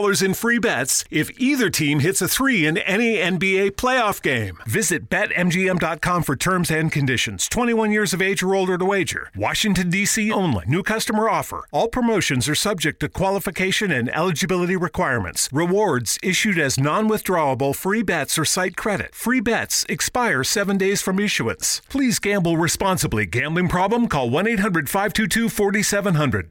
in 0.00 0.32
free 0.34 0.58
bets 0.58 1.04
if 1.10 1.30
either 1.38 1.68
team 1.68 2.00
hits 2.00 2.22
a 2.22 2.28
three 2.28 2.64
in 2.66 2.78
any 2.78 3.16
NBA 3.16 3.72
playoff 3.72 4.22
game. 4.22 4.58
Visit 4.66 5.10
BetMGM.com 5.10 6.22
for 6.22 6.36
terms 6.36 6.70
and 6.70 6.90
conditions. 6.90 7.48
21 7.48 7.92
years 7.92 8.14
of 8.14 8.22
age 8.22 8.42
or 8.42 8.54
older 8.54 8.78
to 8.78 8.84
wager. 8.84 9.30
Washington, 9.36 9.90
D.C. 9.90 10.32
only. 10.32 10.64
New 10.66 10.82
customer 10.82 11.28
offer. 11.28 11.66
All 11.70 11.88
promotions 11.88 12.48
are 12.48 12.54
subject 12.54 13.00
to 13.00 13.08
qualification 13.08 13.90
and 13.90 14.08
eligibility 14.14 14.76
requirements. 14.76 15.48
Rewards 15.52 16.18
issued 16.22 16.58
as 16.58 16.78
non 16.78 17.08
withdrawable 17.08 17.76
free 17.76 18.02
bets 18.02 18.38
or 18.38 18.44
site 18.46 18.76
credit. 18.76 19.14
Free 19.14 19.40
bets 19.40 19.84
expire 19.88 20.42
seven 20.44 20.78
days 20.78 21.02
from 21.02 21.20
issuance. 21.20 21.82
Please 21.90 22.18
gamble 22.18 22.56
responsibly. 22.56 23.26
Gambling 23.26 23.68
problem? 23.68 24.08
Call 24.08 24.30
1 24.30 24.46
800 24.46 24.88
522 24.88 25.48
4700. 25.48 26.50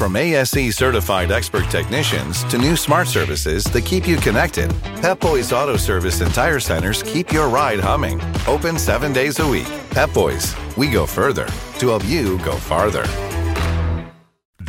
From 0.00 0.16
ASE 0.16 0.74
certified 0.74 1.30
expert 1.30 1.68
technicians 1.68 2.42
to 2.44 2.56
new 2.56 2.74
smart 2.74 3.06
services 3.06 3.64
that 3.64 3.84
keep 3.84 4.08
you 4.08 4.16
connected, 4.16 4.70
Pep 5.02 5.20
Boys 5.20 5.52
Auto 5.52 5.76
Service 5.76 6.22
and 6.22 6.32
Tire 6.32 6.58
Centers 6.58 7.02
keep 7.02 7.30
your 7.30 7.50
ride 7.50 7.80
humming. 7.80 8.18
Open 8.46 8.78
seven 8.78 9.12
days 9.12 9.40
a 9.40 9.46
week. 9.46 9.68
Pep 9.90 10.10
Boys, 10.14 10.56
we 10.78 10.88
go 10.88 11.04
further 11.04 11.44
to 11.80 11.88
help 11.88 12.06
you 12.06 12.38
go 12.38 12.52
farther. 12.56 13.04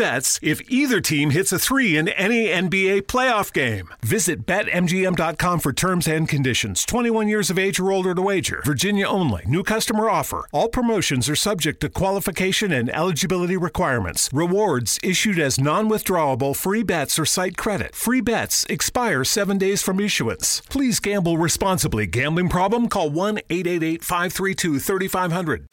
bets 0.00 0.40
if 0.42 0.62
either 0.70 0.98
team 0.98 1.28
hits 1.28 1.52
a 1.52 1.58
three 1.58 1.98
in 1.98 2.08
any 2.08 2.46
NBA 2.46 3.02
playoff 3.02 3.52
game. 3.52 3.90
Visit 4.00 4.46
BetMGM.com 4.46 5.60
for 5.60 5.74
terms 5.74 6.08
and 6.08 6.26
conditions. 6.26 6.86
21 6.86 7.28
years 7.28 7.50
of 7.50 7.58
age 7.58 7.78
or 7.78 7.92
older 7.92 8.14
to 8.14 8.22
wager. 8.22 8.62
Virginia 8.64 9.06
only. 9.06 9.44
New 9.46 9.62
customer 9.62 10.08
offer. 10.08 10.48
All 10.52 10.68
promotions 10.68 11.28
are 11.28 11.36
subject 11.36 11.80
to 11.80 11.90
qualification 11.90 12.72
and 12.72 12.88
eligibility 12.88 13.58
requirements. 13.58 14.30
Rewards 14.32 14.98
issued 15.02 15.38
as 15.38 15.60
non 15.60 15.90
withdrawable 15.90 16.56
free 16.56 16.82
bets 16.82 17.18
or 17.18 17.26
site 17.26 17.58
credit. 17.58 17.94
Free 17.94 18.22
bets 18.22 18.64
expire 18.70 19.22
seven 19.22 19.58
days 19.58 19.82
from 19.82 20.00
issuance. 20.00 20.62
Please 20.70 20.98
gamble 20.98 21.36
responsibly. 21.36 22.06
Gambling 22.06 22.48
problem? 22.48 22.88
Call 22.88 23.10
1 23.10 23.38
888 23.50 24.02
532 24.02 24.78
3500. 24.78 25.66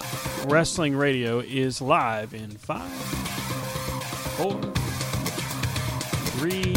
Wrestling 0.48 0.96
Radio 0.96 1.40
is 1.40 1.82
live 1.82 2.34
in 2.34 2.52
five, 2.52 2.92
four, 4.38 4.62
three. 6.38 6.76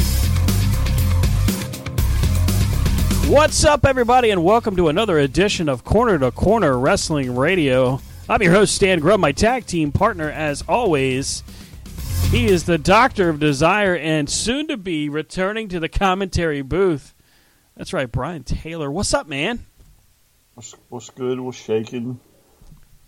What's 3.30 3.66
up, 3.66 3.84
everybody, 3.84 4.30
and 4.30 4.42
welcome 4.42 4.76
to 4.76 4.88
another 4.88 5.18
edition 5.18 5.68
of 5.68 5.84
Corner 5.84 6.18
to 6.20 6.30
Corner 6.30 6.78
Wrestling 6.78 7.36
Radio. 7.36 8.00
I'm 8.30 8.42
your 8.42 8.52
host, 8.52 8.74
Stan 8.74 9.00
Grubb, 9.00 9.20
my 9.20 9.32
tag 9.32 9.66
team 9.66 9.92
partner, 9.92 10.30
as 10.30 10.64
always. 10.66 11.42
He 12.30 12.46
is 12.46 12.64
the 12.64 12.78
Doctor 12.78 13.28
of 13.28 13.38
Desire 13.38 13.94
and 13.94 14.30
soon 14.30 14.66
to 14.68 14.78
be 14.78 15.10
returning 15.10 15.68
to 15.68 15.78
the 15.78 15.90
commentary 15.90 16.62
booth. 16.62 17.14
That's 17.76 17.92
right, 17.92 18.10
Brian 18.10 18.42
Taylor. 18.42 18.90
What's 18.90 19.12
up, 19.12 19.28
man? 19.28 19.66
What's, 20.54 20.74
what's 20.88 21.10
good? 21.10 21.38
What's 21.38 21.58
shaking? 21.58 22.20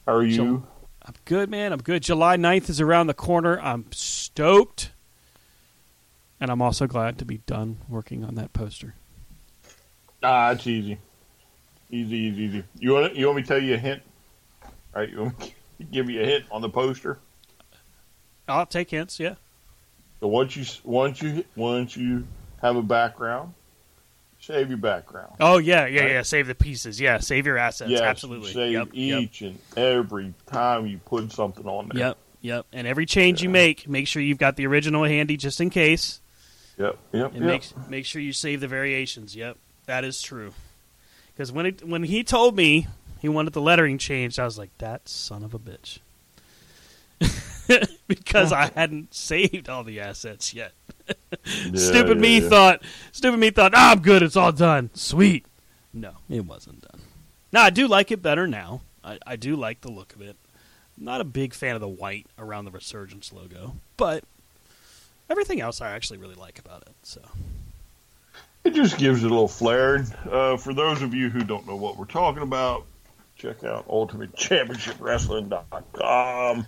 How 0.07 0.17
are 0.17 0.25
you? 0.27 0.67
I'm 1.05 1.15
good, 1.25 1.51
man. 1.51 1.73
I'm 1.73 1.83
good. 1.83 2.03
July 2.03 2.37
9th 2.37 2.71
is 2.71 2.81
around 2.81 3.09
the 3.09 3.15
corner. 3.15 3.61
I'm 3.61 3.87
stoked. 3.91 4.93
And 6.41 6.51
I'm 6.51 6.63
also 6.63 6.87
glad 6.87 7.19
to 7.19 7.25
be 7.25 7.39
done 7.39 7.79
working 7.89 8.25
on 8.25 8.35
that 8.37 8.53
poster. 8.53 8.95
Ah, 10.23 10.51
it's 10.53 10.67
easy. 10.67 10.99
Easy, 11.91 12.17
easy, 12.17 12.43
easy. 12.43 12.65
You 12.79 12.93
want 12.93 13.15
you 13.15 13.27
want 13.27 13.37
me 13.37 13.43
to 13.43 13.49
tell 13.49 13.63
you 13.63 13.75
a 13.75 13.79
hint? 13.79 14.03
All 14.65 14.71
right, 14.95 15.11
you 15.11 15.19
want 15.19 15.39
me 15.41 15.55
to 15.79 15.85
give 15.85 16.09
you 16.09 16.23
a 16.23 16.25
hint 16.25 16.45
on 16.51 16.63
the 16.63 16.69
poster? 16.69 17.19
I'll 18.49 18.67
take 18.67 18.91
hints, 18.91 19.21
yeah. 19.21 19.35
So 20.21 20.29
once 20.29 20.57
you 20.57 20.65
once 20.85 21.21
you 21.21 21.45
once 21.57 21.97
you 21.97 22.27
have 22.61 22.77
a 22.77 22.83
background, 22.83 23.55
save 24.43 24.69
your 24.69 24.79
background. 24.79 25.33
Oh, 25.41 25.59
yeah, 25.59 25.87
yeah, 25.87 26.01
Right. 26.01 26.11
yeah. 26.11 26.23
Save 26.23 26.49
the 26.49 26.55
pieces. 26.55 27.01
Yeah, 27.01 27.19
save 27.19 27.47
your 27.47 27.57
assets. 27.57 27.91
Yes, 27.91 28.01
Absolutely. 28.01 28.53
Save 28.53 28.73
yep, 28.73 28.89
yep. 28.93 29.21
each 29.23 29.43
and 29.43 29.59
every 29.77 30.35
time 30.47 30.87
you 30.87 30.99
put 30.99 31.33
something 31.33 31.67
on 31.67 31.89
there. 31.89 32.09
Yep, 32.09 32.19
yep. 32.43 32.67
And 32.73 32.87
every 32.87 33.07
change 33.07 33.43
you 33.43 33.49
make, 33.49 33.89
make 33.89 34.07
sure 34.07 34.21
you've 34.21 34.39
got 34.39 34.57
the 34.57 34.67
original 34.67 35.05
handy 35.05 35.37
just 35.37 35.61
in 35.61 35.71
case. 35.71 36.21
Yep. 36.79 36.99
Yep. 37.13 37.35
And 37.35 37.45
yep. 37.45 37.45
make 37.45 37.89
make 37.89 38.07
sure 38.07 38.21
you 38.21 38.33
save 38.33 38.61
the 38.61 38.69
variations. 38.69 39.37
Yep, 39.37 39.59
that 39.87 40.05
is 40.05 40.21
true. 40.21 40.53
Because 41.35 41.53
when 41.53 41.67
it 41.67 41.87
when 41.87 42.03
he 42.03 42.25
told 42.25 42.57
me 42.57 42.89
he 43.21 43.29
wanted 43.29 43.53
the 43.53 43.61
lettering 43.61 43.99
changed, 43.99 44.41
I 44.41 44.45
was 44.45 44.59
like, 44.59 44.77
"That 44.79 45.09
son 45.09 45.45
of 45.45 45.55
a 45.55 45.59
bitch," 45.59 45.99
because 48.09 48.53
I 48.53 48.71
hadn't 48.75 49.15
saved 49.15 49.69
all 49.69 49.85
the 49.85 50.01
assets 50.01 50.55
yet. 50.55 50.73
Yeah, 51.45 51.73
stupid 51.75 52.19
yeah, 52.19 52.23
me 52.23 52.39
yeah. 52.41 52.49
thought. 52.49 52.83
Stupid 53.11 53.39
me 53.39 53.51
thought. 53.51 53.73
Ah, 53.75 53.91
I'm 53.93 54.01
good. 54.01 54.23
It's 54.23 54.37
all 54.37 54.53
done. 54.53 54.91
Sweet. 54.95 55.45
No, 55.93 56.13
it 56.29 56.47
wasn't 56.47 56.83
done. 56.83 57.01
Now 57.53 57.63
I 57.63 57.71
do 57.71 57.89
like 57.89 58.13
it 58.13 58.23
better 58.23 58.47
now. 58.47 58.83
I, 59.03 59.19
I 59.27 59.35
do 59.37 59.57
like 59.57 59.81
the 59.81 59.91
look 59.91 60.15
of 60.15 60.21
it. 60.21 60.37
I'm 60.97 61.05
not 61.05 61.21
a 61.21 61.25
big 61.25 61.53
fan 61.55 61.75
of 61.75 61.81
the 61.81 61.89
white 61.89 62.27
around 62.39 62.67
the 62.67 62.71
Resurgence 62.71 63.33
logo, 63.33 63.75
but 63.97 64.23
everything 65.29 65.61
else 65.61 65.81
I 65.81 65.91
actually 65.91 66.19
really 66.19 66.37
like 66.37 66.61
about 66.61 66.83
it. 66.83 66.93
So 67.03 67.21
It 68.65 68.75
just 68.75 68.97
gives 68.99 69.25
it 69.25 69.27
a 69.27 69.31
little 69.31 69.49
flair. 69.49 70.05
Uh, 70.31 70.57
for 70.57 70.73
those 70.73 71.03
of 71.03 71.13
you 71.15 71.31
who 71.31 71.43
don't 71.43 71.67
know 71.67 71.75
what 71.77 71.97
we're 71.99 72.05
talking 72.05 72.43
about, 72.43 72.85
check 73.37 73.65
out 73.65 73.89
UltimateChampionshipWrestling.com. 73.89 76.59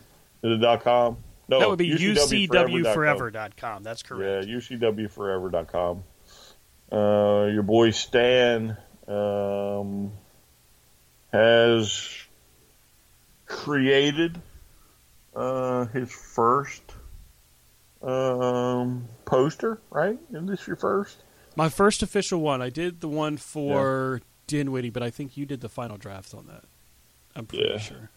Is 0.42 0.42
it 0.42 0.56
dot 0.60 0.82
.com? 0.82 1.16
No, 1.48 1.60
that 1.60 1.68
would 1.68 1.78
be 1.78 1.90
UCWforever.com. 1.90 3.82
That's 3.82 4.02
correct. 4.02 4.46
Yeah, 4.48 4.54
UCWforever.com. 4.56 6.04
Uh, 6.92 7.46
your 7.46 7.62
boy 7.62 7.90
Stan 7.90 8.76
um, 9.08 10.12
has 11.32 12.08
created 13.46 14.40
uh, 15.34 15.86
his 15.86 16.10
first 16.12 16.82
um, 18.02 19.08
poster, 19.24 19.80
right? 19.90 20.18
Is 20.32 20.46
this 20.46 20.66
your 20.66 20.76
first? 20.76 21.22
My 21.56 21.68
first 21.68 22.02
official 22.02 22.40
one. 22.40 22.62
I 22.62 22.70
did 22.70 23.00
the 23.00 23.08
one 23.08 23.36
for 23.36 24.20
Dinwiddie, 24.46 24.90
but 24.90 25.02
I 25.02 25.10
think 25.10 25.36
you 25.36 25.46
did 25.46 25.60
the 25.60 25.68
final 25.68 25.96
draft 25.96 26.34
on 26.34 26.46
that. 26.46 26.64
I'm 27.36 27.46
pretty 27.46 27.68
Yeah. 27.68 27.78
sure. 27.78 28.10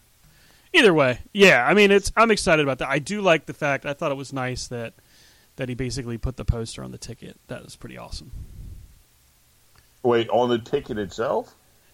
Either 0.74 0.94
way, 0.94 1.19
yeah. 1.34 1.66
I 1.66 1.74
mean, 1.74 1.92
it's. 1.92 2.12
I'm 2.16 2.31
excited 2.31 2.64
about 2.64 2.80
that. 2.80 2.90
I 2.90 3.00
do 3.00 3.22
like 3.22 3.46
the 3.46 3.54
fact. 3.54 3.86
I 3.86 3.94
thought 3.94 4.12
it 4.12 4.18
was 4.18 4.34
nice 4.34 4.68
that 4.68 4.94
that 5.56 5.69
he 5.69 5.75
basically 5.75 6.18
put 6.18 6.38
the 6.38 6.46
poster 6.46 6.84
on 6.84 6.92
the 6.92 6.98
ticket. 6.98 7.38
That 7.48 7.64
was 7.64 7.75
pretty 7.75 7.98
awesome. 7.98 8.31
Wait, 10.04 10.30
on 10.30 10.50
the 10.50 10.60
ticket 10.60 10.98
itself? 10.98 11.54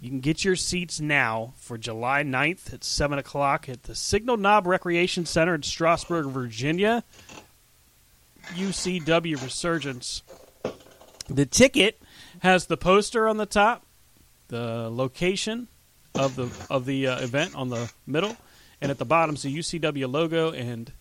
You 0.01 0.09
can 0.09 0.21
get 0.21 0.45
your 0.45 0.55
seats 0.55 0.99
now 0.99 1.53
for 1.57 1.77
July 1.77 2.23
9th 2.23 2.73
at 2.73 2.83
7 2.83 3.19
o'clock 3.19 3.69
at 3.69 3.83
the 3.83 3.93
Signal 3.95 4.37
Knob 4.37 4.65
Recreation 4.65 5.25
Center 5.25 5.53
in 5.55 5.63
Strasburg, 5.63 6.27
Virginia. 6.27 7.03
UCW 8.55 9.41
Resurgence. 9.41 10.23
The 11.27 11.45
ticket 11.45 12.01
has 12.39 12.65
the 12.65 12.77
poster 12.77 13.27
on 13.27 13.37
the 13.37 13.45
top, 13.45 13.85
the 14.47 14.89
location 14.89 15.67
of 16.15 16.35
the 16.35 16.49
of 16.69 16.85
the 16.85 17.07
uh, 17.07 17.19
event 17.21 17.55
on 17.55 17.69
the 17.69 17.91
middle, 18.07 18.35
and 18.81 18.89
at 18.91 18.97
the 18.97 19.05
bottom 19.05 19.35
is 19.35 19.43
the 19.43 19.55
UCW 19.55 20.11
logo 20.11 20.51
and 20.51 20.91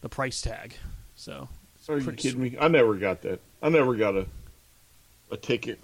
the 0.00 0.08
price 0.08 0.40
tag. 0.40 0.74
So, 1.16 1.48
Are 1.88 1.98
you 1.98 2.12
kidding 2.12 2.32
sweet. 2.32 2.52
me? 2.52 2.58
I 2.60 2.68
never 2.68 2.94
got 2.94 3.22
that. 3.22 3.40
I 3.62 3.68
never 3.68 3.94
got 3.94 4.14
a 4.16 4.26
a 5.30 5.36
ticket. 5.36 5.80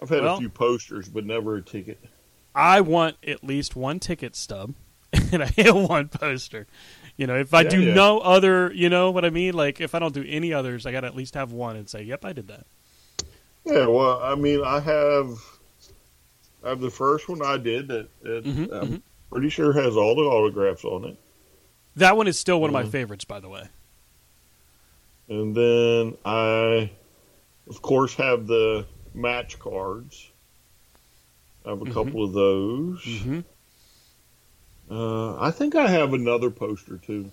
I've 0.00 0.08
had 0.08 0.22
Well- 0.22 0.36
a 0.36 0.38
few 0.38 0.48
posters, 0.50 1.08
but 1.08 1.24
never 1.24 1.56
a 1.56 1.62
ticket. 1.62 2.02
I 2.54 2.80
want 2.82 3.16
at 3.26 3.42
least 3.44 3.76
one 3.76 3.98
ticket 3.98 4.34
stub 4.36 4.74
and 5.32 5.42
I 5.42 5.46
have 5.56 5.74
one 5.74 6.08
poster. 6.08 6.66
You 7.16 7.26
know, 7.26 7.36
if 7.36 7.52
I 7.54 7.62
Yeah, 7.62 7.68
do 7.68 7.82
yeah. 7.82 7.94
no 7.94 8.18
other, 8.20 8.72
you 8.72 8.88
know 8.88 9.10
what 9.10 9.24
I 9.24 9.30
mean? 9.30 9.54
Like 9.54 9.80
if 9.80 9.94
I 9.94 9.98
don't 9.98 10.14
do 10.14 10.24
any 10.26 10.52
others, 10.52 10.86
I 10.86 10.92
got 10.92 11.02
to 11.02 11.06
at 11.06 11.14
least 11.14 11.34
have 11.34 11.52
one 11.52 11.76
and 11.76 11.88
say, 11.88 12.02
"Yep, 12.02 12.24
I 12.24 12.32
did 12.32 12.48
that." 12.48 12.66
Yeah, 13.64 13.86
well, 13.86 14.20
I 14.22 14.34
mean, 14.34 14.62
I 14.64 14.80
have 14.80 15.38
I 16.64 16.70
have 16.70 16.80
the 16.80 16.90
first 16.90 17.28
one 17.28 17.42
I 17.42 17.56
did 17.58 17.88
that, 17.88 18.08
that 18.22 18.44
Mhm, 18.44 18.72
I'm 18.72 18.88
mhm. 18.88 19.02
pretty 19.30 19.50
sure 19.50 19.72
has 19.72 19.96
all 19.96 20.14
the 20.14 20.22
autographs 20.22 20.84
on 20.84 21.04
it, 21.04 21.16
That 21.96 22.16
one 22.16 22.26
is 22.28 22.38
still 22.38 22.60
one 22.60 22.70
of 22.70 22.74
my 22.74 22.84
Mhm. 22.84 22.90
favorites, 22.90 23.24
by 23.24 23.40
the 23.40 23.48
way. 23.48 23.68
and 25.28 25.54
then 25.54 26.16
I, 26.24 26.90
of 27.68 27.80
course, 27.82 28.14
have 28.16 28.46
the 28.46 28.84
match 29.14 29.58
cards. 29.58 30.30
I 31.64 31.70
have 31.70 31.80
a 31.82 31.84
Mhm. 31.86 31.92
couple 31.92 32.24
of 32.24 32.32
those. 32.32 33.04
Uh, 34.90 35.38
I 35.40 35.50
think 35.50 35.74
I 35.74 35.88
have 35.88 36.12
another 36.12 36.50
poster 36.50 36.98
too. 36.98 37.30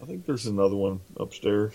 I 0.00 0.04
think 0.04 0.26
there's 0.26 0.46
another 0.46 0.76
one 0.76 1.00
upstairs. 1.16 1.74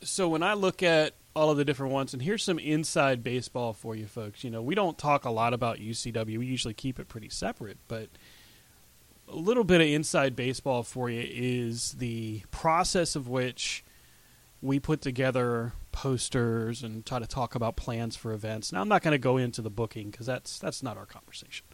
So 0.00 0.28
when 0.28 0.42
I 0.42 0.54
look 0.54 0.82
at 0.82 1.14
all 1.38 1.50
of 1.50 1.56
the 1.56 1.64
different 1.64 1.92
ones, 1.92 2.12
and 2.12 2.20
here's 2.20 2.42
some 2.42 2.58
inside 2.58 3.22
baseball 3.22 3.72
for 3.72 3.94
you 3.94 4.06
folks. 4.06 4.42
You 4.42 4.50
know, 4.50 4.60
we 4.60 4.74
don't 4.74 4.98
talk 4.98 5.24
a 5.24 5.30
lot 5.30 5.54
about 5.54 5.78
UCW. 5.78 6.38
We 6.38 6.46
usually 6.46 6.74
keep 6.74 6.98
it 6.98 7.06
pretty 7.06 7.28
separate, 7.28 7.78
but 7.86 8.08
a 9.28 9.36
little 9.36 9.62
bit 9.62 9.80
of 9.80 9.86
inside 9.86 10.34
baseball 10.34 10.82
for 10.82 11.08
you 11.08 11.24
is 11.24 11.92
the 11.92 12.42
process 12.50 13.14
of 13.14 13.28
which 13.28 13.84
we 14.60 14.80
put 14.80 15.00
together 15.00 15.74
posters 15.92 16.82
and 16.82 17.06
try 17.06 17.20
to 17.20 17.26
talk 17.26 17.54
about 17.54 17.76
plans 17.76 18.16
for 18.16 18.32
events. 18.32 18.72
Now, 18.72 18.80
I'm 18.80 18.88
not 18.88 19.02
going 19.02 19.12
to 19.12 19.18
go 19.18 19.36
into 19.36 19.62
the 19.62 19.70
booking 19.70 20.10
because 20.10 20.26
that's 20.26 20.58
that's 20.58 20.82
not 20.82 20.96
our 20.96 21.06
conversation. 21.06 21.66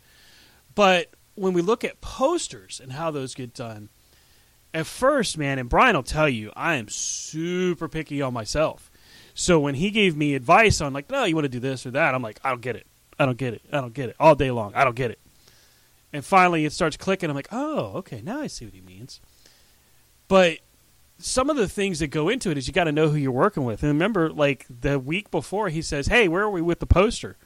But 0.74 1.14
when 1.34 1.52
we 1.52 1.62
look 1.62 1.84
at 1.84 2.00
posters 2.00 2.80
and 2.82 2.92
how 2.92 3.10
those 3.10 3.34
get 3.34 3.54
done, 3.54 3.88
at 4.72 4.86
first, 4.86 5.38
man, 5.38 5.58
and 5.58 5.68
Brian 5.68 5.94
will 5.94 6.02
tell 6.02 6.28
you, 6.28 6.52
I 6.56 6.74
am 6.74 6.88
super 6.88 7.88
picky 7.88 8.20
on 8.20 8.32
myself. 8.32 8.90
So 9.34 9.58
when 9.60 9.74
he 9.74 9.90
gave 9.90 10.16
me 10.16 10.34
advice 10.34 10.80
on 10.80 10.92
like, 10.92 11.10
no, 11.10 11.24
you 11.24 11.34
want 11.34 11.44
to 11.44 11.48
do 11.48 11.60
this 11.60 11.86
or 11.86 11.92
that, 11.92 12.14
I'm 12.14 12.22
like, 12.22 12.40
I 12.44 12.50
don't 12.50 12.60
get 12.60 12.76
it. 12.76 12.86
I 13.18 13.26
don't 13.26 13.38
get 13.38 13.54
it. 13.54 13.62
I 13.72 13.80
don't 13.80 13.94
get 13.94 14.08
it. 14.08 14.16
All 14.18 14.34
day 14.34 14.50
long, 14.50 14.74
I 14.74 14.84
don't 14.84 14.96
get 14.96 15.10
it. 15.10 15.20
And 16.12 16.24
finally, 16.24 16.64
it 16.64 16.72
starts 16.72 16.96
clicking. 16.96 17.30
I'm 17.30 17.36
like, 17.36 17.48
oh, 17.50 17.92
okay, 17.96 18.20
now 18.22 18.40
I 18.40 18.46
see 18.46 18.64
what 18.64 18.74
he 18.74 18.80
means. 18.80 19.20
But 20.28 20.58
some 21.18 21.50
of 21.50 21.56
the 21.56 21.68
things 21.68 22.00
that 22.00 22.08
go 22.08 22.28
into 22.28 22.50
it 22.50 22.58
is 22.58 22.66
you 22.66 22.72
got 22.72 22.84
to 22.84 22.92
know 22.92 23.08
who 23.08 23.16
you're 23.16 23.32
working 23.32 23.64
with. 23.64 23.82
And 23.82 23.90
remember, 23.90 24.30
like 24.30 24.66
the 24.68 24.98
week 24.98 25.30
before, 25.30 25.68
he 25.68 25.82
says, 25.82 26.06
"Hey, 26.06 26.28
where 26.28 26.42
are 26.42 26.50
we 26.50 26.62
with 26.62 26.80
the 26.80 26.86
poster?" 26.86 27.36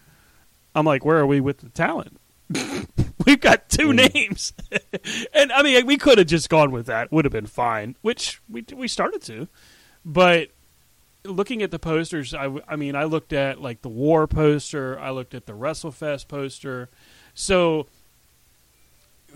I'm 0.74 0.86
like, 0.86 1.04
"Where 1.04 1.18
are 1.18 1.26
we 1.26 1.40
with 1.40 1.58
the 1.58 1.68
talent?" 1.70 2.18
We've 3.26 3.40
got 3.40 3.68
two 3.68 3.88
mm. 3.88 4.14
names, 4.14 4.52
and 5.34 5.52
I 5.52 5.62
mean, 5.62 5.86
we 5.86 5.98
could 5.98 6.18
have 6.18 6.26
just 6.26 6.48
gone 6.48 6.70
with 6.70 6.86
that; 6.86 7.12
would 7.12 7.24
have 7.24 7.32
been 7.32 7.46
fine. 7.46 7.96
Which 8.00 8.40
we 8.48 8.64
we 8.74 8.88
started 8.88 9.22
to, 9.22 9.48
but 10.04 10.48
looking 11.24 11.62
at 11.62 11.70
the 11.70 11.78
posters, 11.78 12.32
I, 12.32 12.50
I 12.66 12.76
mean, 12.76 12.94
I 12.96 13.04
looked 13.04 13.32
at 13.32 13.60
like 13.60 13.82
the 13.82 13.88
War 13.88 14.26
poster, 14.26 14.98
I 14.98 15.10
looked 15.10 15.34
at 15.34 15.46
the 15.46 15.52
WrestleFest 15.52 16.28
poster, 16.28 16.88
so 17.34 17.86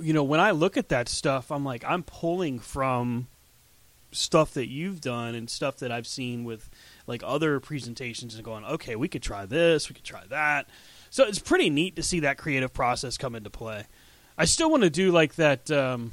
you 0.00 0.12
know, 0.12 0.24
when 0.24 0.40
I 0.40 0.52
look 0.52 0.76
at 0.76 0.88
that 0.88 1.08
stuff, 1.08 1.50
I'm 1.50 1.64
like, 1.64 1.84
I'm 1.86 2.02
pulling 2.02 2.58
from 2.58 3.26
stuff 4.12 4.54
that 4.54 4.68
you've 4.68 5.00
done 5.00 5.34
and 5.34 5.48
stuff 5.48 5.78
that 5.78 5.90
I've 5.90 6.06
seen 6.06 6.44
with 6.44 6.68
like 7.06 7.22
other 7.24 7.60
presentations 7.60 8.34
and 8.34 8.44
going, 8.44 8.64
okay, 8.64 8.96
we 8.96 9.08
could 9.08 9.22
try 9.22 9.46
this, 9.46 9.88
we 9.88 9.94
could 9.94 10.04
try 10.04 10.22
that. 10.28 10.68
So 11.12 11.26
it's 11.26 11.38
pretty 11.38 11.68
neat 11.68 11.96
to 11.96 12.02
see 12.02 12.20
that 12.20 12.38
creative 12.38 12.72
process 12.72 13.18
come 13.18 13.34
into 13.34 13.50
play. 13.50 13.84
I 14.38 14.46
still 14.46 14.70
want 14.70 14.82
to 14.82 14.88
do 14.88 15.12
like 15.12 15.34
that, 15.34 15.70
um, 15.70 16.10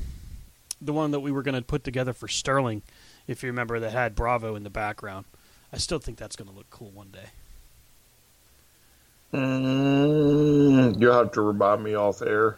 the 0.82 0.92
one 0.92 1.12
that 1.12 1.22
we 1.22 1.32
were 1.32 1.42
going 1.42 1.56
to 1.56 1.62
put 1.62 1.86
together 1.86 2.12
for 2.12 2.28
Sterling, 2.28 2.82
if 3.26 3.42
you 3.42 3.48
remember, 3.48 3.80
that 3.80 3.94
had 3.94 4.14
Bravo 4.14 4.56
in 4.56 4.64
the 4.64 4.70
background. 4.70 5.24
I 5.72 5.78
still 5.78 6.00
think 6.00 6.18
that's 6.18 6.36
going 6.36 6.50
to 6.50 6.56
look 6.56 6.70
cool 6.70 6.92
one 6.92 7.12
day. 7.12 7.30
Mm, 9.34 11.00
you'll 11.00 11.14
have 11.14 11.32
to 11.32 11.42
remind 11.44 11.82
me 11.82 11.96
off 11.96 12.22
air. 12.22 12.58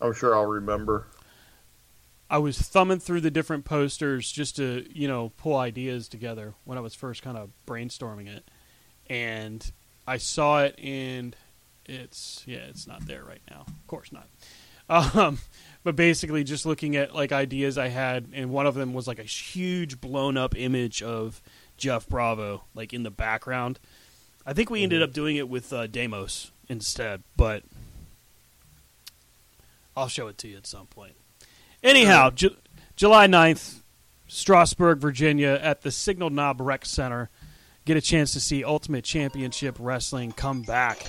I'm 0.00 0.12
sure 0.12 0.34
I'll 0.34 0.46
remember. 0.46 1.06
I 2.28 2.38
was 2.38 2.58
thumbing 2.58 2.98
through 2.98 3.20
the 3.20 3.30
different 3.30 3.64
posters 3.64 4.32
just 4.32 4.56
to, 4.56 4.88
you 4.92 5.06
know, 5.06 5.30
pull 5.36 5.56
ideas 5.56 6.08
together 6.08 6.54
when 6.64 6.78
I 6.78 6.80
was 6.80 6.96
first 6.96 7.22
kind 7.22 7.38
of 7.38 7.50
brainstorming 7.64 8.26
it. 8.26 8.44
And 9.08 9.70
I 10.04 10.16
saw 10.16 10.62
it 10.62 10.76
and 10.82 11.36
it's 11.86 12.42
yeah, 12.46 12.58
it's 12.68 12.86
not 12.86 13.06
there 13.06 13.24
right 13.24 13.42
now. 13.50 13.64
Of 13.66 13.86
course 13.86 14.10
not. 14.12 14.28
Um, 14.86 15.38
but 15.82 15.96
basically 15.96 16.44
just 16.44 16.66
looking 16.66 16.94
at 16.96 17.14
like 17.14 17.32
ideas 17.32 17.78
I 17.78 17.88
had 17.88 18.28
and 18.34 18.50
one 18.50 18.66
of 18.66 18.74
them 18.74 18.92
was 18.92 19.08
like 19.08 19.18
a 19.18 19.22
huge 19.24 19.98
blown 20.00 20.36
up 20.36 20.54
image 20.56 21.02
of 21.02 21.40
Jeff 21.78 22.06
Bravo 22.06 22.64
like 22.74 22.92
in 22.92 23.02
the 23.02 23.10
background. 23.10 23.78
I 24.46 24.52
think 24.52 24.68
we 24.68 24.82
ended 24.82 25.02
up 25.02 25.12
doing 25.12 25.36
it 25.36 25.48
with 25.48 25.72
uh, 25.72 25.86
Demos 25.86 26.50
instead, 26.68 27.22
but 27.34 27.62
I'll 29.96 30.08
show 30.08 30.26
it 30.28 30.38
to 30.38 30.48
you 30.48 30.56
at 30.56 30.66
some 30.66 30.86
point. 30.86 31.14
Anyhow, 31.82 32.30
Ju- 32.30 32.56
July 32.96 33.26
9th, 33.26 33.76
Strasburg, 34.26 34.98
Virginia, 34.98 35.58
at 35.62 35.82
the 35.82 35.90
Signal 35.90 36.30
Knob 36.30 36.60
Rec 36.60 36.84
Center. 36.84 37.30
Get 37.84 37.96
a 37.96 38.00
chance 38.00 38.32
to 38.32 38.40
see 38.40 38.64
Ultimate 38.64 39.04
Championship 39.04 39.76
Wrestling 39.78 40.32
come 40.32 40.62
back. 40.62 41.06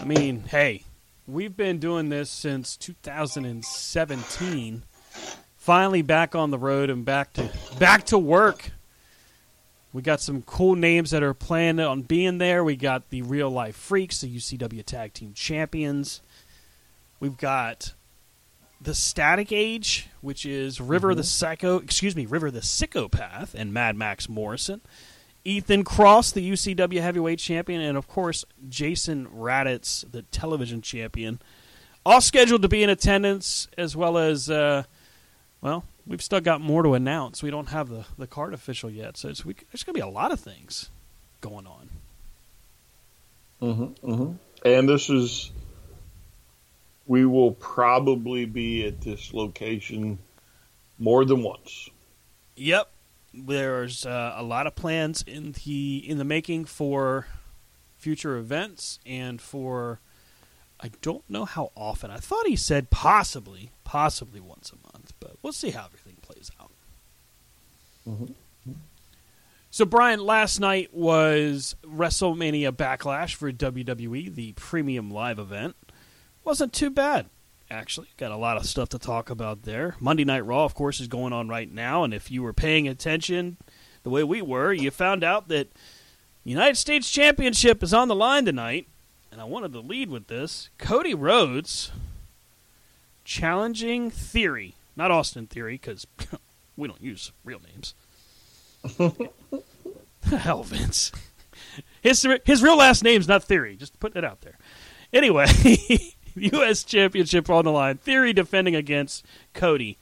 I 0.00 0.04
mean, 0.04 0.44
hey, 0.48 0.84
we've 1.26 1.56
been 1.56 1.78
doing 1.78 2.08
this 2.08 2.30
since 2.30 2.76
2017. 2.76 4.82
Finally 5.56 6.02
back 6.02 6.34
on 6.34 6.50
the 6.50 6.58
road 6.58 6.90
and 6.90 7.04
back 7.04 7.32
to 7.34 7.50
back 7.78 8.04
to 8.06 8.18
work. 8.18 8.72
We 9.92 10.02
got 10.02 10.20
some 10.20 10.42
cool 10.42 10.74
names 10.74 11.10
that 11.10 11.22
are 11.22 11.34
planning 11.34 11.84
on 11.84 12.02
being 12.02 12.38
there. 12.38 12.64
We 12.64 12.76
got 12.76 13.10
the 13.10 13.22
Real 13.22 13.50
Life 13.50 13.76
Freaks, 13.76 14.22
the 14.22 14.34
UCW 14.34 14.84
Tag 14.84 15.12
Team 15.12 15.32
Champions. 15.34 16.22
We've 17.20 17.36
got 17.36 17.92
the 18.80 18.94
Static 18.94 19.52
Age, 19.52 20.08
which 20.22 20.44
is 20.44 20.80
River 20.80 21.10
mm-hmm. 21.10 21.18
the 21.18 21.24
Psycho, 21.24 21.78
excuse 21.78 22.16
me, 22.16 22.26
River 22.26 22.50
the 22.50 22.62
Psychopath, 22.62 23.54
and 23.54 23.72
Mad 23.72 23.96
Max 23.96 24.28
Morrison. 24.28 24.80
Ethan 25.44 25.84
Cross, 25.84 26.32
the 26.32 26.50
UCW 26.50 27.00
Heavyweight 27.00 27.38
Champion, 27.38 27.80
and 27.80 27.98
of 27.98 28.08
course 28.08 28.44
Jason 28.68 29.26
Raditz, 29.26 30.10
the 30.10 30.22
Television 30.22 30.82
Champion, 30.82 31.40
all 32.04 32.20
scheduled 32.20 32.62
to 32.62 32.68
be 32.68 32.82
in 32.82 32.90
attendance, 32.90 33.68
as 33.76 33.96
well 33.96 34.18
as, 34.18 34.50
uh, 34.50 34.84
well, 35.60 35.84
we've 36.06 36.22
still 36.22 36.40
got 36.40 36.60
more 36.60 36.82
to 36.82 36.94
announce. 36.94 37.42
We 37.42 37.50
don't 37.50 37.68
have 37.68 37.88
the, 37.88 38.04
the 38.18 38.26
card 38.26 38.54
official 38.54 38.90
yet, 38.90 39.16
so 39.16 39.28
it's, 39.28 39.44
we, 39.44 39.54
there's 39.70 39.82
going 39.84 39.94
to 39.94 39.98
be 39.98 40.00
a 40.00 40.08
lot 40.08 40.32
of 40.32 40.40
things 40.40 40.90
going 41.40 41.66
on. 41.66 41.88
Mm-hmm, 43.60 44.10
mm-hmm. 44.10 44.32
And 44.64 44.88
this 44.88 45.10
is, 45.10 45.50
we 47.06 47.24
will 47.24 47.52
probably 47.52 48.44
be 48.44 48.86
at 48.86 49.00
this 49.00 49.32
location 49.32 50.18
more 50.98 51.24
than 51.24 51.42
once. 51.42 51.88
Yep, 52.56 52.88
there's 53.34 54.04
uh, 54.04 54.34
a 54.36 54.42
lot 54.42 54.66
of 54.66 54.74
plans 54.74 55.22
in 55.26 55.52
the 55.52 56.02
in 56.08 56.18
the 56.18 56.24
making 56.24 56.66
for 56.66 57.26
future 57.96 58.36
events 58.36 58.98
and 59.06 59.40
for 59.40 60.00
I 60.80 60.90
don't 61.00 61.28
know 61.30 61.44
how 61.44 61.70
often. 61.76 62.10
I 62.10 62.16
thought 62.16 62.46
he 62.46 62.56
said 62.56 62.90
possibly, 62.90 63.70
possibly 63.84 64.40
once 64.40 64.72
a 64.72 64.92
month, 64.92 65.12
but 65.20 65.36
we'll 65.40 65.52
see 65.52 65.70
how 65.70 65.84
everything 65.84 66.16
plays 66.22 66.50
out. 66.60 66.72
Mm-hmm. 68.08 68.32
So, 69.70 69.86
Brian, 69.86 70.20
last 70.20 70.60
night 70.60 70.92
was 70.92 71.76
WrestleMania 71.82 72.72
Backlash 72.72 73.34
for 73.34 73.50
WWE, 73.50 74.34
the 74.34 74.52
premium 74.52 75.10
live 75.10 75.38
event. 75.38 75.76
Wasn't 76.44 76.74
too 76.74 76.90
bad, 76.90 77.30
actually. 77.72 78.08
Got 78.16 78.30
a 78.30 78.36
lot 78.36 78.56
of 78.56 78.66
stuff 78.66 78.90
to 78.90 78.98
talk 78.98 79.30
about 79.30 79.62
there. 79.62 79.96
Monday 79.98 80.24
Night 80.24 80.44
Raw, 80.44 80.64
of 80.64 80.74
course, 80.74 81.00
is 81.00 81.08
going 81.08 81.32
on 81.32 81.48
right 81.48 81.72
now, 81.72 82.04
and 82.04 82.12
if 82.12 82.30
you 82.30 82.42
were 82.42 82.52
paying 82.52 82.86
attention 82.86 83.56
the 84.02 84.10
way 84.10 84.22
we 84.22 84.42
were, 84.42 84.72
you 84.72 84.90
found 84.90 85.24
out 85.24 85.48
that 85.48 85.72
United 86.44 86.76
States 86.76 87.10
Championship 87.10 87.82
is 87.82 87.94
on 87.94 88.08
the 88.08 88.14
line 88.14 88.44
tonight, 88.44 88.88
and 89.30 89.40
I 89.40 89.44
wanted 89.44 89.72
to 89.72 89.80
lead 89.80 90.10
with 90.10 90.26
this. 90.26 90.70
Cody 90.78 91.14
Rhodes 91.14 91.90
challenging 93.24 94.10
Theory, 94.10 94.74
not 94.94 95.10
Austin 95.10 95.46
Theory, 95.46 95.74
because 95.74 96.06
we 96.76 96.88
don't 96.88 97.02
use 97.02 97.32
real 97.44 97.60
names. 97.60 97.94
Hell, 100.24 100.62
Vince. 100.62 101.12
His 102.02 102.26
his 102.44 102.62
real 102.62 102.76
last 102.76 103.02
name's 103.02 103.28
not 103.28 103.44
Theory. 103.44 103.76
Just 103.76 103.98
putting 104.00 104.18
it 104.18 104.24
out 104.24 104.40
there. 104.42 104.58
Anyway, 105.12 105.46
U.S. 106.52 106.84
Championship 106.84 107.48
on 107.50 107.64
the 107.64 107.72
line. 107.72 107.98
Theory 107.98 108.32
defending 108.32 108.74
against 108.74 109.24
Cody. 109.54 109.98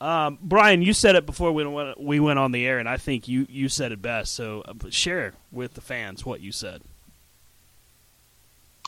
Um, 0.00 0.38
Brian, 0.40 0.80
you 0.80 0.94
said 0.94 1.14
it 1.14 1.26
before 1.26 1.52
we 1.52 1.64
went, 1.66 2.00
we 2.00 2.20
went 2.20 2.38
on 2.38 2.52
the 2.52 2.66
air, 2.66 2.78
and 2.78 2.88
I 2.88 2.96
think 2.96 3.28
you, 3.28 3.46
you 3.50 3.68
said 3.68 3.92
it 3.92 4.00
best. 4.00 4.34
So 4.34 4.62
uh, 4.62 4.74
share 4.88 5.34
with 5.52 5.74
the 5.74 5.82
fans 5.82 6.24
what 6.24 6.40
you 6.40 6.52
said. 6.52 6.82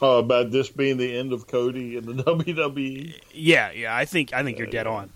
Uh, 0.02 0.16
about 0.16 0.50
this 0.50 0.68
being 0.68 0.97
the 0.97 1.16
end 1.16 1.32
of 1.32 1.47
Cody 1.47 1.97
in 1.97 2.06
the 2.06 2.14
WWE. 2.25 3.14
Yeah, 3.32 3.71
yeah, 3.71 3.94
I 3.94 4.04
think 4.04 4.32
I 4.32 4.42
think 4.42 4.59
you're 4.59 4.66
dead 4.66 4.87
on. 4.87 5.11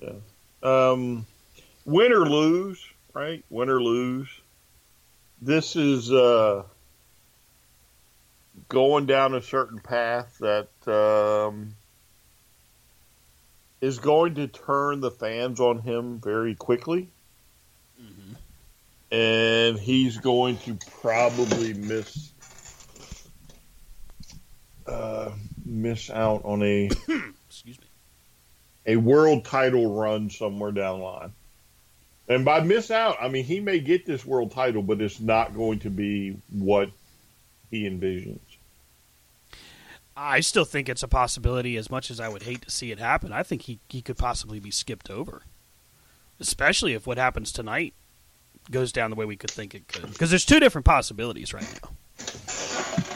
Yeah. 0.00 0.12
Um, 0.62 1.26
win 1.84 2.12
or 2.12 2.28
lose, 2.28 2.84
right? 3.14 3.44
Win 3.50 3.68
or 3.68 3.82
lose. 3.82 4.28
This 5.40 5.76
is 5.76 6.12
uh, 6.12 6.64
going 8.68 9.06
down 9.06 9.34
a 9.34 9.42
certain 9.42 9.78
path 9.78 10.38
that 10.40 10.68
um, 10.86 11.74
is 13.80 13.98
going 13.98 14.34
to 14.34 14.46
turn 14.46 15.00
the 15.00 15.10
fans 15.10 15.60
on 15.60 15.78
him 15.78 16.20
very 16.20 16.54
quickly. 16.54 17.08
Mm-hmm. 18.00 18.34
And 19.14 19.78
he's 19.78 20.18
going 20.18 20.58
to 20.58 20.78
probably 21.00 21.72
miss 21.72 22.32
uh, 24.86 25.30
miss 25.64 26.10
out 26.10 26.42
on 26.44 26.62
a 26.62 26.86
excuse 27.48 27.78
me 27.78 27.86
a 28.86 28.96
world 28.96 29.44
title 29.44 29.94
run 29.94 30.30
somewhere 30.30 30.72
down 30.72 30.98
the 30.98 31.04
line. 31.04 31.32
And 32.26 32.44
by 32.44 32.60
miss 32.60 32.90
out, 32.90 33.16
I 33.20 33.28
mean 33.28 33.44
he 33.44 33.60
may 33.60 33.80
get 33.80 34.06
this 34.06 34.24
world 34.24 34.52
title, 34.52 34.82
but 34.82 35.00
it's 35.00 35.20
not 35.20 35.54
going 35.54 35.80
to 35.80 35.90
be 35.90 36.36
what 36.50 36.90
he 37.70 37.88
envisions. 37.88 38.40
I 40.20 40.40
still 40.40 40.64
think 40.64 40.88
it's 40.88 41.04
a 41.04 41.08
possibility. 41.08 41.76
As 41.76 41.90
much 41.90 42.10
as 42.10 42.18
I 42.18 42.28
would 42.28 42.42
hate 42.42 42.62
to 42.62 42.70
see 42.70 42.90
it 42.90 42.98
happen, 42.98 43.32
I 43.32 43.44
think 43.44 43.62
he 43.62 43.78
he 43.88 44.02
could 44.02 44.18
possibly 44.18 44.58
be 44.58 44.70
skipped 44.72 45.10
over, 45.10 45.42
especially 46.40 46.94
if 46.94 47.06
what 47.06 47.18
happens 47.18 47.52
tonight 47.52 47.94
goes 48.70 48.90
down 48.90 49.10
the 49.10 49.16
way 49.16 49.24
we 49.24 49.36
could 49.36 49.50
think 49.50 49.74
it 49.74 49.86
could. 49.86 50.10
Because 50.10 50.30
there's 50.30 50.44
two 50.44 50.58
different 50.58 50.84
possibilities 50.84 51.54
right 51.54 51.80
now. 51.82 51.90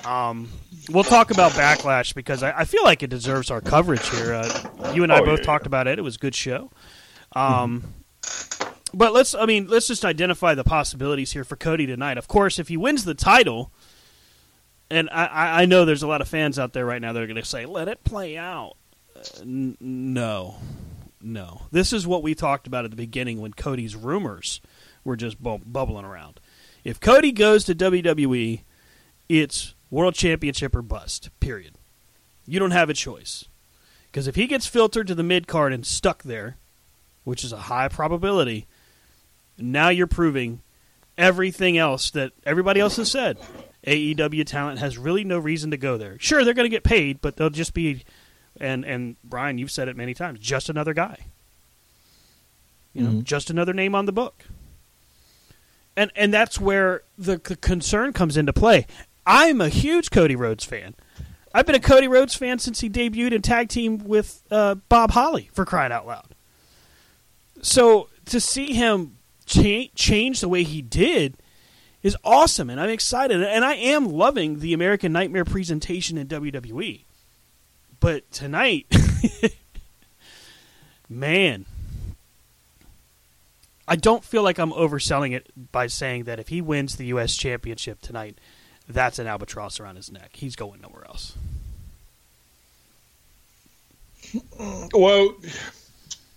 Um, 0.05 0.49
we'll 0.91 1.05
talk 1.05 1.31
about 1.31 1.53
backlash 1.53 2.15
because 2.15 2.43
I, 2.43 2.61
I 2.61 2.65
feel 2.65 2.85
like 2.85 3.03
it 3.03 3.11
deserves 3.11 3.51
our 3.51 3.61
coverage 3.61 4.09
here. 4.11 4.35
Uh, 4.35 4.93
you 4.95 5.03
and 5.03 5.13
I 5.13 5.21
Oh, 5.21 5.25
both 5.25 5.41
yeah, 5.41 5.45
talked 5.45 5.67
about 5.67 5.87
it. 5.89 5.99
It 5.99 6.03
was 6.03 6.17
a 6.17 6.19
good 6.19 6.35
show. 6.35 6.71
Um, 7.35 7.95
but 8.95 9.13
let's 9.13 9.35
I 9.35 9.47
mean 9.47 9.67
let's 9.69 9.89
just 9.89 10.05
identify 10.05 10.55
the 10.55 10.65
possibilities 10.65 11.33
here 11.33 11.45
for 11.45 11.57
Cody 11.57 11.87
tonight. 11.87 12.17
Of 12.19 12.29
course, 12.29 12.59
if 12.59 12.69
he 12.69 12.77
wins 12.77 13.05
the 13.05 13.15
title, 13.15 13.73
and 14.93 15.09
I- 15.11 15.63
I, 15.63 15.67
know 15.67 15.85
there's 15.85 16.03
a 16.03 16.07
lot 16.09 16.21
of 16.21 16.29
fans 16.29 16.59
out 16.59 16.73
there 16.73 16.87
right 16.87 17.01
now 17.01 17.13
that 17.13 17.23
are 17.23 17.27
going 17.27 17.37
to 17.37 17.45
say, 17.45 17.67
"Let 17.67 17.89
it 17.89 18.05
play 18.05 18.37
out." 18.37 18.75
Uh, 19.17 19.21
n- 19.41 19.77
no, 19.81 20.57
no. 21.21 21.63
This 21.71 21.93
is 21.93 22.07
what 22.07 22.23
we 22.23 22.35
talked 22.35 22.67
about 22.67 22.85
at 22.85 22.91
the 22.91 22.97
beginning 22.97 23.41
when 23.41 23.53
Cody's 23.53 23.97
rumors 23.97 24.61
were 25.05 25.17
just 25.17 25.43
bu- 25.43 25.59
bubbling 25.59 26.05
around. 26.05 26.41
If 26.85 27.01
Cody 27.01 27.33
goes 27.33 27.65
to 27.65 27.75
WWE, 27.75 28.63
it's 29.29 29.75
world 29.91 30.15
championship 30.15 30.75
or 30.75 30.83
bust. 30.83 31.31
Period. 31.41 31.75
You 32.47 32.59
don't 32.59 32.71
have 32.73 32.91
a 32.91 32.95
choice 32.95 33.45
because 34.11 34.27
if 34.27 34.35
he 34.35 34.47
gets 34.47 34.67
filtered 34.67 35.07
to 35.07 35.15
the 35.15 35.23
mid 35.23 35.47
card 35.47 35.73
and 35.73 35.87
stuck 35.87 36.23
there, 36.25 36.57
which 37.25 37.45
is 37.45 37.53
a 37.53 37.57
high 37.59 37.89
probability, 37.89 38.67
now 39.57 39.91
you're 39.91 40.07
proving 40.09 40.61
everything 41.17 41.79
else 41.79 42.11
that 42.11 42.33
everybody 42.45 42.81
else 42.81 42.97
has 42.97 43.11
said. 43.11 43.39
AEW 43.87 44.47
talent 44.47 44.79
has 44.79 44.97
really 44.97 45.25
no 45.25 45.39
reason 45.39 45.71
to 45.73 45.77
go 45.77 45.97
there. 45.97 46.17
Sure, 46.19 46.45
they're 46.45 46.55
going 46.55 46.71
to 46.71 46.75
get 46.75 46.85
paid, 46.85 47.21
but 47.21 47.37
they'll 47.37 47.51
just 47.51 47.75
be, 47.75 48.05
and 48.61 48.85
and 48.85 49.17
Brian, 49.25 49.59
you've 49.59 49.71
said 49.71 49.89
it 49.89 49.97
many 49.97 50.15
times, 50.15 50.39
just 50.39 50.69
another 50.69 50.95
guy. 50.95 51.27
You 52.95 53.03
know, 53.03 53.23
just 53.23 53.49
another 53.51 53.73
name 53.73 53.95
on 53.95 54.07
the 54.07 54.13
book. 54.13 54.45
And 55.97 56.11
and 56.15 56.33
that's 56.33 56.61
where 56.61 57.03
the, 57.19 57.39
the 57.39 57.57
concern 57.57 58.13
comes 58.13 58.37
into 58.37 58.53
play. 58.53 58.87
I'm 59.27 59.61
a 59.61 59.69
huge 59.69 60.11
Cody 60.11 60.37
Rhodes 60.37 60.65
fan. 60.65 60.95
I've 61.55 61.67
been 61.67 61.75
a 61.75 61.81
Cody 61.81 62.09
Rhodes 62.09 62.35
fan 62.35 62.59
since 62.59 62.81
he 62.81 62.89
debuted 62.89 63.33
in 63.33 63.43
tag 63.43 63.69
team 63.69 63.99
with 63.99 64.43
uh, 64.51 64.77
Bob 64.89 65.13
Holly 65.13 65.51
for 65.53 65.65
crying 65.65 65.93
out 65.93 66.07
loud. 66.07 66.35
So 67.63 68.09
to 68.27 68.41
see 68.41 68.73
him 68.73 69.17
cha- 69.45 69.91
change 69.95 70.41
the 70.41 70.49
way 70.49 70.63
he 70.63 70.83
did 70.83 71.37
is 72.03 72.17
awesome, 72.25 72.69
and 72.69 72.81
I'm 72.81 72.91
excited, 72.91 73.43
and 73.43 73.65
I 73.65 73.75
am 73.75 74.07
loving 74.07 74.59
the 74.59 74.73
American 74.73 75.13
Nightmare 75.13 75.45
presentation 75.45 76.19
in 76.19 76.27
WWE. 76.27 77.03
But 78.01 78.31
tonight, 78.33 78.87
man, 81.09 81.65
I 83.87 83.95
don't 83.95 84.25
feel 84.25 84.43
like 84.43 84.59
I'm 84.59 84.73
overselling 84.73 85.33
it 85.33 85.49
by 85.71 85.87
saying 85.87 86.25
that 86.25 86.41
if 86.41 86.49
he 86.49 86.61
wins 86.61 86.97
the 86.97 87.07
U.S. 87.07 87.37
Championship 87.37 88.01
tonight, 88.01 88.37
that's 88.89 89.21
an 89.21 89.29
albatross 89.29 89.79
around 89.79 89.97
his 89.97 90.11
neck. 90.11 90.31
He's 90.33 90.57
going 90.57 90.81
nowhere 90.81 91.05
else. 91.07 91.37
Well, 94.93 95.37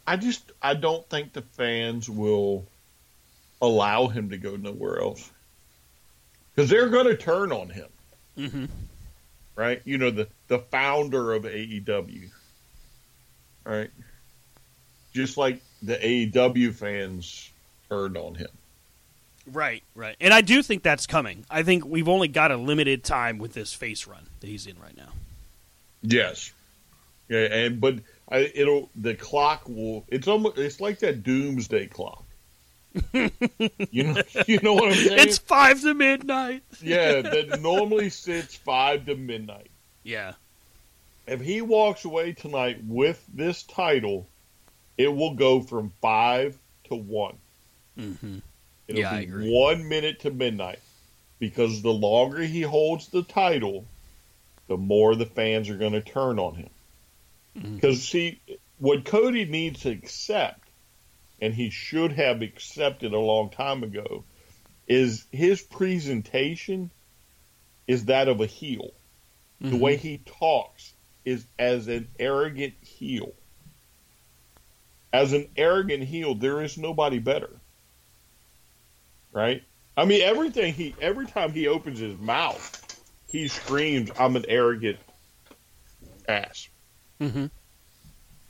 I 0.06 0.18
just 0.18 0.52
I 0.62 0.76
don't 0.76 1.08
think 1.10 1.34
the 1.34 1.42
fans 1.42 2.10
will 2.10 2.66
allow 3.62 4.08
him 4.08 4.30
to 4.30 4.38
go 4.38 4.56
nowhere 4.56 5.00
else 5.00 5.32
because 6.56 6.70
they're 6.70 6.90
going 6.90 7.08
to 7.08 7.18
turn 7.18 7.52
on 7.52 7.70
him. 7.70 7.88
Mm-hmm. 8.38 8.66
Right? 9.56 9.82
You 9.86 9.98
know 9.98 10.12
the 10.12 10.28
the 10.48 10.60
founder 10.60 11.34
of 11.34 11.44
AEW. 11.44 12.30
Right? 13.66 13.90
Just 15.14 15.38
like 15.38 15.62
the 15.82 15.96
AEW 15.96 16.74
fans 16.74 17.50
turned 17.90 18.18
on 18.18 18.36
him. 18.36 18.50
Right, 19.52 19.84
right. 19.94 20.16
And 20.20 20.34
I 20.34 20.42
do 20.42 20.64
think 20.64 20.82
that's 20.84 21.06
coming. 21.06 21.46
I 21.50 21.64
think 21.64 21.86
we've 21.86 22.10
only 22.10 22.28
got 22.28 22.52
a 22.52 22.58
limited 22.58 23.04
time 23.04 23.38
with 23.38 23.54
this 23.54 23.74
face 23.74 24.08
run 24.08 24.26
that 24.40 24.48
he's 24.48 24.66
in 24.66 24.80
right 24.80 24.98
now. 24.98 25.10
Yes. 26.02 26.52
Yeah, 27.30 27.46
and 27.46 27.80
but 27.80 28.00
I, 28.30 28.52
it'll 28.54 28.90
the 28.96 29.16
clock 29.16 29.68
will. 29.68 30.04
It's 30.08 30.28
almost 30.28 30.58
it's 30.58 30.80
like 30.80 31.00
that 31.00 31.24
doomsday 31.24 31.88
clock. 31.88 32.25
You 33.14 34.04
know, 34.04 34.22
you 34.48 34.60
know 34.62 34.74
what 34.74 34.90
I'm 34.90 34.94
saying? 34.96 35.20
It's 35.20 35.38
five 35.38 35.82
to 35.82 35.94
midnight. 35.94 36.64
yeah, 36.82 37.22
that 37.22 37.62
normally 37.62 38.10
sits 38.10 38.56
five 38.56 39.06
to 39.06 39.16
midnight. 39.16 39.70
Yeah. 40.04 40.34
If 41.28 41.42
he 41.42 41.62
walks 41.62 42.06
away 42.06 42.34
tonight 42.34 42.78
with 42.86 43.24
this 43.34 43.64
title, 43.64 44.28
it 44.98 45.08
will 45.08 45.34
go 45.34 45.62
from 45.62 45.92
five 46.02 46.58
to 46.86 46.96
one. 46.96 47.38
Mm-hmm. 47.98 48.38
It'll 48.88 49.02
Yeah, 49.02 49.12
I 49.12 49.20
be 49.22 49.24
agree. 49.26 49.52
one 49.52 49.90
minute 49.90 50.20
to 50.22 50.32
midnight 50.32 50.80
because 51.40 51.82
the 51.82 51.92
longer 51.94 52.42
he 52.44 52.62
holds 52.62 53.08
the 53.08 53.24
title, 53.24 53.86
the 54.68 54.78
more 54.78 55.16
the 55.16 55.26
fans 55.26 55.70
are 55.70 55.78
going 55.78 55.94
to 55.94 56.02
turn 56.02 56.38
on 56.38 56.56
him. 56.56 56.70
Mm-hmm. 57.58 57.76
Because 57.76 58.04
see, 58.08 58.40
what 58.78 59.06
Cody 59.06 59.46
needs 59.46 59.82
to 59.82 59.90
accept, 59.90 60.65
and 61.42 61.54
he 61.54 61.70
should 61.70 62.14
have 62.14 62.42
accepted 62.42 63.14
a 63.14 63.20
long 63.20 63.50
time 63.50 63.84
ago, 63.84 64.24
is 64.88 65.26
his 65.32 65.62
presentation 65.62 66.92
is 67.88 68.06
that 68.06 68.28
of 68.28 68.42
a 68.42 68.46
heel. 68.46 68.92
The 69.62 69.78
way 69.78 69.96
he 69.96 70.20
talks 70.20 70.94
is 71.24 71.46
as 71.58 71.88
an 71.88 72.08
arrogant 72.20 72.76
heel. 72.82 73.34
As 75.12 75.34
an 75.34 75.50
arrogant 75.58 76.04
heel, 76.04 76.36
there 76.36 76.62
is 76.62 76.78
nobody 76.78 77.20
better. 77.20 77.50
Right? 79.32 79.64
I 79.98 80.06
mean, 80.06 80.22
everything 80.22 80.74
he 80.74 80.94
every 81.02 81.26
time 81.26 81.52
he 81.52 81.68
opens 81.68 82.00
his 82.00 82.18
mouth, 82.18 82.98
he 83.28 83.48
screams, 83.48 84.12
"I'm 84.20 84.36
an 84.36 84.46
arrogant 84.48 85.00
ass." 86.28 86.68
Mm-hmm. 87.20 87.46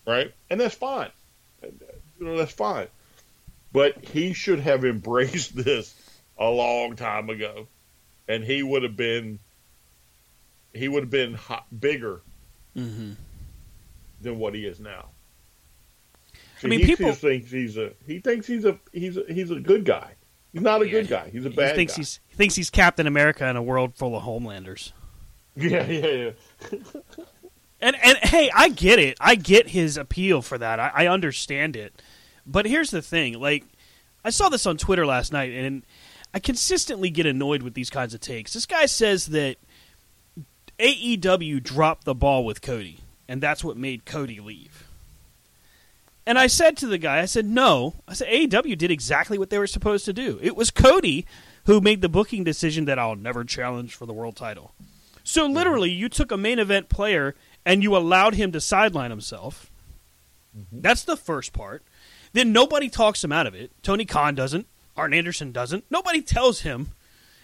Right? 0.07 0.33
And 0.49 0.59
that's 0.59 0.75
fine. 0.75 1.11
You 2.19 2.25
know, 2.25 2.37
that's 2.37 2.51
fine. 2.53 2.87
But 3.71 4.05
he 4.05 4.33
should 4.33 4.59
have 4.59 4.85
embraced 4.85 5.55
this 5.63 5.93
a 6.37 6.49
long 6.49 6.95
time 6.95 7.29
ago, 7.29 7.67
and 8.27 8.43
he 8.43 8.63
would 8.63 8.83
have 8.83 8.95
been 8.97 9.39
he 10.73 10.87
would 10.87 11.03
have 11.03 11.09
been 11.11 11.33
hot, 11.33 11.65
bigger 11.77 12.21
Mm-hmm. 12.75 13.13
than 14.21 14.37
what 14.39 14.53
he 14.53 14.65
is 14.65 14.81
now. 14.81 15.05
I 16.63 16.67
mean, 16.67 16.81
he 16.81 16.87
people- 16.87 17.05
just 17.11 17.21
thinks 17.21 17.49
he's 17.51 17.77
a 17.77 17.91
he 18.05 18.19
thinks 18.19 18.47
he's 18.47 18.65
a 18.65 18.77
he's 18.91 19.15
a, 19.17 19.23
he's 19.29 19.49
a 19.51 19.59
good 19.59 19.85
guy. 19.85 20.11
He's 20.51 20.61
not 20.61 20.81
a 20.81 20.87
good 20.89 21.07
guy. 21.07 21.29
He's 21.29 21.45
a 21.45 21.49
bad 21.49 21.71
he 21.71 21.75
thinks 21.75 21.93
guy. 21.93 21.97
he's 21.97 22.19
he 22.27 22.35
thinks 22.35 22.55
he's 22.55 22.69
Captain 22.69 23.07
America 23.07 23.47
in 23.47 23.55
a 23.55 23.63
world 23.63 23.95
full 23.95 24.15
of 24.15 24.23
homelanders. 24.23 24.91
Yeah, 25.57 25.85
yeah, 25.89 26.31
yeah. 26.71 26.79
And 27.81 27.95
and 28.03 28.17
hey, 28.17 28.49
I 28.53 28.69
get 28.69 28.99
it. 28.99 29.17
I 29.19 29.35
get 29.35 29.69
his 29.69 29.97
appeal 29.97 30.41
for 30.41 30.57
that. 30.57 30.79
I, 30.79 30.91
I 30.93 31.07
understand 31.07 31.75
it. 31.75 32.01
But 32.45 32.65
here's 32.65 32.91
the 32.91 33.01
thing: 33.01 33.39
like, 33.39 33.65
I 34.23 34.29
saw 34.29 34.49
this 34.49 34.65
on 34.65 34.77
Twitter 34.77 35.05
last 35.05 35.31
night, 35.33 35.51
and 35.51 35.83
I 36.33 36.39
consistently 36.39 37.09
get 37.09 37.25
annoyed 37.25 37.63
with 37.63 37.73
these 37.73 37.89
kinds 37.89 38.13
of 38.13 38.21
takes. 38.21 38.53
This 38.53 38.65
guy 38.65 38.85
says 38.85 39.27
that 39.27 39.57
AEW 40.79 41.61
dropped 41.63 42.05
the 42.05 42.15
ball 42.15 42.45
with 42.45 42.61
Cody, 42.61 42.99
and 43.27 43.41
that's 43.41 43.63
what 43.63 43.77
made 43.77 44.05
Cody 44.05 44.39
leave. 44.39 44.87
And 46.25 46.39
I 46.39 46.47
said 46.47 46.75
to 46.77 46.87
the 46.87 46.97
guy, 46.97 47.19
I 47.19 47.25
said, 47.25 47.45
no. 47.45 47.93
I 48.07 48.13
said, 48.13 48.29
AEW 48.29 48.77
did 48.77 48.89
exactly 48.89 49.37
what 49.37 49.51
they 49.51 49.59
were 49.59 49.67
supposed 49.67 50.05
to 50.05 50.13
do. 50.13 50.39
It 50.41 50.55
was 50.55 50.71
Cody 50.71 51.25
who 51.65 51.81
made 51.81 52.01
the 52.01 52.09
booking 52.09 52.43
decision 52.43 52.85
that 52.85 52.97
I'll 52.97 53.15
never 53.15 53.43
challenge 53.43 53.93
for 53.93 54.05
the 54.05 54.13
world 54.13 54.35
title. 54.35 54.73
So 55.23 55.45
literally, 55.45 55.91
you 55.91 56.09
took 56.09 56.31
a 56.31 56.37
main 56.37 56.59
event 56.59 56.89
player 56.89 57.35
and 57.65 57.83
you 57.83 57.95
allowed 57.95 58.35
him 58.35 58.51
to 58.51 58.61
sideline 58.61 59.09
himself. 59.09 59.71
Mm-hmm. 60.57 60.81
That's 60.81 61.03
the 61.03 61.17
first 61.17 61.53
part. 61.53 61.83
Then 62.33 62.51
nobody 62.51 62.89
talks 62.89 63.23
him 63.23 63.31
out 63.31 63.47
of 63.47 63.55
it. 63.55 63.71
Tony 63.81 64.05
Khan 64.05 64.35
doesn't. 64.35 64.67
Arn 64.95 65.13
Anderson 65.13 65.51
doesn't. 65.51 65.85
Nobody 65.89 66.21
tells 66.21 66.61
him 66.61 66.91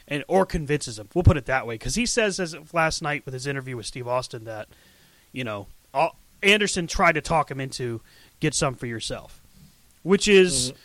and 0.08 0.24
or 0.28 0.46
convinces 0.46 1.00
him. 1.00 1.10
We'll 1.14 1.24
put 1.24 1.38
it 1.38 1.46
that 1.46 1.66
way 1.66 1.76
because 1.76 1.96
he 1.96 2.06
says 2.06 2.40
as 2.40 2.54
of 2.54 2.74
last 2.74 3.02
night 3.02 3.24
with 3.26 3.34
his 3.34 3.48
interview 3.48 3.78
with 3.78 3.86
Steve 3.86 4.08
Austin 4.08 4.44
that 4.46 4.68
you 5.32 5.44
know 5.44 5.68
all, 5.94 6.18
Anderson 6.44 6.88
tried 6.88 7.14
to 7.14 7.22
talk 7.22 7.50
him 7.52 7.60
into 7.60 8.02
get 8.40 8.54
some 8.54 8.76
for 8.76 8.88
yourself, 8.88 9.42
which 10.04 10.28
is 10.28 10.72
mm-hmm. 10.72 10.78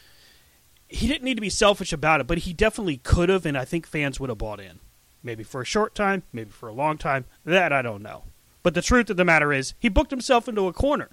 he 0.89 1.07
didn't 1.07 1.25
need 1.25 1.37
to 1.37 1.41
be 1.41 1.51
selfish 1.51 1.93
about 1.93 2.21
it, 2.21 2.27
but 2.27 2.39
he 2.39 2.53
definitely 2.53 2.99
could 2.99 3.29
have, 3.29 3.47
and 3.47 3.57
I 3.57 3.65
think 3.65 3.87
fans 3.87 4.21
would 4.21 4.31
have 4.31 4.39
bought 4.39 4.61
in. 4.61 4.81
Maybe 5.23 5.43
for 5.43 5.61
a 5.61 5.65
short 5.65 5.95
time, 5.95 6.23
maybe 6.33 6.51
for 6.51 6.69
a 6.69 6.73
long 6.73 6.99
time. 6.99 7.25
That 7.45 7.73
I 7.73 7.83
don't 7.83 8.03
know. 8.03 8.23
But 8.67 8.75
the 8.75 8.83
truth 8.83 9.11
of 9.11 9.17
the 9.17 9.25
matter 9.25 9.53
is, 9.53 9.75
he 9.79 9.89
booked 9.89 10.11
himself 10.11 10.49
into 10.49 10.67
a 10.67 10.73
corner. 10.73 11.09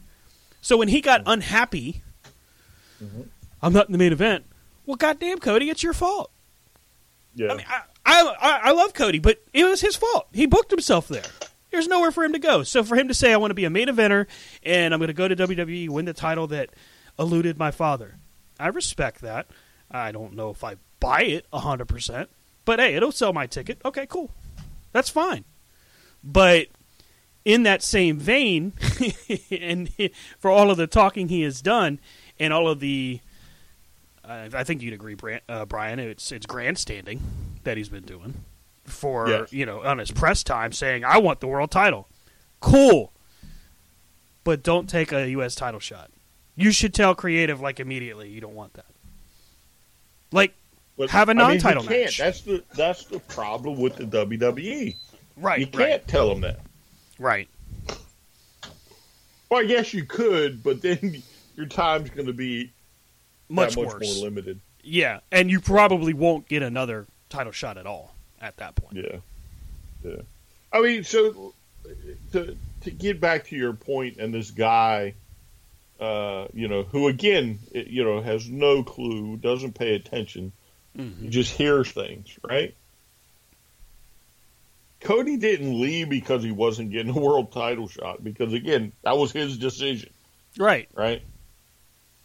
So 0.59 0.75
when 0.75 0.87
he 0.87 1.01
got 1.01 1.19
mm-hmm. 1.19 1.33
unhappy, 1.33 2.01
mm-hmm. 2.99 3.21
I'm 3.61 3.71
not 3.71 3.85
in 3.85 3.91
the 3.91 3.99
main 3.99 4.11
event. 4.11 4.45
Well, 4.87 4.95
goddamn, 4.95 5.37
Cody, 5.37 5.69
it's 5.69 5.83
your 5.83 5.93
fault. 5.93 6.31
yeah. 7.35 7.51
I 7.51 7.55
mean, 7.55 7.65
I, 7.69 7.81
I, 8.07 8.35
I- 8.41 8.59
I 8.63 8.71
love 8.71 8.95
Cody, 8.95 9.19
but 9.19 9.43
it 9.53 9.65
was 9.65 9.81
his 9.81 9.95
fault. 9.95 10.29
He 10.33 10.47
booked 10.47 10.71
himself 10.71 11.07
there. 11.07 11.21
There's 11.69 11.87
nowhere 11.87 12.09
for 12.09 12.23
him 12.23 12.33
to 12.33 12.39
go. 12.39 12.63
So 12.63 12.83
for 12.83 12.95
him 12.95 13.07
to 13.09 13.13
say, 13.13 13.31
I 13.31 13.37
want 13.37 13.51
to 13.51 13.55
be 13.55 13.65
a 13.65 13.69
main 13.69 13.87
eventer 13.87 14.25
and 14.63 14.91
I'm 14.91 14.99
going 14.99 15.09
to 15.09 15.13
go 15.13 15.27
to 15.27 15.35
WWE, 15.35 15.89
win 15.89 16.05
the 16.05 16.13
title 16.13 16.47
that 16.47 16.71
eluded 17.19 17.59
my 17.59 17.69
father, 17.69 18.15
I 18.59 18.69
respect 18.69 19.21
that. 19.21 19.45
I 19.91 20.11
don't 20.11 20.33
know 20.33 20.49
if 20.49 20.63
I 20.63 20.77
buy 20.99 21.21
it 21.21 21.45
100%, 21.53 22.29
but 22.65 22.79
hey, 22.79 22.95
it'll 22.95 23.11
sell 23.11 23.31
my 23.31 23.45
ticket. 23.45 23.79
Okay, 23.85 24.07
cool. 24.07 24.31
That's 24.91 25.11
fine. 25.11 25.45
But 26.23 26.69
in 27.45 27.63
that 27.63 27.81
same 27.83 28.17
vein, 28.17 28.73
and 29.51 29.89
for 30.39 30.49
all 30.51 30.71
of 30.71 30.77
the 30.77 30.87
talking 30.87 31.27
he 31.27 31.41
has 31.41 31.61
done 31.61 31.99
and 32.39 32.53
all 32.53 32.67
of 32.69 32.79
the 32.79 33.19
I 34.25 34.49
I 34.53 34.63
think 34.63 34.81
you'd 34.81 34.93
agree, 34.93 35.15
uh, 35.49 35.65
Brian. 35.65 35.99
It's 35.99 36.31
it's 36.31 36.45
grandstanding 36.45 37.21
that 37.63 37.77
he's 37.77 37.89
been 37.89 38.03
doing 38.05 38.43
for 38.85 39.27
Yes. 39.29 39.53
you 39.53 39.65
know 39.65 39.81
on 39.83 39.97
his 39.97 40.11
press 40.11 40.43
time, 40.43 40.71
saying 40.71 41.03
I 41.05 41.17
want 41.17 41.39
the 41.41 41.47
world 41.47 41.71
title. 41.71 42.07
Cool, 42.61 43.11
but 44.45 44.63
don't 44.63 44.87
take 44.89 45.11
a 45.11 45.29
U.S. 45.31 45.55
title 45.55 45.79
shot. 45.81 46.09
You 46.55 46.71
should 46.71 46.93
tell 46.93 47.13
creative 47.15 47.59
like 47.59 47.79
immediately 47.79 48.29
you 48.29 48.39
don't 48.39 48.55
want 48.55 48.73
that. 48.75 48.85
Like 50.31 50.53
But, 50.97 51.09
have 51.09 51.27
a 51.29 51.33
non-title 51.33 51.83
can't. 51.83 52.05
match. 52.05 52.17
That's 52.19 52.41
the 52.41 52.63
that's 52.75 53.05
the 53.05 53.19
problem 53.19 53.79
with 53.79 53.97
the 53.97 54.05
WWE. 54.05 54.95
right, 55.37 55.59
You 55.59 55.65
can't 55.67 55.75
right, 55.77 56.07
tell 56.07 56.29
them 56.29 56.41
that. 56.41 56.59
Right. 57.23 57.49
Well, 59.49 59.61
I 59.61 59.65
guess 59.65 59.93
you 59.93 60.05
could, 60.05 60.63
but 60.63 60.81
then 60.81 61.21
your 61.55 61.65
time's 61.67 62.09
going 62.09 62.27
to 62.27 62.33
be 62.33 62.71
Much, 63.49 63.77
much 63.77 63.85
worse. 63.85 64.15
more 64.15 64.25
limited. 64.25 64.59
Yeah, 64.83 65.21
and 65.31 65.49
you 65.49 65.59
probably 65.61 66.13
won't 66.13 66.47
get 66.47 66.61
another 66.61 67.07
title 67.29 67.51
shot 67.53 67.77
at 67.77 67.85
all 67.85 68.13
at 68.41 68.57
that 68.57 68.75
point. 68.75 68.97
Yeah, 68.97 69.17
yeah. 70.03 70.21
I 70.73 70.81
mean, 70.81 71.03
so 71.03 71.53
to 72.33 72.57
to 72.81 72.91
get 72.91 73.21
back 73.21 73.45
to 73.47 73.55
your 73.55 73.71
point, 73.73 74.17
and 74.17 74.33
this 74.33 74.51
guy, 74.51 75.13
uh, 76.01 76.47
you 76.53 76.67
know, 76.67 76.83
who 76.83 77.07
again, 77.07 77.59
you 77.73 78.03
know, 78.03 78.21
has 78.21 78.49
no 78.49 78.83
clue, 78.83 79.37
doesn't 79.37 79.73
pay 79.73 79.95
attention, 79.95 80.51
he 80.97 81.29
just 81.29 81.53
hears 81.55 81.89
things, 81.91 82.37
right? 82.43 82.75
Cody 85.03 85.37
didn't 85.37 85.79
leave 85.79 86.09
because 86.09 86.43
he 86.43 86.51
wasn't 86.51 86.91
getting 86.91 87.15
a 87.15 87.19
world 87.19 87.51
title 87.51 87.87
shot. 87.87 88.23
Because 88.23 88.53
again, 88.53 88.93
that 89.03 89.17
was 89.17 89.31
his 89.31 89.57
decision, 89.57 90.11
Right. 90.57 90.87
right? 90.93 91.21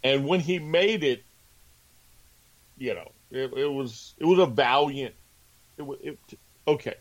And 0.03 0.25
when 0.25 0.39
he 0.39 0.59
made 0.59 1.03
it, 1.03 1.23
you 2.77 2.93
know, 2.93 3.11
it, 3.31 3.51
it 3.53 3.71
was 3.71 4.13
it 4.17 4.25
was 4.25 4.39
a 4.39 4.45
valiant. 4.45 5.13
It, 5.77 5.83
it 6.01 6.39
okay, 6.67 6.95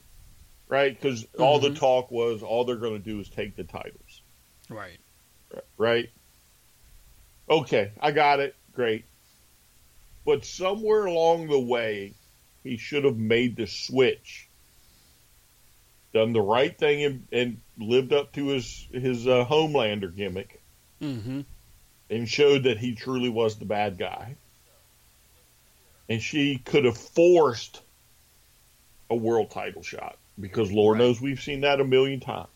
right? 0.68 1.00
Because 1.00 1.26
all 1.38 1.60
the 1.60 1.68
mm-hmm. 1.68 1.76
talk 1.76 2.10
was 2.10 2.42
all 2.42 2.64
they're 2.64 2.76
going 2.76 2.98
to 3.00 3.04
do 3.04 3.20
is 3.20 3.28
take 3.28 3.54
the 3.56 3.64
titles, 3.64 4.22
Right. 4.68 4.98
right? 5.76 6.10
Okay, 7.48 7.92
I 8.00 8.10
got 8.10 8.40
it. 8.40 8.54
Great. 8.74 9.04
But 10.26 10.44
somewhere 10.44 11.06
along 11.06 11.46
the 11.48 11.58
way, 11.58 12.12
he 12.64 12.76
should 12.76 13.04
have 13.04 13.16
made 13.16 13.56
the 13.56 13.66
switch, 13.66 14.47
done 16.14 16.32
the 16.32 16.40
right 16.40 16.76
thing, 16.76 17.04
and, 17.04 17.26
and 17.32 17.60
lived 17.78 18.12
up 18.12 18.32
to 18.32 18.46
his 18.48 18.86
his 18.92 19.26
uh, 19.26 19.44
Homelander 19.48 20.14
gimmick, 20.14 20.60
Mm-hmm. 21.02 21.40
and 22.10 22.28
showed 22.28 22.64
that 22.64 22.78
he 22.78 22.94
truly 22.94 23.28
was 23.28 23.56
the 23.56 23.64
bad 23.66 23.98
guy. 23.98 24.36
And 26.08 26.20
she 26.22 26.56
could 26.58 26.84
have 26.86 26.96
forced 26.96 27.82
a 29.10 29.14
world 29.14 29.50
title 29.50 29.82
shot 29.82 30.16
because 30.40 30.72
Lord 30.72 30.94
Right. 30.98 31.04
knows 31.04 31.20
we've 31.20 31.40
seen 31.40 31.60
that 31.60 31.80
a 31.80 31.84
million 31.84 32.20
times. 32.20 32.48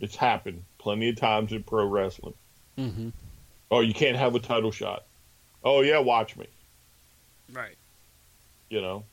It's 0.00 0.16
happened 0.16 0.64
plenty 0.78 1.10
of 1.10 1.16
times 1.16 1.52
in 1.52 1.62
pro 1.62 1.86
wrestling. 1.86 2.34
Mm-hmm. 2.78 3.10
Oh, 3.70 3.80
you 3.80 3.94
can't 3.94 4.16
have 4.16 4.34
a 4.34 4.40
title 4.40 4.70
shot. 4.70 5.04
Oh 5.62 5.80
yeah, 5.82 5.98
watch 5.98 6.36
me. 6.36 6.46
Right. 7.52 7.76
You 8.70 8.80
know, 8.80 9.04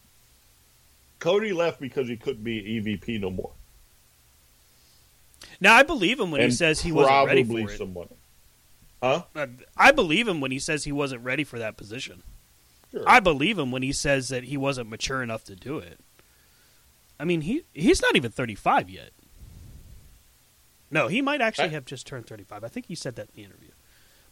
Cody 1.21 1.53
left 1.53 1.79
because 1.79 2.10
he 2.10 2.17
couldn't 2.17 2.43
be 2.43 2.62
EVP 2.81 3.21
no 3.21 3.29
more. 3.29 3.51
Now 5.62 5.75
I 5.75 5.84
believe 5.84 6.19
him 6.19 6.31
when 6.31 6.41
he 6.41 6.51
says 6.51 6.81
he 6.81 6.91
wasn't 6.91 7.27
ready 7.27 7.43
for 7.43 7.60
it. 7.71 7.77
someone. 7.77 8.10
Huh? 9.01 9.23
Uh, 9.36 9.47
I 9.77 9.91
believe 9.91 10.27
him 10.27 10.41
when 10.41 10.51
he 10.51 10.60
says 10.60 10.84
he 10.84 10.91
wasn't 10.91 11.23
ready 11.23 11.43
for 11.43 11.57
that 11.60 11.77
position. 11.77 12.23
Sure. 12.91 13.03
I 13.07 13.19
believe 13.19 13.57
him 13.57 13.71
when 13.71 13.84
he 13.84 13.91
says 13.91 14.27
that 14.29 14.45
he 14.45 14.57
wasn't 14.57 14.89
mature 14.89 15.23
enough 15.23 15.43
to 15.45 15.55
do 15.55 15.77
it. 15.77 15.99
I 17.19 17.23
mean, 17.25 17.41
he 17.41 17.63
he's 17.73 18.01
not 18.01 18.15
even 18.15 18.31
35 18.31 18.89
yet. 18.89 19.12
No, 20.89 21.07
he 21.07 21.21
might 21.21 21.39
actually 21.41 21.65
I- 21.69 21.69
have 21.69 21.86
just 21.86 22.05
turned 22.07 22.25
35. 22.25 22.63
I 22.63 22.67
think 22.67 22.88
he 22.88 22.95
said 22.95 23.15
that 23.15 23.29
in 23.29 23.36
the 23.36 23.43
interview. 23.43 23.69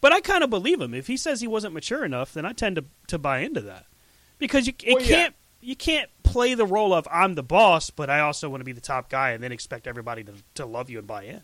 But 0.01 0.11
I 0.13 0.21
kind 0.21 0.43
of 0.43 0.49
believe 0.49 0.81
him. 0.81 0.93
If 0.93 1.07
he 1.07 1.17
says 1.17 1.41
he 1.41 1.47
wasn't 1.47 1.73
mature 1.73 2.03
enough, 2.03 2.33
then 2.33 2.45
I 2.45 2.53
tend 2.53 2.75
to 2.77 2.85
to 3.07 3.17
buy 3.19 3.39
into 3.39 3.61
that. 3.61 3.85
Because 4.39 4.65
you 4.65 4.73
it 4.83 4.95
Well, 4.95 5.05
can't 5.05 5.35
you 5.61 5.75
can't 5.75 6.09
play 6.23 6.53
the 6.53 6.65
role 6.65 6.93
of 6.93 7.07
I'm 7.11 7.35
the 7.35 7.43
boss, 7.43 7.89
but 7.89 8.09
I 8.09 8.19
also 8.19 8.49
want 8.49 8.61
to 8.61 8.65
be 8.65 8.71
the 8.71 8.81
top 8.81 9.09
guy 9.09 9.31
and 9.31 9.43
then 9.43 9.51
expect 9.51 9.87
everybody 9.87 10.23
to 10.23 10.33
to 10.55 10.65
love 10.65 10.89
you 10.89 10.97
and 10.99 11.07
buy 11.07 11.23
in. 11.23 11.41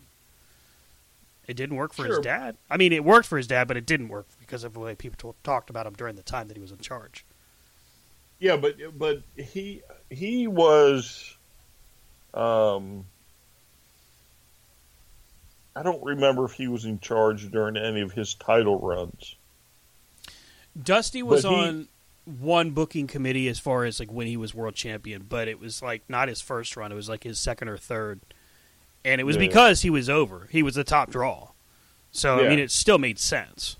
It 1.46 1.54
didn't 1.56 1.76
work 1.76 1.92
for 1.92 2.04
his 2.04 2.18
dad. 2.24 2.56
I 2.68 2.76
mean, 2.76 2.92
it 2.92 3.04
worked 3.04 3.26
for 3.28 3.36
his 3.36 3.46
dad, 3.46 3.68
but 3.68 3.76
it 3.76 3.86
didn't 3.86 4.08
work 4.08 4.26
because 4.40 4.64
of 4.64 4.72
the 4.74 4.80
way 4.80 4.94
people 4.96 5.32
t- 5.32 5.38
talked 5.44 5.70
about 5.70 5.86
him 5.86 5.92
during 5.94 6.16
the 6.16 6.22
time 6.22 6.48
that 6.48 6.56
he 6.56 6.60
was 6.60 6.72
in 6.72 6.78
charge. 6.78 7.24
Yeah, 8.40 8.56
but 8.56 8.76
but 8.98 9.22
he 9.36 9.82
he 10.10 10.46
was 10.48 11.36
um 12.34 13.04
I 15.76 15.82
don't 15.82 16.02
remember 16.02 16.44
if 16.46 16.52
he 16.52 16.68
was 16.68 16.84
in 16.84 16.98
charge 17.00 17.50
during 17.50 17.76
any 17.76 18.00
of 18.00 18.12
his 18.12 18.34
title 18.34 18.78
runs. 18.80 19.36
Dusty 20.82 21.22
was 21.22 21.44
he- 21.44 21.48
on 21.48 21.88
one 22.26 22.70
booking 22.72 23.06
committee 23.06 23.48
as 23.48 23.58
far 23.58 23.84
as 23.84 24.00
like 24.00 24.10
when 24.12 24.26
he 24.26 24.36
was 24.36 24.52
world 24.54 24.74
champion, 24.74 25.24
but 25.28 25.48
it 25.48 25.58
was 25.60 25.80
like 25.80 26.02
not 26.08 26.28
his 26.28 26.40
first 26.40 26.76
run. 26.76 26.92
It 26.92 26.96
was 26.96 27.08
like 27.08 27.22
his 27.24 27.38
second 27.38 27.68
or 27.68 27.78
third, 27.78 28.20
and 29.04 29.20
it 29.20 29.24
was 29.24 29.36
Yeah. 29.36 29.40
because 29.46 29.82
he 29.82 29.90
was 29.90 30.10
over. 30.10 30.48
He 30.50 30.62
was 30.62 30.74
the 30.74 30.84
top 30.84 31.10
draw, 31.10 31.50
so 32.10 32.44
I 32.44 32.48
mean 32.48 32.58
it 32.58 32.70
still 32.70 32.98
made 32.98 33.18
sense. 33.18 33.76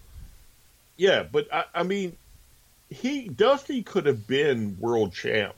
Yeah, 0.96 1.24
but 1.30 1.52
I, 1.52 1.64
I 1.74 1.82
mean, 1.82 2.16
he 2.88 3.28
Dusty 3.28 3.82
could 3.82 4.06
have 4.06 4.26
been 4.26 4.76
world 4.80 5.12
champ 5.12 5.54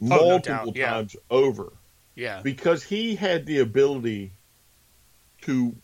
no 0.00 0.16
multiple 0.16 0.72
doubt, 0.72 0.76
yeah. 0.76 0.90
times 0.90 1.16
over 1.30 1.72
Yeah, 2.16 2.40
because 2.42 2.82
he 2.82 3.14
had 3.14 3.46
the 3.46 3.58
ability 3.60 4.32
to, 5.42 5.74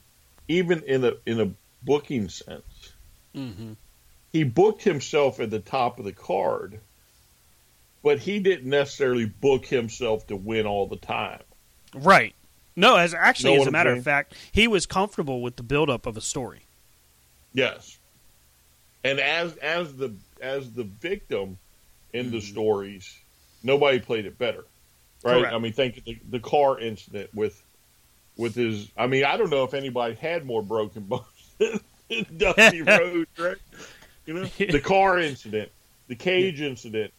even 0.48 0.82
in 0.82 1.04
a 1.04 1.12
in 1.24 1.40
a 1.40 1.50
booking 1.85 2.28
sense, 2.28 2.92
hmm 3.35 3.72
he 4.37 4.44
booked 4.44 4.83
himself 4.83 5.40
at 5.40 5.51
the 5.51 5.59
top 5.61 5.99
of 5.99 6.05
the 6.05 6.12
card, 6.12 6.79
but 8.03 8.18
he 8.18 8.38
didn't 8.38 8.68
necessarily 8.68 9.25
book 9.25 9.64
himself 9.64 10.27
to 10.27 10.37
win 10.37 10.66
all 10.66 10.87
the 10.87 10.96
time. 10.96 11.40
right. 11.94 12.35
No, 12.79 12.96
as 12.96 13.14
actually, 13.14 13.55
Know 13.57 13.62
as 13.62 13.66
a 13.68 13.70
matter 13.70 13.92
of 13.92 14.05
fact, 14.05 14.35
he 14.53 14.68
was 14.68 14.85
comfortable 14.85 15.40
with 15.40 15.57
the 15.57 15.62
buildup 15.62 16.05
of 16.05 16.18
a 16.18 16.20
story. 16.20 16.61
Yes. 17.55 17.96
And 19.03 19.18
as 19.18 19.57
as 19.57 19.96
the 19.96 20.12
as 20.42 20.70
the 20.72 20.85
victim 20.85 21.57
in 22.12 22.27
Mm-hmm. 22.27 22.35
the 22.35 22.40
stories, 22.42 23.16
nobody 23.62 23.99
played 23.99 24.27
it 24.27 24.37
better. 24.38 24.64
Right? 25.25 25.38
Correct. 25.40 25.55
I 25.55 25.59
mean 25.59 25.72
think 25.72 25.96
of 25.96 26.05
the, 26.05 26.18
the 26.33 26.40
car 26.40 26.79
incident 26.79 27.31
with 27.35 27.62
with 28.37 28.55
his 28.55 28.90
I 28.94 29.07
mean, 29.07 29.25
I 29.25 29.38
don't 29.38 29.49
know 29.49 29.64
if 29.64 29.72
anybody 29.72 30.14
had 30.14 30.44
more 30.44 30.62
broken 30.62 31.05
bones 31.05 31.25
than 31.59 32.27
Dusty 32.37 32.83
Rhodes, 32.92 33.31
right? 33.38 33.57
You 34.27 34.35
know? 34.35 34.49
The 34.59 34.81
car 34.81 35.19
incident, 35.19 35.71
the 36.09 36.15
cage 36.17 36.61
incident, 36.61 37.12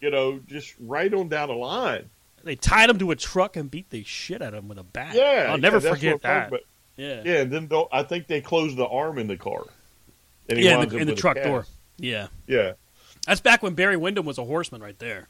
you 0.00 0.10
know, 0.10 0.40
just 0.46 0.74
right 0.80 1.12
on 1.14 1.28
down 1.28 1.48
the 1.48 1.54
line. 1.54 2.10
They 2.42 2.56
tied 2.56 2.88
him 2.90 2.98
to 2.98 3.10
a 3.10 3.16
truck 3.16 3.56
and 3.56 3.70
beat 3.70 3.90
the 3.90 4.02
shit 4.04 4.40
out 4.42 4.54
of 4.54 4.64
him 4.64 4.68
with 4.68 4.78
a 4.78 4.82
bat. 4.82 5.14
Yeah. 5.14 5.46
I'll 5.50 5.58
never 5.58 5.76
yeah, 5.76 5.80
that's 5.80 5.94
forget 5.96 6.22
that. 6.22 6.28
talking 6.42 6.48
about. 6.48 6.60
yeah, 6.96 7.22
Yeah, 7.24 7.40
and 7.42 7.52
then 7.52 7.66
don't, 7.66 7.88
I 7.92 8.02
think 8.02 8.26
they 8.26 8.40
closed 8.40 8.76
the 8.76 8.86
arm 8.86 9.18
in 9.18 9.26
the 9.26 9.36
car. 9.36 9.64
And 10.48 10.58
yeah, 10.58 10.82
in 10.82 10.88
the, 10.88 10.96
in 10.96 11.06
the 11.06 11.14
truck 11.14 11.36
cast. 11.36 11.46
door. 11.46 11.66
Yeah, 11.98 12.28
Yeah. 12.46 12.72
that's 13.26 13.40
back 13.42 13.62
when 13.62 13.74
Barry 13.74 13.96
Windham 13.98 14.24
was 14.24 14.38
a 14.38 14.44
horseman, 14.44 14.82
right 14.82 14.98
there. 14.98 15.28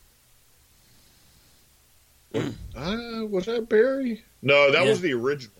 Uh, 2.77 3.27
was 3.29 3.47
that 3.47 3.69
Barry? 3.69 4.23
No, 4.43 4.71
that 4.71 4.85
Yeah. 4.85 4.89
was 4.89 5.01
the 5.01 5.13
original. 5.13 5.53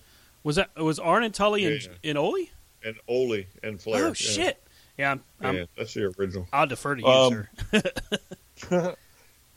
Was 0.43 0.55
that 0.55 0.75
was 0.75 0.97
Arn 0.97 1.23
and 1.23 1.33
Tully 1.33 1.65
and, 1.65 1.81
Yeah, 1.83 2.09
and 2.11 2.17
Ole? 2.17 2.47
And 2.83 2.95
Ole 3.07 3.43
and 3.61 3.79
Flair. 3.79 4.05
Oh 4.05 4.07
yeah. 4.07 4.13
shit! 4.13 4.63
Yeah, 5.01 5.11
I'm, 5.13 5.23
I'm, 5.41 5.55
Yeah, 5.55 5.63
that's 5.75 5.95
the 5.95 6.13
original. 6.19 6.47
I'll 6.53 6.67
defer 6.67 6.95
to 6.95 7.01
you, 7.01 7.07
Um, 7.07 7.47
sir. 8.57 8.95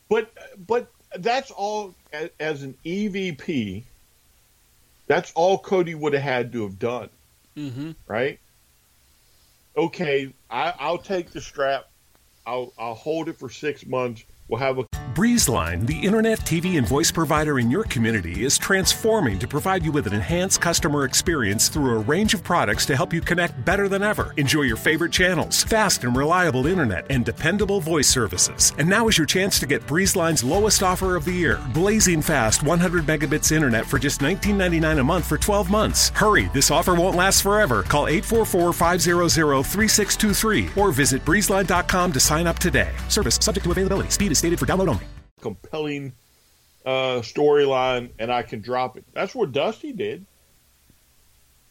But 0.09 0.31
but 0.67 0.91
that's 1.17 1.51
all 1.51 1.95
as, 2.11 2.29
as 2.39 2.63
an 2.63 2.75
EVP. 2.83 3.83
That's 5.07 5.31
all 5.35 5.59
Cody 5.59 5.93
would 5.93 6.13
have 6.13 6.23
had 6.23 6.51
to 6.53 6.63
have 6.63 6.79
done, 6.79 7.09
hmm 7.55 7.91
right? 8.07 8.39
Okay, 9.77 10.33
I, 10.49 10.73
I'll 10.79 10.97
take 10.97 11.29
the 11.31 11.41
strap. 11.41 11.85
I'll 12.45 12.73
I'll 12.79 12.95
hold 12.95 13.29
it 13.29 13.37
for 13.37 13.49
six 13.49 13.85
months. 13.85 14.23
We'll 14.47 14.59
have 14.59 14.77
a 14.77 14.83
BreezeLine, 15.15 15.87
the 15.87 15.97
internet, 15.97 16.39
TV, 16.39 16.77
and 16.77 16.85
voice 16.85 17.09
provider 17.09 17.57
in 17.57 17.71
your 17.71 17.83
community, 17.85 18.43
is 18.43 18.57
transforming 18.57 19.39
to 19.39 19.47
provide 19.47 19.83
you 19.83 19.91
with 19.91 20.05
an 20.07 20.13
enhanced 20.13 20.61
customer 20.61 21.05
experience 21.05 21.69
through 21.69 21.95
a 21.95 21.99
range 21.99 22.33
of 22.33 22.43
products 22.43 22.85
to 22.87 22.95
help 22.95 23.13
you 23.13 23.21
connect 23.21 23.63
better 23.65 23.87
than 23.87 24.03
ever. 24.03 24.33
Enjoy 24.37 24.63
your 24.63 24.75
favorite 24.75 25.13
channels, 25.13 25.63
fast 25.63 26.03
and 26.03 26.15
reliable 26.15 26.67
internet, 26.67 27.05
and 27.09 27.25
dependable 27.25 27.79
voice 27.79 28.09
services. 28.09 28.73
And 28.77 28.89
now 28.89 29.07
is 29.07 29.17
your 29.17 29.25
chance 29.25 29.57
to 29.61 29.65
get 29.65 29.87
BreezeLine's 29.87 30.43
lowest 30.43 30.83
offer 30.83 31.15
of 31.15 31.25
the 31.25 31.31
year 31.31 31.59
blazing 31.73 32.21
fast 32.21 32.61
100 32.61 33.05
megabits 33.05 33.51
internet 33.51 33.85
for 33.85 33.97
just 33.97 34.19
$19.99 34.19 34.99
a 34.99 35.03
month 35.03 35.25
for 35.25 35.37
12 35.37 35.71
months. 35.71 36.09
Hurry, 36.09 36.49
this 36.53 36.69
offer 36.69 36.93
won't 36.93 37.15
last 37.15 37.41
forever. 37.41 37.83
Call 37.83 38.07
844 38.07 38.73
500 38.73 39.29
3623 39.63 40.69
or 40.75 40.91
visit 40.91 41.23
breezeline.com 41.25 42.11
to 42.11 42.19
sign 42.19 42.45
up 42.45 42.59
today. 42.59 42.91
Service 43.07 43.39
subject 43.41 43.63
to 43.63 43.71
availability. 43.71 44.09
Speed 44.09 44.34
is 44.35 44.39
stated 44.39 44.59
for 44.59 44.65
download 44.65 44.89
only. 44.89 45.05
compelling 45.39 46.11
uh, 46.85 47.21
storyline 47.21 48.09
and 48.19 48.31
I 48.31 48.43
can 48.43 48.61
drop 48.61 48.97
it. 48.97 49.05
That's 49.13 49.33
what 49.33 49.51
Dusty 49.51 49.93
did. 49.93 50.25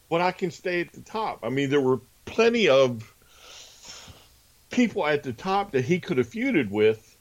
But 0.09 0.21
I 0.21 0.31
can 0.31 0.51
stay 0.51 0.81
at 0.81 0.91
the 0.93 1.01
top. 1.01 1.39
I 1.43 1.49
mean, 1.49 1.69
there 1.69 1.81
were 1.81 1.99
plenty 2.25 2.69
of 2.69 3.13
people 4.69 5.05
at 5.05 5.23
the 5.23 5.33
top 5.33 5.71
that 5.71 5.85
he 5.85 5.99
could 5.99 6.17
have 6.17 6.27
feuded 6.27 6.69
with, 6.69 7.15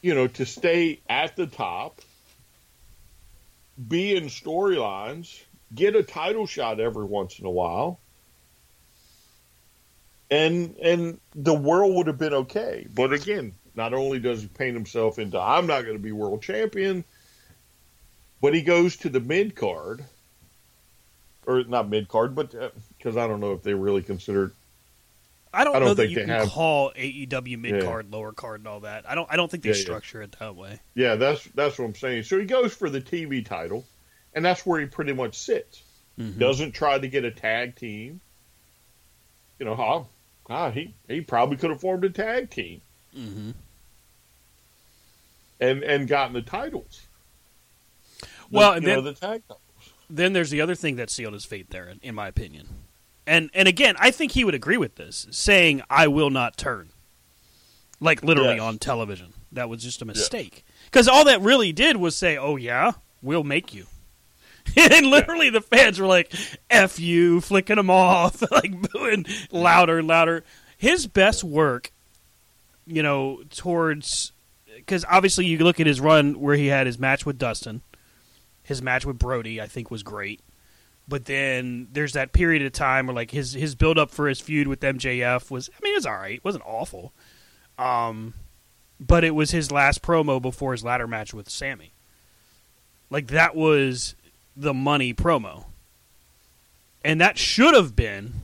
you 0.00 0.14
know, 0.14 0.26
to 0.26 0.46
stay 0.46 1.00
at 1.08 1.36
the 1.36 1.46
top, 1.46 2.00
be 3.88 4.16
in 4.16 4.24
storylines, 4.24 5.40
get 5.74 5.94
a 5.94 6.02
title 6.02 6.46
shot 6.46 6.80
every 6.80 7.04
once 7.04 7.38
in 7.38 7.46
a 7.46 7.50
while. 7.50 8.00
And 10.30 10.76
and 10.76 11.20
the 11.34 11.54
world 11.54 11.94
would 11.96 12.06
have 12.06 12.18
been 12.18 12.34
okay. 12.34 12.86
But 12.94 13.12
again, 13.12 13.54
not 13.74 13.92
only 13.94 14.18
does 14.20 14.42
he 14.42 14.48
paint 14.48 14.74
himself 14.74 15.18
into 15.18 15.40
I'm 15.40 15.66
not 15.66 15.82
going 15.82 15.96
to 15.96 16.02
be 16.02 16.12
world 16.12 16.42
champion, 16.42 17.04
but 18.40 18.54
he 18.54 18.62
goes 18.62 18.96
to 18.98 19.08
the 19.08 19.20
mid 19.20 19.56
card, 19.56 20.04
or 21.46 21.64
not 21.64 21.88
mid 21.88 22.08
card, 22.08 22.34
but 22.36 22.54
uh, 22.54 22.70
because 22.96 23.16
I 23.16 23.26
don't 23.26 23.40
know 23.40 23.52
if 23.54 23.62
they 23.62 23.74
really 23.74 24.02
considered. 24.02 24.52
I 25.52 25.64
don't, 25.64 25.74
I 25.74 25.78
don't 25.80 25.88
know 25.88 25.94
that 25.94 26.02
think 26.02 26.10
you 26.10 26.14
they 26.16 26.22
can 26.26 26.30
have- 26.30 26.48
call 26.50 26.92
AEW 26.92 27.58
mid 27.58 27.82
card, 27.82 28.12
lower 28.12 28.30
card, 28.30 28.60
and 28.60 28.68
all 28.68 28.80
that. 28.80 29.10
I 29.10 29.16
don't. 29.16 29.26
I 29.32 29.34
don't 29.34 29.50
think 29.50 29.64
they 29.64 29.70
Yeah, 29.70 29.74
yeah. 29.76 29.82
structure 29.82 30.22
it 30.22 30.36
that 30.38 30.54
way. 30.54 30.78
Yeah, 30.94 31.16
that's 31.16 31.42
that's 31.56 31.76
what 31.76 31.86
I'm 31.86 31.94
saying. 31.96 32.22
So 32.22 32.38
he 32.38 32.44
goes 32.44 32.72
for 32.72 32.88
the 32.88 33.00
TV 33.00 33.44
title, 33.44 33.84
and 34.32 34.44
that's 34.44 34.64
where 34.64 34.78
he 34.78 34.86
pretty 34.86 35.12
much 35.12 35.36
sits. 35.36 35.82
Mm-hmm. 36.20 36.38
Doesn't 36.38 36.70
try 36.70 37.00
to 37.00 37.08
get 37.08 37.24
a 37.24 37.32
tag 37.32 37.74
team. 37.74 38.20
You 39.58 39.66
know, 39.66 39.74
God, 40.50 40.74
he 40.74 40.92
he 41.06 41.20
probably 41.20 41.56
could 41.56 41.70
have 41.70 41.80
formed 41.80 42.04
a 42.04 42.10
tag 42.10 42.50
team. 42.50 42.80
Mhm. 43.16 43.54
And 45.60 45.82
and 45.84 46.08
gotten 46.08 46.32
the 46.32 46.42
titles. 46.42 47.02
The- 48.20 48.26
Well, 48.50 48.72
and 48.72 48.82
you 48.82 48.88
know, 48.88 48.94
then- 48.96 49.04
the 49.04 49.12
tag 49.14 49.42
titles. 49.46 49.60
Then 50.12 50.32
there's 50.32 50.50
the 50.50 50.60
other 50.60 50.74
thing 50.74 50.96
that 50.96 51.08
sealed 51.08 51.34
his 51.34 51.44
fate 51.44 51.70
there, 51.70 51.88
in, 51.88 52.00
in 52.02 52.14
my 52.16 52.26
opinion. 52.26 52.66
And 53.28 53.48
and 53.54 53.68
again, 53.68 53.94
I 54.00 54.10
think 54.10 54.32
he 54.32 54.44
would 54.44 54.56
agree 54.56 54.76
with 54.76 54.96
this, 54.96 55.28
saying 55.30 55.82
"I 55.88 56.08
will 56.08 56.30
not 56.30 56.56
turn," 56.56 56.90
like 58.00 58.24
literally 58.24 58.54
Yes. 58.54 58.62
on 58.62 58.78
television. 58.80 59.34
That 59.52 59.68
was 59.68 59.84
just 59.84 60.02
a 60.02 60.04
mistake 60.04 60.64
because 60.86 61.06
all 61.06 61.24
that 61.26 61.40
really 61.40 61.70
did 61.72 61.96
was 61.98 62.16
say, 62.16 62.36
"Oh 62.36 62.56
yeah, 62.56 62.92
we'll 63.22 63.44
make 63.44 63.72
you." 63.72 63.86
and 64.76 65.06
literally, 65.06 65.50
the 65.50 65.60
fans 65.60 65.98
were 65.98 66.06
like, 66.06 66.32
"F 66.68 66.98
you," 66.98 67.40
flicking 67.40 67.78
him 67.78 67.90
off, 67.90 68.42
like 68.50 68.90
booing 68.92 69.26
louder 69.50 69.98
and 69.98 70.08
louder. 70.08 70.44
His 70.76 71.06
best 71.06 71.44
work, 71.44 71.92
you 72.86 73.02
know, 73.02 73.42
towards 73.50 74.32
because 74.76 75.04
obviously 75.08 75.46
you 75.46 75.58
look 75.58 75.80
at 75.80 75.86
his 75.86 76.00
run 76.00 76.40
where 76.40 76.56
he 76.56 76.66
had 76.66 76.86
his 76.86 76.98
match 76.98 77.26
with 77.26 77.38
Dustin, 77.38 77.82
his 78.62 78.82
match 78.82 79.04
with 79.04 79.18
Brodie, 79.18 79.60
I 79.60 79.66
think 79.66 79.90
was 79.90 80.02
great. 80.02 80.40
But 81.06 81.24
then 81.24 81.88
there's 81.92 82.12
that 82.12 82.32
period 82.32 82.62
of 82.62 82.72
time 82.72 83.06
where 83.06 83.14
like 83.14 83.30
his 83.30 83.52
his 83.52 83.74
build 83.74 83.98
up 83.98 84.10
for 84.10 84.28
his 84.28 84.40
feud 84.40 84.68
with 84.68 84.80
MJF 84.80 85.50
was 85.50 85.68
I 85.68 85.78
mean 85.82 85.94
it 85.94 85.98
was 85.98 86.06
all 86.06 86.14
right, 86.14 86.36
it 86.36 86.44
wasn't 86.44 86.64
awful. 86.66 87.12
Um 87.78 88.34
but 89.00 89.24
it 89.24 89.34
was 89.34 89.50
his 89.50 89.72
last 89.72 90.02
promo 90.02 90.40
before 90.40 90.72
his 90.72 90.84
ladder 90.84 91.06
match 91.06 91.34
with 91.34 91.48
Sammy. 91.48 91.94
Like 93.10 93.28
that 93.28 93.56
was 93.56 94.14
the 94.56 94.74
money 94.74 95.14
promo. 95.14 95.66
And 97.04 97.20
that 97.20 97.38
should 97.38 97.74
have 97.74 97.96
been 97.96 98.34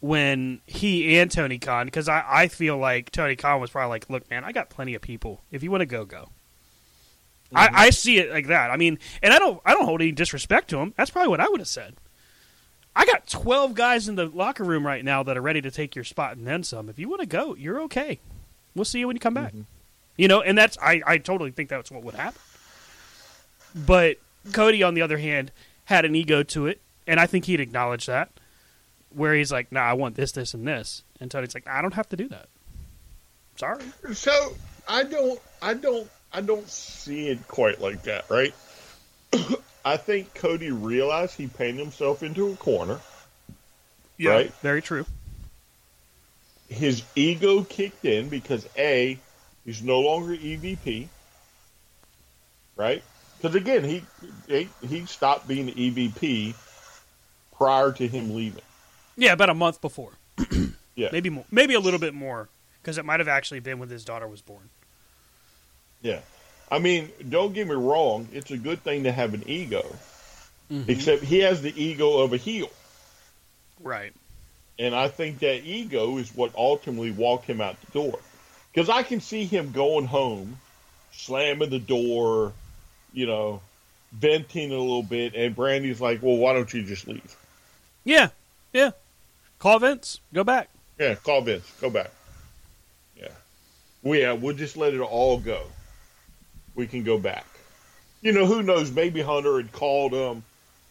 when 0.00 0.60
he 0.66 1.18
and 1.18 1.30
Tony 1.30 1.58
Khan, 1.58 1.86
because 1.86 2.08
I, 2.08 2.24
I 2.28 2.48
feel 2.48 2.76
like 2.76 3.12
Tony 3.12 3.36
Khan 3.36 3.60
was 3.60 3.70
probably 3.70 3.90
like, 3.90 4.10
look, 4.10 4.28
man, 4.30 4.42
I 4.42 4.50
got 4.50 4.68
plenty 4.68 4.94
of 4.94 5.02
people. 5.02 5.42
If 5.52 5.62
you 5.62 5.70
want 5.70 5.82
to 5.82 5.86
go, 5.86 6.04
go. 6.04 6.30
I, 7.54 7.66
mm-hmm. 7.66 7.76
I 7.76 7.90
see 7.90 8.18
it 8.18 8.32
like 8.32 8.48
that. 8.48 8.70
I 8.70 8.76
mean, 8.76 8.98
and 9.22 9.32
I 9.32 9.38
don't 9.38 9.60
I 9.64 9.74
don't 9.74 9.84
hold 9.84 10.00
any 10.00 10.10
disrespect 10.10 10.70
to 10.70 10.78
him. 10.78 10.94
That's 10.96 11.10
probably 11.10 11.28
what 11.28 11.40
I 11.40 11.48
would 11.48 11.60
have 11.60 11.68
said. 11.68 11.94
I 12.96 13.04
got 13.04 13.26
twelve 13.26 13.74
guys 13.74 14.08
in 14.08 14.16
the 14.16 14.26
locker 14.26 14.64
room 14.64 14.86
right 14.86 15.04
now 15.04 15.22
that 15.22 15.36
are 15.36 15.42
ready 15.42 15.60
to 15.60 15.70
take 15.70 15.94
your 15.94 16.04
spot 16.04 16.36
and 16.36 16.46
then 16.46 16.64
some. 16.64 16.88
If 16.88 16.98
you 16.98 17.08
want 17.08 17.20
to 17.20 17.26
go, 17.26 17.54
you're 17.54 17.80
okay. 17.82 18.20
We'll 18.74 18.86
see 18.86 19.00
you 19.00 19.06
when 19.06 19.16
you 19.16 19.20
come 19.20 19.34
back. 19.34 19.52
Mm-hmm. 19.52 19.62
You 20.16 20.28
know, 20.28 20.40
and 20.40 20.56
that's 20.56 20.78
I, 20.78 21.02
I 21.06 21.18
totally 21.18 21.50
think 21.50 21.68
that's 21.68 21.90
what 21.90 22.02
would 22.02 22.14
happen. 22.14 22.40
But 23.74 24.16
Cody, 24.52 24.82
on 24.82 24.94
the 24.94 25.02
other 25.02 25.18
hand, 25.18 25.52
had 25.84 26.04
an 26.04 26.14
ego 26.14 26.42
to 26.42 26.66
it, 26.66 26.80
and 27.06 27.20
I 27.20 27.26
think 27.26 27.44
he'd 27.44 27.60
acknowledge 27.60 28.06
that. 28.06 28.30
Where 29.10 29.34
he's 29.34 29.52
like, 29.52 29.70
"Nah, 29.70 29.82
I 29.82 29.92
want 29.92 30.16
this, 30.16 30.32
this, 30.32 30.54
and 30.54 30.66
this," 30.66 31.02
and 31.20 31.30
Tony's 31.30 31.54
like, 31.54 31.66
"I 31.68 31.82
don't 31.82 31.94
have 31.94 32.08
to 32.08 32.16
do 32.16 32.28
that. 32.28 32.46
Sorry. 33.56 33.84
So 34.14 34.56
I 34.88 35.02
don't, 35.04 35.38
I 35.60 35.74
don't, 35.74 36.08
I 36.32 36.40
don't 36.40 36.66
see 36.68 37.28
it 37.28 37.46
quite 37.46 37.80
like 37.80 38.02
that, 38.04 38.28
right? 38.30 38.54
I 39.84 39.96
think 39.98 40.32
Cody 40.34 40.70
realized 40.70 41.36
he 41.36 41.46
painted 41.46 41.80
himself 41.80 42.22
into 42.22 42.50
a 42.52 42.56
corner. 42.56 43.00
Yeah, 44.16 44.30
Right. 44.30 44.54
very 44.62 44.80
true. 44.80 45.04
His 46.68 47.02
ego 47.14 47.64
kicked 47.64 48.04
in 48.06 48.28
because 48.30 48.66
a, 48.78 49.18
he's 49.66 49.82
no 49.82 50.00
longer 50.00 50.34
EVP, 50.34 51.08
right? 52.76 53.02
Because 53.42 53.56
again, 53.56 53.82
he, 53.82 54.68
he 54.86 55.04
stopped 55.06 55.48
being 55.48 55.66
the 55.66 55.72
EVP 55.72 56.54
prior 57.56 57.90
to 57.90 58.06
him 58.06 58.36
leaving. 58.36 58.62
Yeah, 59.16 59.32
about 59.32 59.50
a 59.50 59.54
month 59.54 59.80
before. 59.80 60.12
Yeah, 60.94 61.08
Maybe 61.10 61.30
more, 61.30 61.46
maybe 61.50 61.72
a 61.72 61.80
little 61.80 61.98
bit 61.98 62.12
more, 62.12 62.50
because 62.82 62.98
it 62.98 63.06
might 63.06 63.18
have 63.18 63.28
actually 63.28 63.60
been 63.60 63.78
when 63.78 63.88
his 63.88 64.04
daughter 64.04 64.28
was 64.28 64.42
born. 64.42 64.68
Yeah. 66.02 66.20
I 66.70 66.80
mean, 66.80 67.08
don't 67.30 67.54
get 67.54 67.66
me 67.66 67.74
wrong, 67.74 68.28
it's 68.30 68.50
a 68.50 68.58
good 68.58 68.82
thing 68.82 69.04
to 69.04 69.10
have 69.10 69.32
an 69.32 69.42
ego. 69.46 69.96
Mm-hmm. 70.70 70.90
Except 70.90 71.22
he 71.22 71.38
has 71.38 71.62
the 71.62 71.72
ego 71.82 72.18
of 72.18 72.34
a 72.34 72.36
heel. 72.36 72.68
Right. 73.80 74.12
And 74.78 74.94
I 74.94 75.08
think 75.08 75.38
that 75.38 75.64
ego 75.64 76.18
is 76.18 76.28
what 76.36 76.54
ultimately 76.54 77.10
walked 77.10 77.46
him 77.46 77.62
out 77.62 77.80
the 77.80 77.92
door. 77.92 78.18
Because 78.70 78.90
I 78.90 79.02
can 79.02 79.22
see 79.22 79.46
him 79.46 79.72
going 79.72 80.04
home, 80.04 80.58
slamming 81.12 81.70
the 81.70 81.78
door, 81.78 82.52
you 83.12 83.26
know, 83.26 83.60
venting 84.12 84.72
a 84.72 84.78
little 84.78 85.02
bit, 85.02 85.34
and 85.34 85.54
Brandi's 85.54 86.00
like, 86.00 86.22
well, 86.22 86.36
why 86.36 86.52
don't 86.52 86.72
you 86.72 86.82
just 86.82 87.06
leave? 87.08 87.36
Yeah. 88.04 88.28
Yeah. 88.72 88.90
Call 89.58 89.78
Vince. 89.78 90.20
Go 90.32 90.44
back. 90.44 90.68
Yeah, 90.98 91.14
call 91.14 91.42
Vince. 91.42 91.70
Go 91.80 91.90
back. 91.90 92.10
Yeah. 93.16 93.28
Well, 94.02 94.18
yeah, 94.18 94.32
we'll 94.32 94.56
just 94.56 94.76
let 94.76 94.94
it 94.94 95.00
all 95.00 95.38
go. 95.38 95.62
We 96.74 96.86
can 96.86 97.04
go 97.04 97.18
back. 97.18 97.46
You 98.20 98.32
know, 98.32 98.46
who 98.46 98.62
knows? 98.62 98.90
Maybe 98.90 99.20
Hunter 99.20 99.56
had 99.56 99.72
called 99.72 100.12
him. 100.12 100.44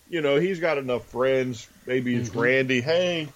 You 0.09 0.21
know, 0.21 0.37
he's 0.37 0.59
got 0.59 0.77
enough 0.77 1.05
friends. 1.05 1.67
Maybe 1.85 2.15
it's 2.15 2.35
Randy. 2.35 2.81
Hey, 2.81 3.29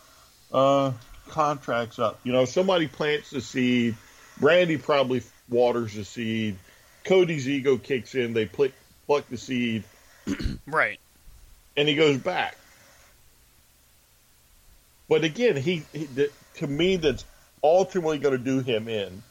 uh, 0.51 0.91
contract's 1.29 1.99
up. 1.99 2.19
You 2.23 2.33
know, 2.33 2.45
somebody 2.45 2.87
plants 2.87 3.29
the 3.29 3.39
seed. 3.39 3.95
Randy 4.41 4.77
probably 4.77 5.23
waters 5.49 5.93
the 5.93 6.03
seed. 6.03 6.57
Cody's 7.05 7.47
ego 7.47 7.77
kicks 7.77 8.15
in. 8.15 8.33
They 8.33 8.45
pluck, 8.45 8.71
pluck 9.07 9.27
the 9.29 9.37
seed, 9.37 9.83
Right. 10.67 10.99
and 11.77 11.87
he 11.87 11.95
goes 11.95 12.17
back. 12.17 12.57
But 15.07 15.23
again, 15.23 15.55
he, 15.55 15.83
he 15.93 16.07
to 16.55 16.67
me 16.67 16.95
that's 16.97 17.23
ultimately 17.63 18.17
going 18.17 18.37
to 18.37 18.43
do 18.43 18.59
him 18.59 18.87
in, 18.87 19.21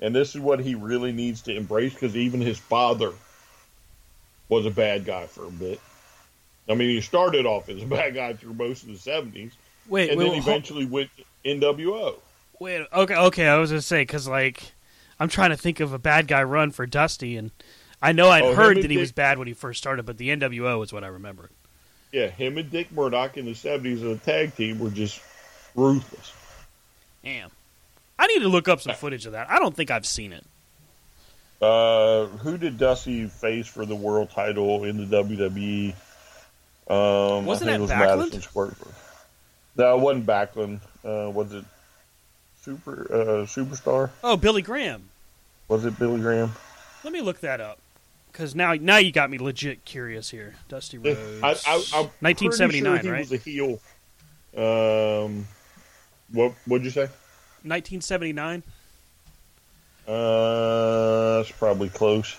and 0.00 0.14
this 0.14 0.34
is 0.34 0.40
what 0.40 0.60
he 0.60 0.74
really 0.76 1.12
needs 1.12 1.42
to 1.42 1.56
embrace 1.56 1.92
because 1.92 2.16
even 2.16 2.40
his 2.40 2.58
father 2.58 3.12
was 4.48 4.64
a 4.66 4.70
bad 4.70 5.04
guy 5.04 5.26
for 5.26 5.44
a 5.44 5.50
bit. 5.50 5.80
I 6.68 6.74
mean, 6.74 6.88
he 6.88 7.00
started 7.00 7.46
off 7.46 7.68
as 7.68 7.82
a 7.82 7.86
bad 7.98 8.14
guy 8.14 8.34
through 8.34 8.54
most 8.54 8.84
of 8.84 8.90
the 8.90 8.96
seventies, 8.98 9.52
Wait. 9.88 10.10
and 10.10 10.18
wait, 10.18 10.28
then 10.30 10.38
eventually 10.38 10.84
went 10.86 11.10
NWO. 11.44 12.14
wait. 12.60 12.86
Okay. 12.92 13.16
Okay. 13.16 13.48
I 13.48 13.56
was 13.58 13.70
gonna 13.70 13.82
say 13.82 14.02
because 14.02 14.28
like 14.28 14.72
I'm 15.20 15.28
trying 15.28 15.50
to 15.50 15.56
think 15.56 15.80
of 15.80 15.92
a 15.92 15.98
bad 15.98 16.26
guy 16.28 16.42
run 16.42 16.70
for 16.70 16.86
Dusty, 16.86 17.36
and 17.36 17.50
I 18.02 18.12
know 18.12 18.28
I'd 18.30 18.42
Oh, 18.44 18.54
heard 18.54 18.76
that 18.78 18.82
he 18.90 18.96
Dick- 18.96 18.98
was 18.98 19.12
bad 19.12 19.38
when 19.38 19.46
he 19.48 19.54
first 19.54 19.78
started, 19.78 20.04
but 20.06 20.18
the 20.18 20.30
NWO 20.30 20.82
is 20.84 20.92
what 20.92 21.04
I 21.04 21.08
remember. 21.08 21.50
Yeah, 22.12 22.28
him 22.28 22.58
and 22.58 22.70
Dick 22.70 22.92
Murdoch 22.92 23.36
in 23.36 23.44
the 23.46 23.54
seventies 23.54 24.02
as 24.02 24.16
a 24.16 24.18
tag 24.20 24.54
team 24.56 24.78
were 24.78 24.90
just 24.90 25.20
ruthless. 25.74 26.32
Damn. 27.24 27.50
I 28.18 28.26
need 28.28 28.40
to 28.40 28.48
look 28.48 28.68
up 28.68 28.80
some 28.80 28.94
footage 28.94 29.26
of 29.26 29.32
that. 29.32 29.50
I 29.50 29.58
don't 29.58 29.74
think 29.74 29.90
I've 29.90 30.06
seen 30.06 30.32
it. 30.32 30.44
Uh, 31.60 32.26
who 32.26 32.58
did 32.58 32.78
Dusty 32.78 33.26
face 33.26 33.66
for 33.66 33.86
the 33.86 33.94
world 33.96 34.30
title 34.30 34.84
in 34.84 35.08
the 35.08 35.22
WWE? 35.22 35.94
Um, 36.86 37.46
Wasn't 37.46 37.68
I 37.70 37.72
think 37.74 37.78
it 37.78 37.80
was 37.82 37.90
Backlund? 37.90 38.18
Madison 38.18 38.42
Square. 38.42 38.74
No, 39.76 39.96
it 39.96 40.00
wasn't 40.00 40.26
Backlund. 40.26 40.80
Uh, 41.04 41.30
was 41.30 41.52
it 41.52 41.64
Super 42.64 43.06
uh, 43.12 43.44
Superstar? 43.44 44.08
Oh, 44.22 44.38
Billy 44.38 44.62
Graham. 44.62 45.10
Was 45.68 45.84
it 45.84 45.98
Billy 45.98 46.18
Graham? 46.18 46.52
Let 47.02 47.12
me 47.12 47.20
look 47.20 47.40
that 47.40 47.60
up. 47.60 47.78
Because 48.32 48.54
now, 48.54 48.72
now 48.72 48.96
you 48.96 49.12
got 49.12 49.30
me 49.30 49.36
legit 49.38 49.84
curious 49.84 50.30
here. 50.30 50.54
Dusty 50.68 50.96
Rhodes. 50.96 51.42
I, 51.42 51.50
I, 51.50 51.74
I'm 51.94 52.10
1979, 52.20 52.82
sure 52.82 53.02
he 53.02 53.10
right? 53.10 53.20
was 53.20 53.32
a 53.32 53.36
heel. 53.36 53.80
Um, 54.56 55.46
what 56.32 56.54
what'd 56.66 56.84
you 56.84 56.90
say? 56.90 57.08
1979. 57.64 58.62
Uh, 60.08 61.36
that's 61.36 61.52
probably 61.52 61.90
close. 61.90 62.36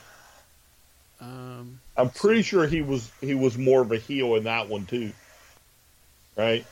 Um, 1.21 1.79
I'm 1.95 2.09
pretty 2.09 2.41
sure 2.41 2.67
he 2.67 2.81
was 2.81 3.11
he 3.21 3.35
was 3.35 3.57
more 3.57 3.81
of 3.81 3.91
a 3.91 3.97
heel 3.97 4.35
in 4.35 4.45
that 4.45 4.69
one 4.69 4.85
too. 4.85 5.11
Right? 6.35 6.65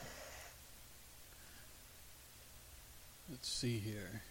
Let's 3.44 3.52
see 3.52 3.78
here. 3.78 4.22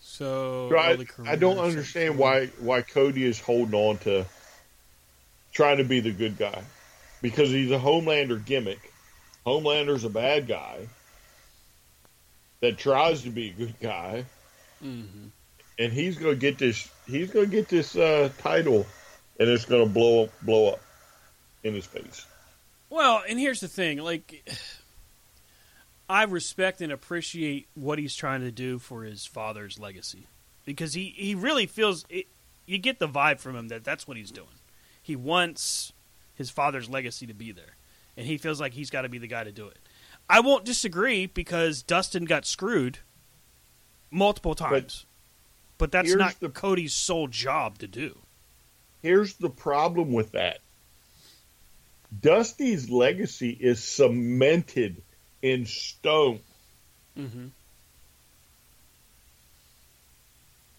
So, 0.00 0.68
So 0.70 0.76
I, 0.78 1.04
I 1.32 1.34
don't 1.34 1.58
understand 1.58 2.16
why 2.16 2.46
why 2.60 2.82
Cody 2.82 3.24
is 3.24 3.40
holding 3.40 3.74
on 3.74 3.98
to 3.98 4.26
trying 5.52 5.78
to 5.78 5.84
be 5.84 5.98
the 5.98 6.12
good 6.12 6.38
guy 6.38 6.62
because 7.20 7.50
he's 7.50 7.72
a 7.72 7.78
Homelander 7.78 8.44
gimmick. 8.44 8.92
Homelander's 9.44 10.04
a 10.04 10.08
bad 10.08 10.46
guy 10.46 10.86
that 12.60 12.78
tries 12.78 13.22
to 13.22 13.30
be 13.30 13.48
a 13.50 13.52
good 13.52 13.74
guy, 13.80 14.24
Mhm. 14.80 15.30
and 15.80 15.92
he's 15.92 16.16
going 16.16 16.34
to 16.36 16.40
get 16.40 16.58
this. 16.58 16.88
He's 17.08 17.30
going 17.32 17.46
to 17.46 17.50
get 17.50 17.68
this 17.68 17.96
uh, 17.96 18.30
title, 18.38 18.86
and 19.40 19.48
it's 19.48 19.64
going 19.64 19.84
to 19.84 19.92
blow 19.92 20.24
up, 20.24 20.30
blow 20.42 20.74
up 20.74 20.80
in 21.64 21.74
his 21.74 21.86
face. 21.86 22.24
Well, 22.88 23.24
and 23.28 23.40
here's 23.40 23.58
the 23.58 23.66
thing: 23.68 23.98
like, 23.98 24.48
I 26.12 26.24
respect 26.24 26.82
and 26.82 26.92
appreciate 26.92 27.68
what 27.74 27.98
he's 27.98 28.14
trying 28.14 28.42
to 28.42 28.50
do 28.50 28.78
for 28.78 29.02
his 29.04 29.24
father's 29.24 29.78
legacy, 29.78 30.26
because 30.66 30.92
he 30.92 31.14
he 31.16 31.34
really 31.34 31.64
feels 31.64 32.04
it, 32.10 32.26
you 32.66 32.76
get 32.76 32.98
the 32.98 33.08
vibe 33.08 33.40
from 33.40 33.56
him 33.56 33.68
that 33.68 33.82
that's 33.82 34.06
what 34.06 34.18
he's 34.18 34.30
doing. 34.30 34.60
He 35.02 35.16
wants 35.16 35.94
his 36.34 36.50
father's 36.50 36.90
legacy 36.90 37.26
to 37.28 37.32
be 37.32 37.50
there, 37.50 37.76
and 38.14 38.26
he 38.26 38.36
feels 38.36 38.60
like 38.60 38.74
he's 38.74 38.90
got 38.90 39.02
to 39.02 39.08
be 39.08 39.16
the 39.16 39.26
guy 39.26 39.42
to 39.42 39.52
do 39.52 39.66
it. 39.68 39.78
I 40.28 40.40
won't 40.40 40.66
disagree 40.66 41.24
because 41.24 41.82
Dustin 41.82 42.26
got 42.26 42.44
screwed 42.44 42.98
multiple 44.10 44.54
times, 44.54 45.06
but, 45.78 45.92
that's 45.92 46.14
not 46.14 46.38
the- 46.40 46.50
Cody's 46.50 46.92
sole 46.92 47.26
job 47.26 47.78
to 47.78 47.86
do. 47.86 48.18
Here's 49.00 49.34
the 49.36 49.48
problem 49.48 50.12
with 50.12 50.32
that. 50.32 50.58
Dusty's 52.20 52.90
legacy 52.90 53.56
is 53.58 53.82
cemented 53.82 55.02
in 55.42 55.66
stone. 55.66 56.40
Mm-hmm. 57.18 57.46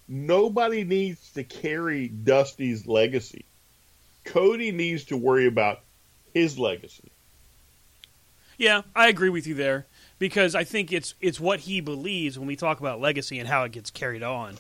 Nobody 0.08 0.84
needs 0.84 1.32
to 1.34 1.44
carry 1.44 2.08
Dusty's 2.08 2.88
legacy. 2.88 3.46
Cody 4.26 4.72
needs 4.72 5.06
to 5.06 5.18
worry 5.18 5.48
about 5.48 5.82
his 6.34 6.58
legacy. 6.58 7.12
Yeah, 8.58 8.84
I 8.96 9.08
agree 9.08 9.30
with 9.30 9.48
you 9.48 9.56
there 9.56 9.88
because 10.20 10.56
I 10.56 10.64
think 10.64 10.92
it's 10.92 11.16
it's 11.20 11.40
what 11.40 11.62
he 11.62 11.82
believes 11.82 12.38
when 12.38 12.48
we 12.48 12.56
talk 12.56 12.80
about 12.80 13.02
legacy 13.02 13.40
and 13.40 13.48
how 13.48 13.64
it 13.64 13.72
gets 13.72 13.90
carried 13.90 14.24
on. 14.24 14.58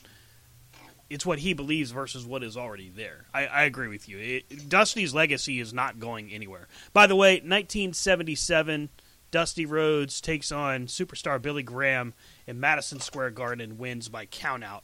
It's 1.09 1.25
what 1.25 1.39
he 1.39 1.53
believes 1.53 1.91
versus 1.91 2.25
what 2.25 2.41
is 2.43 2.57
already 2.57 2.89
there. 2.89 3.25
I, 3.33 3.45
I 3.45 3.63
agree 3.63 3.87
with 3.87 4.09
you. 4.09 4.17
It, 4.17 4.67
Dusty's 4.67 5.13
legacy 5.13 5.59
is 5.59 5.71
not 5.71 5.99
going 5.99 6.31
anywhere. 6.31 6.67
By 6.91 7.05
the 7.05 7.15
way, 7.15 7.35
1977, 7.35 8.89
Dusty 9.33 9.65
Rhodes 9.65 10.21
takes 10.21 10.51
on 10.51 10.85
superstar 10.85 11.41
Billy 11.41 11.63
Graham 11.63 12.13
in 12.45 12.59
Madison 12.59 12.99
Square 12.99 13.31
Garden 13.31 13.61
and 13.61 13.79
wins 13.79 14.07
by 14.07 14.27
countout. 14.27 14.81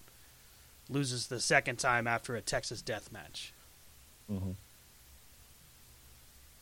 Loses 0.90 1.28
the 1.28 1.40
second 1.40 1.78
time 1.78 2.08
after 2.08 2.36
a 2.36 2.42
Texas 2.42 2.82
death 2.82 3.12
match. 3.12 3.54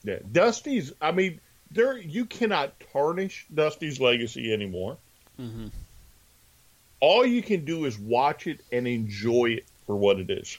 Yeah, 0.03 0.19
Dusty's. 0.29 0.91
I 1.01 1.13
mean, 1.13 1.39
there 1.71 1.97
you 1.97 2.25
cannot 2.25 2.73
tarnish 2.91 3.45
Dusty's 3.55 4.01
legacy 4.01 4.51
anymore. 4.51 4.97
Mhm. 5.39 5.71
All 6.99 7.25
you 7.25 7.41
can 7.41 7.63
do 7.63 7.85
is 7.85 7.97
watch 7.97 8.47
it 8.47 8.59
and 8.69 8.85
enjoy 8.85 9.51
it 9.51 9.65
for 9.85 9.95
what 9.95 10.19
it 10.19 10.29
is. 10.29 10.57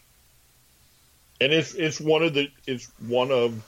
And 1.42 1.52
it's 1.52 1.74
it's 1.74 2.00
one 2.00 2.22
of 2.22 2.32
the 2.32 2.50
it's 2.66 2.86
one 3.06 3.30
of 3.30 3.62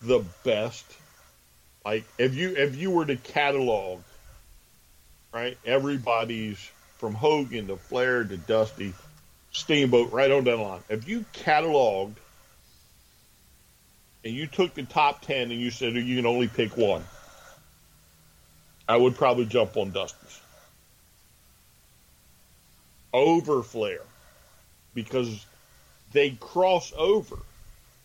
the 0.00 0.24
best. 0.44 0.84
Like 1.86 2.04
if 2.18 2.34
you 2.34 2.56
if 2.56 2.74
you 2.74 2.90
were 2.90 3.06
to 3.06 3.14
catalog, 3.14 4.00
right, 5.32 5.56
everybody's 5.64 6.58
from 6.98 7.14
Hogan 7.14 7.68
to 7.68 7.76
Flair 7.76 8.24
to 8.24 8.36
Dusty, 8.36 8.92
Steamboat, 9.52 10.10
right 10.10 10.32
on 10.32 10.42
down 10.42 10.58
the 10.58 10.64
line. 10.64 10.80
If 10.88 11.08
you 11.08 11.24
cataloged 11.32 12.16
and 14.24 14.34
you 14.34 14.48
took 14.48 14.74
the 14.74 14.82
top 14.82 15.22
10 15.22 15.52
and 15.52 15.60
you 15.60 15.70
said 15.70 15.92
oh, 15.94 16.00
you 16.00 16.16
can 16.16 16.26
only 16.26 16.48
pick 16.48 16.76
one, 16.76 17.04
I 18.88 18.96
would 18.96 19.14
probably 19.14 19.46
jump 19.46 19.76
on 19.76 19.92
Dusty's. 19.92 20.40
over 23.12 23.62
Flair 23.62 24.00
because 24.92 25.46
they 26.12 26.30
cross 26.30 26.92
over. 26.96 27.38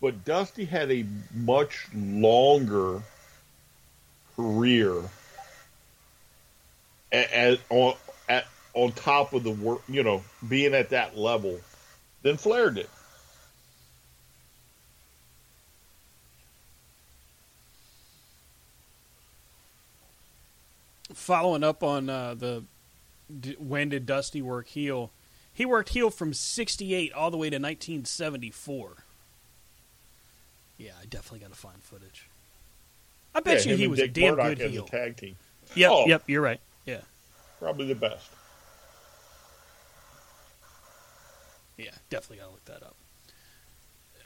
But 0.00 0.24
Dusty 0.24 0.66
had 0.66 0.92
a 0.92 1.04
much 1.34 1.88
longer 1.92 3.02
career 4.36 5.02
at, 7.10 7.32
at 7.32 7.60
on 7.70 7.94
at 8.28 8.46
on 8.74 8.92
top 8.92 9.32
of 9.34 9.44
the 9.44 9.50
work, 9.50 9.82
you 9.88 10.02
know, 10.02 10.22
being 10.48 10.74
at 10.74 10.90
that 10.90 11.16
level 11.16 11.60
than 12.22 12.36
Flair 12.36 12.70
did. 12.70 12.88
Following 21.12 21.62
up 21.62 21.82
on 21.82 22.08
uh, 22.08 22.34
the 22.34 22.64
d- 23.40 23.56
when 23.58 23.90
did 23.90 24.06
Dusty 24.06 24.40
work 24.40 24.68
heel? 24.68 25.10
He 25.52 25.66
worked 25.66 25.90
heel 25.90 26.10
from 26.10 26.32
'68 26.32 27.12
all 27.12 27.30
the 27.30 27.36
way 27.36 27.50
to 27.50 27.56
1974. 27.56 29.04
Yeah, 30.78 30.92
I 31.00 31.04
definitely 31.04 31.40
got 31.40 31.50
to 31.50 31.58
find 31.58 31.82
footage. 31.82 32.28
I 33.34 33.40
bet 33.40 33.64
Yeah, 33.64 33.72
you 33.72 33.76
he 33.78 33.86
was 33.88 33.98
a 34.00 34.08
damn 34.08 34.36
Murdoch 34.36 34.58
good 34.58 34.70
heel. 34.70 34.84
tag 34.84 35.16
team. 35.16 35.36
Yep, 35.74 35.90
Oh. 35.90 36.06
yep, 36.06 36.22
you're 36.26 36.42
right. 36.42 36.60
Yeah, 36.84 37.00
Probably 37.58 37.86
the 37.86 37.94
best. 37.94 38.28
yeah, 41.78 41.90
definitely 42.10 42.38
got 42.38 42.44
to 42.46 42.50
look 42.52 42.64
that 42.66 42.82
up. 42.82 42.96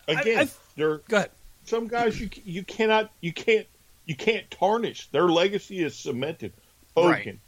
Again, 0.09 0.39
I've- 0.39 0.53
there 0.77 0.99
Go 0.99 1.17
ahead. 1.19 1.31
some 1.65 1.89
guys 1.89 2.21
you 2.21 2.31
you 2.45 2.63
cannot 2.63 3.11
you 3.21 3.33
can't 3.33 3.67
you 4.05 4.15
can't 4.15 4.49
tarnish. 4.51 5.09
Their 5.09 5.29
legacy 5.29 5.83
is 5.83 5.97
cemented. 5.97 6.53
Hogan, 6.97 7.11
Right. 7.11 7.39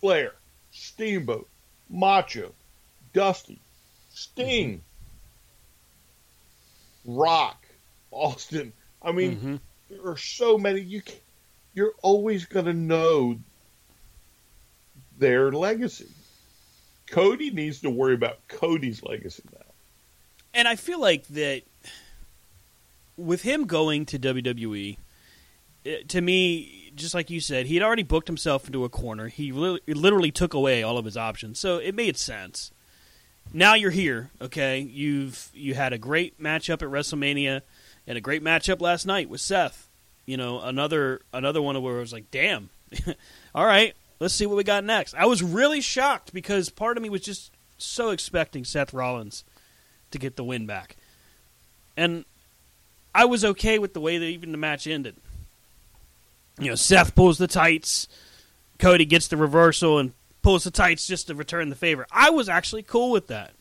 Flair, 0.00 0.32
Steamboat, 0.70 1.48
Macho, 1.88 2.54
Dusty, 3.12 3.60
Sting, 4.10 4.82
Rock, 7.04 7.64
Austin. 8.10 8.72
I 9.02 9.12
mean, 9.12 9.36
Mhm. 9.40 9.60
There 9.90 10.04
are 10.06 10.16
so 10.16 10.58
many. 10.58 10.80
You 10.80 11.02
can, 11.02 11.16
you're 11.74 11.92
always 12.02 12.44
going 12.44 12.66
to 12.66 12.72
know 12.74 13.38
their 15.18 15.52
legacy. 15.52 16.08
Cody 17.10 17.50
needs 17.50 17.80
to 17.82 17.90
worry 17.90 18.14
about 18.14 18.46
Cody's 18.48 19.02
legacy 19.02 19.42
now. 19.52 19.60
And 20.54 20.66
I 20.66 20.76
feel 20.76 21.00
like 21.00 21.26
that 21.28 21.62
with 23.16 23.42
him 23.42 23.66
going 23.66 24.06
to 24.06 24.18
WWE, 24.18 24.96
it- 25.84 25.88
eh, 25.88 26.02
to 26.08 26.20
me, 26.20 26.90
just 26.94 27.14
like 27.14 27.30
you 27.30 27.40
said, 27.40 27.66
he 27.66 27.74
had 27.74 27.82
already 27.84 28.02
booked 28.02 28.26
himself 28.26 28.66
into 28.66 28.84
a 28.84 28.88
corner. 28.88 29.28
He 29.28 29.52
li- 29.52 29.80
literally 29.86 30.30
took 30.32 30.54
away 30.54 30.82
all 30.82 30.98
of 30.98 31.04
his 31.04 31.16
options, 31.16 31.58
so 31.58 31.76
it 31.78 31.94
made 31.94 32.16
sense. 32.16 32.72
Now 33.52 33.74
you're 33.74 33.90
here, 33.92 34.30
okay? 34.40 34.80
You've 34.80 35.50
you 35.54 35.74
had 35.74 35.92
a 35.92 35.98
great 35.98 36.40
matchup 36.42 36.74
at 36.82 36.88
WrestleMania 36.88 37.60
and 38.06 38.16
a 38.16 38.20
great 38.20 38.42
matchup 38.42 38.80
last 38.80 39.06
night 39.06 39.28
with 39.28 39.40
Seth. 39.40 39.88
You 40.26 40.36
know, 40.36 40.60
another 40.60 41.20
another 41.32 41.62
one 41.62 41.80
where 41.82 41.96
I 41.96 42.00
was 42.00 42.12
like, 42.12 42.30
"Damn, 42.30 42.70
all 43.54 43.66
right, 43.66 43.94
let's 44.18 44.34
see 44.34 44.46
what 44.46 44.56
we 44.56 44.64
got 44.64 44.84
next." 44.84 45.14
I 45.14 45.26
was 45.26 45.42
really 45.42 45.80
shocked 45.80 46.32
because 46.32 46.68
part 46.68 46.96
of 46.96 47.02
me 47.02 47.08
was 47.08 47.20
just 47.20 47.52
so 47.78 48.10
expecting 48.10 48.64
Seth 48.64 48.92
Rollins 48.92 49.44
to 50.10 50.18
get 50.18 50.36
the 50.36 50.44
win 50.44 50.66
back. 50.66 50.96
And 51.96 52.24
I 53.14 53.24
was 53.24 53.44
okay 53.44 53.78
with 53.78 53.94
the 53.94 54.00
way 54.00 54.18
that 54.18 54.26
even 54.26 54.52
the 54.52 54.58
match 54.58 54.86
ended. 54.86 55.16
You 56.58 56.70
know, 56.70 56.74
Seth 56.74 57.14
pulls 57.14 57.38
the 57.38 57.46
tights, 57.46 58.08
Cody 58.78 59.04
gets 59.04 59.28
the 59.28 59.36
reversal 59.36 59.98
and 59.98 60.12
pulls 60.42 60.64
the 60.64 60.70
tights 60.70 61.06
just 61.06 61.26
to 61.28 61.34
return 61.34 61.70
the 61.70 61.76
favor. 61.76 62.06
I 62.10 62.30
was 62.30 62.48
actually 62.48 62.82
cool 62.82 63.10
with 63.10 63.28
that. 63.28 63.52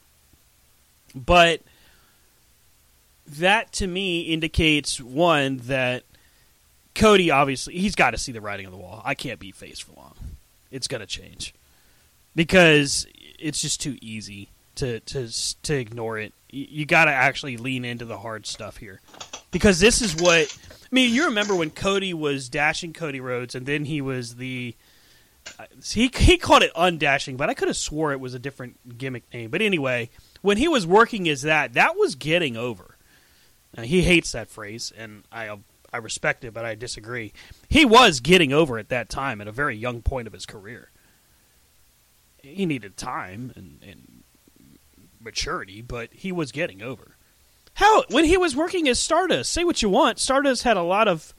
But 1.13 1.61
that 3.27 3.71
to 3.73 3.87
me 3.87 4.21
indicates 4.21 5.01
one 5.01 5.57
that 5.65 6.03
Cody 6.93 7.31
obviously 7.31 7.77
he's 7.77 7.95
got 7.95 8.11
to 8.11 8.17
see 8.17 8.31
the 8.31 8.41
writing 8.41 8.65
on 8.65 8.71
the 8.71 8.77
wall. 8.77 9.01
I 9.03 9.15
can't 9.15 9.39
be 9.39 9.51
face 9.51 9.79
for 9.79 9.93
long. 9.93 10.13
It's 10.71 10.87
going 10.87 11.01
to 11.01 11.07
change 11.07 11.53
because 12.35 13.07
it's 13.39 13.61
just 13.61 13.81
too 13.81 13.97
easy 14.01 14.49
to 14.75 14.99
to 15.01 15.29
to 15.63 15.73
ignore 15.73 16.19
it. 16.19 16.33
You, 16.49 16.85
got 16.85 17.05
to 17.05 17.11
actually 17.11 17.57
lean 17.57 17.83
into 17.83 18.05
the 18.05 18.17
hard 18.17 18.45
stuff 18.45 18.77
here 18.77 19.01
because 19.51 19.81
this 19.81 20.01
is 20.01 20.15
what 20.15 20.57
I 20.71 20.87
mean. 20.89 21.13
You 21.13 21.25
remember 21.25 21.53
when 21.53 21.69
Cody 21.69 22.13
was 22.13 22.47
dashing 22.47 22.93
Cody 22.93 23.19
Rhodes, 23.19 23.55
and 23.55 23.65
then 23.65 23.83
he 23.83 23.99
was 23.99 24.35
the 24.35 24.73
he 25.83 26.09
he 26.15 26.37
called 26.37 26.63
it 26.63 26.73
undashing, 26.73 27.35
but 27.35 27.49
I 27.49 27.53
could 27.53 27.67
have 27.67 27.77
swore 27.77 28.13
it 28.13 28.21
was 28.21 28.33
a 28.33 28.39
different 28.39 28.97
gimmick 28.97 29.23
name. 29.33 29.49
But 29.49 29.61
anyway, 29.61 30.09
when 30.41 30.57
he 30.57 30.67
was 30.67 30.87
working 30.87 31.27
as 31.27 31.41
that, 31.41 31.73
that 31.73 31.97
was 31.97 32.15
getting 32.15 32.55
over. 32.55 32.94
Now, 33.75 33.83
he 33.83 34.03
hates 34.03 34.31
that 34.31 34.49
phrase, 34.49 34.91
and 34.95 35.23
I 35.31 35.57
I 35.91 35.97
respect 35.97 36.43
it, 36.43 36.53
but 36.53 36.65
I 36.65 36.75
disagree. 36.75 37.33
He 37.69 37.85
was 37.85 38.19
getting 38.19 38.51
over 38.51 38.77
at 38.77 38.89
that 38.89 39.09
time 39.09 39.39
at 39.41 39.47
a 39.47 39.51
very 39.51 39.75
young 39.77 40.01
point 40.01 40.27
of 40.27 40.33
his 40.33 40.45
career. 40.45 40.91
He 42.41 42.65
needed 42.65 42.95
time 42.97 43.51
and, 43.55 43.79
and 43.81 44.23
maturity, 45.19 45.81
but 45.81 46.13
he 46.13 46.31
was 46.31 46.51
getting 46.51 46.81
over. 46.81 47.15
Hell, 47.75 48.05
when 48.09 48.25
he 48.25 48.37
was 48.37 48.55
working 48.55 48.87
as 48.87 48.99
Stardust, 48.99 49.51
say 49.51 49.63
what 49.63 49.81
you 49.81 49.89
want, 49.89 50.19
Stardust 50.19 50.63
had 50.63 50.77
a 50.77 50.83
lot 50.83 51.07
of 51.07 51.33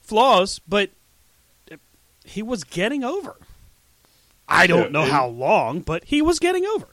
flaws, 0.00 0.60
but 0.66 0.90
he 2.24 2.42
was 2.42 2.64
getting 2.64 3.02
over. 3.04 3.36
I 4.48 4.66
don't 4.66 4.84
Yeah, 4.84 4.88
know 4.90 5.04
how 5.04 5.26
long, 5.26 5.80
but 5.80 6.04
he 6.04 6.22
was 6.22 6.38
getting 6.38 6.64
over. 6.66 6.88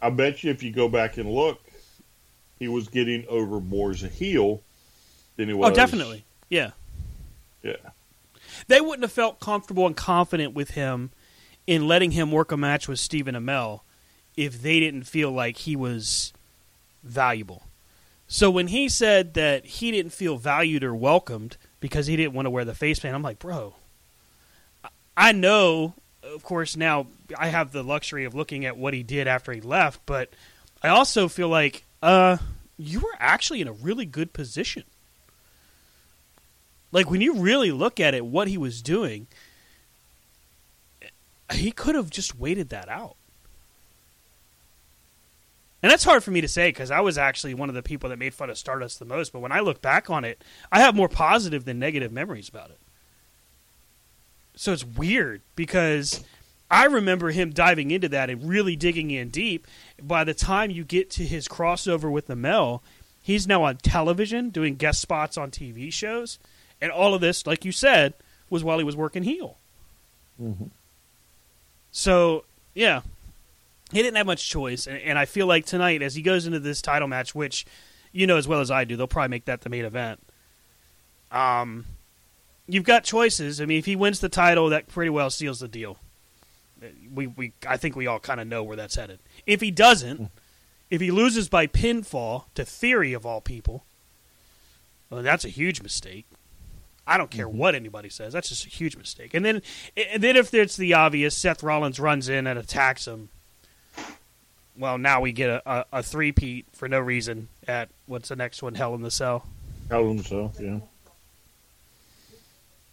I 0.00 0.10
bet 0.10 0.42
you 0.42 0.50
if 0.50 0.62
you 0.62 0.72
go 0.72 0.88
back 0.88 1.16
and 1.16 1.30
look, 1.30 1.61
he 2.62 2.68
was 2.68 2.88
getting 2.88 3.26
over 3.28 3.60
more 3.60 3.90
as 3.90 4.02
a 4.02 4.08
heel 4.08 4.62
than 5.36 5.48
he 5.48 5.54
oh, 5.54 5.58
was. 5.58 5.70
Oh, 5.70 5.74
definitely. 5.74 6.24
Yeah. 6.48 6.70
Yeah. 7.62 7.76
They 8.68 8.80
wouldn't 8.80 9.02
have 9.02 9.12
felt 9.12 9.40
comfortable 9.40 9.86
and 9.86 9.96
confident 9.96 10.54
with 10.54 10.70
him 10.70 11.10
in 11.66 11.86
letting 11.86 12.12
him 12.12 12.30
work 12.32 12.52
a 12.52 12.56
match 12.56 12.88
with 12.88 12.98
Stephen 12.98 13.34
Amell 13.34 13.80
if 14.36 14.62
they 14.62 14.80
didn't 14.80 15.04
feel 15.04 15.30
like 15.30 15.58
he 15.58 15.76
was 15.76 16.32
valuable. 17.02 17.64
So 18.26 18.50
when 18.50 18.68
he 18.68 18.88
said 18.88 19.34
that 19.34 19.66
he 19.66 19.90
didn't 19.90 20.12
feel 20.12 20.38
valued 20.38 20.82
or 20.82 20.94
welcomed 20.94 21.56
because 21.80 22.06
he 22.06 22.16
didn't 22.16 22.32
want 22.32 22.46
to 22.46 22.50
wear 22.50 22.64
the 22.64 22.74
face 22.74 22.98
paint, 22.98 23.14
I'm 23.14 23.22
like, 23.22 23.38
bro, 23.38 23.74
I- 24.82 24.88
I 25.16 25.32
know, 25.32 25.94
of 26.22 26.42
course, 26.42 26.76
now 26.76 27.08
I 27.36 27.48
have 27.48 27.72
the 27.72 27.82
luxury 27.82 28.24
of 28.24 28.34
looking 28.34 28.64
at 28.64 28.76
what 28.76 28.94
he 28.94 29.02
did 29.02 29.28
after 29.28 29.52
he 29.52 29.60
left, 29.60 30.00
but 30.06 30.30
I 30.82 30.88
also 30.88 31.28
feel 31.28 31.48
like, 31.48 31.84
uh, 32.02 32.38
you 32.76 33.00
were 33.00 33.14
actually 33.18 33.60
in 33.60 33.68
a 33.68 33.72
really 33.72 34.04
good 34.04 34.32
position. 34.32 34.84
Like 36.90 37.10
when 37.10 37.20
you 37.20 37.36
really 37.36 37.70
look 37.70 38.00
at 38.00 38.14
it, 38.14 38.26
what 38.26 38.48
he 38.48 38.58
was 38.58 38.82
doing, 38.82 39.26
he 41.52 41.70
could 41.72 41.94
have 41.94 42.10
just 42.10 42.38
waited 42.38 42.68
that 42.70 42.88
out. 42.88 43.16
And 45.82 45.90
that's 45.90 46.04
hard 46.04 46.22
for 46.22 46.30
me 46.30 46.40
to 46.40 46.48
say 46.48 46.68
because 46.68 46.90
I 46.90 47.00
was 47.00 47.18
actually 47.18 47.54
one 47.54 47.68
of 47.68 47.74
the 47.74 47.82
people 47.82 48.10
that 48.10 48.18
made 48.18 48.34
fun 48.34 48.50
of 48.50 48.58
Stardust 48.58 48.98
the 48.98 49.04
most. 49.04 49.32
But 49.32 49.40
when 49.40 49.50
I 49.50 49.60
look 49.60 49.82
back 49.82 50.10
on 50.10 50.24
it, 50.24 50.42
I 50.70 50.80
have 50.80 50.94
more 50.94 51.08
positive 51.08 51.64
than 51.64 51.78
negative 51.78 52.12
memories 52.12 52.48
about 52.48 52.70
it. 52.70 52.78
So 54.54 54.72
it's 54.72 54.84
weird 54.84 55.40
because 55.56 56.22
I 56.72 56.86
remember 56.86 57.30
him 57.30 57.50
diving 57.50 57.90
into 57.90 58.08
that 58.08 58.30
and 58.30 58.48
really 58.48 58.76
digging 58.76 59.10
in 59.10 59.28
deep. 59.28 59.66
By 60.02 60.24
the 60.24 60.32
time 60.32 60.70
you 60.70 60.84
get 60.84 61.10
to 61.10 61.22
his 61.22 61.46
crossover 61.46 62.10
with 62.10 62.28
the 62.28 62.34
Mel, 62.34 62.82
he's 63.22 63.46
now 63.46 63.62
on 63.64 63.76
television 63.76 64.48
doing 64.48 64.76
guest 64.76 65.02
spots 65.02 65.36
on 65.36 65.50
TV 65.50 65.92
shows. 65.92 66.38
And 66.80 66.90
all 66.90 67.12
of 67.12 67.20
this, 67.20 67.46
like 67.46 67.66
you 67.66 67.72
said, 67.72 68.14
was 68.48 68.64
while 68.64 68.78
he 68.78 68.84
was 68.84 68.96
working 68.96 69.22
heel. 69.22 69.58
So, 71.92 72.44
yeah, 72.74 73.02
he 73.92 74.02
didn't 74.02 74.16
have 74.16 74.26
much 74.26 74.48
choice. 74.48 74.86
And, 74.86 74.98
and 75.02 75.18
I 75.18 75.26
feel 75.26 75.46
like 75.46 75.66
tonight, 75.66 76.00
as 76.00 76.14
he 76.14 76.22
goes 76.22 76.46
into 76.46 76.58
this 76.58 76.80
title 76.80 77.06
match, 77.06 77.34
which 77.34 77.66
you 78.12 78.26
know 78.26 78.38
as 78.38 78.48
well 78.48 78.60
as 78.60 78.70
I 78.70 78.84
do, 78.84 78.96
they'll 78.96 79.06
probably 79.06 79.28
make 79.28 79.44
that 79.44 79.60
the 79.60 79.68
main 79.68 79.84
event. 79.84 80.20
Um, 81.30 81.84
you've 82.66 82.84
got 82.84 83.04
choices. 83.04 83.60
I 83.60 83.66
mean, 83.66 83.78
if 83.78 83.84
he 83.84 83.94
wins 83.94 84.20
the 84.20 84.30
title, 84.30 84.70
that 84.70 84.88
pretty 84.88 85.10
well 85.10 85.28
seals 85.28 85.60
the 85.60 85.68
deal. 85.68 85.98
We, 87.12 87.26
we, 87.26 87.52
I 87.66 87.76
think 87.76 87.96
we 87.96 88.06
all 88.06 88.18
kind 88.18 88.40
of 88.40 88.46
know 88.46 88.62
where 88.62 88.76
that's 88.76 88.96
headed. 88.96 89.18
If 89.46 89.60
he 89.60 89.70
doesn't, 89.70 90.16
hmm. 90.16 90.24
if 90.90 91.00
he 91.00 91.10
loses 91.10 91.48
by 91.48 91.66
pinfall 91.66 92.44
to 92.54 92.64
Theory 92.64 93.12
of 93.12 93.24
all 93.24 93.40
people, 93.40 93.84
well, 95.10 95.22
that's 95.22 95.44
a 95.44 95.48
huge 95.48 95.82
mistake. 95.82 96.26
I 97.06 97.18
don't 97.18 97.30
care 97.30 97.46
mm-hmm. 97.46 97.58
what 97.58 97.74
anybody 97.74 98.08
says. 98.08 98.32
That's 98.32 98.48
just 98.48 98.64
a 98.64 98.70
huge 98.70 98.96
mistake. 98.96 99.34
And 99.34 99.44
then, 99.44 99.62
and 99.96 100.22
then 100.22 100.36
if 100.36 100.54
it's 100.54 100.76
the 100.76 100.94
obvious, 100.94 101.36
Seth 101.36 101.62
Rollins 101.62 102.00
runs 102.00 102.28
in 102.28 102.46
and 102.46 102.58
attacks 102.58 103.06
him. 103.06 103.28
Well, 104.76 104.96
now 104.98 105.20
we 105.20 105.32
get 105.32 105.50
a, 105.50 105.70
a, 105.70 105.84
a 105.92 106.02
three-peat 106.02 106.66
for 106.72 106.88
no 106.88 106.98
reason 106.98 107.48
at 107.68 107.90
what's 108.06 108.28
the 108.28 108.36
next 108.36 108.62
one? 108.62 108.74
Hell 108.74 108.94
in 108.94 109.02
the 109.02 109.10
Cell. 109.10 109.46
Hell 109.90 110.08
in 110.10 110.16
the 110.16 110.24
Cell, 110.24 110.52
yeah. 110.58 110.78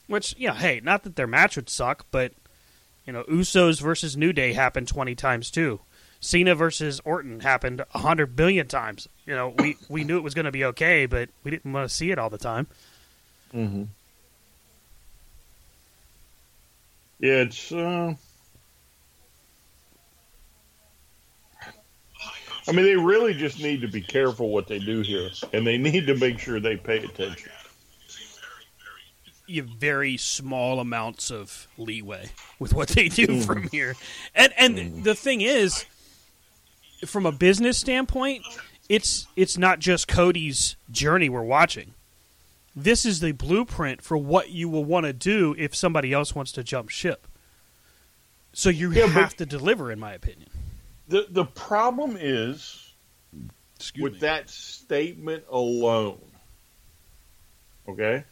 Which, 0.07 0.35
yeah, 0.37 0.55
hey, 0.55 0.81
not 0.83 1.03
that 1.03 1.15
their 1.15 1.27
match 1.27 1.55
would 1.55 1.69
suck, 1.69 2.05
but 2.09 2.33
you 3.09 3.13
know, 3.13 3.23
Usos 3.23 3.81
versus 3.81 4.15
New 4.15 4.31
Day 4.31 4.53
happened 4.53 4.87
twenty 4.87 5.15
times 5.15 5.49
too. 5.49 5.79
Cena 6.19 6.53
versus 6.53 7.01
Orton 7.03 7.39
happened 7.39 7.83
a 7.91 7.97
hundred 7.97 8.35
billion 8.35 8.67
times. 8.67 9.07
You 9.25 9.33
know, 9.33 9.55
we 9.57 9.77
we 9.89 10.03
knew 10.03 10.17
it 10.17 10.23
was 10.23 10.35
going 10.35 10.45
to 10.45 10.51
be 10.51 10.63
okay, 10.65 11.07
but 11.07 11.29
we 11.43 11.49
didn't 11.49 11.73
want 11.73 11.89
to 11.89 11.95
see 11.95 12.11
it 12.11 12.19
all 12.19 12.29
the 12.29 12.37
time. 12.37 12.67
Mm-hmm. 13.51 13.85
Yeah, 17.19 17.41
it's. 17.41 17.71
Uh... 17.71 18.13
I 22.67 22.71
mean, 22.71 22.85
they 22.85 22.95
really 22.95 23.33
just 23.33 23.59
need 23.59 23.81
to 23.81 23.87
be 23.87 24.01
careful 24.01 24.49
what 24.49 24.67
they 24.67 24.77
do 24.77 25.01
here, 25.01 25.31
and 25.51 25.65
they 25.65 25.79
need 25.79 26.05
to 26.05 26.15
make 26.15 26.37
sure 26.37 26.59
they 26.59 26.77
pay 26.77 26.99
attention. 26.99 27.49
You 29.49 29.63
have 29.63 29.71
very 29.71 30.15
small 30.17 30.79
amounts 30.79 31.31
of 31.31 31.67
leeway 31.77 32.29
with 32.59 32.73
what 32.73 32.89
they 32.89 33.09
do 33.09 33.27
mm. 33.27 33.45
from 33.45 33.63
here, 33.69 33.95
and 34.35 34.53
and 34.57 34.77
mm. 34.77 35.03
the 35.03 35.15
thing 35.15 35.41
is, 35.41 35.85
from 37.05 37.25
a 37.25 37.31
business 37.31 37.77
standpoint, 37.77 38.43
it's 38.87 39.27
it's 39.35 39.57
not 39.57 39.79
just 39.79 40.07
Cody's 40.07 40.75
journey 40.91 41.29
we're 41.29 41.43
watching. 41.43 41.93
This 42.75 43.05
is 43.05 43.19
the 43.19 43.31
blueprint 43.31 44.01
for 44.01 44.17
what 44.17 44.49
you 44.49 44.69
will 44.69 44.85
want 44.85 45.05
to 45.05 45.13
do 45.13 45.55
if 45.57 45.75
somebody 45.75 46.13
else 46.13 46.35
wants 46.35 46.51
to 46.53 46.63
jump 46.63 46.89
ship. 46.89 47.27
So 48.53 48.69
you 48.69 48.91
yeah, 48.91 49.07
have 49.07 49.35
to 49.37 49.45
deliver, 49.45 49.91
in 49.91 49.99
my 49.99 50.13
opinion. 50.13 50.49
The 51.07 51.25
the 51.29 51.45
problem 51.45 52.17
is 52.19 52.93
Excuse 53.75 54.03
with 54.03 54.13
me. 54.13 54.19
that 54.19 54.49
statement 54.49 55.45
alone. 55.49 56.21
Okay? 57.87 58.23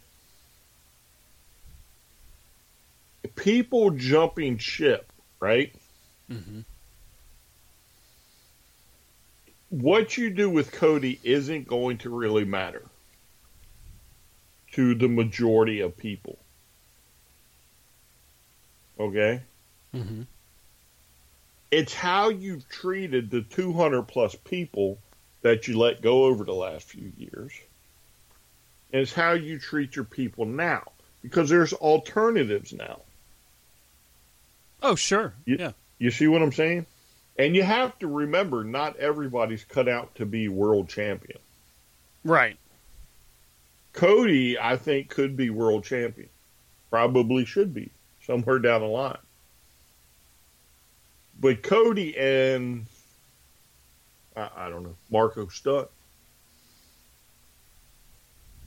People 3.38 3.92
jumping 3.92 4.58
ship, 4.58 5.14
right? 5.40 5.74
Mm-hmm. 6.30 6.62
What 9.70 10.18
you 10.18 10.30
do 10.30 10.50
with 10.50 10.72
Cody 10.72 11.20
isn't 11.24 11.68
going 11.68 12.00
to 12.00 12.10
really 12.10 12.46
matter 12.46 12.84
to 14.74 14.96
the 14.96 15.08
majority 15.08 15.82
of 15.82 15.98
people. 15.98 16.38
Okay? 19.00 19.42
Mm-hmm. 19.94 20.24
It's 21.70 21.94
how 21.94 22.30
you've 22.30 22.68
treated 22.70 23.30
the 23.30 23.42
200 23.42 24.04
plus 24.04 24.36
people 24.36 24.98
that 25.42 25.68
you 25.68 25.78
let 25.78 26.02
go 26.02 26.26
over 26.26 26.44
the 26.44 26.54
last 26.54 26.88
few 26.88 27.12
years. 27.18 27.52
And 28.92 29.02
it's 29.02 29.14
how 29.14 29.34
you 29.34 29.60
treat 29.60 29.96
your 29.96 30.06
people 30.06 30.46
now. 30.46 30.84
Because 31.22 31.50
there's 31.50 31.74
alternatives 31.74 32.74
now. 32.74 33.02
Oh, 34.82 34.96
sure. 34.96 35.34
You, 35.46 35.58
yeah. 35.60 35.72
You 36.00 36.12
see 36.12 36.28
what 36.28 36.42
I'm 36.42 36.52
saying? 36.52 36.86
And 37.38 37.56
you 37.56 37.64
have 37.64 37.98
to 38.00 38.08
remember, 38.08 38.64
not 38.64 38.98
everybody's 38.98 39.64
cut 39.64 39.88
out 39.88 40.16
to 40.16 40.26
be 40.26 40.48
world 40.48 40.90
champion. 40.90 41.40
Right. 42.24 42.58
Cody, 43.94 44.60
I 44.60 44.78
think, 44.78 45.10
could 45.10 45.36
be 45.38 45.50
world 45.50 45.84
champion. 45.84 46.30
Probably 46.90 47.46
should 47.46 47.74
be 47.74 47.92
somewhere 48.22 48.60
down 48.60 48.82
the 48.82 48.88
line. 48.88 49.18
But 51.40 51.62
Cody 51.62 52.18
and 52.18 52.86
I, 54.36 54.50
I 54.56 54.70
don't 54.70 54.84
know 54.84 54.96
Marko 55.12 55.48
Stunt. 55.48 55.90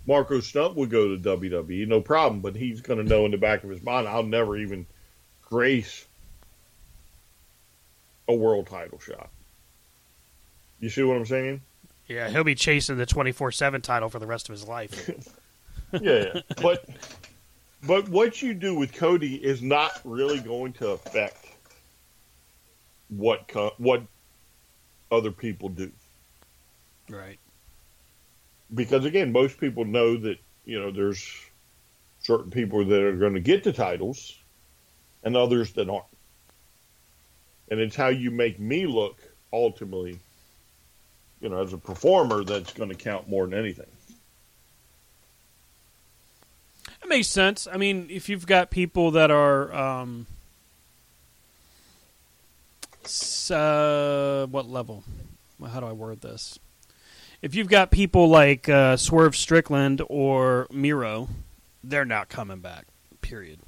Marko 0.06 0.40
Stunt 0.40 0.76
would 0.76 0.90
go 0.90 1.14
to 1.14 1.38
WWE, 1.38 1.86
no 1.86 2.00
problem. 2.00 2.40
But 2.40 2.56
he's 2.56 2.80
going 2.80 2.98
to 2.98 3.08
know 3.08 3.24
in 3.24 3.30
the 3.30 3.38
back 3.38 3.64
of 3.64 3.70
his 3.70 3.82
mind, 3.82 4.08
I'll 4.08 4.22
never 4.22 4.56
even 4.56 4.86
grace 5.51 6.07
a 8.28 8.34
world 8.34 8.66
title 8.68 8.98
shot. 8.98 9.28
You 10.78 10.88
see 10.88 11.03
what 11.03 11.16
I'm 11.16 11.26
saying? 11.26 11.61
Yeah, 12.07 12.28
he'll 12.30 12.44
be 12.44 12.55
chasing 12.55 12.96
the 12.96 13.07
24/7 13.07 13.82
title 13.82 14.09
for 14.09 14.18
the 14.18 14.26
rest 14.26 14.48
of 14.48 14.53
his 14.53 14.66
life. 14.66 15.11
yeah, 15.92 16.01
yeah, 16.34 16.40
but 16.62 16.88
but 17.82 18.09
what 18.09 18.42
you 18.42 18.55
do 18.55 18.74
with 18.74 18.92
Cody 18.92 19.36
is 19.36 19.62
not 19.62 20.01
really 20.05 20.40
going 20.40 20.72
to 20.74 20.90
affect 20.90 21.46
what 23.09 23.46
co- 23.48 23.74
what 23.78 24.03
other 25.11 25.30
people 25.30 25.68
do. 25.68 25.90
Right. 27.09 27.38
Because 28.74 29.05
again, 29.05 29.32
most 29.32 29.59
people 29.59 29.84
know 29.84 30.16
that 30.16 30.38
you 30.64 30.80
know 30.80 30.90
there's 30.90 31.28
certain 32.20 32.51
people 32.51 32.84
that 32.84 33.03
are 33.03 33.16
going 33.16 33.34
to 33.34 33.40
get 33.40 33.64
the 33.64 33.72
titles, 33.72 34.39
and 35.22 35.36
others 35.36 35.72
that 35.72 35.88
aren't. 35.88 36.04
And 37.70 37.80
it's 37.80 37.96
how 37.96 38.08
you 38.08 38.30
make 38.30 38.58
me 38.58 38.86
look 38.86 39.18
ultimately, 39.52 40.18
you 41.40 41.48
know, 41.48 41.62
as 41.62 41.72
a 41.72 41.78
performer 41.78 42.44
that's 42.44 42.72
going 42.72 42.90
to 42.90 42.96
count 42.96 43.28
more 43.28 43.46
than 43.46 43.58
anything. 43.58 43.86
It 47.02 47.08
makes 47.08 47.28
sense. 47.28 47.66
I 47.70 47.76
mean, 47.76 48.08
if 48.10 48.28
you've 48.28 48.46
got 48.46 48.70
people 48.70 49.12
that 49.12 49.30
are 49.30 49.72
um, 49.74 50.26
uh, 53.50 54.46
what 54.46 54.68
level? 54.68 55.04
How 55.64 55.80
do 55.80 55.86
I 55.86 55.92
word 55.92 56.20
this? 56.20 56.58
If 57.42 57.54
you've 57.54 57.68
got 57.68 57.90
people 57.90 58.28
like 58.28 58.68
uh, 58.68 58.96
Swerve 58.96 59.34
Strickland 59.34 60.02
or 60.08 60.66
Miro, 60.70 61.28
they're 61.82 62.04
not 62.04 62.28
coming 62.28 62.60
back. 62.60 62.86
Period. 63.22 63.58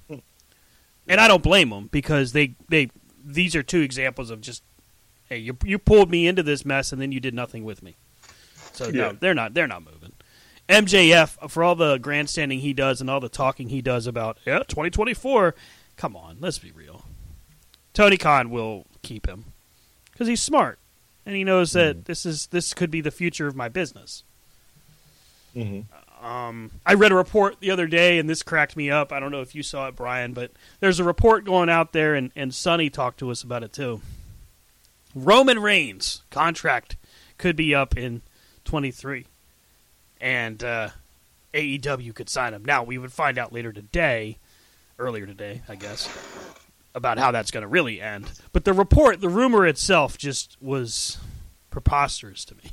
And 1.09 1.21
I 1.21 1.29
don't 1.29 1.43
blame 1.43 1.71
them 1.71 1.89
because 1.91 2.33
they 2.33 2.55
they 2.69 2.91
these 3.25 3.55
are 3.57 3.63
two 3.63 3.81
examples 3.81 4.31
of 4.31 4.41
just 4.41 4.63
hey 5.29 5.39
you 5.39 5.57
you 5.65 5.79
pulled 5.79 6.11
me 6.11 6.27
into 6.27 6.43
this 6.43 6.65
mess 6.65 6.93
and 6.93 7.01
then 7.01 7.13
you 7.13 7.21
did 7.21 7.35
nothing 7.35 7.65
with 7.65 7.83
me. 7.83 7.97
So 8.73 8.87
yeah. 8.87 8.93
no, 8.93 9.13
they're 9.13 9.35
not 9.35 9.55
they're 9.55 9.67
not 9.67 9.85
moving. 9.85 10.13
MJF 10.69 11.51
for 11.51 11.65
all 11.65 11.75
the 11.75 11.99
grandstanding 11.99 12.61
he 12.61 12.73
does 12.73 13.01
and 13.01 13.11
all 13.11 13.21
the 13.21 13.29
talking 13.29 13.69
he 13.69 13.83
does 13.83 14.07
about 14.07 14.39
yeah 14.47 14.61
2024. 14.61 15.55
Come 15.97 16.17
on, 16.17 16.39
let's 16.41 16.59
be 16.59 16.71
real. 16.71 17.05
Tony 17.95 18.17
Khan 18.17 18.51
will 18.51 18.87
keep 19.03 19.27
him 19.27 19.47
because 20.11 20.29
he's 20.29 20.43
smart 20.43 20.79
and 21.27 21.37
he 21.37 21.45
knows 21.45 21.73
that 21.73 21.97
mm-hmm. 21.97 22.05
this 22.05 22.25
is 22.25 22.47
this 22.49 22.75
could 22.75 22.91
be 22.91 23.01
the 23.01 23.11
future 23.11 23.47
of 23.47 23.57
my 23.57 23.69
business. 23.69 24.25
Mm-hmm. 25.55 25.81
Um, 26.23 26.71
I 26.87 26.95
read 26.95 27.11
a 27.11 27.17
report 27.17 27.57
the 27.59 27.73
other 27.73 27.89
day, 27.89 28.19
and 28.19 28.31
this 28.31 28.45
cracked 28.45 28.77
me 28.77 28.91
up. 28.91 29.13
I 29.13 29.19
don't 29.19 29.33
know 29.33 29.41
if 29.41 29.57
you 29.57 29.65
saw 29.65 29.89
it, 29.89 29.97
Brian, 29.97 30.33
but 30.33 30.53
there's 30.79 31.01
a 31.01 31.05
report 31.05 31.45
going 31.45 31.69
out 31.69 31.93
there, 31.93 32.15
and, 32.15 32.31
and 32.37 32.55
Sonny 32.55 32.89
talked 32.89 33.19
to 33.19 33.31
us 33.31 33.43
about 33.43 33.65
it 33.65 33.73
too. 33.73 34.01
Roman 35.15 35.59
Reigns 35.59 36.23
contract 36.31 36.97
could 37.39 37.57
be 37.57 37.75
up 37.75 37.99
in 37.99 38.23
23, 38.65 39.27
and 40.21 40.63
uh, 40.63 40.91
AEW 41.53 42.15
could 42.15 42.31
sign 42.31 42.55
him. 42.55 42.65
Now 42.65 42.85
we 42.85 42.99
would 42.99 43.13
find 43.13 43.37
out 43.37 43.53
later 43.53 43.73
today, 43.73 44.39
earlier 45.01 45.27
today, 45.27 45.63
I 45.69 45.75
guess, 45.75 46.09
about 46.95 47.19
how 47.19 47.33
that's 47.33 47.51
going 47.51 47.63
to 47.63 47.69
really 47.69 48.01
end. 48.01 48.31
But 48.53 48.65
the 48.65 48.73
report, 48.73 49.21
the 49.21 49.29
rumor 49.29 49.67
itself, 49.67 50.17
just 50.17 50.57
was 50.63 51.19
preposterous 51.71 52.45
to 52.45 52.55
me. 52.55 52.71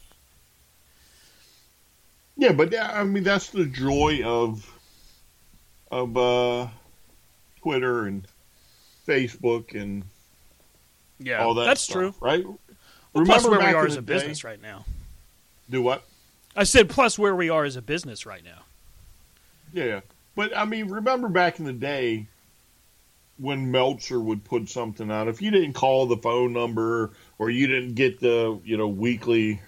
Yeah, 2.39 2.53
but 2.53 2.73
I 2.73 3.03
mean 3.03 3.23
that's 3.23 3.49
the 3.49 3.65
joy 3.65 4.21
of 4.23 4.65
of 5.91 6.15
uh, 6.15 6.67
Twitter 7.61 8.05
and 8.05 8.25
Facebook 9.05 9.75
and 9.79 10.05
yeah, 11.19 11.43
all 11.43 11.53
that. 11.55 11.65
That's 11.65 11.81
stuff, 11.81 11.93
true, 11.93 12.13
right? 12.21 12.45
Well, 12.45 12.57
Remember 13.13 13.33
plus 13.33 13.45
where 13.45 13.59
we 13.59 13.73
are 13.73 13.85
as 13.85 13.97
a 13.97 14.01
day, 14.01 14.13
business 14.13 14.45
right 14.45 14.61
now. 14.61 14.85
Do 15.69 15.81
what? 15.81 16.05
I 16.55 16.63
said 16.63 16.89
plus 16.89 17.19
where 17.19 17.35
we 17.35 17.49
are 17.49 17.65
as 17.65 17.75
a 17.75 17.81
business 17.81 18.25
right 18.25 18.45
now. 18.45 18.61
Yeah, 19.73 19.99
but 20.33 20.55
I 20.55 20.63
mean, 20.63 20.87
remember 20.87 21.27
back 21.27 21.59
in 21.59 21.65
the 21.65 21.73
day 21.73 22.27
when 23.37 23.69
Meltzer 23.69 24.17
would 24.17 24.45
put 24.45 24.69
something 24.69 25.11
out, 25.11 25.27
if 25.27 25.41
you 25.41 25.51
didn't 25.51 25.73
call 25.73 26.05
the 26.05 26.15
phone 26.15 26.53
number 26.53 27.11
or 27.37 27.49
you 27.49 27.67
didn't 27.67 27.95
get 27.95 28.21
the 28.21 28.61
you 28.63 28.77
know 28.77 28.87
weekly 28.87 29.59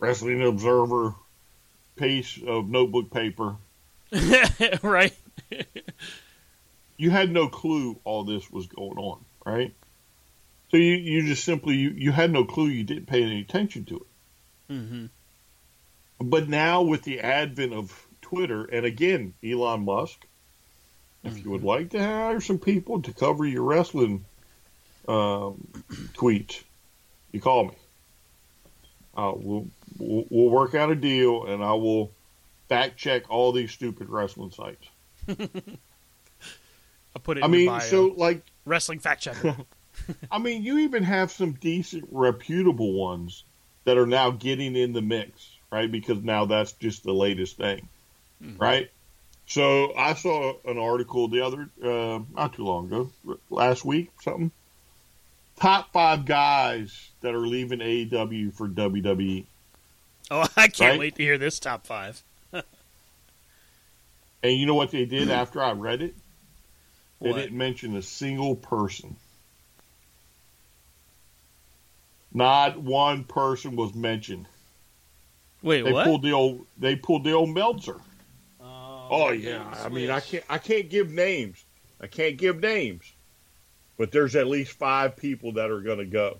Wrestling 0.00 0.42
Observer 0.42 1.14
piece 1.96 2.38
of 2.46 2.68
notebook 2.68 3.10
paper, 3.10 3.56
right? 4.82 5.14
you 6.96 7.10
had 7.10 7.30
no 7.30 7.48
clue 7.48 7.98
all 8.04 8.24
this 8.24 8.50
was 8.50 8.66
going 8.66 8.98
on, 8.98 9.24
right? 9.44 9.74
So 10.70 10.76
you, 10.76 10.94
you 10.94 11.26
just 11.26 11.44
simply 11.44 11.76
you, 11.76 11.90
you 11.90 12.12
had 12.12 12.30
no 12.30 12.44
clue 12.44 12.68
you 12.68 12.84
didn't 12.84 13.06
pay 13.06 13.22
any 13.22 13.40
attention 13.40 13.84
to 13.86 13.96
it. 13.96 14.72
Mm-hmm. 14.72 15.06
But 16.20 16.48
now 16.48 16.82
with 16.82 17.02
the 17.02 17.20
advent 17.20 17.72
of 17.72 18.06
Twitter 18.20 18.64
and 18.64 18.86
again 18.86 19.34
Elon 19.44 19.84
Musk, 19.84 20.26
if 21.24 21.44
you 21.44 21.50
would 21.50 21.64
like 21.64 21.90
to 21.90 21.98
hire 21.98 22.40
some 22.40 22.58
people 22.58 23.02
to 23.02 23.12
cover 23.12 23.44
your 23.44 23.62
wrestling 23.62 24.24
um, 25.08 25.66
tweets, 26.14 26.62
you 27.32 27.40
call 27.40 27.64
me. 27.64 27.74
Uh, 29.16 29.32
we'll, 29.34 29.66
we'll, 29.98 30.24
we'll 30.30 30.50
work 30.50 30.74
out 30.74 30.90
a 30.90 30.94
deal, 30.94 31.46
and 31.46 31.62
I 31.62 31.72
will 31.72 32.10
fact 32.68 32.96
check 32.96 33.28
all 33.28 33.52
these 33.52 33.72
stupid 33.72 34.08
wrestling 34.08 34.52
sites. 34.52 34.86
I'll 35.28 37.22
put 37.22 37.38
it. 37.38 37.44
I 37.44 37.48
mean, 37.48 37.80
so 37.80 38.14
like 38.16 38.42
wrestling 38.64 39.00
fact 39.00 39.22
checker. 39.22 39.56
I 40.30 40.38
mean, 40.38 40.62
you 40.62 40.78
even 40.78 41.02
have 41.02 41.30
some 41.30 41.52
decent, 41.52 42.08
reputable 42.10 42.92
ones 42.92 43.44
that 43.84 43.98
are 43.98 44.06
now 44.06 44.30
getting 44.30 44.76
in 44.76 44.92
the 44.92 45.02
mix, 45.02 45.50
right? 45.70 45.90
Because 45.90 46.22
now 46.22 46.46
that's 46.46 46.72
just 46.72 47.02
the 47.02 47.12
latest 47.12 47.56
thing, 47.56 47.88
mm-hmm. 48.42 48.56
right? 48.58 48.90
So 49.46 49.92
I 49.96 50.14
saw 50.14 50.54
an 50.64 50.78
article 50.78 51.26
the 51.28 51.44
other, 51.44 51.68
uh, 51.82 52.20
not 52.34 52.54
too 52.54 52.64
long 52.64 52.86
ago, 52.86 53.10
last 53.50 53.84
week, 53.84 54.10
something. 54.22 54.52
Top 55.60 55.92
five 55.92 56.24
guys 56.24 57.10
that 57.20 57.34
are 57.34 57.46
leaving 57.46 57.80
AEW 57.80 58.52
for 58.54 58.66
WWE. 58.66 59.44
Oh, 60.30 60.40
I 60.56 60.68
can't 60.68 60.92
right? 60.92 60.98
wait 60.98 61.16
to 61.16 61.22
hear 61.22 61.36
this 61.36 61.58
top 61.58 61.86
five. 61.86 62.22
and 62.52 62.64
you 64.42 64.64
know 64.64 64.74
what 64.74 64.90
they 64.90 65.04
did 65.04 65.28
hmm. 65.28 65.32
after 65.32 65.62
I 65.62 65.72
read 65.72 66.00
it? 66.00 66.14
They 67.20 67.30
what? 67.30 67.36
didn't 67.36 67.58
mention 67.58 67.96
a 67.96 68.02
single 68.02 68.56
person. 68.56 69.16
Not 72.32 72.80
one 72.80 73.24
person 73.24 73.76
was 73.76 73.94
mentioned. 73.94 74.46
Wait, 75.62 75.82
they 75.82 75.92
what? 75.92 76.06
Pulled 76.06 76.22
the 76.22 76.32
old, 76.32 76.66
they 76.78 76.96
pulled 76.96 77.24
the 77.24 77.32
old 77.32 77.50
Meltzer. 77.50 78.00
Oh, 78.62 79.08
oh 79.10 79.30
yeah. 79.32 79.64
I 79.84 79.90
mean, 79.90 80.10
I 80.10 80.20
can't. 80.20 80.44
I 80.48 80.56
can't 80.56 80.88
give 80.88 81.10
names. 81.10 81.62
I 82.00 82.06
can't 82.06 82.38
give 82.38 82.60
names. 82.60 83.12
But 84.00 84.12
there's 84.12 84.34
at 84.34 84.46
least 84.46 84.72
five 84.72 85.14
people 85.14 85.52
that 85.52 85.70
are 85.70 85.82
going 85.82 85.98
to 85.98 86.06
go 86.06 86.38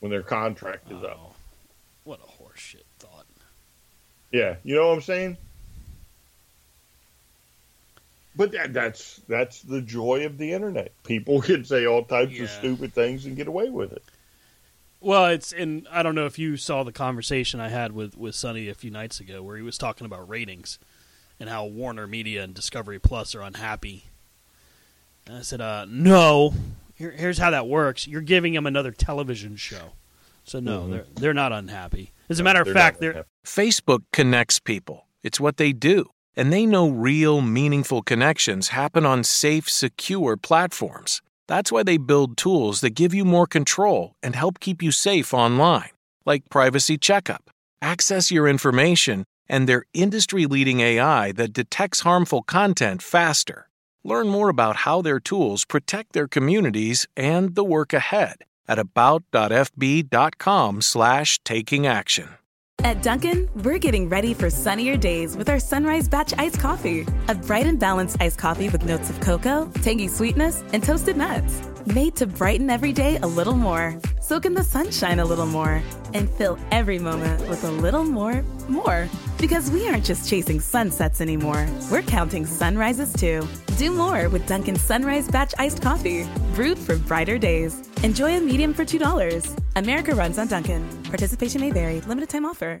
when 0.00 0.10
their 0.10 0.22
contract 0.22 0.92
is 0.92 1.02
oh, 1.02 1.06
up. 1.06 1.34
What 2.04 2.20
a 2.20 2.42
horseshit 2.42 2.82
thought. 2.98 3.24
Yeah, 4.30 4.56
you 4.62 4.74
know 4.74 4.88
what 4.88 4.96
I'm 4.96 5.00
saying. 5.00 5.38
But 8.36 8.52
that, 8.52 8.74
that's 8.74 9.22
that's 9.26 9.62
the 9.62 9.80
joy 9.80 10.26
of 10.26 10.36
the 10.36 10.52
internet. 10.52 10.92
People 11.02 11.40
can 11.40 11.64
say 11.64 11.86
all 11.86 12.04
types 12.04 12.34
yeah. 12.34 12.42
of 12.42 12.50
stupid 12.50 12.92
things 12.92 13.24
and 13.24 13.36
get 13.36 13.48
away 13.48 13.70
with 13.70 13.92
it. 13.92 14.04
Well, 15.00 15.28
it's 15.28 15.54
and 15.54 15.88
I 15.90 16.02
don't 16.02 16.14
know 16.14 16.26
if 16.26 16.38
you 16.38 16.58
saw 16.58 16.82
the 16.82 16.92
conversation 16.92 17.58
I 17.58 17.70
had 17.70 17.92
with 17.92 18.18
with 18.18 18.34
Sonny 18.34 18.68
a 18.68 18.74
few 18.74 18.90
nights 18.90 19.18
ago, 19.18 19.42
where 19.42 19.56
he 19.56 19.62
was 19.62 19.78
talking 19.78 20.04
about 20.04 20.28
ratings 20.28 20.78
and 21.40 21.48
how 21.48 21.64
Warner 21.64 22.06
Media 22.06 22.42
and 22.44 22.52
Discovery 22.52 22.98
Plus 22.98 23.34
are 23.34 23.40
unhappy. 23.40 24.10
And 25.26 25.36
I 25.38 25.42
said, 25.42 25.60
uh, 25.60 25.86
"No, 25.88 26.54
Here, 26.94 27.10
here's 27.10 27.38
how 27.38 27.50
that 27.50 27.66
works. 27.66 28.06
You're 28.06 28.22
giving 28.22 28.54
them 28.54 28.66
another 28.66 28.90
television 28.90 29.56
show, 29.56 29.92
so 30.44 30.60
no, 30.60 30.80
mm-hmm. 30.80 30.90
they're 30.92 31.06
they're 31.14 31.34
not 31.34 31.52
unhappy. 31.52 32.12
As 32.28 32.40
a 32.40 32.44
matter 32.44 32.62
of 32.62 32.68
fact, 32.68 33.00
they're 33.00 33.24
Facebook 33.44 34.04
connects 34.12 34.58
people. 34.58 35.06
It's 35.22 35.40
what 35.40 35.56
they 35.56 35.72
do, 35.72 36.10
and 36.36 36.52
they 36.52 36.64
know 36.64 36.88
real, 36.88 37.42
meaningful 37.42 38.02
connections 38.02 38.68
happen 38.68 39.04
on 39.04 39.24
safe, 39.24 39.68
secure 39.68 40.36
platforms." 40.36 41.20
That's 41.48 41.70
why 41.70 41.84
they 41.84 41.96
build 41.96 42.36
tools 42.36 42.80
that 42.80 42.90
give 42.90 43.14
you 43.14 43.24
more 43.24 43.46
control 43.46 44.16
and 44.22 44.34
help 44.34 44.58
keep 44.58 44.82
you 44.82 44.90
safe 44.90 45.32
online, 45.32 45.90
like 46.24 46.50
Privacy 46.50 46.98
Checkup. 46.98 47.50
Access 47.80 48.32
your 48.32 48.48
information 48.48 49.24
and 49.48 49.68
their 49.68 49.84
industry 49.94 50.46
leading 50.46 50.80
AI 50.80 51.30
that 51.32 51.52
detects 51.52 52.00
harmful 52.00 52.42
content 52.42 53.00
faster. 53.00 53.68
Learn 54.06 54.28
more 54.28 54.48
about 54.48 54.76
how 54.76 55.02
their 55.02 55.18
tools 55.18 55.64
protect 55.64 56.12
their 56.12 56.28
communities 56.28 57.08
and 57.16 57.56
the 57.56 57.64
work 57.64 57.92
ahead 57.92 58.36
at 58.68 58.78
about.fb.com/slash 58.78 61.40
taking 61.42 61.88
action. 61.88 62.28
At 62.84 63.02
Dunkin, 63.02 63.48
we're 63.64 63.78
getting 63.78 64.08
ready 64.08 64.32
for 64.32 64.48
sunnier 64.48 64.96
days 64.96 65.36
with 65.36 65.48
our 65.48 65.58
Sunrise 65.58 66.08
Batch 66.08 66.32
Iced 66.38 66.60
Coffee. 66.60 67.04
A 67.26 67.34
bright 67.34 67.66
and 67.66 67.80
balanced 67.80 68.18
iced 68.20 68.38
coffee 68.38 68.68
with 68.68 68.84
notes 68.84 69.10
of 69.10 69.18
cocoa, 69.18 69.68
tangy 69.82 70.06
sweetness, 70.06 70.62
and 70.72 70.84
toasted 70.84 71.16
nuts. 71.16 71.62
Made 71.86 72.16
to 72.16 72.26
brighten 72.26 72.68
every 72.68 72.92
day 72.92 73.16
a 73.22 73.26
little 73.28 73.54
more. 73.54 73.96
Soak 74.20 74.44
in 74.44 74.54
the 74.54 74.64
sunshine 74.64 75.20
a 75.20 75.24
little 75.24 75.46
more. 75.46 75.80
And 76.14 76.28
fill 76.28 76.58
every 76.72 76.98
moment 76.98 77.48
with 77.48 77.62
a 77.62 77.70
little 77.70 78.02
more, 78.02 78.44
more. 78.68 79.08
Because 79.38 79.70
we 79.70 79.88
aren't 79.88 80.04
just 80.04 80.28
chasing 80.28 80.58
sunsets 80.58 81.20
anymore. 81.20 81.64
We're 81.88 82.02
counting 82.02 82.44
sunrises 82.44 83.12
too. 83.12 83.46
Do 83.78 83.92
more 83.92 84.28
with 84.28 84.48
Dunkin' 84.48 84.76
Sunrise 84.76 85.30
Batch 85.30 85.54
Iced 85.60 85.80
Coffee. 85.80 86.26
Brewed 86.56 86.78
for 86.78 86.98
brighter 86.98 87.38
days. 87.38 87.80
Enjoy 88.02 88.36
a 88.36 88.40
medium 88.40 88.74
for 88.74 88.84
$2. 88.84 89.56
America 89.76 90.12
runs 90.12 90.38
on 90.38 90.48
Dunkin'. 90.48 90.84
Participation 91.04 91.60
may 91.60 91.70
vary. 91.70 92.00
Limited 92.00 92.30
time 92.30 92.46
offer. 92.46 92.80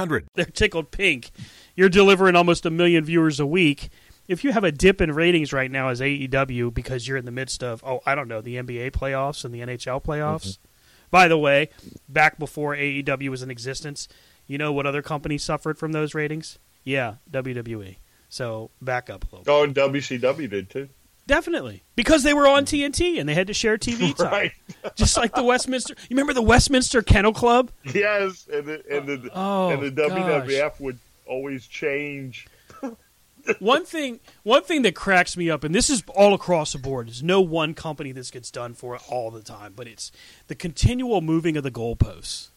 they're 0.35 0.45
tickled 0.45 0.91
pink. 0.91 1.31
You're 1.75 1.89
delivering 1.89 2.35
almost 2.35 2.65
a 2.65 2.69
million 2.69 3.03
viewers 3.03 3.39
a 3.39 3.45
week. 3.45 3.89
If 4.27 4.43
you 4.43 4.51
have 4.51 4.63
a 4.63 4.71
dip 4.71 5.01
in 5.01 5.11
ratings 5.11 5.51
right 5.51 5.69
now 5.69 5.89
as 5.89 5.99
AEW 5.99 6.73
because 6.73 7.07
you're 7.07 7.17
in 7.17 7.25
the 7.25 7.31
midst 7.31 7.63
of, 7.63 7.83
oh, 7.83 8.01
I 8.05 8.15
don't 8.15 8.27
know, 8.27 8.41
the 8.41 8.55
NBA 8.55 8.91
playoffs 8.91 9.43
and 9.43 9.53
the 9.53 9.59
NHL 9.59 10.03
playoffs. 10.03 10.47
Mm-hmm. 10.47 10.67
By 11.09 11.27
the 11.27 11.37
way, 11.37 11.69
back 12.07 12.39
before 12.39 12.75
AEW 12.75 13.29
was 13.29 13.43
in 13.43 13.51
existence, 13.51 14.07
you 14.47 14.57
know 14.57 14.71
what 14.71 14.85
other 14.85 15.01
companies 15.01 15.43
suffered 15.43 15.77
from 15.77 15.91
those 15.91 16.15
ratings? 16.15 16.59
Yeah, 16.83 17.15
WWE. 17.29 17.97
So 18.29 18.71
back 18.81 19.09
up 19.09 19.25
a 19.31 19.35
little. 19.35 19.53
Oh, 19.53 19.63
and 19.63 19.75
WCW 19.75 20.49
did 20.49 20.69
too. 20.69 20.89
Definitely, 21.27 21.83
because 21.95 22.23
they 22.23 22.33
were 22.33 22.47
on 22.47 22.65
mm-hmm. 22.65 22.91
TNT 22.91 23.19
and 23.19 23.29
they 23.29 23.33
had 23.33 23.47
to 23.47 23.53
share 23.53 23.77
TV 23.77 24.15
time, 24.17 24.31
right? 24.31 24.51
Just 24.95 25.17
like 25.17 25.33
the 25.33 25.43
Westminster. 25.43 25.93
You 26.09 26.15
remember 26.15 26.33
the 26.33 26.41
Westminster 26.41 27.01
Kennel 27.01 27.33
Club? 27.33 27.71
Yes, 27.83 28.47
and 28.51 28.65
the 28.65 28.83
and 28.89 29.07
the, 29.07 29.29
oh, 29.33 29.69
and 29.69 29.81
the 29.81 30.01
WWF 30.01 30.79
would 30.79 30.99
always 31.25 31.67
change. 31.67 32.47
one 33.59 33.85
thing, 33.85 34.19
one 34.43 34.63
thing 34.63 34.81
that 34.81 34.95
cracks 34.95 35.37
me 35.37 35.49
up, 35.49 35.63
and 35.63 35.73
this 35.73 35.89
is 35.89 36.03
all 36.15 36.33
across 36.33 36.73
the 36.73 36.79
board. 36.79 37.07
There's 37.07 37.23
no 37.23 37.41
one 37.41 37.73
company 37.73 38.11
this 38.11 38.31
gets 38.31 38.51
done 38.51 38.73
for 38.73 38.95
it 38.95 39.01
all 39.07 39.31
the 39.31 39.41
time, 39.41 39.73
but 39.75 39.87
it's 39.87 40.11
the 40.47 40.55
continual 40.55 41.21
moving 41.21 41.55
of 41.55 41.63
the 41.63 41.71
goalposts. 41.71 42.49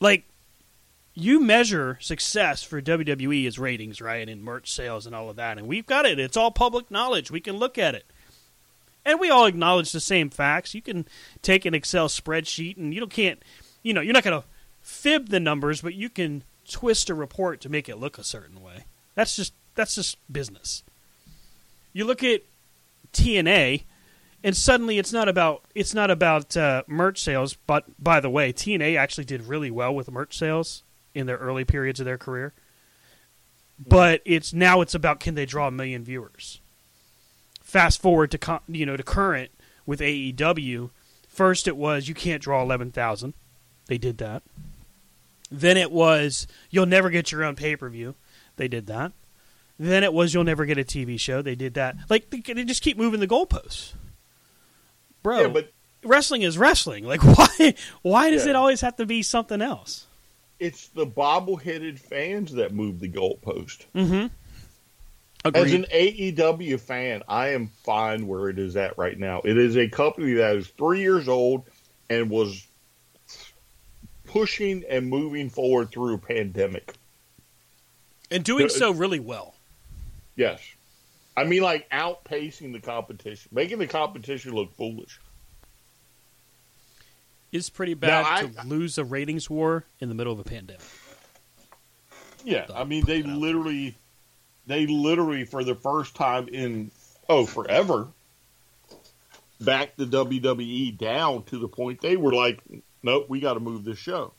Like 0.00 0.24
you 1.14 1.40
measure 1.40 1.98
success 2.00 2.62
for 2.62 2.80
WWE 2.80 3.46
as 3.46 3.58
ratings, 3.58 4.00
right, 4.00 4.28
and 4.28 4.42
merch 4.42 4.72
sales 4.72 5.06
and 5.06 5.14
all 5.14 5.28
of 5.28 5.36
that. 5.36 5.58
And 5.58 5.66
we've 5.66 5.86
got 5.86 6.06
it. 6.06 6.18
It's 6.18 6.36
all 6.36 6.50
public 6.50 6.90
knowledge. 6.90 7.30
We 7.30 7.40
can 7.40 7.56
look 7.56 7.76
at 7.76 7.94
it. 7.94 8.06
And 9.04 9.20
we 9.20 9.30
all 9.30 9.46
acknowledge 9.46 9.92
the 9.92 10.00
same 10.00 10.30
facts. 10.30 10.74
You 10.74 10.82
can 10.82 11.06
take 11.42 11.64
an 11.64 11.74
Excel 11.74 12.08
spreadsheet 12.08 12.76
and 12.76 12.94
you 12.94 13.00
don't 13.00 13.10
can't 13.10 13.42
you 13.82 13.92
know, 13.92 14.00
you're 14.00 14.14
not 14.14 14.22
going 14.22 14.40
to 14.40 14.46
fib 14.80 15.28
the 15.28 15.40
numbers, 15.40 15.82
but 15.82 15.94
you 15.94 16.08
can 16.08 16.44
twist 16.68 17.10
a 17.10 17.14
report 17.14 17.60
to 17.60 17.68
make 17.68 17.88
it 17.88 17.98
look 17.98 18.18
a 18.18 18.24
certain 18.24 18.62
way. 18.62 18.84
That's 19.14 19.36
just 19.36 19.52
that's 19.74 19.94
just 19.96 20.16
business. 20.32 20.82
You 21.92 22.04
look 22.04 22.22
at 22.22 22.42
TNA 23.12 23.82
and 24.44 24.56
suddenly 24.56 24.98
it's 24.98 25.12
not 25.12 25.28
about 25.28 25.62
it's 25.74 25.94
not 25.94 26.10
about 26.10 26.56
uh, 26.56 26.84
merch 26.86 27.20
sales, 27.20 27.56
but 27.66 27.84
by 28.02 28.20
the 28.20 28.30
way, 28.30 28.52
TNA 28.52 28.96
actually 28.96 29.24
did 29.24 29.42
really 29.42 29.70
well 29.70 29.94
with 29.94 30.10
merch 30.10 30.36
sales 30.38 30.82
in 31.14 31.26
their 31.26 31.36
early 31.38 31.64
periods 31.64 32.00
of 32.00 32.06
their 32.06 32.18
career. 32.18 32.52
But 33.78 34.22
it's 34.24 34.52
now 34.52 34.80
it's 34.80 34.94
about 34.94 35.20
can 35.20 35.34
they 35.34 35.46
draw 35.46 35.68
a 35.68 35.70
million 35.70 36.04
viewers. 36.04 36.60
Fast 37.62 38.00
forward 38.02 38.30
to 38.32 38.60
you 38.68 38.86
know 38.86 38.96
to 38.96 39.02
current 39.02 39.50
with 39.86 40.00
AEW. 40.00 40.90
First, 41.28 41.66
it 41.66 41.76
was 41.76 42.08
you 42.08 42.14
can't 42.14 42.42
draw 42.42 42.62
eleven 42.62 42.90
thousand. 42.92 43.34
They 43.86 43.98
did 43.98 44.18
that. 44.18 44.42
Then 45.50 45.76
it 45.76 45.90
was 45.90 46.46
you'll 46.70 46.86
never 46.86 47.10
get 47.10 47.32
your 47.32 47.44
own 47.44 47.56
pay 47.56 47.74
per 47.76 47.88
view. 47.88 48.14
They 48.56 48.68
did 48.68 48.86
that. 48.86 49.12
Then 49.78 50.04
it 50.04 50.12
was 50.12 50.32
you'll 50.32 50.44
never 50.44 50.64
get 50.66 50.78
a 50.78 50.84
TV 50.84 51.18
show. 51.18 51.42
They 51.42 51.54
did 51.56 51.74
that. 51.74 51.96
Like 52.08 52.30
they, 52.30 52.40
they 52.40 52.64
just 52.64 52.82
keep 52.82 52.96
moving 52.96 53.20
the 53.20 53.26
goalposts, 53.26 53.94
bro. 55.22 55.40
Yeah, 55.40 55.48
but 55.48 55.72
wrestling 56.04 56.42
is 56.42 56.56
wrestling. 56.58 57.04
Like 57.04 57.22
why 57.24 57.74
why 58.02 58.30
does 58.30 58.44
Yeah. 58.44 58.50
it 58.50 58.56
always 58.56 58.82
have 58.82 58.96
to 58.96 59.06
be 59.06 59.22
something 59.22 59.60
else? 59.60 60.06
It's 60.62 60.86
the 60.88 61.06
bobble-headed 61.06 61.98
fans 61.98 62.52
that 62.52 62.72
move 62.72 63.00
the 63.00 63.08
goalpost. 63.08 63.84
Mm-hmm. 63.96 64.28
As 65.52 65.72
an 65.72 65.86
AEW 65.92 66.78
fan, 66.78 67.24
I 67.26 67.48
am 67.48 67.66
fine 67.82 68.28
where 68.28 68.48
it 68.48 68.60
is 68.60 68.76
at 68.76 68.96
right 68.96 69.18
now. 69.18 69.40
It 69.44 69.58
is 69.58 69.76
a 69.76 69.88
company 69.88 70.34
that 70.34 70.54
is 70.54 70.68
three 70.68 71.00
years 71.00 71.26
old 71.26 71.64
and 72.08 72.30
was 72.30 72.64
pushing 74.24 74.84
and 74.88 75.08
moving 75.08 75.50
forward 75.50 75.90
through 75.90 76.14
a 76.14 76.18
pandemic. 76.18 76.94
and 78.32 78.44
doing 78.44 78.68
so 78.68 78.92
really 78.92 79.20
well. 79.20 79.54
Yes. 80.36 80.60
I 81.36 81.44
mean, 81.44 81.62
like 81.62 81.88
outpacing 81.90 82.72
the 82.72 82.80
competition, 82.80 83.50
making 83.52 83.78
the 83.78 83.86
competition 83.86 84.52
look 84.52 84.74
foolish. 84.74 85.20
It's 87.52 87.68
pretty 87.68 87.94
bad 87.94 88.24
I- 88.26 88.42
to 88.46 88.66
lose 88.66 88.98
a 88.98 89.04
ratings 89.04 89.48
war 89.48 89.84
in 90.00 90.08
the 90.08 90.14
middle 90.14 90.32
of 90.32 90.38
a 90.38 90.44
pandemic. 90.44 90.82
Yeah, 92.44 92.66
I 92.74 92.84
mean, 92.84 93.04
they 93.04 93.22
literally, 93.22 93.94
they 94.66 94.86
literally, 94.86 95.44
for 95.44 95.62
the 95.62 95.76
first 95.76 96.16
time 96.16 96.48
in 96.48 96.90
oh 97.28 97.46
forever, 97.46 98.08
backed 99.60 99.96
the 99.96 100.06
WWE 100.06 100.98
down 100.98 101.44
to 101.44 101.58
the 101.58 101.68
point 101.68 102.00
they 102.00 102.16
were 102.16 102.32
like, 102.32 102.60
"Nope, 103.02 103.26
we 103.28 103.38
got 103.38 103.54
to 103.54 103.60
move 103.60 103.84
this 103.84 103.98
show." 103.98 104.32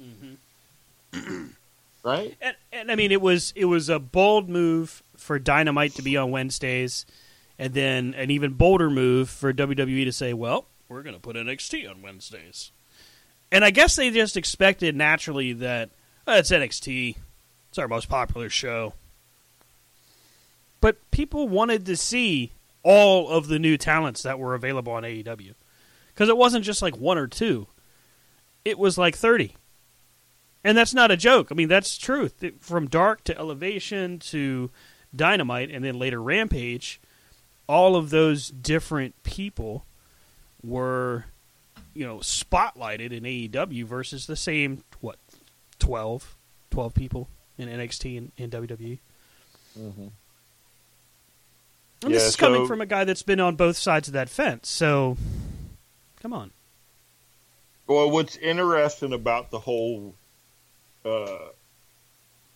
Mm-hmm. 0.00 1.46
right? 2.02 2.36
And, 2.40 2.56
and 2.72 2.90
I 2.90 2.94
mean, 2.94 3.12
it 3.12 3.20
was 3.20 3.52
it 3.54 3.66
was 3.66 3.88
a 3.88 3.98
bold 3.98 4.48
move 4.48 5.02
for 5.16 5.38
Dynamite 5.38 5.94
to 5.96 6.02
be 6.02 6.16
on 6.16 6.30
Wednesdays, 6.30 7.04
and 7.58 7.74
then 7.74 8.14
an 8.14 8.30
even 8.30 8.54
bolder 8.54 8.88
move 8.88 9.28
for 9.28 9.52
WWE 9.52 10.04
to 10.06 10.12
say, 10.12 10.32
"Well, 10.32 10.66
we're 10.90 11.02
going 11.02 11.14
to 11.14 11.20
put 11.20 11.36
NXT 11.36 11.88
on 11.88 12.02
Wednesdays." 12.02 12.72
And 13.50 13.64
I 13.64 13.70
guess 13.70 13.96
they 13.96 14.10
just 14.10 14.36
expected 14.36 14.94
naturally 14.94 15.52
that 15.54 15.90
"Oh, 16.26 16.36
it's 16.36 16.50
NXT, 16.50 17.16
it's 17.70 17.78
our 17.78 17.88
most 17.88 18.08
popular 18.08 18.50
show. 18.50 18.94
But 20.80 20.98
people 21.10 21.48
wanted 21.48 21.86
to 21.86 21.96
see 21.96 22.52
all 22.82 23.28
of 23.28 23.48
the 23.48 23.58
new 23.58 23.76
talents 23.76 24.22
that 24.22 24.38
were 24.38 24.54
available 24.54 24.92
on 24.92 25.02
AEW 25.02 25.54
because 26.08 26.28
it 26.28 26.36
wasn't 26.36 26.64
just 26.64 26.82
like 26.82 26.96
one 26.96 27.18
or 27.18 27.26
two; 27.26 27.68
it 28.64 28.78
was 28.78 28.98
like 28.98 29.16
thirty. 29.16 29.56
And 30.62 30.76
that's 30.76 30.92
not 30.92 31.10
a 31.10 31.16
joke. 31.16 31.48
I 31.50 31.54
mean, 31.54 31.68
that's 31.68 31.96
truth. 31.96 32.44
From 32.60 32.86
Dark 32.86 33.24
to 33.24 33.38
Elevation 33.38 34.18
to 34.18 34.70
Dynamite 35.14 35.70
and 35.70 35.82
then 35.84 35.98
later 35.98 36.22
Rampage, 36.22 37.00
all 37.66 37.96
of 37.96 38.10
those 38.10 38.48
different 38.48 39.22
people 39.22 39.86
were, 40.62 41.24
you 41.94 42.06
know, 42.06 42.18
spotlighted 42.18 43.12
in 43.12 43.24
AEW 43.24 43.84
versus 43.84 44.26
the 44.26 44.36
same, 44.36 44.84
what, 45.00 45.16
12, 45.78 46.36
12 46.70 46.94
people 46.94 47.28
in 47.58 47.68
NXT 47.68 48.18
and 48.18 48.32
in 48.36 48.50
WWE. 48.50 48.98
Mm-hmm. 49.78 50.06
And 52.02 52.14
this 52.14 52.22
Yeah, 52.22 52.28
is 52.28 52.36
coming 52.36 52.66
from 52.66 52.80
a 52.80 52.86
guy 52.86 53.04
that's 53.04 53.22
been 53.22 53.40
on 53.40 53.56
both 53.56 53.76
sides 53.76 54.08
of 54.08 54.14
that 54.14 54.28
fence. 54.28 54.68
So, 54.68 55.16
come 56.22 56.32
on. 56.32 56.50
Well, 57.86 58.10
what's 58.10 58.36
interesting 58.36 59.12
about 59.12 59.50
the 59.50 59.58
whole 59.58 60.14
uh, 61.04 61.38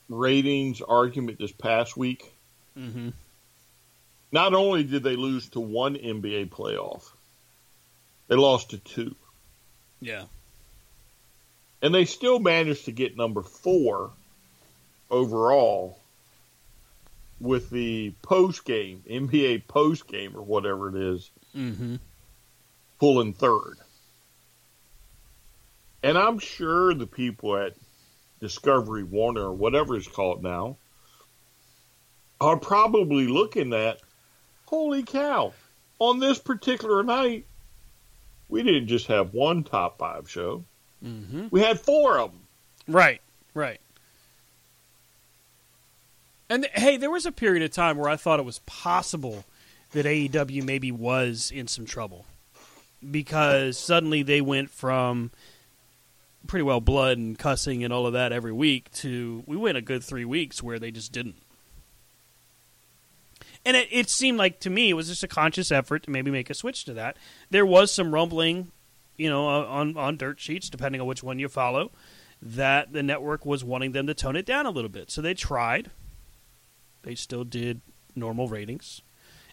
ratings 0.08 0.80
argument 0.80 1.38
this 1.38 1.52
past 1.52 1.96
week, 1.96 2.30
Mm-hmm. 2.78 3.10
not 4.32 4.52
only 4.54 4.82
did 4.82 5.02
they 5.04 5.14
lose 5.16 5.48
to 5.50 5.60
one 5.60 5.94
NBA 5.94 6.48
playoff, 6.50 7.04
they 8.28 8.36
lost 8.36 8.70
to 8.70 8.78
two. 8.78 9.14
Yeah. 10.00 10.24
And 11.82 11.94
they 11.94 12.04
still 12.04 12.38
managed 12.38 12.86
to 12.86 12.92
get 12.92 13.16
number 13.16 13.42
four 13.42 14.10
overall 15.10 15.98
with 17.40 17.68
the 17.70 18.14
post 18.22 18.64
game, 18.64 19.02
NBA 19.08 19.66
post 19.66 20.06
game 20.06 20.36
or 20.36 20.42
whatever 20.42 20.88
it 20.88 20.96
is, 21.14 21.30
Mm-hmm. 21.54 21.96
pulling 22.98 23.32
third. 23.32 23.76
And 26.02 26.18
I'm 26.18 26.38
sure 26.38 26.92
the 26.94 27.06
people 27.06 27.56
at 27.56 27.74
Discovery 28.40 29.04
Warner 29.04 29.42
or 29.42 29.52
whatever 29.52 29.96
it's 29.96 30.08
called 30.08 30.42
now 30.42 30.76
are 32.40 32.58
probably 32.58 33.26
looking 33.26 33.72
at, 33.72 34.00
holy 34.66 35.02
cow, 35.04 35.52
on 35.98 36.18
this 36.18 36.38
particular 36.38 37.02
night, 37.04 37.46
we 38.48 38.62
didn't 38.62 38.86
just 38.86 39.06
have 39.06 39.34
one 39.34 39.64
top 39.64 39.98
five 39.98 40.28
show. 40.30 40.64
Mm-hmm. 41.04 41.48
We 41.50 41.60
had 41.60 41.80
four 41.80 42.18
of 42.18 42.32
them. 42.32 42.40
Right, 42.86 43.20
right. 43.54 43.80
And 46.48 46.64
th- 46.64 46.74
hey, 46.74 46.96
there 46.96 47.10
was 47.10 47.26
a 47.26 47.32
period 47.32 47.62
of 47.62 47.70
time 47.70 47.96
where 47.96 48.08
I 48.08 48.16
thought 48.16 48.38
it 48.38 48.44
was 48.44 48.60
possible 48.60 49.44
that 49.92 50.06
AEW 50.06 50.62
maybe 50.64 50.92
was 50.92 51.50
in 51.54 51.68
some 51.68 51.86
trouble 51.86 52.26
because 53.10 53.78
suddenly 53.78 54.22
they 54.22 54.40
went 54.40 54.70
from 54.70 55.30
pretty 56.46 56.62
well 56.62 56.80
blood 56.80 57.16
and 57.16 57.38
cussing 57.38 57.84
and 57.84 57.92
all 57.92 58.06
of 58.06 58.12
that 58.12 58.32
every 58.32 58.52
week 58.52 58.90
to 58.92 59.42
we 59.46 59.56
went 59.56 59.78
a 59.78 59.82
good 59.82 60.04
three 60.04 60.24
weeks 60.24 60.62
where 60.62 60.78
they 60.78 60.90
just 60.90 61.12
didn't. 61.12 61.36
And 63.66 63.76
it, 63.76 63.88
it 63.90 64.10
seemed 64.10 64.38
like 64.38 64.60
to 64.60 64.70
me 64.70 64.90
it 64.90 64.94
was 64.94 65.08
just 65.08 65.22
a 65.22 65.28
conscious 65.28 65.72
effort 65.72 66.04
to 66.04 66.10
maybe 66.10 66.30
make 66.30 66.50
a 66.50 66.54
switch 66.54 66.84
to 66.84 66.94
that. 66.94 67.16
There 67.50 67.66
was 67.66 67.90
some 67.92 68.12
rumbling, 68.12 68.72
you 69.16 69.30
know, 69.30 69.48
uh, 69.48 69.66
on 69.66 69.96
on 69.96 70.16
dirt 70.16 70.40
sheets, 70.40 70.68
depending 70.68 71.00
on 71.00 71.06
which 71.06 71.22
one 71.22 71.38
you 71.38 71.48
follow, 71.48 71.90
that 72.42 72.92
the 72.92 73.02
network 73.02 73.46
was 73.46 73.64
wanting 73.64 73.92
them 73.92 74.06
to 74.06 74.14
tone 74.14 74.36
it 74.36 74.46
down 74.46 74.66
a 74.66 74.70
little 74.70 74.90
bit. 74.90 75.10
So 75.10 75.22
they 75.22 75.34
tried. 75.34 75.90
They 77.02 77.14
still 77.14 77.44
did 77.44 77.80
normal 78.16 78.48
ratings, 78.48 79.02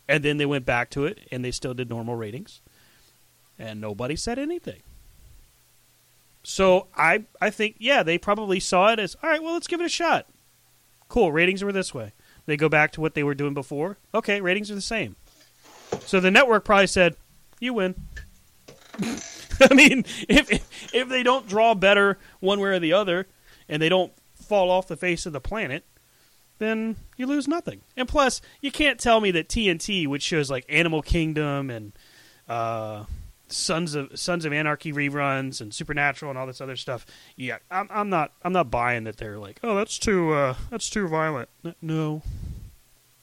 and 0.08 0.24
then 0.24 0.38
they 0.38 0.46
went 0.46 0.66
back 0.66 0.90
to 0.92 1.06
it, 1.06 1.20
and 1.32 1.44
they 1.44 1.52
still 1.52 1.74
did 1.74 1.90
normal 1.90 2.16
ratings, 2.16 2.62
and 3.60 3.82
nobody 3.82 4.16
said 4.16 4.40
anything. 4.40 4.82
So 6.44 6.88
I 6.96 7.26
I 7.40 7.50
think 7.50 7.76
yeah 7.80 8.04
they 8.04 8.18
probably 8.18 8.60
saw 8.60 8.92
it 8.92 9.00
as 9.00 9.16
all 9.22 9.30
right 9.30 9.44
well 9.44 9.54
let's 9.54 9.68
give 9.68 9.82
it 9.82 9.86
a 9.86 9.90
shot. 9.90 10.28
Cool 11.08 11.32
ratings 11.32 11.64
were 11.64 11.72
this 11.72 11.94
way. 11.94 12.14
They 12.46 12.58
go 12.58 12.70
back 12.70 12.92
to 12.94 13.02
what 13.02 13.14
they 13.14 13.24
were 13.24 13.36
doing 13.36 13.54
before. 13.54 13.98
Okay, 14.14 14.42
ratings 14.42 14.72
are 14.72 14.76
the 14.76 14.82
same. 14.82 15.16
So 16.06 16.20
the 16.20 16.32
network 16.32 16.66
probably 16.66 16.88
said, 16.88 17.16
"You 17.60 17.74
win." 17.74 17.96
I 19.62 19.74
mean, 19.74 20.06
if, 20.28 20.50
if 20.94 21.08
they 21.10 21.24
don't 21.24 21.48
draw 21.48 21.76
better 21.76 22.18
one 22.40 22.60
way 22.60 22.70
or 22.70 22.80
the 22.80 22.94
other, 22.94 23.28
and 23.70 23.82
they 23.82 23.90
don't 23.90 24.12
fall 24.34 24.72
off 24.72 24.88
the 24.88 24.98
face 24.98 25.26
of 25.26 25.34
the 25.34 25.40
planet, 25.42 25.86
then 26.58 26.96
you 27.18 27.26
lose 27.26 27.48
nothing. 27.48 27.82
And 27.96 28.08
plus, 28.08 28.42
you 28.60 28.72
can't 28.72 29.00
tell 29.00 29.22
me 29.22 29.32
that 29.32 29.48
TNT, 29.48 30.08
which 30.08 30.24
shows 30.24 30.50
like 30.50 30.66
Animal 30.68 31.02
Kingdom 31.02 31.70
and 31.70 31.94
uh, 32.48 33.06
Sons 33.52 33.96
of 33.96 34.18
Sons 34.20 34.46
of 34.46 34.54
Anarchy 34.54 34.94
reruns 34.94 35.62
and 35.62 35.74
Supernatural 35.74 36.32
and 36.32 36.38
all 36.40 36.48
this 36.48 36.62
other 36.62 36.76
stuff. 36.76 37.06
Yeah, 37.36 37.58
I'm, 37.70 37.88
I'm 37.92 38.10
not 38.10 38.32
I'm 38.44 38.54
not 38.54 38.72
buying 38.72 39.04
that 39.06 39.18
they're 39.18 39.40
like, 39.40 39.60
oh, 39.64 39.76
that's 39.76 39.98
too 39.98 40.34
uh, 40.34 40.56
that's 40.70 40.90
too 40.90 41.08
violent. 41.08 41.50
No, 41.82 42.22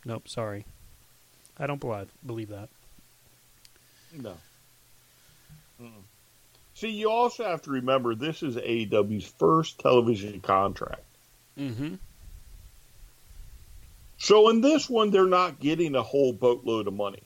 nope, 0.04 0.28
sorry, 0.28 0.64
I 1.58 1.66
don't 1.66 1.80
believe 1.80 2.08
believe 2.24 2.48
that. 2.48 2.68
No. 4.12 4.34
See, 6.74 6.90
you 6.90 7.10
also 7.10 7.44
have 7.44 7.62
to 7.62 7.70
remember 7.70 8.14
this 8.14 8.40
is 8.40 8.54
AEW's 8.54 9.26
first 9.26 9.80
television 9.80 10.40
contract. 10.40 11.02
Mm-hmm. 11.58 11.96
So 14.18 14.48
in 14.48 14.60
this 14.60 14.88
one, 14.88 15.10
they're 15.10 15.26
not 15.26 15.58
getting 15.58 15.96
a 15.96 16.02
whole 16.02 16.32
boatload 16.32 16.86
of 16.86 16.94
money. 16.94 17.22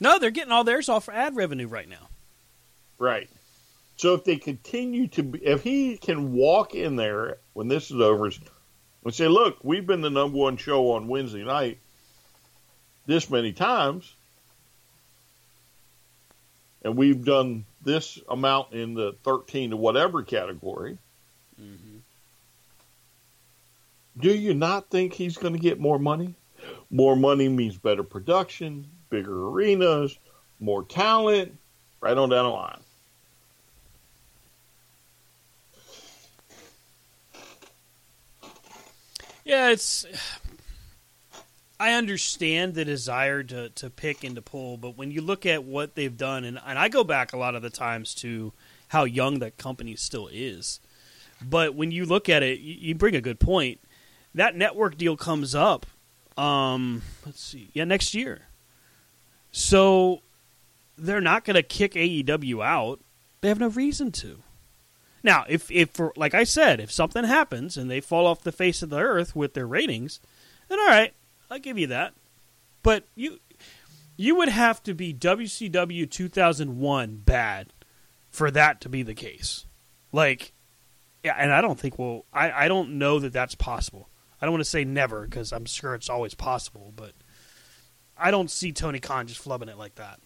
No, 0.00 0.18
they're 0.18 0.30
getting 0.30 0.50
all 0.52 0.64
theirs 0.64 0.88
off 0.88 1.08
ad 1.08 1.36
revenue 1.36 1.68
right 1.68 1.88
now. 1.88 2.08
Right. 3.02 3.28
So 3.96 4.14
if 4.14 4.22
they 4.22 4.36
continue 4.36 5.08
to 5.08 5.24
be, 5.24 5.44
if 5.44 5.64
he 5.64 5.96
can 5.96 6.34
walk 6.34 6.76
in 6.76 6.94
there 6.94 7.38
when 7.52 7.66
this 7.66 7.90
is 7.90 8.00
over 8.00 8.26
and 8.26 9.12
say, 9.12 9.26
look, 9.26 9.58
we've 9.64 9.84
been 9.84 10.02
the 10.02 10.08
number 10.08 10.38
one 10.38 10.56
show 10.56 10.92
on 10.92 11.08
Wednesday 11.08 11.42
night 11.42 11.78
this 13.06 13.28
many 13.28 13.52
times, 13.52 14.14
and 16.84 16.96
we've 16.96 17.24
done 17.24 17.64
this 17.82 18.20
amount 18.28 18.72
in 18.72 18.94
the 18.94 19.16
13 19.24 19.70
to 19.70 19.76
whatever 19.76 20.22
category, 20.22 20.96
mm-hmm. 21.60 21.96
do 24.16 24.32
you 24.32 24.54
not 24.54 24.90
think 24.90 25.12
he's 25.12 25.38
going 25.38 25.54
to 25.54 25.58
get 25.58 25.80
more 25.80 25.98
money? 25.98 26.36
More 26.88 27.16
money 27.16 27.48
means 27.48 27.76
better 27.76 28.04
production, 28.04 28.86
bigger 29.10 29.48
arenas, 29.48 30.16
more 30.60 30.84
talent, 30.84 31.58
right 32.00 32.16
on 32.16 32.28
down 32.28 32.44
the 32.44 32.50
line. 32.50 32.78
Yeah, 39.44 39.70
it's. 39.70 40.06
I 41.80 41.94
understand 41.94 42.74
the 42.74 42.84
desire 42.84 43.42
to, 43.42 43.70
to 43.70 43.90
pick 43.90 44.22
and 44.22 44.36
to 44.36 44.42
pull, 44.42 44.76
but 44.76 44.96
when 44.96 45.10
you 45.10 45.20
look 45.20 45.44
at 45.44 45.64
what 45.64 45.96
they've 45.96 46.16
done, 46.16 46.44
and, 46.44 46.60
and 46.64 46.78
I 46.78 46.88
go 46.88 47.02
back 47.02 47.32
a 47.32 47.36
lot 47.36 47.56
of 47.56 47.62
the 47.62 47.70
times 47.70 48.14
to 48.16 48.52
how 48.88 49.02
young 49.02 49.40
that 49.40 49.56
company 49.56 49.96
still 49.96 50.28
is. 50.30 50.78
But 51.42 51.74
when 51.74 51.90
you 51.90 52.06
look 52.06 52.28
at 52.28 52.44
it, 52.44 52.60
you, 52.60 52.74
you 52.78 52.94
bring 52.94 53.16
a 53.16 53.20
good 53.20 53.40
point. 53.40 53.80
That 54.32 54.54
network 54.54 54.96
deal 54.96 55.16
comes 55.16 55.56
up, 55.56 55.86
um, 56.38 57.02
let's 57.26 57.42
see, 57.42 57.70
yeah, 57.74 57.84
next 57.84 58.14
year. 58.14 58.42
So 59.50 60.22
they're 60.96 61.20
not 61.20 61.44
going 61.44 61.56
to 61.56 61.62
kick 61.62 61.94
AEW 61.94 62.64
out. 62.64 63.00
They 63.40 63.48
have 63.48 63.58
no 63.58 63.68
reason 63.68 64.12
to. 64.12 64.38
Now, 65.22 65.44
if 65.48 65.70
if 65.70 65.90
for 65.90 66.12
like 66.16 66.34
I 66.34 66.44
said, 66.44 66.80
if 66.80 66.90
something 66.90 67.24
happens 67.24 67.76
and 67.76 67.90
they 67.90 68.00
fall 68.00 68.26
off 68.26 68.42
the 68.42 68.52
face 68.52 68.82
of 68.82 68.90
the 68.90 68.98
earth 68.98 69.36
with 69.36 69.54
their 69.54 69.66
ratings, 69.66 70.20
then 70.68 70.80
all 70.80 70.86
right, 70.86 71.14
I'll 71.50 71.58
give 71.58 71.78
you 71.78 71.86
that. 71.88 72.14
But 72.82 73.04
you 73.14 73.38
you 74.16 74.34
would 74.36 74.48
have 74.48 74.82
to 74.84 74.94
be 74.94 75.14
WCW 75.14 76.10
2001 76.10 77.16
bad 77.24 77.72
for 78.30 78.50
that 78.50 78.80
to 78.80 78.88
be 78.88 79.02
the 79.02 79.14
case. 79.14 79.66
Like, 80.12 80.52
yeah, 81.22 81.34
and 81.38 81.52
I 81.52 81.60
don't 81.60 81.78
think 81.78 81.98
well, 81.98 82.24
I 82.32 82.50
I 82.50 82.68
don't 82.68 82.98
know 82.98 83.20
that 83.20 83.32
that's 83.32 83.54
possible. 83.54 84.08
I 84.40 84.46
don't 84.46 84.54
want 84.54 84.64
to 84.64 84.70
say 84.70 84.84
never 84.84 85.22
because 85.22 85.52
I'm 85.52 85.66
sure 85.66 85.94
it's 85.94 86.10
always 86.10 86.34
possible, 86.34 86.92
but 86.96 87.12
I 88.18 88.32
don't 88.32 88.50
see 88.50 88.72
Tony 88.72 88.98
Khan 88.98 89.28
just 89.28 89.42
flubbing 89.44 89.68
it 89.68 89.78
like 89.78 89.94
that. 89.96 90.18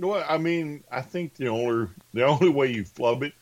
You 0.00 0.06
know 0.06 0.12
what? 0.12 0.30
I 0.30 0.38
mean, 0.38 0.82
I 0.90 1.02
think 1.02 1.34
the 1.34 1.48
only 1.48 1.86
the 2.14 2.24
only 2.24 2.48
way 2.48 2.72
you 2.72 2.86
flub 2.86 3.22
it 3.22 3.34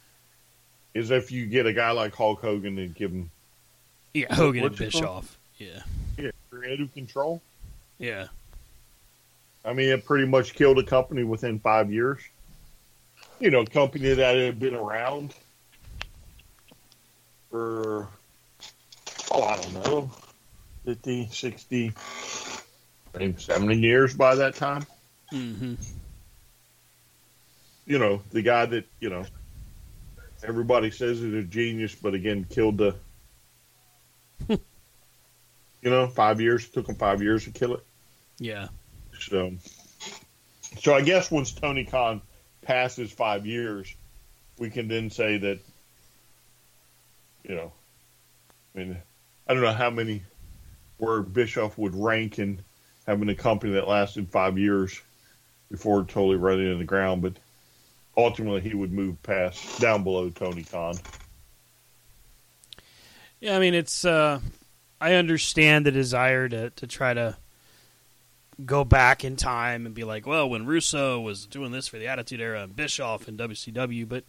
is 0.93 1.13
if 1.13 1.31
you 1.31 1.47
get 1.47 1.67
a 1.67 1.73
guy 1.73 1.93
like 1.93 2.17
Hulk 2.17 2.41
Hogan 2.41 2.77
and 2.79 2.93
give 2.93 3.13
him 3.13 3.31
Yeah, 4.13 4.35
Hogan 4.35 4.65
and? 4.65 4.77
Bischoff. 4.77 5.39
Yeah, 5.59 5.83
yeah, 6.17 6.33
creative 6.51 6.93
control. 6.93 7.41
yeah, 7.99 8.27
I 9.65 9.73
mean, 9.73 9.91
it 9.91 10.05
pretty 10.05 10.27
much 10.27 10.55
killed 10.55 10.81
a 10.81 10.83
company 10.83 11.23
within 11.23 11.61
five 11.61 11.93
years. 11.93 12.19
You 13.39 13.53
know, 13.53 13.61
a 13.61 13.67
company 13.67 14.13
that 14.15 14.37
had 14.37 14.59
been 14.59 14.75
around 14.75 15.35
for, 17.53 18.09
oh, 19.31 19.43
I 19.45 19.57
don't 19.59 19.75
know, 19.75 20.11
50, 20.87 21.29
60, 21.31 21.93
maybe 23.17 23.41
70 23.41 23.79
years 23.79 24.13
by 24.17 24.35
that 24.35 24.57
time. 24.57 24.85
hmm 25.31 25.75
You 27.89 27.99
know, 27.99 28.23
the 28.31 28.43
guy 28.43 28.67
that, 28.67 28.85
you 29.01 29.09
know, 29.09 29.25
everybody 30.45 30.91
says 30.91 31.23
is 31.23 31.35
a 31.35 31.43
genius, 31.43 31.95
but 31.95 32.13
again, 32.13 32.45
killed 32.49 32.77
the, 32.77 32.95
you 34.49 34.59
know, 35.83 36.07
five 36.07 36.39
years, 36.41 36.69
took 36.69 36.87
him 36.87 36.97
five 36.97 37.23
years 37.23 37.45
to 37.45 37.51
kill 37.51 37.75
it. 37.75 37.85
yeah. 38.39 38.69
So, 39.19 39.55
so 40.81 40.95
I 40.95 41.01
guess 41.01 41.31
once 41.31 41.51
Tony 41.51 41.85
Khan 41.85 42.21
passes 42.61 43.11
five 43.11 43.47
years, 43.47 43.93
we 44.59 44.69
can 44.69 44.87
then 44.87 45.09
say 45.09 45.39
that, 45.39 45.59
you 47.43 47.55
know, 47.55 47.73
I 48.75 48.79
mean, 48.79 48.99
I 49.49 49.55
don't 49.55 49.63
know 49.63 49.73
how 49.73 49.89
many 49.89 50.23
where 50.99 51.23
Bischoff 51.23 51.79
would 51.79 51.97
rank 51.97 52.39
in 52.39 52.61
having 53.07 53.31
a 53.31 53.35
company 53.35 53.73
that 53.73 53.89
lasted 53.89 54.29
five 54.29 54.59
years 54.59 55.01
before 55.71 56.03
totally 56.05 56.37
running 56.37 56.67
into 56.67 56.77
the 56.77 56.85
ground, 56.85 57.23
but 57.23 57.33
ultimately 58.19 58.61
he 58.61 58.75
would 58.75 58.93
move 58.93 59.23
past 59.23 59.81
down 59.81 60.03
below 60.03 60.29
Tony 60.29 60.65
Khan. 60.65 60.97
Yeah, 63.41 63.57
I 63.57 63.61
mean 63.61 63.75
it's 63.75 64.05
uh 64.05 64.41
I 65.01 65.15
understand 65.15 65.87
the 65.87 65.93
desire 65.93 66.49
to 66.49 66.71
to 66.71 66.87
try 66.87 67.15
to 67.15 67.37
go 68.67 68.85
back 68.85 69.25
in 69.25 69.37
time 69.37 69.87
and 69.87 69.95
be 69.95 70.03
like, 70.03 70.27
well, 70.27 70.51
when 70.51 70.67
Russo 70.67 71.21
was 71.21 71.47
doing 71.47 71.71
this 71.71 71.87
for 71.87 71.97
the 71.97 72.09
Attitude 72.09 72.41
Era 72.41 72.65
and 72.65 72.75
Bischoff 72.75 73.29
and 73.29 73.39
WCW, 73.39 74.09
but 74.09 74.25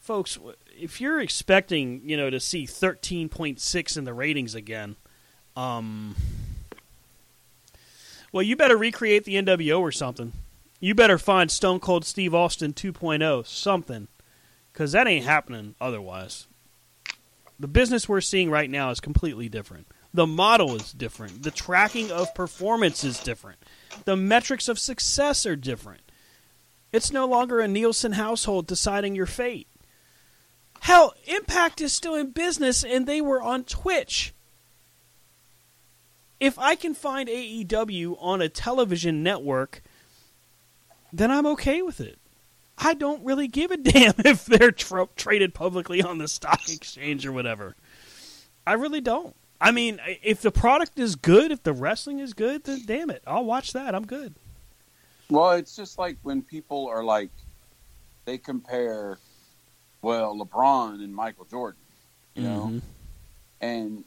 folks, 0.00 0.38
if 0.74 1.02
you're 1.02 1.20
expecting, 1.20 2.00
you 2.02 2.16
know, 2.16 2.30
to 2.30 2.40
see 2.40 2.66
13.6 2.66 3.98
in 3.98 4.04
the 4.04 4.14
ratings 4.14 4.54
again, 4.54 4.96
um 5.54 6.16
well, 8.32 8.42
you 8.42 8.56
better 8.56 8.76
recreate 8.76 9.24
the 9.24 9.34
NWO 9.34 9.80
or 9.80 9.92
something. 9.92 10.32
You 10.80 10.94
better 10.94 11.18
find 11.18 11.50
Stone 11.50 11.80
Cold 11.80 12.04
Steve 12.04 12.34
Austin 12.34 12.72
2.0, 12.72 13.46
something, 13.46 14.08
because 14.72 14.92
that 14.92 15.08
ain't 15.08 15.24
happening 15.24 15.74
otherwise. 15.80 16.46
The 17.58 17.66
business 17.66 18.08
we're 18.08 18.20
seeing 18.20 18.50
right 18.50 18.70
now 18.70 18.90
is 18.90 19.00
completely 19.00 19.48
different. 19.48 19.88
The 20.14 20.26
model 20.26 20.76
is 20.76 20.92
different. 20.92 21.42
The 21.42 21.50
tracking 21.50 22.12
of 22.12 22.32
performance 22.34 23.02
is 23.02 23.18
different. 23.18 23.58
The 24.04 24.16
metrics 24.16 24.68
of 24.68 24.78
success 24.78 25.44
are 25.44 25.56
different. 25.56 26.02
It's 26.92 27.12
no 27.12 27.26
longer 27.26 27.60
a 27.60 27.68
Nielsen 27.68 28.12
household 28.12 28.66
deciding 28.66 29.16
your 29.16 29.26
fate. 29.26 29.66
Hell, 30.80 31.12
Impact 31.26 31.80
is 31.80 31.92
still 31.92 32.14
in 32.14 32.30
business 32.30 32.84
and 32.84 33.06
they 33.06 33.20
were 33.20 33.42
on 33.42 33.64
Twitch. 33.64 34.32
If 36.40 36.58
I 36.58 36.76
can 36.76 36.94
find 36.94 37.28
AEW 37.28 38.16
on 38.20 38.40
a 38.40 38.48
television 38.48 39.24
network, 39.24 39.82
then 41.12 41.30
I'm 41.30 41.46
okay 41.46 41.82
with 41.82 42.00
it. 42.00 42.18
I 42.76 42.94
don't 42.94 43.24
really 43.24 43.48
give 43.48 43.70
a 43.70 43.76
damn 43.78 44.14
if 44.24 44.46
they're 44.46 44.70
tro- 44.72 45.10
traded 45.16 45.54
publicly 45.54 46.02
on 46.02 46.18
the 46.18 46.28
stock 46.28 46.68
exchange 46.68 47.26
or 47.26 47.32
whatever. 47.32 47.74
I 48.66 48.74
really 48.74 49.00
don't. 49.00 49.34
I 49.60 49.72
mean, 49.72 50.00
if 50.22 50.40
the 50.42 50.52
product 50.52 50.98
is 50.98 51.16
good, 51.16 51.50
if 51.50 51.62
the 51.64 51.72
wrestling 51.72 52.20
is 52.20 52.32
good, 52.32 52.62
then 52.64 52.82
damn 52.86 53.10
it, 53.10 53.22
I'll 53.26 53.44
watch 53.44 53.72
that. 53.72 53.94
I'm 53.94 54.06
good. 54.06 54.34
Well, 55.30 55.52
it's 55.52 55.74
just 55.74 55.98
like 55.98 56.16
when 56.22 56.42
people 56.42 56.86
are 56.86 57.02
like, 57.02 57.30
they 58.24 58.38
compare, 58.38 59.18
well, 60.02 60.36
LeBron 60.38 61.02
and 61.02 61.14
Michael 61.14 61.46
Jordan, 61.46 61.80
you 62.34 62.42
know, 62.44 62.66
Mhm. 62.72 62.82
and 63.60 64.04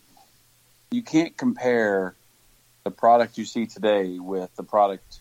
you 0.91 1.01
can't 1.03 1.35
compare 1.35 2.15
the 2.83 2.91
product 2.91 3.37
you 3.37 3.45
see 3.45 3.65
today 3.65 4.19
with 4.19 4.55
the 4.55 4.63
product, 4.63 5.20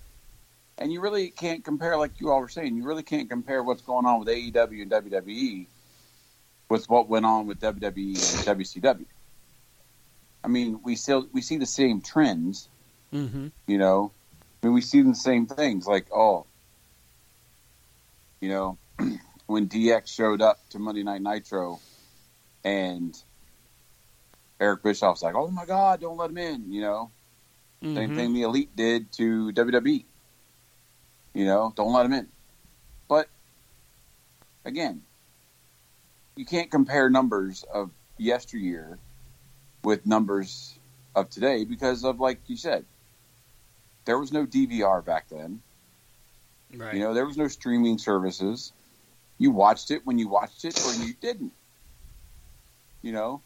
and 0.80 0.92
you 0.92 1.00
really 1.00 1.30
can't 1.30 1.62
compare, 1.64 1.96
like 1.96 2.20
you 2.20 2.30
all 2.30 2.40
were 2.40 2.48
saying, 2.48 2.74
you 2.76 2.84
really 2.84 3.02
can't 3.02 3.28
compare 3.28 3.62
what's 3.62 3.82
going 3.82 4.06
on 4.06 4.18
with 4.18 4.28
AEW 4.28 4.82
and 4.82 4.90
WWE 4.90 5.66
with 6.70 6.88
what 6.88 7.08
went 7.08 7.26
on 7.26 7.46
with 7.46 7.60
WWE 7.60 8.46
and 8.48 8.58
WCW. 8.60 9.04
I 10.42 10.48
mean, 10.48 10.80
we 10.82 10.96
still 10.96 11.26
we 11.32 11.42
see 11.42 11.58
the 11.58 11.66
same 11.66 12.00
trends, 12.00 12.68
Mm-hmm. 13.12 13.48
you 13.66 13.78
know. 13.78 14.12
I 14.62 14.66
mean, 14.66 14.74
we 14.74 14.80
see 14.80 15.02
the 15.02 15.14
same 15.14 15.46
things, 15.46 15.86
like 15.86 16.06
oh, 16.12 16.46
you 18.40 18.48
know, 18.48 18.78
when 19.46 19.68
DX 19.68 20.08
showed 20.08 20.40
up 20.40 20.58
to 20.70 20.78
Monday 20.78 21.02
Night 21.02 21.22
Nitro, 21.22 21.78
and 22.64 23.14
Eric 24.60 24.82
Bischoff's 24.82 25.22
like, 25.22 25.34
"Oh 25.34 25.48
my 25.50 25.66
God, 25.66 26.00
don't 26.00 26.16
let 26.16 26.30
him 26.30 26.38
in," 26.38 26.72
you 26.72 26.80
know. 26.80 27.10
Same 27.82 28.10
Mhm. 28.10 28.14
thing 28.14 28.32
the 28.34 28.42
Elite 28.42 28.76
did 28.76 29.10
to 29.12 29.52
WWE. 29.52 30.04
You 31.34 31.44
know, 31.44 31.72
don't 31.76 31.92
let 31.92 32.04
them 32.04 32.12
in. 32.12 32.28
But 33.08 33.28
again, 34.64 35.02
you 36.36 36.44
can't 36.44 36.70
compare 36.70 37.10
numbers 37.10 37.64
of 37.72 37.90
yesteryear 38.18 38.98
with 39.82 40.06
numbers 40.06 40.78
of 41.14 41.30
today 41.30 41.64
because 41.64 42.04
of 42.04 42.20
like 42.20 42.40
you 42.46 42.56
said, 42.56 42.84
there 44.04 44.18
was 44.18 44.32
no 44.32 44.46
DVR 44.46 45.04
back 45.04 45.28
then. 45.28 45.60
Right. 46.74 46.94
You 46.94 47.00
know, 47.00 47.14
there 47.14 47.26
was 47.26 47.36
no 47.36 47.48
streaming 47.48 47.98
services. 47.98 48.72
You 49.38 49.50
watched 49.50 49.90
it 49.90 50.06
when 50.06 50.18
you 50.18 50.28
watched 50.28 50.64
it 50.64 50.80
or 50.84 50.92
you 51.04 51.14
didn't. 51.20 51.52
You 53.02 53.12
know, 53.12 53.40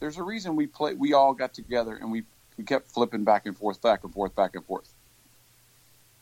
there's 0.00 0.18
a 0.18 0.22
reason 0.22 0.56
we 0.56 0.66
play. 0.66 0.94
We 0.94 1.12
all 1.12 1.34
got 1.34 1.54
together 1.54 1.94
and 1.94 2.12
we 2.12 2.24
we 2.56 2.64
kept 2.64 2.90
flipping 2.90 3.24
back 3.24 3.46
and 3.46 3.56
forth, 3.56 3.80
back 3.80 4.04
and 4.04 4.12
forth, 4.12 4.34
back 4.34 4.54
and 4.54 4.64
forth. 4.64 4.92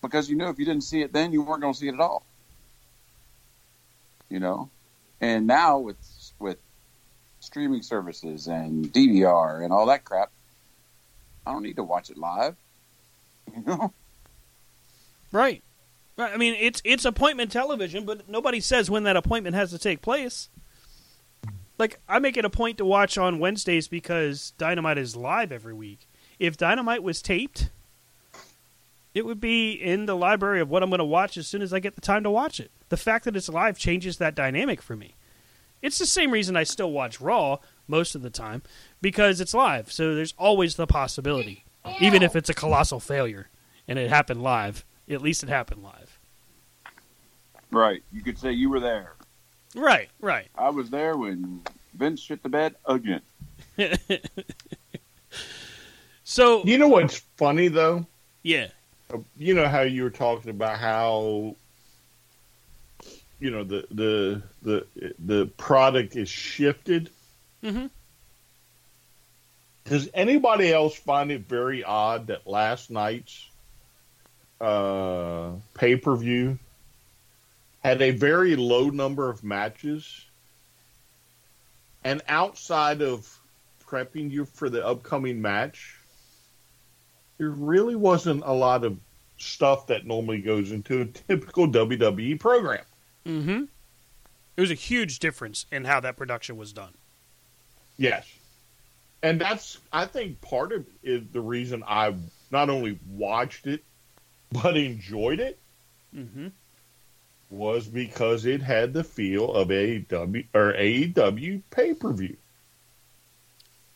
Because 0.07 0.29
you 0.29 0.37
knew 0.37 0.49
if 0.49 0.59
you 0.59 0.65
didn't 0.65 0.85
see 0.85 1.03
it 1.03 1.13
then, 1.13 1.33
you 1.33 1.43
weren't 1.43 1.61
going 1.61 1.75
to 1.75 1.79
see 1.79 1.89
it 1.89 1.95
at 1.95 2.01
all. 2.01 2.25
You 4.29 4.41
know, 4.41 4.71
and 5.21 5.47
now 5.47 5.79
with 5.79 5.97
with 6.39 6.59
streaming 7.41 7.83
services 7.83 8.49
and 8.49 8.93
DVR 8.93 9.63
and 9.63 9.73
all 9.73 9.87
that 9.87 10.05
crap, 10.05 10.31
I 11.47 11.53
don't 11.53 11.63
need 11.63 11.77
to 11.77 11.85
watch 11.85 12.11
it 12.11 12.17
live. 12.17 12.57
You 13.57 13.63
know. 13.65 13.93
Right. 15.31 15.63
Right. 16.17 16.33
I 16.33 16.37
mean, 16.37 16.57
it's 16.59 16.83
it's 16.85 17.05
appointment 17.05 17.53
television, 17.53 18.05
but 18.05 18.29
nobody 18.29 18.59
says 18.59 18.91
when 18.91 19.05
that 19.05 19.17
appointment 19.17 19.55
has 19.55 19.71
to 19.71 19.79
take 19.79 20.03
place. 20.03 20.49
Like 21.79 22.01
I 22.09 22.19
make 22.19 22.37
it 22.37 22.45
a 22.45 22.51
point 22.51 22.79
to 22.79 22.85
watch 22.85 23.17
on 23.19 23.39
Wednesdays 23.39 23.87
because 23.87 24.53
Dynamite 24.59 24.99
is 24.99 25.15
live 25.15 25.53
every 25.53 25.75
week. 25.75 26.09
If 26.39 26.57
Dynamite 26.57 27.03
was 27.03 27.23
taped, 27.23 27.71
it 29.17 29.25
would 29.25 29.41
be 29.41 29.73
in 29.73 30.05
the 30.05 30.15
library 30.15 30.61
of 30.61 30.69
what 30.69 30.83
I'm 30.83 30.91
going 30.91 30.99
to 30.99 31.05
watch 31.05 31.39
as 31.39 31.47
soon 31.47 31.63
as 31.63 31.73
I 31.73 31.81
get 31.81 31.95
the 31.95 32.03
time 32.03 32.23
to 32.25 32.31
watch 32.31 32.61
it. 32.61 32.71
The 32.91 32.99
fact 32.99 33.25
that 33.25 33.35
it's 33.35 33.49
live 33.49 33.79
changes 33.79 34.19
that 34.19 34.35
dynamic 34.35 34.83
for 34.83 34.95
me. 34.95 35.15
It's 35.81 35.97
the 35.97 36.05
same 36.05 36.33
reason 36.33 36.55
I 36.55 36.65
still 36.65 36.93
watch 36.93 37.19
Raw, 37.19 37.57
most 37.89 38.15
of 38.15 38.21
the 38.21 38.29
time 38.29 38.63
because 39.01 39.41
it's 39.41 39.55
live. 39.55 39.91
So 39.91 40.15
there's 40.15 40.35
always 40.37 40.77
the 40.77 40.87
possibility, 40.87 41.65
even 41.99 42.23
if 42.23 42.37
it's 42.37 42.51
a 42.51 42.55
colossal 42.55 43.01
failure 43.01 43.49
and 43.89 43.99
it 43.99 44.11
happened 44.11 44.43
live. 44.43 44.85
At 45.09 45.23
least 45.23 45.43
it 45.43 45.49
happened 45.49 45.83
live. 45.83 46.19
Right. 47.71 48.03
You 48.13 48.23
could 48.23 48.39
say 48.39 48.53
you 48.53 48.69
were 48.69 48.81
there. 48.81 49.15
Right, 49.75 50.11
right. 50.21 50.49
I 50.59 50.69
was 50.69 50.91
there 50.91 51.17
when 51.17 51.63
Vince 51.95 52.21
shit 52.21 52.43
the 52.43 52.51
bed 52.51 52.75
again. 52.85 53.23
so 56.23 56.63
you 56.65 56.77
know 56.77 56.89
what's 56.89 57.23
funny 57.39 57.69
though? 57.69 58.07
Yeah. 58.43 58.69
You 59.37 59.55
know 59.55 59.69
how 59.69 59.83
you 59.83 60.03
were 60.03 60.11
talking 60.11 60.51
about 60.51 60.79
how 60.79 61.57
you 63.39 63.51
know 63.51 63.65
the 63.65 63.87
the 63.91 64.43
the 64.63 65.15
the 65.19 65.47
product 65.47 66.17
is 66.17 66.29
shifted. 66.29 67.11
Mm-hmm. 67.63 67.87
Does 69.85 70.09
anybody 70.15 70.73
else 70.73 70.97
find 70.97 71.31
it 71.31 71.49
very 71.49 71.85
odd 71.85 72.29
that 72.29 72.47
last 72.47 72.91
night's 72.91 73.49
uh, 74.61 75.53
pay 75.75 75.97
per 75.97 76.17
view 76.17 76.59
had 77.83 78.03
a 78.03 78.11
very 78.11 78.57
low 78.57 78.89
number 78.91 79.31
of 79.31 79.45
matches, 79.45 80.25
and 82.03 82.23
outside 82.27 83.03
of 83.03 83.39
prepping 83.87 84.31
you 84.31 84.45
for 84.45 84.69
the 84.69 84.85
upcoming 84.85 85.41
match, 85.41 85.96
there 87.39 87.51
really 87.51 87.97
wasn't 87.97 88.43
a 88.45 88.53
lot 88.53 88.85
of 88.85 88.99
stuff 89.39 89.87
that 89.89 90.07
normally 90.07 90.41
goes 90.41 90.73
into 90.73 91.01
a 91.03 91.05
typical 91.05 91.69
WWE 91.69 92.39
program. 92.41 92.85
Mm-hmm. 93.27 93.65
It 94.57 94.61
was 94.61 94.71
a 94.71 94.75
huge 94.75 95.19
difference 95.19 95.67
in 95.71 95.85
how 95.85 96.01
that 96.01 96.17
production 96.17 96.57
was 96.57 96.73
done. 96.73 96.95
Yes. 97.99 98.27
And 99.23 99.41
that's, 99.41 99.79
I 99.93 100.07
think, 100.07 100.41
part 100.41 100.73
of 100.73 100.87
is 101.03 101.23
the 101.33 101.41
reason 101.41 101.83
I 101.87 102.15
not 102.51 102.71
only 102.71 102.99
watched 103.11 103.67
it, 103.67 103.83
but 104.53 104.77
enjoyed 104.77 105.41
it 105.41 105.59
Mm-hmm. 106.17 106.47
was 107.51 107.87
because 107.87 108.47
it 108.47 108.63
had 108.63 108.95
the 108.95 109.05
feel 109.05 109.53
of 109.53 109.69
AEW 109.69 110.47
or 110.55 110.73
AEW 110.73 111.63
pay 111.71 111.93
per 111.93 112.13
view. 112.13 112.37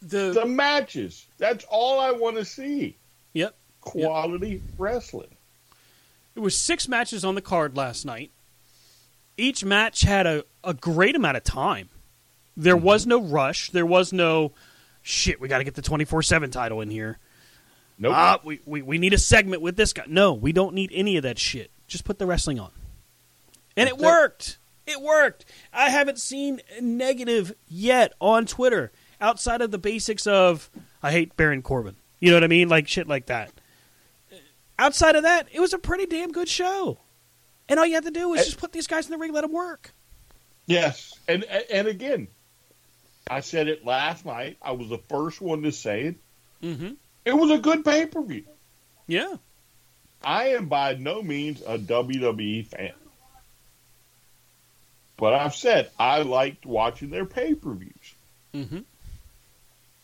The 0.02 0.32
the 0.32 0.44
matches. 0.44 1.26
That's 1.38 1.64
all 1.70 1.98
I 1.98 2.10
want 2.10 2.36
to 2.36 2.44
see. 2.44 2.96
Yep. 3.32 3.54
Quality 3.80 4.62
wrestling. 4.78 5.28
It 6.34 6.40
was 6.40 6.56
six 6.56 6.88
matches 6.88 7.24
on 7.24 7.34
the 7.34 7.40
card 7.40 7.76
last 7.76 8.04
night. 8.04 8.30
Each 9.36 9.64
match 9.64 10.02
had 10.02 10.26
a, 10.26 10.44
a 10.62 10.74
great 10.74 11.16
amount 11.16 11.36
of 11.36 11.44
time. 11.44 11.88
There 12.56 12.76
was 12.76 13.06
no 13.06 13.20
rush. 13.22 13.70
There 13.70 13.86
was 13.86 14.12
no 14.12 14.52
shit. 15.02 15.40
We 15.40 15.48
got 15.48 15.58
to 15.58 15.64
get 15.64 15.74
the 15.74 15.82
twenty 15.82 16.04
four 16.04 16.22
seven 16.22 16.50
title 16.50 16.80
in 16.82 16.90
here. 16.90 17.18
Nope. 17.98 18.12
Ah, 18.14 18.40
we, 18.44 18.60
we 18.66 18.82
we 18.82 18.98
need 18.98 19.14
a 19.14 19.18
segment 19.18 19.62
with 19.62 19.76
this 19.76 19.92
guy. 19.92 20.04
No, 20.06 20.34
we 20.34 20.52
don't 20.52 20.74
need 20.74 20.90
any 20.92 21.16
of 21.16 21.22
that 21.22 21.38
shit. 21.38 21.70
Just 21.86 22.04
put 22.04 22.18
the 22.18 22.26
wrestling 22.26 22.60
on, 22.60 22.70
and 23.76 23.88
it 23.88 23.92
That's 23.92 24.02
it. 24.02 24.06
worked. 24.06 24.58
It 24.86 25.00
worked. 25.00 25.44
I 25.72 25.88
haven't 25.90 26.18
seen 26.18 26.60
a 26.76 26.80
negative 26.80 27.54
yet 27.68 28.12
on 28.20 28.44
Twitter 28.46 28.90
outside 29.20 29.60
of 29.60 29.70
the 29.70 29.78
basics 29.78 30.26
of 30.26 30.68
I 31.02 31.12
hate 31.12 31.36
Baron 31.36 31.62
Corbin. 31.62 31.96
You 32.20 32.30
know 32.30 32.36
what 32.36 32.44
I 32.44 32.48
mean? 32.48 32.68
Like 32.68 32.86
shit 32.86 33.08
like 33.08 33.26
that. 33.26 33.50
Outside 34.78 35.16
of 35.16 35.24
that, 35.24 35.48
it 35.52 35.60
was 35.60 35.72
a 35.74 35.78
pretty 35.78 36.06
damn 36.06 36.32
good 36.32 36.48
show. 36.48 36.98
And 37.68 37.78
all 37.78 37.86
you 37.86 37.94
had 37.94 38.04
to 38.04 38.10
do 38.10 38.28
was 38.30 38.40
Eh. 38.40 38.44
just 38.44 38.58
put 38.58 38.72
these 38.72 38.86
guys 38.86 39.06
in 39.06 39.12
the 39.12 39.18
ring, 39.18 39.32
let 39.32 39.42
them 39.42 39.52
work. 39.52 39.92
Yes, 40.66 41.18
and 41.26 41.44
and 41.44 41.88
again, 41.88 42.28
I 43.28 43.40
said 43.40 43.68
it 43.68 43.84
last 43.84 44.24
night. 44.24 44.56
I 44.62 44.72
was 44.72 44.88
the 44.88 44.98
first 44.98 45.40
one 45.40 45.62
to 45.62 45.72
say 45.72 46.02
it. 46.02 46.14
Mm-hmm. 46.62 46.92
It 47.24 47.32
was 47.32 47.50
a 47.50 47.58
good 47.58 47.84
pay 47.84 48.06
per 48.06 48.22
view. 48.22 48.44
Yeah. 49.06 49.34
I 50.22 50.48
am 50.50 50.66
by 50.66 50.94
no 50.94 51.22
means 51.22 51.62
a 51.66 51.78
WWE 51.78 52.66
fan, 52.66 52.92
but 55.16 55.32
I've 55.34 55.54
said 55.54 55.90
I 55.98 56.22
liked 56.22 56.66
watching 56.66 57.10
their 57.10 57.24
pay 57.24 57.54
per 57.54 57.72
views. 57.72 58.14
Mm-hmm. 58.54 58.80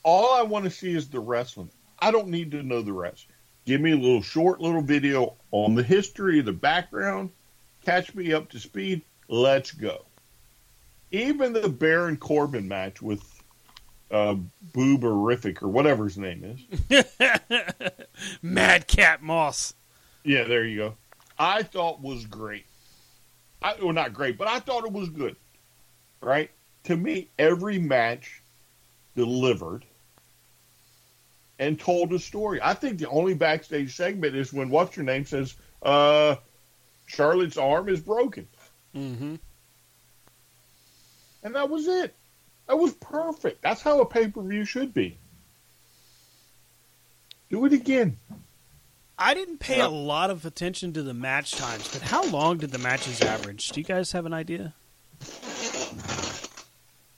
All 0.03 0.35
I 0.35 0.43
want 0.43 0.65
to 0.65 0.71
see 0.71 0.93
is 0.95 1.09
the 1.09 1.21
wrestling. 1.21 1.71
I 1.99 2.11
don't 2.11 2.29
need 2.29 2.51
to 2.53 2.63
know 2.63 2.83
the 2.83 2.93
rest. 2.93 3.27
Give 3.65 3.81
me 3.81 3.93
a 3.93 3.97
little 3.97 4.23
short 4.23 4.61
little 4.61 4.83
video 4.83 5.35
on 5.51 5.75
the 5.75 5.83
history, 5.83 6.41
the 6.41 6.53
background, 6.53 7.31
catch 7.85 8.15
me 8.15 8.33
up 8.33 8.51
to 8.51 8.59
speed. 8.59 9.03
Let's 9.29 9.73
go. 9.73 10.05
Even 11.11 11.53
the 11.53 11.69
Baron 11.69 12.17
Corbin 12.17 12.69
match 12.69 13.03
with 13.03 13.23
uh, 14.11 14.37
Booberific 14.73 15.63
or 15.63 15.69
whatever 15.69 16.05
his 16.05 16.19
name 16.19 16.59
is. 16.91 17.03
Madcap 18.43 19.23
Moss. 19.23 19.75
Yeah, 20.25 20.45
there 20.45 20.65
you 20.65 20.77
go. 20.77 20.95
I 21.39 21.63
thought 21.63 22.01
was 22.01 22.25
great. 22.25 22.67
I, 23.63 23.75
well, 23.81 23.93
not 23.93 24.13
great, 24.13 24.39
but 24.39 24.49
I 24.49 24.61
thought 24.61 24.85
it 24.85 24.93
was 24.93 25.09
good. 25.09 25.37
Right? 26.21 26.51
To 26.85 26.97
me, 26.97 27.31
every 27.39 27.79
match 27.79 28.43
delivered 29.15 29.85
and 31.59 31.79
told 31.79 32.13
a 32.13 32.19
story. 32.19 32.61
I 32.63 32.75
think 32.75 32.99
the 32.99 33.09
only 33.09 33.35
backstage 33.35 33.95
segment 33.95 34.35
is 34.37 34.53
when 34.53 34.71
what's 34.71 34.97
your 34.97 35.05
name 35.05 35.25
says, 35.25 35.55
uh, 35.83 36.37
Charlotte's 37.07 37.57
arm 37.57 37.89
is 37.89 38.01
broken. 38.01 38.49
Mm-hmm. 38.95 39.37
And 41.43 41.55
that 41.55 41.71
was 41.71 41.87
it. 41.87 42.15
That 42.67 42.79
was 42.79 42.93
perfect. 42.95 43.63
That's 43.63 43.83
how 43.83 44.01
a 44.01 44.07
pay 44.07 44.29
per 44.29 44.43
view 44.43 44.65
should 44.65 44.93
be. 44.93 45.19
Do 47.49 47.65
it 47.65 47.73
again. 47.73 48.19
I 49.19 49.33
didn't 49.33 49.59
pay 49.59 49.81
a 49.81 49.89
lot 49.89 50.31
of 50.31 50.45
attention 50.45 50.93
to 50.95 51.03
the 51.03 51.15
match 51.15 51.53
times, 51.53 51.89
but 51.91 52.03
how 52.03 52.25
long 52.29 52.59
did 52.59 52.71
the 52.71 52.79
matches 52.79 53.23
average? 53.23 53.69
Do 53.71 53.81
you 53.81 53.87
guys 53.87 54.13
have 54.13 54.27
an 54.27 54.35
idea? 54.35 54.75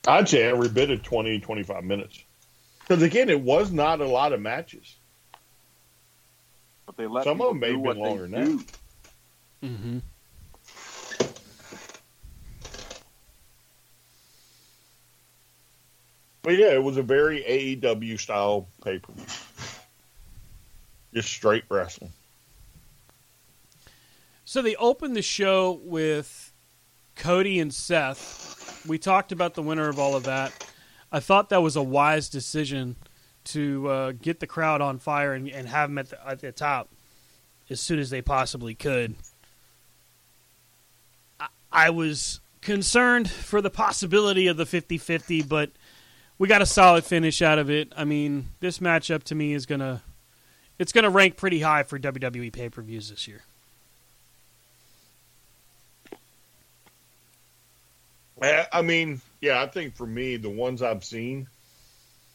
I'd 0.07 0.29
say 0.29 0.43
every 0.43 0.69
bit 0.69 0.91
of 0.91 1.03
20, 1.03 1.41
25 1.41 1.85
minutes. 1.85 2.23
Because 2.89 3.03
again, 3.03 3.29
it 3.29 3.41
was 3.41 3.71
not 3.71 4.01
a 4.01 4.07
lot 4.07 4.33
of 4.33 4.41
matches. 4.41 4.97
But 6.87 6.97
they 6.97 7.07
let 7.07 7.25
Some 7.25 7.43
of 7.43 7.49
them 7.49 7.61
may 7.61 7.73
do 7.73 7.85
have 7.85 7.95
been 7.95 8.03
longer 8.03 8.27
now. 8.27 8.59
Mm-hmm. 9.63 9.99
But 16.41 16.57
yeah, 16.57 16.73
it 16.73 16.83
was 16.83 16.97
a 16.97 17.03
very 17.03 17.43
AEW 17.43 18.19
style 18.19 18.69
pay 18.83 18.99
per 18.99 19.13
view. 19.13 19.27
Just 21.13 21.29
straight 21.29 21.65
wrestling. 21.69 22.13
So 24.47 24.63
they 24.63 24.77
opened 24.77 25.15
the 25.15 25.21
show 25.21 25.79
with 25.85 26.55
Cody 27.17 27.61
and 27.61 27.75
Seth. 27.75 28.83
We 28.87 28.97
talked 28.97 29.31
about 29.31 29.53
the 29.53 29.63
winner 29.63 29.91
of 29.91 29.99
all 29.99 30.17
of 30.17 30.25
that. 30.25 30.68
I 31.11 31.21
thought 31.21 31.49
that 31.51 31.63
was 31.63 31.77
a 31.77 31.83
wise 31.83 32.29
decision 32.29 32.97
to 33.45 33.89
uh, 33.89 34.13
get 34.13 34.41
the 34.41 34.47
crowd 34.47 34.81
on 34.81 34.99
fire 34.99 35.33
and, 35.33 35.49
and 35.49 35.69
have 35.69 35.89
them 35.89 35.99
at 35.99 36.11
the, 36.11 36.29
at 36.29 36.41
the 36.41 36.53
top 36.53 36.91
as 37.71 37.81
soon 37.81 37.99
as 37.99 38.11
they 38.11 38.23
possibly 38.23 38.75
could. 38.75 39.15
I, 41.41 41.49
I 41.73 41.91
was 41.91 42.41
concerned 42.61 43.31
for 43.31 43.63
the 43.63 43.71
possibility 43.71 44.47
of 44.47 44.57
the 44.57 44.67
50 44.67 44.99
50, 44.99 45.43
but 45.43 45.71
we 46.39 46.49
got 46.49 46.63
a 46.63 46.67
solid 46.67 47.05
finish 47.05 47.43
out 47.43 47.59
of 47.59 47.71
it. 47.71 47.93
I 47.97 48.05
mean, 48.05 48.51
this 48.61 48.79
matchup 48.79 49.23
to 49.25 49.35
me 49.35 49.53
is 49.53 49.67
going 49.67 49.81
to. 49.81 50.03
It's 50.79 50.93
going 50.93 51.03
to 51.03 51.11
rank 51.11 51.37
pretty 51.37 51.59
high 51.59 51.83
for 51.83 51.99
WWE 51.99 52.53
pay 52.53 52.69
per 52.69 52.83
views 52.83 53.11
this 53.11 53.27
year. 53.27 53.43
I 58.43 58.83
mean, 58.83 59.21
yeah, 59.41 59.63
I 59.63 59.67
think 59.67 59.97
for 59.97 60.07
me, 60.07 60.37
the 60.37 60.51
ones 60.51 60.83
I've 60.83 61.05
seen, 61.05 61.49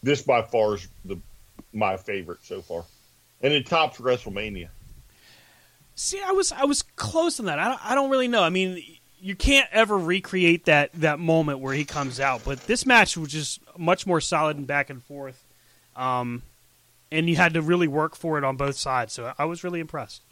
this 0.01 0.21
by 0.21 0.41
far 0.41 0.75
is 0.75 0.87
the 1.05 1.17
my 1.71 1.97
favorite 1.97 2.39
so 2.43 2.61
far, 2.61 2.83
and 3.41 3.53
it 3.53 3.65
tops 3.65 3.99
WrestleMania. 3.99 4.69
See, 5.95 6.21
I 6.21 6.31
was 6.31 6.51
I 6.51 6.65
was 6.65 6.81
close 6.81 7.39
on 7.39 7.45
that. 7.45 7.59
I 7.59 7.69
don't, 7.69 7.85
I 7.85 7.95
don't 7.95 8.09
really 8.09 8.27
know. 8.27 8.43
I 8.43 8.49
mean, 8.49 8.83
you 9.21 9.35
can't 9.35 9.69
ever 9.71 9.97
recreate 9.97 10.65
that 10.65 10.91
that 10.95 11.19
moment 11.19 11.59
where 11.59 11.73
he 11.73 11.85
comes 11.85 12.19
out, 12.19 12.43
but 12.43 12.59
this 12.67 12.85
match 12.85 13.15
was 13.15 13.29
just 13.29 13.61
much 13.77 14.05
more 14.05 14.19
solid 14.19 14.57
and 14.57 14.67
back 14.67 14.89
and 14.89 15.01
forth. 15.01 15.43
Um, 15.95 16.41
and 17.11 17.29
you 17.29 17.35
had 17.35 17.53
to 17.53 17.61
really 17.61 17.87
work 17.87 18.15
for 18.15 18.37
it 18.39 18.43
on 18.43 18.57
both 18.57 18.75
sides. 18.75 19.13
So 19.13 19.33
I 19.37 19.45
was 19.45 19.63
really 19.63 19.79
impressed. 19.79 20.23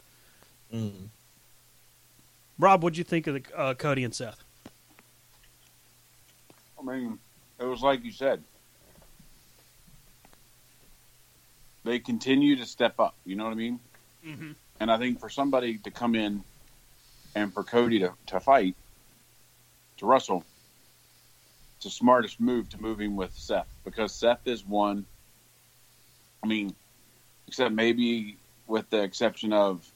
Rob, 2.58 2.82
what'd 2.82 2.98
you 2.98 3.04
think 3.04 3.26
of 3.26 3.34
the 3.34 3.56
uh, 3.56 3.74
Cody 3.74 4.02
and 4.04 4.14
Seth? 4.14 4.41
I 6.82 6.96
mean, 6.96 7.18
it 7.60 7.64
was 7.64 7.82
like 7.82 8.04
you 8.04 8.12
said. 8.12 8.42
They 11.84 11.98
continue 11.98 12.56
to 12.56 12.66
step 12.66 12.98
up. 13.00 13.14
You 13.24 13.36
know 13.36 13.44
what 13.44 13.52
I 13.52 13.56
mean? 13.56 13.80
Mm-hmm. 14.26 14.52
And 14.80 14.90
I 14.90 14.98
think 14.98 15.20
for 15.20 15.28
somebody 15.28 15.78
to 15.78 15.90
come 15.90 16.14
in 16.14 16.42
and 17.34 17.52
for 17.52 17.62
Cody 17.64 18.00
to, 18.00 18.12
to 18.26 18.40
fight, 18.40 18.76
to 19.98 20.06
wrestle, 20.06 20.44
it's 21.76 21.84
the 21.84 21.90
smartest 21.90 22.40
move 22.40 22.68
to 22.70 22.80
moving 22.80 23.16
with 23.16 23.32
Seth 23.34 23.68
because 23.84 24.14
Seth 24.14 24.46
is 24.46 24.64
one. 24.64 25.06
I 26.42 26.46
mean, 26.46 26.74
except 27.48 27.72
maybe 27.74 28.36
with 28.66 28.88
the 28.90 29.02
exception 29.02 29.52
of 29.52 29.88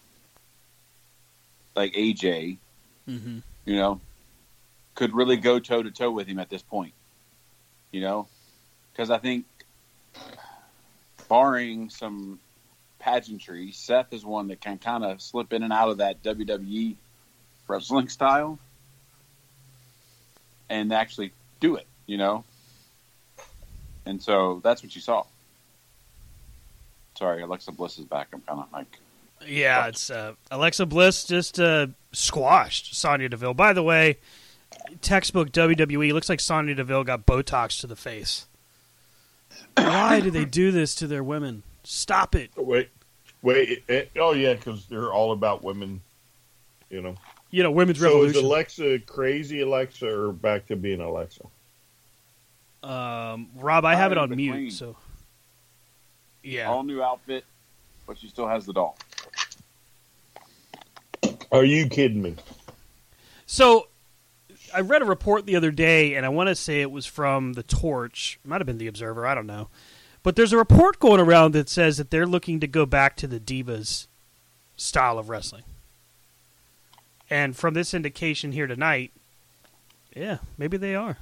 like 1.74 1.92
AJ, 1.94 2.58
Mm-hmm. 3.08 3.38
you 3.64 3.76
know, 3.76 4.00
could 4.96 5.14
really 5.14 5.36
go 5.36 5.60
toe 5.60 5.82
to 5.82 5.90
toe 5.92 6.10
with 6.10 6.26
him 6.26 6.40
at 6.40 6.50
this 6.50 6.62
point. 6.62 6.92
You 7.92 8.00
know, 8.00 8.26
because 8.90 9.10
I 9.10 9.18
think, 9.18 9.44
barring 11.28 11.88
some 11.90 12.40
pageantry, 12.98 13.70
Seth 13.70 14.12
is 14.12 14.24
one 14.24 14.48
that 14.48 14.60
can 14.60 14.78
kind 14.78 15.04
of 15.04 15.22
slip 15.22 15.52
in 15.52 15.62
and 15.62 15.72
out 15.72 15.90
of 15.90 15.98
that 15.98 16.22
WWE 16.24 16.96
wrestling 17.68 18.08
style 18.08 18.58
and 20.68 20.92
actually 20.92 21.32
do 21.60 21.76
it. 21.76 21.86
You 22.06 22.18
know, 22.18 22.44
and 24.04 24.20
so 24.20 24.60
that's 24.64 24.82
what 24.82 24.94
you 24.94 25.00
saw. 25.00 25.24
Sorry, 27.16 27.42
Alexa 27.42 27.72
Bliss 27.72 27.98
is 27.98 28.04
back. 28.04 28.28
I'm 28.32 28.40
kind 28.42 28.60
of 28.60 28.72
like 28.72 28.98
Yeah, 29.46 29.86
it's 29.86 30.10
uh, 30.10 30.34
Alexa 30.50 30.86
Bliss 30.86 31.24
just 31.24 31.60
uh, 31.60 31.88
squashed 32.12 32.94
Sonya 32.94 33.28
Deville. 33.28 33.54
By 33.54 33.72
the 33.72 33.82
way, 33.82 34.18
textbook 35.00 35.50
WWE 35.52 36.12
looks 36.12 36.28
like 36.28 36.40
Sonya 36.40 36.74
Deville 36.74 37.04
got 37.04 37.26
Botox 37.26 37.80
to 37.80 37.86
the 37.86 37.96
face. 37.96 38.46
Why 39.76 40.20
do 40.20 40.30
they 40.30 40.44
do 40.44 40.70
this 40.70 40.94
to 40.96 41.06
their 41.06 41.22
women? 41.24 41.62
Stop 41.84 42.34
it. 42.34 42.50
Wait, 42.56 42.90
wait. 43.42 43.84
eh, 43.88 44.04
oh 44.16 44.32
yeah, 44.32 44.54
because 44.54 44.86
they're 44.86 45.12
all 45.12 45.32
about 45.32 45.62
women. 45.62 46.00
You 46.90 47.02
know. 47.02 47.16
You 47.50 47.62
know, 47.62 47.70
women's 47.70 47.98
So 48.00 48.22
is 48.24 48.34
revolution. 48.34 48.44
Alexa 48.44 48.98
crazy 49.00 49.60
Alexa 49.60 50.06
or 50.06 50.32
back 50.32 50.66
to 50.66 50.76
being 50.76 51.00
Alexa? 51.00 51.44
um, 52.82 53.48
Rob, 53.56 53.84
I 53.84 53.94
have 53.94 54.12
it 54.12 54.18
on 54.18 54.30
in 54.32 54.36
mute, 54.36 54.52
between. 54.52 54.70
so 54.70 54.96
yeah. 56.42 56.68
all 56.68 56.82
new 56.82 57.02
outfit, 57.02 57.44
but 58.06 58.18
she 58.18 58.28
still 58.28 58.46
has 58.48 58.66
the 58.66 58.72
doll. 58.72 58.98
Are 61.52 61.64
you 61.64 61.88
kidding 61.88 62.22
me? 62.22 62.34
So 63.46 63.88
I 64.76 64.80
read 64.80 65.00
a 65.02 65.06
report 65.06 65.46
the 65.46 65.56
other 65.56 65.70
day, 65.70 66.14
and 66.14 66.26
I 66.26 66.28
want 66.28 66.48
to 66.48 66.54
say 66.54 66.82
it 66.82 66.90
was 66.90 67.06
from 67.06 67.54
the 67.54 67.62
Torch. 67.62 68.38
It 68.44 68.48
might 68.48 68.60
have 68.60 68.66
been 68.66 68.78
the 68.78 68.86
Observer. 68.88 69.26
I 69.26 69.34
don't 69.34 69.46
know. 69.46 69.68
But 70.22 70.36
there's 70.36 70.52
a 70.52 70.58
report 70.58 70.98
going 70.98 71.20
around 71.20 71.52
that 71.52 71.68
says 71.68 71.96
that 71.96 72.10
they're 72.10 72.26
looking 72.26 72.60
to 72.60 72.66
go 72.66 72.84
back 72.84 73.16
to 73.16 73.26
the 73.26 73.40
Divas 73.40 74.06
style 74.76 75.18
of 75.18 75.28
wrestling. 75.30 75.62
And 77.30 77.56
from 77.56 77.74
this 77.74 77.94
indication 77.94 78.52
here 78.52 78.66
tonight, 78.66 79.12
yeah, 80.14 80.38
maybe 80.58 80.76
they 80.76 80.94
are. 80.94 81.16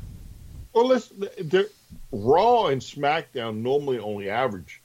Well, 0.72 0.88
let's. 0.88 1.10
they're- 1.40 1.68
Raw 2.10 2.66
and 2.66 2.80
SmackDown 2.82 3.58
normally 3.62 3.98
only 4.00 4.28
average 4.28 4.80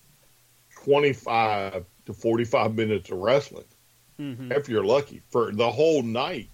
twenty-five 0.83 1.83
to 2.05 2.13
forty-five 2.13 2.75
minutes 2.75 3.09
of 3.09 3.17
wrestling, 3.17 3.65
Mm-hmm. 4.19 4.51
if 4.51 4.69
you're 4.69 4.83
lucky, 4.83 5.21
for 5.31 5.51
the 5.51 5.71
whole 5.71 6.03
night. 6.03 6.49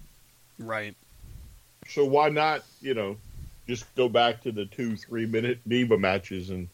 Right. 0.57 0.95
So 1.87 2.05
why 2.05 2.29
not, 2.29 2.63
you 2.81 2.93
know, 2.93 3.17
just 3.67 3.85
go 3.95 4.09
back 4.09 4.41
to 4.43 4.51
the 4.51 4.65
two, 4.65 4.95
three 4.95 5.25
minute 5.25 5.59
diva 5.67 5.97
matches 5.97 6.49
and, 6.49 6.69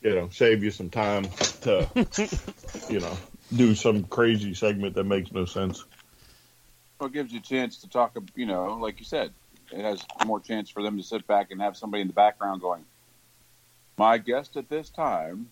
you 0.00 0.14
know, 0.14 0.28
save 0.30 0.62
you 0.62 0.70
some 0.70 0.90
time 0.90 1.24
to, 1.62 1.88
you 2.88 3.00
know, 3.00 3.16
do 3.52 3.74
some 3.74 4.04
crazy 4.04 4.54
segment 4.54 4.94
that 4.94 5.04
makes 5.04 5.32
no 5.32 5.44
sense. 5.44 5.84
Well, 6.98 7.08
it 7.08 7.14
gives 7.14 7.32
you 7.32 7.40
a 7.40 7.42
chance 7.42 7.78
to 7.78 7.88
talk. 7.88 8.16
You 8.36 8.46
know, 8.46 8.78
like 8.80 9.00
you 9.00 9.04
said, 9.04 9.32
it 9.72 9.80
has 9.80 10.04
more 10.24 10.40
chance 10.40 10.70
for 10.70 10.82
them 10.82 10.96
to 10.98 11.02
sit 11.02 11.26
back 11.26 11.50
and 11.50 11.60
have 11.60 11.76
somebody 11.76 12.00
in 12.02 12.06
the 12.06 12.12
background 12.12 12.60
going, 12.60 12.84
"My 13.98 14.18
guest 14.18 14.56
at 14.56 14.68
this 14.68 14.90
time." 14.90 15.48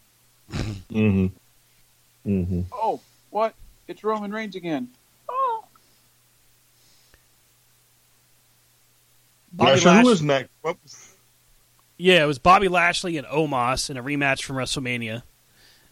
Mm-hmm. 0.52 1.26
Mm-hmm. 2.26 2.60
Oh, 2.72 3.00
what? 3.30 3.54
It's 3.88 4.04
Roman 4.04 4.30
Reigns 4.30 4.54
again. 4.54 4.90
Oh, 5.28 5.64
Bobby 9.52 9.70
Yeah, 9.72 9.76
so 9.76 9.90
Lash- 9.90 10.02
who 10.04 10.08
was 10.10 10.22
next? 10.22 10.50
Yeah, 11.98 12.22
it 12.22 12.26
was 12.26 12.38
Bobby 12.38 12.68
Lashley 12.68 13.16
and 13.18 13.26
Omos 13.26 13.90
in 13.90 13.96
a 13.96 14.02
rematch 14.02 14.42
from 14.42 14.56
WrestleMania. 14.56 15.22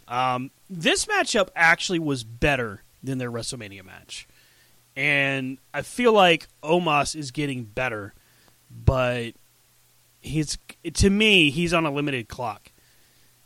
Um, 0.07 0.51
this 0.71 1.05
matchup 1.07 1.49
actually 1.55 1.99
was 1.99 2.25
better 2.25 2.83
than 3.03 3.19
their 3.19 3.31
WrestleMania 3.31 3.85
match. 3.85 4.27
And 4.97 5.59
I 5.75 5.83
feel 5.83 6.13
like 6.13 6.49
Omos 6.63 7.15
is 7.15 7.31
getting 7.31 7.65
better, 7.65 8.15
but 8.71 9.33
he's 10.21 10.59
to 10.95 11.11
me, 11.11 11.51
he's 11.51 11.73
on 11.75 11.85
a 11.87 11.91
limited 11.91 12.29
clock. 12.29 12.73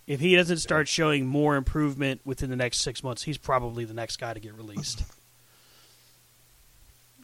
If 0.07 0.21
he 0.21 0.35
doesn't 0.37 0.59
start 0.59 0.89
showing 0.89 1.27
more 1.27 1.57
improvement 1.57 2.21
within 2.25 2.49
the 2.51 2.57
next 2.57 2.79
six 2.79 3.03
months, 3.03 3.23
he's 3.25 3.39
probably 3.39 3.85
the 3.85 3.95
next 3.95 4.17
guy 4.19 4.33
to 4.35 4.41
get 4.41 4.55
released. 4.55 5.03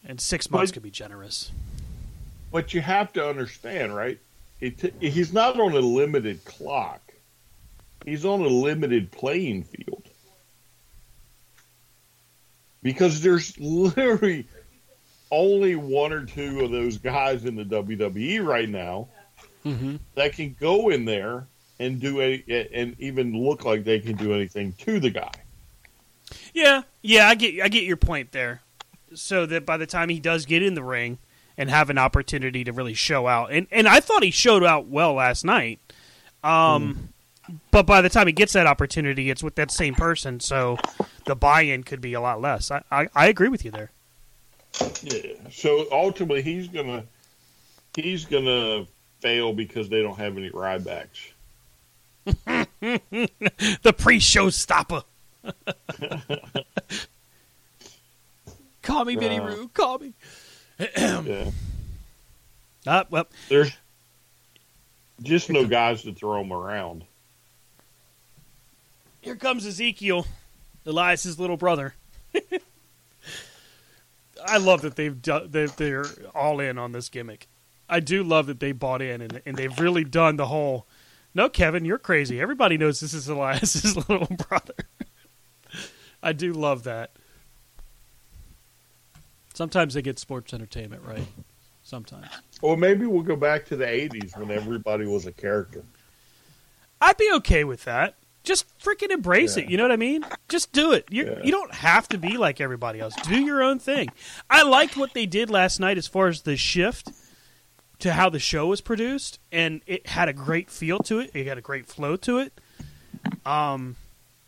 And 0.04 0.20
six 0.20 0.50
months 0.50 0.70
But- 0.70 0.74
could 0.74 0.82
be 0.82 0.90
generous. 0.90 1.50
But 2.50 2.72
you 2.74 2.80
have 2.80 3.12
to 3.14 3.28
understand, 3.28 3.94
right? 3.94 4.18
It, 4.60 4.94
he's 5.00 5.32
not 5.32 5.58
on 5.60 5.72
a 5.72 5.80
limited 5.80 6.44
clock. 6.44 7.00
He's 8.04 8.24
on 8.24 8.40
a 8.40 8.48
limited 8.48 9.10
playing 9.12 9.64
field. 9.64 10.08
Because 12.82 13.20
there's 13.20 13.58
literally 13.58 14.46
only 15.30 15.76
one 15.76 16.12
or 16.12 16.24
two 16.24 16.60
of 16.60 16.70
those 16.70 16.96
guys 16.96 17.44
in 17.44 17.54
the 17.56 17.64
WWE 17.64 18.44
right 18.44 18.68
now 18.68 19.08
Mm-hmm. 19.64 19.96
that 20.14 20.32
can 20.34 20.56
go 20.58 20.88
in 20.90 21.04
there 21.04 21.46
and 21.80 22.00
do 22.00 22.20
any, 22.20 22.42
and 22.72 22.94
even 23.00 23.32
look 23.44 23.64
like 23.64 23.84
they 23.84 23.98
can 23.98 24.16
do 24.16 24.32
anything 24.32 24.72
to 24.78 25.00
the 25.00 25.10
guy. 25.10 25.32
Yeah, 26.54 26.82
yeah, 27.02 27.28
I 27.28 27.34
get 27.34 27.60
I 27.62 27.68
get 27.68 27.82
your 27.82 27.96
point 27.96 28.30
there. 28.32 28.62
So 29.14 29.46
that 29.46 29.66
by 29.66 29.76
the 29.76 29.86
time 29.86 30.10
he 30.10 30.20
does 30.20 30.46
get 30.46 30.62
in 30.62 30.74
the 30.74 30.82
ring 30.82 31.18
and 31.58 31.68
have 31.68 31.90
an 31.90 31.98
opportunity 31.98 32.64
to 32.64 32.72
really 32.72 32.94
show 32.94 33.26
out, 33.26 33.52
and 33.52 33.66
and 33.70 33.86
I 33.86 34.00
thought 34.00 34.22
he 34.22 34.30
showed 34.30 34.64
out 34.64 34.86
well 34.86 35.12
last 35.14 35.44
night. 35.44 35.80
Um, 36.42 37.10
but 37.70 37.84
by 37.84 38.00
the 38.00 38.08
time 38.08 38.26
he 38.28 38.32
gets 38.32 38.52
that 38.54 38.66
opportunity, 38.66 39.28
it's 39.28 39.42
with 39.42 39.56
that 39.56 39.70
same 39.70 39.94
person, 39.94 40.40
so 40.40 40.78
the 41.26 41.34
buy-in 41.34 41.82
could 41.82 42.00
be 42.00 42.14
a 42.14 42.20
lot 42.20 42.40
less. 42.40 42.70
I 42.70 42.82
I, 42.90 43.08
I 43.14 43.26
agree 43.26 43.48
with 43.48 43.64
you 43.64 43.70
there. 43.70 43.90
Yeah. 45.02 45.32
So 45.50 45.86
ultimately, 45.90 46.42
he's 46.42 46.68
gonna 46.68 47.04
he's 47.94 48.24
gonna 48.24 48.86
fail 49.20 49.52
because 49.52 49.88
they 49.88 50.00
don't 50.02 50.16
have 50.18 50.36
any 50.38 50.50
Rybacks. 50.50 51.32
the 53.82 53.92
pre-show 53.96 54.50
stopper. 54.50 55.02
call 58.82 59.04
me, 59.04 59.16
Vinny 59.16 59.40
Uh. 59.40 59.46
Roo. 59.46 59.68
Call 59.74 59.98
me. 59.98 60.12
Yeah. 60.78 61.50
Ah, 62.86 63.04
well, 63.10 63.26
There's 63.50 63.76
just 65.22 65.50
no 65.50 65.66
guys 65.66 66.02
to 66.04 66.14
throw 66.14 66.38
them 66.38 66.52
around. 66.52 67.04
Here 69.20 69.36
comes 69.36 69.66
Ezekiel, 69.66 70.26
Elias's 70.86 71.38
little 71.38 71.58
brother. 71.58 71.94
I 74.46 74.56
love 74.58 74.80
that 74.82 74.96
they've 74.96 75.20
done, 75.20 75.50
they're 75.50 76.06
all 76.34 76.60
in 76.60 76.78
on 76.78 76.92
this 76.92 77.10
gimmick. 77.10 77.46
I 77.88 78.00
do 78.00 78.22
love 78.22 78.46
that 78.46 78.60
they 78.60 78.72
bought 78.72 79.02
in 79.02 79.20
and, 79.20 79.42
and 79.44 79.56
they've 79.56 79.78
really 79.78 80.04
done 80.04 80.36
the 80.36 80.46
whole. 80.46 80.86
No, 81.34 81.48
Kevin, 81.48 81.84
you're 81.84 81.98
crazy. 81.98 82.40
Everybody 82.40 82.78
knows 82.78 83.00
this 83.00 83.12
is 83.12 83.28
Elias's 83.28 83.96
little 84.08 84.34
brother. 84.48 84.74
I 86.22 86.32
do 86.32 86.52
love 86.52 86.84
that. 86.84 87.10
Sometimes 89.58 89.94
they 89.94 90.02
get 90.02 90.20
sports 90.20 90.54
entertainment 90.54 91.02
right. 91.04 91.26
Sometimes 91.82 92.28
Or 92.62 92.76
maybe 92.76 93.06
we'll 93.06 93.22
go 93.24 93.34
back 93.34 93.64
to 93.66 93.76
the 93.76 93.86
'80s 93.86 94.38
when 94.38 94.52
everybody 94.52 95.04
was 95.04 95.26
a 95.26 95.32
character. 95.32 95.82
I'd 97.00 97.16
be 97.16 97.28
okay 97.38 97.64
with 97.64 97.82
that. 97.84 98.14
Just 98.44 98.66
freaking 98.78 99.10
embrace 99.10 99.56
it. 99.56 99.68
You 99.68 99.76
know 99.76 99.82
what 99.82 99.90
I 99.90 99.96
mean? 99.96 100.24
Just 100.48 100.70
do 100.72 100.92
it. 100.92 101.06
You 101.10 101.24
Yeah. 101.26 101.42
you 101.42 101.50
don't 101.50 101.74
have 101.74 102.08
to 102.10 102.18
be 102.18 102.36
like 102.36 102.60
everybody 102.60 103.00
else. 103.00 103.16
Do 103.24 103.36
your 103.36 103.60
own 103.60 103.80
thing. 103.80 104.10
I 104.48 104.62
liked 104.62 104.96
what 104.96 105.12
they 105.12 105.26
did 105.26 105.50
last 105.50 105.80
night 105.80 105.98
as 105.98 106.06
far 106.06 106.28
as 106.28 106.42
the 106.42 106.56
shift 106.56 107.08
to 107.98 108.12
how 108.12 108.28
the 108.30 108.38
show 108.38 108.68
was 108.68 108.80
produced, 108.80 109.40
and 109.50 109.82
it 109.88 110.06
had 110.06 110.28
a 110.28 110.32
great 110.32 110.70
feel 110.70 111.00
to 111.00 111.18
it. 111.18 111.32
It 111.34 111.48
had 111.48 111.58
a 111.58 111.62
great 111.62 111.86
flow 111.88 112.14
to 112.14 112.38
it. 112.38 112.52
Um, 113.44 113.96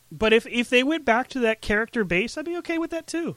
but 0.09 0.31
if 0.31 0.47
if 0.47 0.69
they 0.69 0.83
went 0.83 1.03
back 1.03 1.27
to 1.29 1.39
that 1.39 1.59
character 1.59 2.05
base, 2.05 2.37
I'd 2.37 2.45
be 2.45 2.55
okay 2.57 2.77
with 2.77 2.91
that 2.91 3.07
too, 3.07 3.35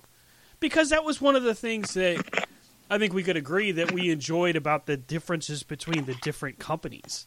because 0.65 0.89
that 0.89 1.05
was 1.05 1.21
one 1.21 1.37
of 1.37 1.43
the 1.43 1.55
things 1.55 1.93
that 1.93 2.47
I 2.89 2.97
think 2.97 3.13
we 3.13 3.23
could 3.23 3.37
agree 3.37 3.71
that 3.73 3.93
we 3.93 4.11
enjoyed 4.11 4.57
about 4.57 4.87
the 4.87 4.97
differences 4.97 5.63
between 5.63 6.07
the 6.07 6.15
different 6.23 6.59
companies. 6.59 7.27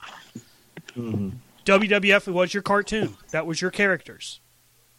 WWF 0.97 2.33
was 2.33 2.55
your 2.55 2.63
cartoon. 2.63 3.15
That 3.29 3.45
was 3.45 3.61
your 3.61 3.69
characters. 3.69 4.39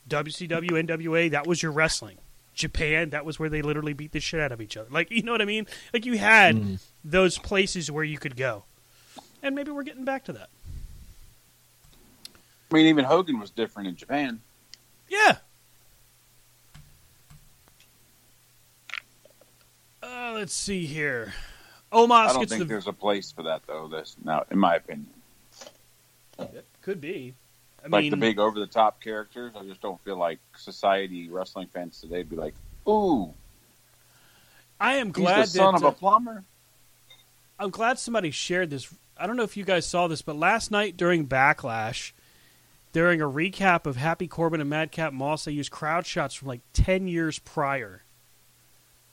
WCW, 0.08 0.70
NWA, 0.70 1.32
that 1.32 1.48
was 1.48 1.64
your 1.64 1.72
wrestling. 1.72 2.18
Japan, 2.54 3.10
that 3.10 3.24
was 3.24 3.40
where 3.40 3.48
they 3.48 3.60
literally 3.60 3.92
beat 3.92 4.12
the 4.12 4.20
shit 4.20 4.38
out 4.38 4.52
of 4.52 4.60
each 4.60 4.76
other. 4.76 4.88
Like, 4.88 5.10
you 5.10 5.22
know 5.22 5.32
what 5.32 5.42
I 5.42 5.44
mean? 5.44 5.66
Like, 5.92 6.06
you 6.06 6.16
had 6.16 6.54
mm-hmm. 6.54 6.74
those 7.04 7.38
places 7.38 7.90
where 7.90 8.04
you 8.04 8.18
could 8.18 8.36
go. 8.36 8.62
and 9.42 9.56
maybe 9.56 9.72
we're 9.72 9.82
getting 9.82 10.04
back 10.04 10.22
to 10.26 10.32
that. 10.34 10.48
I 12.70 12.74
mean, 12.74 12.86
even 12.86 13.04
Hogan 13.04 13.40
was 13.40 13.50
different 13.50 13.88
in 13.88 13.96
Japan. 13.96 14.40
Yeah. 15.08 15.38
Uh, 20.28 20.32
let's 20.32 20.52
see 20.52 20.84
here. 20.84 21.32
Omos 21.92 22.10
I 22.10 22.32
don't 22.34 22.48
think 22.48 22.60
the 22.60 22.64
there's 22.66 22.86
a 22.86 22.92
place 22.92 23.32
for 23.32 23.44
that 23.44 23.62
though. 23.66 23.88
This 23.88 24.16
now, 24.22 24.44
in 24.50 24.58
my 24.58 24.76
opinion, 24.76 25.08
it 26.38 26.66
could 26.82 27.00
be. 27.00 27.34
I 27.82 27.88
like 27.88 28.02
mean, 28.02 28.10
the 28.10 28.16
big 28.18 28.38
over 28.38 28.58
the 28.58 28.66
top 28.66 29.02
characters. 29.02 29.54
I 29.56 29.64
just 29.64 29.80
don't 29.80 30.02
feel 30.04 30.18
like 30.18 30.38
society 30.56 31.30
wrestling 31.30 31.68
fans 31.68 32.00
today 32.00 32.18
would 32.18 32.28
be 32.28 32.36
like, 32.36 32.54
"Ooh, 32.86 33.32
I 34.78 34.96
am 34.96 35.08
he's 35.08 35.14
glad 35.14 35.44
the 35.44 35.46
son 35.46 35.74
that 35.74 35.78
of 35.78 35.84
uh, 35.84 35.88
a 35.88 35.92
plumber." 35.92 36.44
I'm 37.58 37.70
glad 37.70 37.98
somebody 37.98 38.30
shared 38.30 38.68
this. 38.68 38.92
I 39.16 39.26
don't 39.26 39.36
know 39.36 39.44
if 39.44 39.56
you 39.56 39.64
guys 39.64 39.86
saw 39.86 40.08
this, 40.08 40.20
but 40.20 40.36
last 40.36 40.70
night 40.70 40.96
during 40.96 41.26
Backlash, 41.26 42.12
during 42.92 43.22
a 43.22 43.26
recap 43.26 43.86
of 43.86 43.96
Happy 43.96 44.28
Corbin 44.28 44.60
and 44.60 44.68
Madcap 44.68 45.14
Moss, 45.14 45.46
they 45.46 45.52
used 45.52 45.70
crowd 45.70 46.04
shots 46.04 46.34
from 46.34 46.48
like 46.48 46.60
ten 46.74 47.08
years 47.08 47.38
prior 47.38 48.02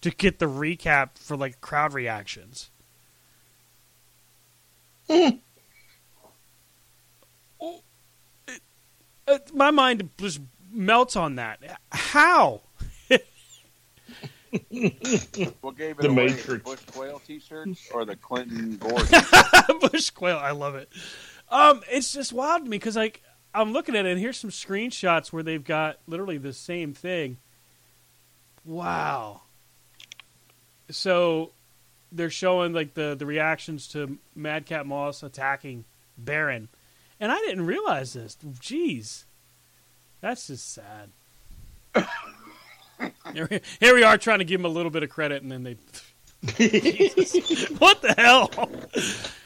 to 0.06 0.12
get 0.12 0.39
the 0.39 0.45
recap 0.45 1.18
for 1.18 1.36
like 1.36 1.60
crowd 1.62 1.93
reactions. 1.93 2.70
Oh, 5.10 5.39
it- 8.47 8.62
uh, 9.28 9.39
my 9.53 9.72
mind 9.72 10.10
just 10.18 10.41
melts 10.72 11.16
on 11.16 11.36
that. 11.36 11.80
How? 11.91 12.62
What 15.62 15.78
gave 15.78 15.99
it 15.99 16.03
The 16.03 16.10
away? 16.10 16.28
Matrix. 16.28 16.45
The 16.47 16.58
Bush 16.60 16.80
Quayle 16.93 17.20
T-shirts 17.26 17.89
or 17.93 18.06
the 18.06 18.16
Clinton 18.16 18.78
Gore? 18.82 18.99
Bush 19.89 20.12
Quayle. 20.12 20.38
I 20.38 20.51
love 20.51 20.76
it. 20.76 20.89
Um, 21.49 21.82
it's 21.91 22.14
just 22.14 22.32
wild 22.32 22.64
to 22.66 22.70
me 22.70 22.78
because 22.78 22.95
like 22.95 23.22
I'm 23.53 23.74
looking 23.74 23.95
at 23.95 24.06
it 24.06 24.12
and 24.12 24.20
here's 24.20 24.38
some 24.38 24.49
screenshots 24.51 25.34
where 25.34 25.43
they've 25.43 25.64
got 25.64 25.97
literally 26.08 26.38
the 26.38 26.53
same 26.53 26.93
thing. 26.93 27.38
Wow. 28.64 29.41
So 30.89 31.51
they're 32.11 32.29
showing 32.29 32.73
like 32.73 32.93
the 32.93 33.15
the 33.17 33.25
reactions 33.25 33.88
to 33.89 34.17
Madcap 34.36 34.86
Moss 34.86 35.23
attacking 35.23 35.86
Baron, 36.17 36.69
and 37.19 37.31
I 37.31 37.38
didn't 37.39 37.65
realize 37.65 38.13
this. 38.13 38.38
Jeez, 38.59 39.23
that's 40.21 40.47
just 40.47 40.73
sad. 40.73 41.09
here, 43.33 43.47
we- 43.93 44.03
are 44.03 44.17
trying 44.17 44.39
to 44.39 44.45
give 44.45 44.59
him 44.59 44.65
a 44.65 44.69
little 44.69 44.91
bit 44.91 45.03
of 45.03 45.09
credit, 45.09 45.41
and 45.43 45.51
then 45.51 45.63
they. 45.63 45.77
what 47.79 48.01
the 48.03 48.13
hell? 48.17 48.51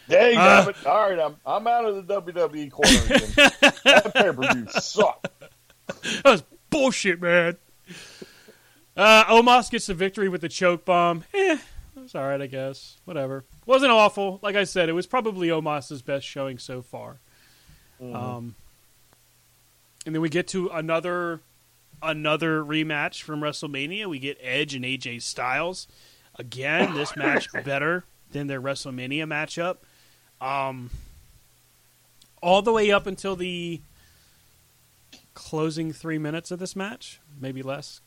Dang 0.09 0.37
Uh, 0.37 0.65
it. 0.67 0.85
All 0.85 1.09
right, 1.09 1.19
I'm, 1.19 1.35
I'm 1.45 1.65
out 1.65 1.85
of 1.85 2.05
the 2.07 2.21
WWE 2.21 2.69
corner 2.71 2.89
again. 3.05 3.51
that 3.85 4.11
pay 4.13 4.31
per 4.33 4.53
view 4.53 4.67
sucked. 4.71 5.27
that 5.87 6.25
was 6.25 6.43
bullshit, 6.69 7.21
man. 7.21 7.55
Uh, 8.99 9.23
Omos 9.27 9.71
gets 9.71 9.87
the 9.87 9.93
victory 9.93 10.27
with 10.27 10.41
the 10.41 10.49
choke 10.49 10.83
bomb. 10.83 11.23
Eh, 11.33 11.57
that's 11.95 12.15
all 12.15 12.27
right, 12.27 12.41
I 12.41 12.47
guess. 12.47 12.97
Whatever. 13.05 13.45
Wasn't 13.65 13.93
awful. 13.93 14.39
Like 14.41 14.57
I 14.57 14.65
said, 14.65 14.89
it 14.89 14.91
was 14.91 15.07
probably 15.07 15.47
Omos's 15.47 16.01
best 16.01 16.25
showing 16.25 16.57
so 16.57 16.81
far. 16.81 17.19
Um, 18.01 18.55
and 20.05 20.13
then 20.13 20.21
we 20.21 20.27
get 20.27 20.49
to 20.49 20.67
another 20.67 21.39
another 22.03 22.61
rematch 22.61 23.21
from 23.21 23.39
WrestleMania. 23.39 24.07
We 24.07 24.19
get 24.19 24.37
Edge 24.41 24.75
and 24.75 24.83
AJ 24.83 25.21
Styles. 25.21 25.87
Again, 26.37 26.93
this 26.93 27.15
match 27.15 27.47
better 27.63 28.03
than 28.33 28.47
their 28.47 28.61
WrestleMania 28.61 29.23
matchup. 29.23 29.77
Um, 30.45 30.89
all 32.41 32.61
the 32.61 32.73
way 32.73 32.91
up 32.91 33.07
until 33.07 33.37
the 33.37 33.79
closing 35.33 35.93
three 35.93 36.17
minutes 36.17 36.51
of 36.51 36.59
this 36.59 36.75
match, 36.75 37.21
maybe 37.39 37.63
less. 37.63 38.01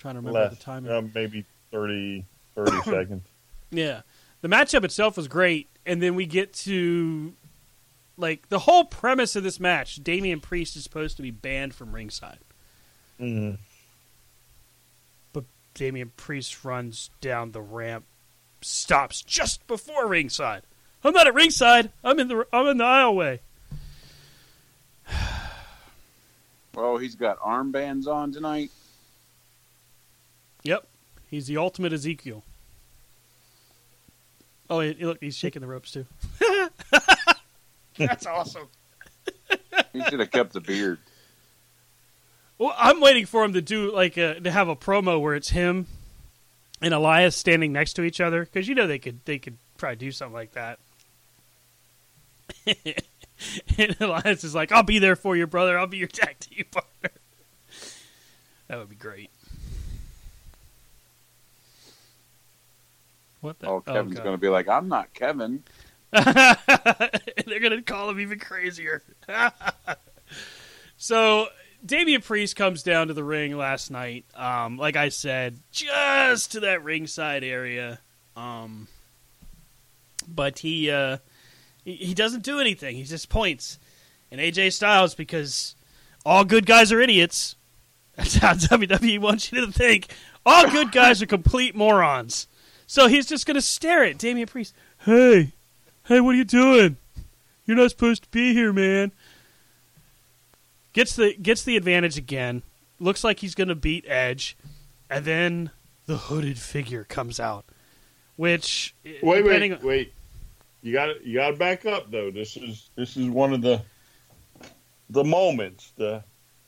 Trying 0.00 0.14
to 0.14 0.20
remember 0.20 0.40
Less, 0.40 0.56
the 0.56 0.62
timing. 0.62 0.90
uh, 0.90 1.02
maybe 1.14 1.44
30, 1.70 2.24
30 2.54 2.82
seconds. 2.84 3.22
Yeah. 3.70 4.02
The 4.40 4.48
matchup 4.48 4.84
itself 4.84 5.16
was 5.16 5.28
great, 5.28 5.68
and 5.86 6.02
then 6.02 6.14
we 6.14 6.26
get 6.26 6.52
to 6.54 7.34
like 8.20 8.48
the 8.48 8.60
whole 8.60 8.84
premise 8.84 9.34
of 9.34 9.42
this 9.42 9.58
match, 9.58 9.96
Damian 9.96 10.40
Priest 10.40 10.76
is 10.76 10.84
supposed 10.84 11.16
to 11.16 11.22
be 11.22 11.30
banned 11.30 11.74
from 11.74 11.92
ringside. 11.92 12.38
Mm. 13.20 13.58
But 15.32 15.44
Damian 15.74 16.12
Priest 16.16 16.64
runs 16.64 17.10
down 17.20 17.52
the 17.52 17.62
ramp, 17.62 18.04
stops 18.60 19.22
just 19.22 19.66
before 19.66 20.06
ringside. 20.06 20.62
I'm 21.02 21.14
not 21.14 21.26
at 21.26 21.34
ringside. 21.34 21.90
I'm 22.04 22.20
in 22.20 22.28
the 22.28 22.46
I'm 22.52 22.66
in 22.66 22.76
the 22.76 22.84
aisleway. 22.84 23.38
oh, 26.76 26.98
he's 26.98 27.14
got 27.14 27.38
armbands 27.40 28.06
on 28.06 28.32
tonight. 28.32 28.70
Yep. 30.64 30.86
He's 31.28 31.46
the 31.46 31.56
ultimate 31.56 31.92
Ezekiel. 31.92 32.42
Oh, 34.68 34.80
he- 34.80 34.94
look, 34.94 35.18
he's 35.20 35.36
shaking 35.36 35.62
the 35.62 35.68
ropes 35.68 35.92
too. 35.92 36.06
That's 37.98 38.26
awesome. 38.26 38.68
He 39.92 40.02
should 40.04 40.20
have 40.20 40.30
kept 40.30 40.52
the 40.52 40.60
beard. 40.60 40.98
Well, 42.58 42.74
I'm 42.76 43.00
waiting 43.00 43.26
for 43.26 43.44
him 43.44 43.54
to 43.54 43.62
do 43.62 43.92
like 43.92 44.16
a, 44.16 44.38
to 44.40 44.50
have 44.50 44.68
a 44.68 44.76
promo 44.76 45.20
where 45.20 45.34
it's 45.34 45.50
him 45.50 45.86
and 46.82 46.94
Elias 46.94 47.36
standing 47.36 47.72
next 47.72 47.94
to 47.94 48.02
each 48.02 48.20
other 48.20 48.44
because 48.44 48.68
you 48.68 48.74
know 48.74 48.86
they 48.86 48.98
could 48.98 49.24
they 49.24 49.38
could 49.38 49.56
probably 49.78 49.96
do 49.96 50.12
something 50.12 50.34
like 50.34 50.52
that. 50.52 50.78
and 53.78 53.96
Elias 54.00 54.44
is 54.44 54.54
like, 54.54 54.72
"I'll 54.72 54.82
be 54.82 54.98
there 54.98 55.16
for 55.16 55.36
you, 55.36 55.46
brother. 55.46 55.78
I'll 55.78 55.86
be 55.86 55.96
your 55.98 56.08
tag 56.08 56.38
team 56.38 56.64
partner." 56.70 57.10
That 58.68 58.78
would 58.78 58.88
be 58.90 58.96
great. 58.96 59.30
What 63.40 63.58
the? 63.58 63.68
Oh, 63.68 63.80
Kevin's 63.80 64.16
God. 64.16 64.24
going 64.24 64.34
to 64.34 64.40
be 64.40 64.48
like, 64.48 64.68
"I'm 64.68 64.88
not 64.88 65.12
Kevin." 65.14 65.62
They're 66.12 67.60
going 67.60 67.70
to 67.70 67.82
call 67.82 68.10
him 68.10 68.20
even 68.20 68.38
crazier. 68.38 69.02
so 70.96 71.46
Damian 71.84 72.20
Priest 72.20 72.56
comes 72.56 72.82
down 72.82 73.08
to 73.08 73.14
the 73.14 73.24
ring 73.24 73.56
last 73.56 73.90
night. 73.90 74.24
Um, 74.34 74.76
like 74.76 74.96
I 74.96 75.08
said, 75.08 75.58
just 75.70 76.52
to 76.52 76.60
that 76.60 76.82
ringside 76.82 77.44
area. 77.44 78.00
Um, 78.36 78.88
but 80.26 80.58
he, 80.58 80.90
uh, 80.90 81.18
he 81.84 81.94
he 81.94 82.14
doesn't 82.14 82.42
do 82.42 82.60
anything. 82.60 82.96
He 82.96 83.04
just 83.04 83.28
points. 83.28 83.78
And 84.30 84.40
AJ 84.40 84.72
Styles, 84.72 85.14
because 85.14 85.74
all 86.24 86.44
good 86.44 86.66
guys 86.66 86.92
are 86.92 87.00
idiots. 87.00 87.56
That's 88.16 88.36
how 88.36 88.54
WWE 88.54 89.18
wants 89.20 89.50
you 89.52 89.64
to 89.66 89.72
think. 89.72 90.08
All 90.44 90.68
good 90.70 90.92
guys 90.92 91.22
are 91.22 91.26
complete 91.26 91.74
morons. 91.74 92.46
So 92.90 93.06
he's 93.06 93.26
just 93.26 93.46
going 93.46 93.54
to 93.54 93.62
stare 93.62 94.02
at 94.02 94.18
Damian 94.18 94.48
Priest. 94.48 94.74
Hey, 94.98 95.52
hey, 96.06 96.18
what 96.18 96.34
are 96.34 96.38
you 96.38 96.44
doing? 96.44 96.96
You're 97.64 97.76
not 97.76 97.90
supposed 97.90 98.24
to 98.24 98.28
be 98.30 98.52
here, 98.52 98.72
man. 98.72 99.12
Gets 100.92 101.14
the 101.14 101.36
gets 101.36 101.62
the 101.62 101.76
advantage 101.76 102.18
again. 102.18 102.64
Looks 102.98 103.22
like 103.22 103.38
he's 103.38 103.54
going 103.54 103.68
to 103.68 103.76
beat 103.76 104.06
Edge, 104.08 104.56
and 105.08 105.24
then 105.24 105.70
the 106.06 106.16
hooded 106.16 106.58
figure 106.58 107.04
comes 107.04 107.38
out, 107.38 107.64
which 108.34 108.92
eh, 109.06 109.20
Wait, 109.22 109.44
depending 109.44 109.70
wait, 109.70 109.84
wait. 109.84 110.14
You 110.82 110.92
got 110.92 111.06
to 111.06 111.14
you 111.24 111.34
got 111.34 111.52
to 111.52 111.56
back 111.56 111.86
up 111.86 112.10
though. 112.10 112.32
This 112.32 112.56
is 112.56 112.90
this 112.96 113.16
is 113.16 113.28
one 113.28 113.52
of 113.52 113.62
the 113.62 113.82
the 115.10 115.22
moments. 115.22 115.92
The 115.96 116.24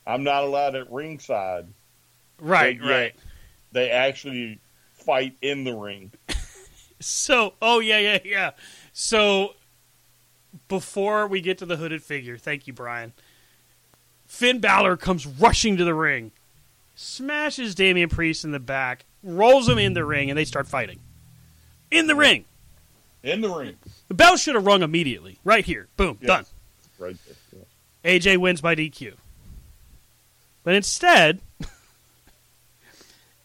I'm 0.07 0.23
not 0.23 0.45
allowed 0.45 0.75
at 0.75 0.89
ringside. 0.89 1.67
right, 2.39 2.81
right. 2.81 3.13
They 3.73 3.89
actually 3.89 4.61
fight 5.03 5.35
in 5.41 5.63
the 5.63 5.75
ring. 5.75 6.11
So, 6.99 7.55
oh 7.61 7.79
yeah, 7.79 7.99
yeah, 7.99 8.19
yeah. 8.23 8.51
So, 8.93 9.55
before 10.67 11.27
we 11.27 11.41
get 11.41 11.57
to 11.57 11.65
the 11.65 11.75
hooded 11.75 12.01
figure, 12.01 12.37
thank 12.37 12.65
you, 12.65 12.73
Brian. 12.73 13.13
Finn 14.25 14.59
Balor 14.59 14.97
comes 14.97 15.27
rushing 15.27 15.77
to 15.77 15.83
the 15.83 15.93
ring, 15.93 16.31
smashes 16.95 17.75
Damian 17.75 18.09
Priest 18.09 18.45
in 18.45 18.51
the 18.51 18.59
back, 18.59 19.05
rolls 19.21 19.67
him 19.67 19.77
in 19.77 19.93
the 19.93 20.05
ring, 20.05 20.29
and 20.29 20.37
they 20.37 20.45
start 20.45 20.67
fighting. 20.67 20.99
In 21.91 22.07
the 22.07 22.15
ring. 22.15 22.45
In 23.21 23.41
the 23.41 23.49
ring. 23.49 23.75
The 24.07 24.13
bell 24.15 24.35
should 24.37 24.55
have 24.55 24.65
rung 24.65 24.81
immediately. 24.81 25.39
Right 25.43 25.65
here. 25.65 25.87
Boom. 25.97 26.17
Yes. 26.21 26.27
Done. 26.27 26.45
Right 26.97 27.15
there. 27.51 27.63
yeah. 28.03 28.19
AJ 28.19 28.37
wins 28.37 28.61
by 28.61 28.75
DQ. 28.75 29.13
But 30.63 30.75
instead, 30.75 31.41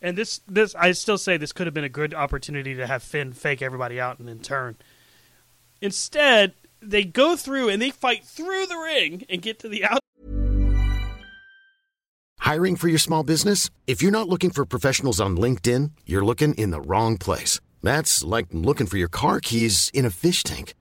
and 0.01 0.17
this 0.17 0.41
this 0.47 0.75
I 0.75 0.93
still 0.93 1.19
say 1.19 1.37
this 1.37 1.53
could 1.53 1.67
have 1.67 1.75
been 1.75 1.85
a 1.85 1.89
good 1.89 2.15
opportunity 2.15 2.75
to 2.75 2.87
have 2.87 3.03
Finn 3.03 3.33
fake 3.33 3.63
everybody 3.63 4.01
out 4.01 4.19
and 4.19 4.29
then 4.29 4.39
turn. 4.41 4.77
Instead, 5.81 6.55
they 6.81 7.05
go 7.05 7.37
through 7.37 7.69
and 7.69 7.81
they 7.81 7.91
fight 7.91 8.25
through 8.25 8.67
the 8.67 8.77
ring 8.77 9.25
and 9.29 9.43
get 9.43 9.59
to 9.61 9.69
the 9.69 9.85
out. 9.85 10.01
Hiring 12.41 12.77
for 12.77 12.89
your 12.89 12.99
small 12.99 13.23
business? 13.23 13.69
If 13.87 14.01
you're 14.03 14.11
not 14.11 14.29
looking 14.29 14.51
for 14.51 14.65
professionals 14.65 15.21
on 15.21 15.37
LinkedIn, 15.37 15.91
you're 16.07 16.25
looking 16.25 16.55
in 16.55 16.71
the 16.71 16.81
wrong 16.81 17.19
place. 17.19 17.61
That's 17.83 18.25
like 18.25 18.47
looking 18.53 18.87
for 18.87 18.97
your 18.97 19.09
car 19.09 19.41
keys 19.41 19.91
in 19.93 20.05
a 20.07 20.11
fish 20.11 20.43
tank. 20.43 20.75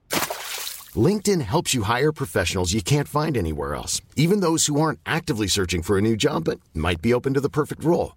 LinkedIn 0.96 1.42
helps 1.42 1.74
you 1.74 1.82
hire 1.82 2.12
professionals 2.12 2.72
you 2.72 2.80
can't 2.80 3.06
find 3.06 3.36
anywhere 3.36 3.74
else, 3.74 4.00
even 4.16 4.40
those 4.40 4.66
who 4.66 4.80
aren't 4.80 5.00
actively 5.04 5.46
searching 5.46 5.82
for 5.82 5.98
a 5.98 6.00
new 6.00 6.16
job 6.16 6.44
but 6.44 6.58
might 6.74 7.02
be 7.02 7.12
open 7.12 7.34
to 7.34 7.40
the 7.40 7.50
perfect 7.50 7.84
role. 7.84 8.16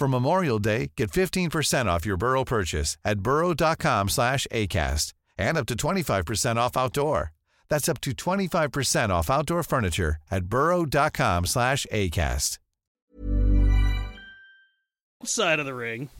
For 0.00 0.08
Memorial 0.08 0.58
Day, 0.58 0.92
get 0.96 1.10
15% 1.10 1.84
off 1.84 2.06
your 2.06 2.16
Burrow 2.16 2.42
purchase 2.42 2.96
at 3.04 3.20
burrow.com 3.20 4.08
slash 4.08 4.46
ACAST 4.50 5.12
and 5.36 5.58
up 5.58 5.66
to 5.66 5.74
25% 5.74 6.56
off 6.56 6.74
outdoor. 6.74 7.32
That's 7.68 7.86
up 7.86 8.00
to 8.00 8.12
25% 8.12 9.10
off 9.10 9.28
outdoor 9.28 9.62
furniture 9.62 10.16
at 10.30 10.46
burrow.com 10.46 11.44
slash 11.44 11.86
ACAST. 11.92 12.56
Side 15.22 15.60
of 15.60 15.66
the 15.66 15.74
ring. 15.74 16.08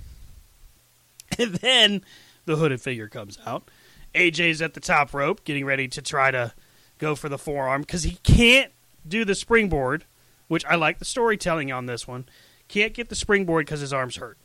And 1.39 1.55
then 1.55 2.05
the 2.45 2.57
hooded 2.57 2.83
figure 2.83 3.09
comes 3.09 3.39
out. 3.47 3.71
AJ's 4.15 4.61
at 4.61 4.75
the 4.75 4.81
top 4.81 5.15
rope, 5.15 5.45
getting 5.45 5.65
ready 5.65 5.87
to 5.89 6.03
try 6.03 6.31
to 6.33 6.53
go 6.99 7.15
for 7.15 7.31
the 7.31 7.39
forearm 7.39 7.83
because 7.83 8.03
he 8.03 8.19
can't 8.25 8.73
do 9.09 9.25
the 9.25 9.37
springboard, 9.37 10.05
which 10.49 10.67
I 10.67 10.75
like 10.75 10.99
the 10.99 11.05
storytelling 11.05 11.71
on 11.73 11.87
this 11.87 12.07
one. 12.07 12.27
Can't 12.71 12.95
get 12.95 13.09
the 13.09 13.17
springboard 13.17 13.67
because 13.67 13.81
his 13.81 13.93
arm's 13.93 14.15
hurt. 14.15 14.39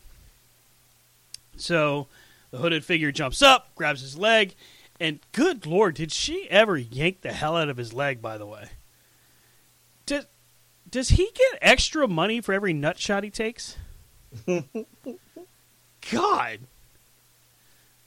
So 1.58 2.08
the 2.50 2.58
hooded 2.58 2.84
figure 2.84 3.12
jumps 3.12 3.44
up, 3.44 3.76
grabs 3.76 4.02
his 4.02 4.18
leg, 4.18 4.56
and 5.00 5.20
good 5.32 5.68
lord, 5.68 5.94
did 5.94 6.12
she 6.12 6.50
ever 6.50 6.76
yank 6.76 7.22
the 7.22 7.32
hell 7.32 7.56
out 7.56 7.70
of 7.70 7.78
his 7.78 7.94
leg, 7.94 8.24
by 8.24 8.40
the 8.40 8.48
way? 8.48 8.70
Does, 10.08 10.26
does 10.90 11.10
he 11.10 11.30
get 11.36 11.60
extra 11.62 12.08
money 12.08 12.42
for 12.42 12.52
every 12.54 12.74
nut 12.74 12.98
shot 12.98 13.24
he 13.24 13.30
takes? 13.30 13.78
God. 14.48 14.66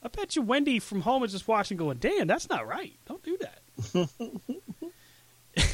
I 0.03 0.09
bet 0.11 0.35
you 0.35 0.43
Wendy 0.43 0.81
from 0.81 1.03
home 1.03 1.23
is 1.23 1.31
just 1.31 1.47
watching 1.47 1.77
going, 1.77 1.99
Dan, 1.99 2.27
that's 2.27 2.51
not 2.51 2.66
right. 2.66 2.95
Don't 3.07 3.23
do 3.23 3.39
that. 3.39 4.09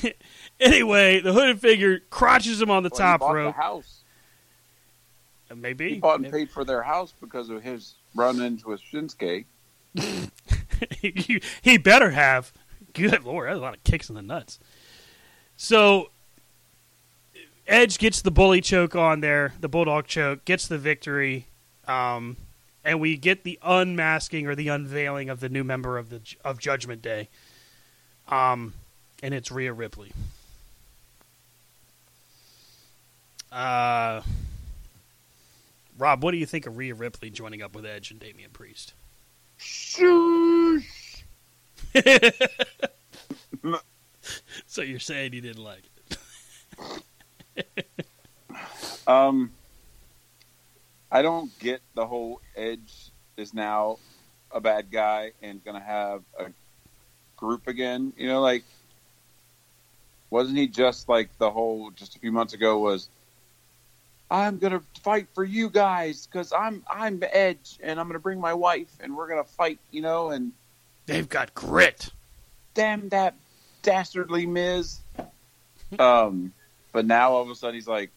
anyway, 0.61 1.21
the 1.21 1.33
hooded 1.33 1.62
figure 1.62 2.01
crotches 2.11 2.61
him 2.61 2.71
on 2.71 2.83
the 2.83 2.91
Well, 2.91 2.99
top 3.19 3.33
rope. 3.33 3.55
The 3.57 3.62
house. 3.62 4.03
Uh, 5.55 5.60
Maybe. 5.60 5.90
He 5.94 5.98
bought 6.01 6.14
and 6.16 6.22
Maybe. 6.22 6.39
paid 6.39 6.51
for 6.51 6.64
their 6.64 6.82
house 6.82 7.12
because 7.20 7.48
of 7.51 7.62
his 7.62 7.94
run-ins 8.14 8.64
with 8.64 8.81
Shinsuke. 8.82 9.44
he, 11.01 11.40
he 11.62 11.78
better 11.78 12.10
have. 12.10 12.52
Good 12.93 13.24
lord, 13.24 13.48
that's 13.48 13.59
a 13.59 13.60
lot 13.60 13.74
of 13.74 13.85
kicks 13.85 14.09
in 14.09 14.14
the 14.14 14.22
nuts. 14.22 14.59
So 15.56 16.10
Edge 17.66 17.98
gets 17.98 18.22
the 18.22 18.31
bully 18.31 18.60
choke 18.60 18.94
on 18.94 19.20
there, 19.20 19.55
the 19.60 19.68
bulldog 19.68 20.06
choke, 20.06 20.44
gets 20.44 20.68
the 20.68 20.78
victory, 20.78 21.47
um, 21.89 22.36
and 22.85 23.01
we 23.01 23.16
get 23.16 23.43
the 23.43 23.59
unmasking 23.62 24.47
or 24.47 24.55
the 24.55 24.68
unveiling 24.68 25.28
of 25.31 25.40
the 25.40 25.48
new 25.48 25.64
member 25.64 25.97
of 25.98 26.10
the 26.10 26.20
of 26.44 26.59
Judgment 26.59 27.02
Day. 27.02 27.28
Um, 28.28 28.74
and 29.22 29.32
it's 29.35 29.51
Rhea 29.51 29.72
Ripley. 29.72 30.12
Uh, 33.51 34.20
Rob, 35.97 36.23
what 36.23 36.33
do 36.33 36.39
you 36.39 36.47
think 36.47 36.66
of 36.66 36.77
Rhea 36.77 36.95
Ripley 36.95 37.31
joining 37.31 37.62
up 37.62 37.75
with 37.75 37.87
Edge 37.87 38.11
and 38.11 38.19
Damian 38.19 38.51
Priest? 38.51 38.95
so 44.66 44.83
you're 44.83 44.99
saying 44.99 45.33
you 45.33 45.41
didn't 45.41 45.62
like 45.62 45.85
it? 45.85 46.19
Um, 49.07 49.53
I 51.11 51.23
don't 51.23 51.57
get 51.59 51.83
the 51.95 52.07
whole 52.07 52.41
Edge 52.57 53.11
is 53.37 53.53
now 53.53 53.99
a 54.51 54.61
bad 54.61 54.91
guy 54.91 55.33
and 55.43 55.62
going 55.62 55.79
to 55.79 55.87
have 55.87 56.23
a 56.39 56.47
group 57.37 57.66
again. 57.66 58.12
You 58.16 58.29
know, 58.29 58.41
like 58.41 58.65
wasn't 60.31 60.57
he 60.57 60.66
just 60.66 61.09
like 61.09 61.29
the 61.39 61.51
whole 61.51 61.91
just 61.91 62.16
a 62.16 62.19
few 62.19 62.33
months 62.33 62.55
ago 62.55 62.79
was 62.79 63.09
I'm 64.35 64.59
going 64.59 64.73
to 64.73 64.82
fight 65.02 65.28
for 65.35 65.44
you 65.44 65.70
guys 65.70 66.27
cuz 66.32 66.52
I'm 66.52 66.82
I'm 66.90 67.23
Edge 67.31 67.78
and 67.82 68.01
I'm 68.01 68.06
going 68.06 68.15
to 68.15 68.27
bring 68.28 68.40
my 68.40 68.55
wife 68.55 68.90
and 69.01 69.16
we're 69.16 69.28
going 69.28 69.43
to 69.43 69.48
fight, 69.51 69.78
you 69.90 70.02
know, 70.02 70.31
and 70.31 70.52
They've 71.06 71.28
got 71.28 71.55
grit. 71.55 72.11
damn 72.74 73.09
that 73.11 73.35
dastardly 73.82 74.47
Miz. 74.47 74.98
Um, 75.98 76.52
but 76.93 77.05
now 77.06 77.32
all 77.32 77.43
of 77.43 77.51
a 77.51 77.55
sudden 77.55 77.74
he's 77.74 77.86
like 77.86 78.11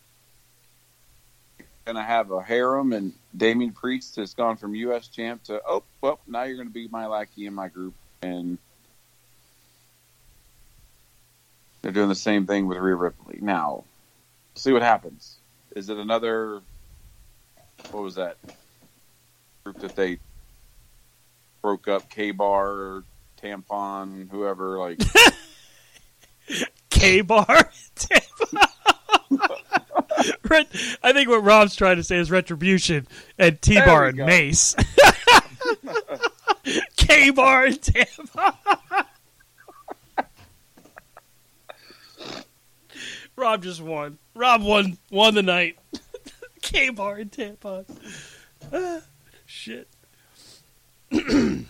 gonna 1.85 2.03
have 2.03 2.31
a 2.31 2.41
harem, 2.41 2.91
and 2.94 3.14
Damian 3.35 3.72
Priest 3.72 4.18
has 4.18 4.34
gone 4.34 4.57
from 4.57 4.76
U.S. 4.76 5.07
champ 5.07 5.44
to 5.44 5.61
oh 5.65 5.84
well 6.02 6.19
now 6.27 6.44
you're 6.44 6.57
gonna 6.57 6.69
be 6.69 6.88
my 6.89 7.07
lackey 7.07 7.45
in 7.45 7.53
my 7.53 7.69
group, 7.69 7.94
and 8.22 8.57
they're 11.81 11.91
doing 11.94 12.10
the 12.10 12.15
same 12.15 12.45
thing 12.45 12.68
with 12.68 12.77
Rhea 12.77 12.95
Ripley. 12.95 13.39
Now, 13.41 13.85
see 14.56 14.73
what 14.73 14.81
happens. 14.81 15.36
Is 15.78 15.90
it 15.91 15.98
another? 15.98 16.62
What 17.91 18.02
was 18.02 18.16
that 18.16 18.38
group 19.64 19.78
that 19.82 19.95
they 19.95 20.18
broke 21.62 21.88
up? 21.88 22.10
K 22.10 22.32
Bar 22.32 23.04
Tampon, 23.40 24.28
whoever 24.32 24.80
like. 24.80 24.99
K 26.90 27.22
bar. 27.22 27.45
I 31.04 31.14
think 31.14 31.30
what 31.30 31.44
Rob's 31.44 31.76
trying 31.76 31.98
to 31.98 32.04
say 32.04 32.18
is 32.18 32.32
retribution 32.32 33.08
and 33.38 33.62
T 33.62 33.76
Bar 33.76 34.08
and 34.08 34.18
go. 34.18 34.26
mace. 34.26 34.76
K 36.95 37.30
bar 37.30 37.66
and 37.66 37.80
tampon. 37.80 39.06
Rob 43.38 43.64
just 43.64 43.81
won. 43.81 44.18
Rob 44.34 44.64
won 44.64 44.97
won 45.11 45.35
the 45.35 45.43
night. 45.43 45.77
K 46.61 46.89
bar 46.89 47.15
and 47.15 47.31
tampon. 47.31 47.85
Ah, 48.73 49.01
shit. 49.45 49.88
well, 51.11 51.64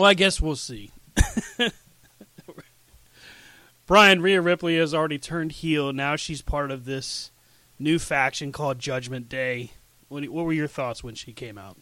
I 0.00 0.14
guess 0.14 0.40
we'll 0.40 0.56
see. 0.56 0.90
Brian, 3.86 4.22
Rhea 4.22 4.40
Ripley 4.40 4.78
has 4.78 4.94
already 4.94 5.18
turned 5.18 5.52
heel. 5.52 5.92
Now 5.92 6.16
she's 6.16 6.40
part 6.40 6.70
of 6.70 6.86
this 6.86 7.30
new 7.78 7.98
faction 7.98 8.50
called 8.50 8.78
Judgment 8.78 9.28
Day. 9.28 9.72
What, 10.08 10.26
what 10.30 10.46
were 10.46 10.54
your 10.54 10.66
thoughts 10.66 11.04
when 11.04 11.14
she 11.14 11.32
came 11.32 11.58
out? 11.58 11.76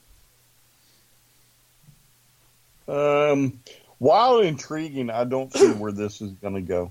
Um, 2.88 3.60
while 3.98 4.40
intriguing, 4.40 5.10
I 5.10 5.22
don't 5.22 5.52
see 5.52 5.70
where 5.70 5.92
this 5.92 6.20
is 6.20 6.32
going 6.32 6.54
to 6.54 6.60
go. 6.60 6.90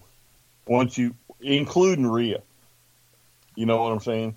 Once 0.65 0.97
you, 0.97 1.13
including 1.41 2.07
Rhea, 2.07 2.41
you 3.55 3.65
know 3.65 3.81
what 3.83 3.91
I'm 3.91 3.99
saying? 3.99 4.35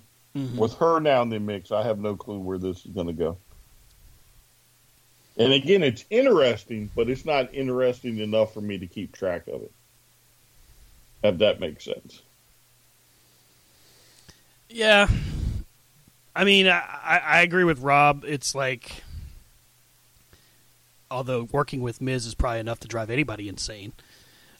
With 0.57 0.73
her 0.75 0.99
now 0.99 1.21
in 1.21 1.29
the 1.29 1.39
mix, 1.39 1.71
I 1.71 1.83
have 1.83 1.97
no 1.97 2.17
clue 2.17 2.39
where 2.39 2.57
this 2.57 2.85
is 2.85 2.91
going 2.91 3.07
to 3.07 3.13
go. 3.13 3.37
And 5.37 5.53
again, 5.53 5.81
it's 5.81 6.03
interesting, 6.09 6.89
but 6.93 7.09
it's 7.09 7.23
not 7.23 7.53
interesting 7.53 8.17
enough 8.19 8.53
for 8.53 8.59
me 8.59 8.77
to 8.77 8.85
keep 8.87 9.13
track 9.13 9.47
of 9.47 9.61
it. 9.61 9.71
If 11.23 11.37
that 11.37 11.61
makes 11.61 11.85
sense. 11.85 12.21
Yeah, 14.69 15.07
I 16.35 16.43
mean, 16.43 16.67
I, 16.67 16.79
I 16.79 17.17
I 17.17 17.41
agree 17.41 17.63
with 17.63 17.79
Rob. 17.79 18.25
It's 18.27 18.53
like, 18.53 19.03
although 21.09 21.43
working 21.43 21.81
with 21.81 22.01
Miz 22.01 22.25
is 22.25 22.35
probably 22.35 22.59
enough 22.59 22.81
to 22.81 22.89
drive 22.89 23.09
anybody 23.09 23.47
insane. 23.47 23.93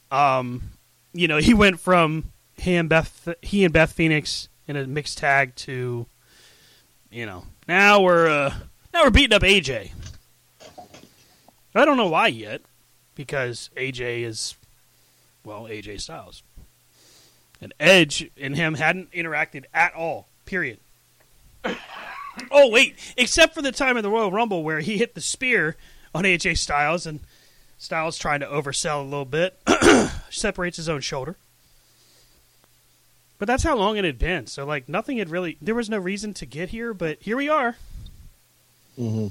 Um, 0.10 0.72
you 1.12 1.28
know, 1.28 1.38
he 1.38 1.54
went 1.54 1.82
from 1.82 2.32
he 2.58 2.76
and 2.76 2.90
Beth, 2.90 3.30
he 3.42 3.64
and 3.64 3.74
Beth 3.74 3.92
Phoenix 3.92 4.50
in 4.68 4.76
a 4.76 4.88
mixed 4.88 5.18
tag 5.18 5.56
to, 5.56 6.06
you 7.10 7.26
know, 7.26 7.46
now 7.68 8.02
we're 8.02 8.28
uh, 8.28 8.54
now 8.94 9.04
we're 9.04 9.12
beating 9.12 9.34
up 9.34 9.42
AJ. 9.42 9.92
I 11.78 11.84
don't 11.84 11.98
know 11.98 12.08
why 12.08 12.28
yet, 12.28 12.62
because 13.16 13.70
AJ 13.76 14.22
is, 14.22 14.56
well, 15.44 15.64
AJ 15.64 16.00
Styles. 16.00 16.42
And 17.62 17.74
Edge 17.80 18.30
and 18.40 18.56
him 18.56 18.76
hadn't 18.76 19.12
interacted 19.12 19.66
at 19.74 19.94
all. 19.94 20.28
Period. 20.46 20.80
oh 22.52 22.70
wait, 22.70 22.96
except 23.18 23.54
for 23.54 23.62
the 23.62 23.72
time 23.72 23.98
in 23.98 24.04
the 24.04 24.10
Royal 24.10 24.32
Rumble 24.32 24.64
where 24.64 24.80
he 24.80 24.98
hit 24.98 25.16
the 25.16 25.22
spear 25.22 25.76
on 26.14 26.24
AJ 26.24 26.58
Styles, 26.58 27.06
and 27.06 27.20
Styles 27.78 28.18
trying 28.18 28.40
to 28.40 28.46
oversell 28.46 29.02
a 29.02 29.04
little 29.04 29.26
bit, 29.26 29.60
separates 30.30 30.78
his 30.78 30.88
own 30.88 31.02
shoulder. 31.02 31.36
But 33.38 33.48
that's 33.48 33.64
how 33.64 33.76
long 33.76 33.98
it 33.98 34.06
had 34.06 34.18
been. 34.18 34.48
So 34.48 34.66
like 34.66 34.88
nothing 34.88 35.18
had 35.18 35.30
really 35.30 35.58
there 35.62 35.76
was 35.76 35.90
no 35.90 35.98
reason 35.98 36.34
to 36.36 36.46
get 36.46 36.70
here, 36.70 36.94
but 36.94 37.22
here 37.22 37.36
we 37.38 37.50
are. 37.50 37.76
Mm-hmm. 38.98 39.28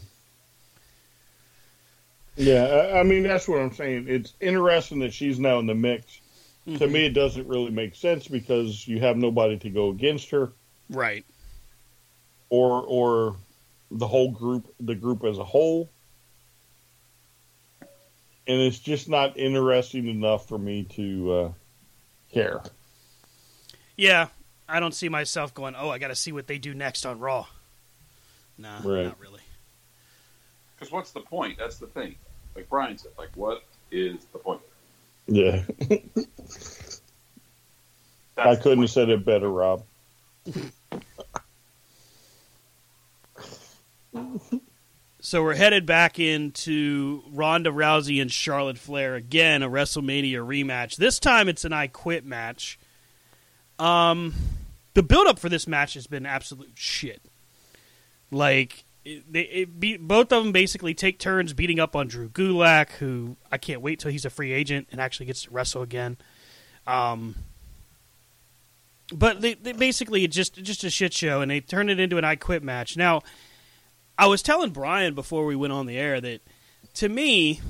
Yeah, 2.36 2.64
I, 2.64 3.00
I 3.00 3.02
mean 3.02 3.22
that's 3.22 3.48
what 3.48 3.60
I'm 3.60 3.72
saying. 3.72 4.06
It's 4.08 4.34
interesting 4.40 4.98
that 5.00 5.14
she's 5.14 5.38
now 5.38 5.58
in 5.58 5.66
the 5.66 5.74
mix. 5.74 6.20
To 6.66 6.70
Mhm. 6.86 6.92
me, 6.92 7.06
it 7.06 7.10
doesn't 7.12 7.46
really 7.46 7.70
make 7.70 7.94
sense 7.94 8.26
because 8.26 8.88
you 8.88 8.98
have 9.00 9.18
nobody 9.18 9.58
to 9.58 9.68
go 9.70 9.90
against 9.90 10.30
her, 10.30 10.50
Right. 10.88 11.24
or 12.48 12.82
or 12.86 13.36
the 13.90 14.06
whole 14.06 14.30
group, 14.30 14.74
the 14.80 14.94
group 14.94 15.24
as 15.24 15.36
a 15.38 15.44
whole. 15.44 15.90
And 18.46 18.60
it's 18.60 18.78
just 18.78 19.08
not 19.10 19.36
interesting 19.38 20.08
enough 20.08 20.48
for 20.48 20.58
me 20.58 20.84
to 20.96 21.32
uh, 21.32 21.52
care. 22.32 22.62
Yeah, 23.96 24.28
I 24.68 24.80
don't 24.80 24.94
see 24.94 25.08
myself 25.08 25.54
going, 25.54 25.74
"Oh, 25.76 25.90
I 25.90 25.98
got 25.98 26.08
to 26.08 26.16
see 26.16 26.32
what 26.32 26.46
they 26.46 26.58
do 26.58 26.74
next 26.74 27.04
on 27.06 27.18
Raw." 27.20 27.46
Nah, 28.58 28.78
Right. 28.84 29.04
not 29.06 29.18
really. 29.20 29.40
Because 30.76 30.92
what's 30.92 31.12
the 31.12 31.20
point? 31.20 31.58
That's 31.58 31.78
the 31.78 31.86
thing. 31.86 32.14
Like 32.56 32.68
Brian 32.68 32.98
said, 32.98 33.12
like 33.18 33.30
what 33.34 33.62
is 33.90 34.24
the 34.32 34.38
point? 34.38 34.60
Yeah, 35.26 35.62
I 38.36 38.56
couldn't 38.56 38.80
have 38.80 38.90
said 38.90 39.08
it 39.08 39.24
better, 39.24 39.48
Rob. 39.48 39.84
So 45.20 45.42
we're 45.42 45.54
headed 45.54 45.86
back 45.86 46.18
into 46.18 47.22
Ronda 47.32 47.70
Rousey 47.70 48.20
and 48.20 48.30
Charlotte 48.30 48.76
Flair 48.76 49.14
again, 49.14 49.62
a 49.62 49.70
WrestleMania 49.70 50.36
rematch. 50.46 50.96
This 50.96 51.18
time 51.18 51.48
it's 51.48 51.64
an 51.64 51.72
I 51.72 51.86
Quit 51.86 52.26
match. 52.26 52.78
Um, 53.84 54.32
the 54.94 55.02
build 55.02 55.26
up 55.26 55.38
for 55.38 55.50
this 55.50 55.66
match 55.66 55.92
has 55.92 56.06
been 56.06 56.24
absolute 56.24 56.72
shit. 56.74 57.20
Like 58.30 58.84
it, 59.04 59.24
it 59.34 59.78
be, 59.78 59.98
both 59.98 60.32
of 60.32 60.42
them 60.42 60.52
basically 60.52 60.94
take 60.94 61.18
turns 61.18 61.52
beating 61.52 61.78
up 61.78 61.94
on 61.94 62.08
Drew 62.08 62.30
Gulak, 62.30 62.92
who 62.92 63.36
I 63.52 63.58
can't 63.58 63.82
wait 63.82 63.98
till 64.00 64.10
he's 64.10 64.24
a 64.24 64.30
free 64.30 64.52
agent 64.52 64.88
and 64.90 65.02
actually 65.02 65.26
gets 65.26 65.42
to 65.42 65.50
wrestle 65.50 65.82
again. 65.82 66.16
Um, 66.86 67.34
but 69.12 69.42
they, 69.42 69.52
they 69.52 69.72
basically 69.72 70.24
it's 70.24 70.34
just 70.34 70.54
just 70.62 70.82
a 70.82 70.88
shit 70.88 71.12
show, 71.12 71.42
and 71.42 71.50
they 71.50 71.60
turn 71.60 71.90
it 71.90 72.00
into 72.00 72.16
an 72.16 72.24
I 72.24 72.36
Quit 72.36 72.62
match. 72.62 72.96
Now, 72.96 73.20
I 74.16 74.28
was 74.28 74.40
telling 74.40 74.70
Brian 74.70 75.14
before 75.14 75.44
we 75.44 75.56
went 75.56 75.74
on 75.74 75.84
the 75.84 75.98
air 75.98 76.22
that 76.22 76.40
to 76.94 77.10
me, 77.10 77.60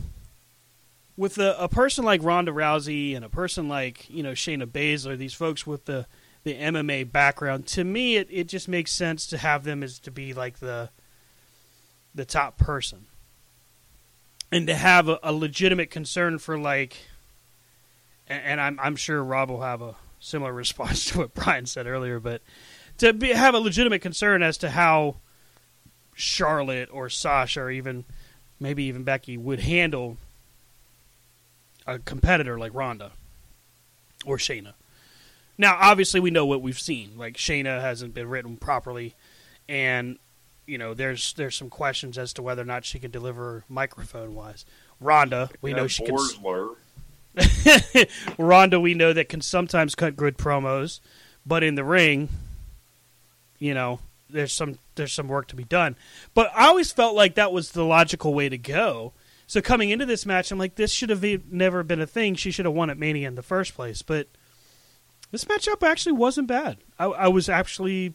with 1.16 1.38
a, 1.38 1.56
a 1.62 1.68
person 1.68 2.04
like 2.04 2.22
Ronda 2.22 2.52
Rousey 2.52 3.14
and 3.14 3.24
a 3.24 3.28
person 3.28 3.68
like 3.68 4.08
you 4.10 4.22
know 4.22 4.32
Shayna 4.32 4.66
Baszler, 4.66 5.16
these 5.16 5.34
folks 5.34 5.66
with 5.66 5.84
the 5.84 6.06
the 6.42 6.54
MMA 6.54 7.10
background, 7.10 7.66
to 7.68 7.84
me 7.84 8.16
it, 8.16 8.28
it 8.30 8.48
just 8.48 8.68
makes 8.68 8.92
sense 8.92 9.26
to 9.28 9.38
have 9.38 9.64
them 9.64 9.82
as 9.82 9.98
to 10.00 10.10
be 10.10 10.34
like 10.34 10.58
the 10.58 10.90
the 12.14 12.24
top 12.24 12.58
person, 12.58 13.06
and 14.52 14.66
to 14.66 14.74
have 14.74 15.08
a, 15.08 15.18
a 15.22 15.32
legitimate 15.32 15.90
concern 15.90 16.38
for 16.38 16.58
like, 16.58 16.96
and, 18.28 18.42
and 18.44 18.60
I'm 18.60 18.78
I'm 18.80 18.96
sure 18.96 19.22
Rob 19.22 19.50
will 19.50 19.62
have 19.62 19.82
a 19.82 19.94
similar 20.20 20.52
response 20.64 21.06
to 21.06 21.18
what 21.18 21.34
Brian 21.34 21.66
said 21.66 21.86
earlier, 21.86 22.20
but 22.20 22.42
to 22.98 23.12
be, 23.12 23.30
have 23.30 23.54
a 23.54 23.58
legitimate 23.58 24.02
concern 24.02 24.42
as 24.42 24.58
to 24.58 24.70
how 24.70 25.16
Charlotte 26.14 26.88
or 26.92 27.08
Sasha 27.08 27.62
or 27.62 27.70
even 27.70 28.04
maybe 28.60 28.84
even 28.84 29.02
Becky 29.02 29.36
would 29.36 29.60
handle 29.60 30.16
a 31.86 31.98
competitor 31.98 32.59
like 32.59 32.73
Ronda 32.74 33.12
or 34.24 34.36
Shayna. 34.36 34.74
Now, 35.56 35.77
obviously, 35.81 36.20
we 36.20 36.31
know 36.31 36.47
what 36.47 36.62
we've 36.62 36.78
seen. 36.78 37.12
Like 37.16 37.36
Shayna 37.36 37.81
hasn't 37.81 38.15
been 38.15 38.28
written 38.28 38.56
properly, 38.56 39.15
and 39.69 40.19
you 40.66 40.78
know 40.78 40.94
there's 40.94 41.32
there's 41.35 41.55
some 41.55 41.70
questions 41.70 42.19
as 42.19 42.32
to 42.35 42.43
whether 42.43 42.62
or 42.62 42.66
not 42.66 42.85
she 42.85 42.98
can 42.98 43.11
deliver 43.11 43.65
microphone 43.69 44.35
wise. 44.35 44.65
Ronda, 45.01 45.51
we 45.61 45.73
know 45.73 45.86
she 45.86 46.05
can. 46.05 46.16
Ronda, 48.39 48.81
we 48.81 48.94
know 48.94 49.12
that 49.12 49.28
can 49.28 49.40
sometimes 49.40 49.94
cut 49.94 50.16
good 50.16 50.36
promos, 50.39 51.01
but 51.47 51.62
in 51.62 51.74
the 51.74 51.85
ring, 51.85 52.28
you 53.59 53.74
know, 53.74 54.01
there's 54.31 54.52
some 54.52 54.78
there's 54.97 55.12
some 55.12 55.28
work 55.28 55.48
to 55.48 55.56
be 55.56 55.65
done. 55.65 55.97
But 56.35 56.51
I 56.55 56.66
always 56.66 56.93
felt 56.93 57.15
like 57.15 57.35
that 57.36 57.52
was 57.52 57.73
the 57.73 57.85
logical 57.85 58.35
way 58.35 58.48
to 58.48 58.59
go. 58.59 59.12
So 59.46 59.60
coming 59.60 59.90
into 59.90 60.06
this 60.06 60.24
match, 60.24 60.50
I'm 60.50 60.58
like, 60.58 60.76
this 60.76 60.90
should 60.90 61.10
have 61.10 61.24
never 61.50 61.82
been 61.82 62.00
a 62.00 62.06
thing. 62.06 62.34
She 62.34 62.50
should 62.50 62.64
have 62.64 62.74
won 62.74 62.90
at 62.90 62.98
Mania 62.98 63.28
in 63.28 63.34
the 63.34 63.42
first 63.42 63.74
place. 63.74 64.02
But 64.02 64.28
this 65.30 65.44
matchup 65.44 65.82
actually 65.82 66.12
wasn't 66.12 66.48
bad. 66.48 66.78
I, 66.98 67.06
I 67.06 67.28
was 67.28 67.48
actually 67.48 68.14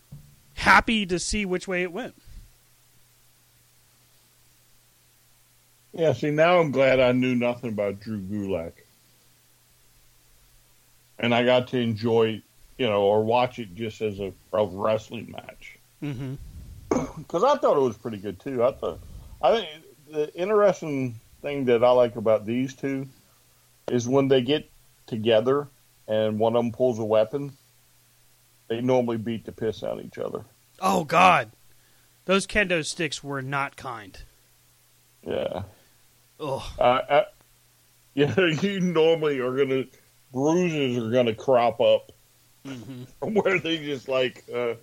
happy 0.55 1.05
to 1.05 1.19
see 1.19 1.45
which 1.45 1.67
way 1.67 1.83
it 1.83 1.91
went. 1.91 2.15
Yeah, 5.93 6.13
see, 6.13 6.31
now 6.31 6.59
I'm 6.59 6.71
glad 6.71 6.99
I 6.99 7.11
knew 7.11 7.35
nothing 7.35 7.69
about 7.71 7.99
Drew 7.99 8.19
Gulak. 8.19 8.73
And 11.17 11.33
I 11.33 11.43
got 11.43 11.67
to 11.69 11.79
enjoy, 11.79 12.41
you 12.77 12.87
know, 12.87 13.01
or 13.01 13.23
watch 13.23 13.59
it 13.59 13.75
just 13.75 14.01
as 14.01 14.19
a, 14.19 14.31
a 14.53 14.65
wrestling 14.65 15.31
match. 15.31 15.77
Mm-hmm. 16.01 16.35
Because 17.17 17.43
I 17.43 17.55
thought 17.57 17.77
it 17.77 17.81
was 17.81 17.97
pretty 17.97 18.17
good, 18.17 18.39
too. 18.39 18.63
I 18.63 18.71
thought, 18.71 18.99
I 19.41 19.55
think 19.57 19.69
the 20.11 20.33
interesting 20.35 21.19
thing 21.41 21.65
that 21.65 21.83
I 21.83 21.91
like 21.91 22.15
about 22.15 22.45
these 22.45 22.73
two 22.73 23.07
is 23.89 24.07
when 24.07 24.27
they 24.27 24.41
get 24.41 24.69
together 25.07 25.67
and 26.07 26.39
one 26.39 26.55
of 26.55 26.63
them 26.63 26.71
pulls 26.71 26.99
a 26.99 27.05
weapon, 27.05 27.53
they 28.67 28.81
normally 28.81 29.17
beat 29.17 29.45
the 29.45 29.51
piss 29.51 29.83
out 29.83 29.99
of 29.99 30.05
each 30.05 30.17
other. 30.17 30.43
Oh 30.79 31.03
God, 31.03 31.51
those 32.25 32.47
kendo 32.47 32.85
sticks 32.85 33.23
were 33.23 33.41
not 33.41 33.75
kind. 33.75 34.17
Yeah. 35.25 35.63
Ugh. 36.39 36.61
Uh, 36.77 37.23
yeah, 38.13 38.33
you 38.61 38.79
normally 38.79 39.39
are 39.39 39.55
gonna 39.55 39.85
bruises 40.31 41.03
are 41.03 41.11
gonna 41.11 41.35
crop 41.35 41.81
up 41.81 42.11
Mm-hmm. 42.65 43.33
where 43.33 43.59
they 43.59 43.77
just 43.77 44.07
like, 44.07 44.43
uh, 44.53 44.75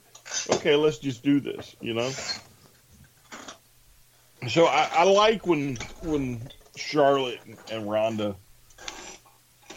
okay, 0.50 0.76
let's 0.76 0.98
just 0.98 1.22
do 1.22 1.40
this, 1.40 1.76
you 1.80 1.94
know. 1.94 2.10
So 4.48 4.66
I, 4.66 4.88
I 4.92 5.04
like 5.04 5.46
when 5.46 5.76
when 6.00 6.50
Charlotte 6.76 7.40
and 7.68 7.90
Ronda 7.90 8.36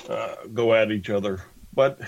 uh, 0.07 0.35
go 0.53 0.73
at 0.73 0.91
each 0.91 1.09
other, 1.09 1.41
but 1.73 1.99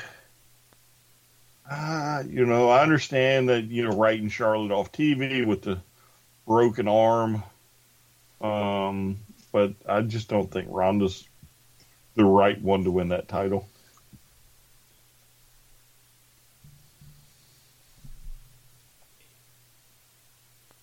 uh, 1.70 2.24
you 2.28 2.46
know 2.46 2.70
I 2.70 2.84
understand 2.84 3.50
that 3.50 3.64
you 3.66 3.84
know 3.84 3.96
writing 3.96 4.30
Charlotte 4.30 4.72
off 4.72 4.92
TV 4.92 5.46
with 5.46 5.64
the 5.64 5.82
broken 6.46 6.88
arm, 6.88 7.44
um, 8.42 9.20
but 9.52 9.74
I 9.88 10.02
just 10.02 10.30
don't 10.30 10.52
think 10.52 10.68
Ronda's 10.70 11.28
the 12.16 12.26
right 12.26 12.62
one 12.62 12.84
to 12.84 12.92
win 12.92 13.10
that 13.10 13.28
title. 13.28 13.71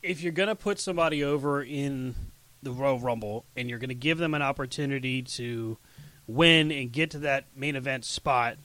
If 0.02 0.22
you're 0.22 0.32
going 0.32 0.48
to 0.48 0.54
put 0.54 0.78
somebody 0.78 1.22
over 1.24 1.62
in 1.62 2.14
the 2.62 2.72
Royal 2.72 2.98
Rumble 2.98 3.44
and 3.56 3.68
you're 3.68 3.78
going 3.78 3.88
to 3.88 3.94
give 3.94 4.18
them 4.18 4.34
an 4.34 4.42
opportunity 4.42 5.22
to 5.22 5.78
win 6.26 6.70
and 6.70 6.92
get 6.92 7.10
to 7.12 7.18
that 7.20 7.46
main 7.54 7.76
event 7.76 8.04
spot, 8.04 8.56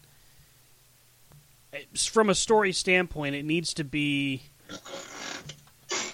from 1.96 2.30
a 2.30 2.36
story 2.36 2.72
standpoint, 2.72 3.36
it 3.36 3.46
needs 3.46 3.74
to 3.76 3.84
be 3.84 4.44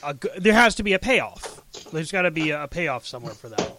a, 0.04 0.16
there 0.38 0.54
has 0.54 0.76
to 0.76 0.84
be 0.84 0.94
a 0.94 1.00
payoff. 1.00 1.62
There's 1.92 2.12
got 2.12 2.24
to 2.24 2.32
be 2.32 2.52
a 2.52 2.68
payoff 2.68 3.06
somewhere 3.06 3.34
for 3.34 3.50
that. 3.50 3.78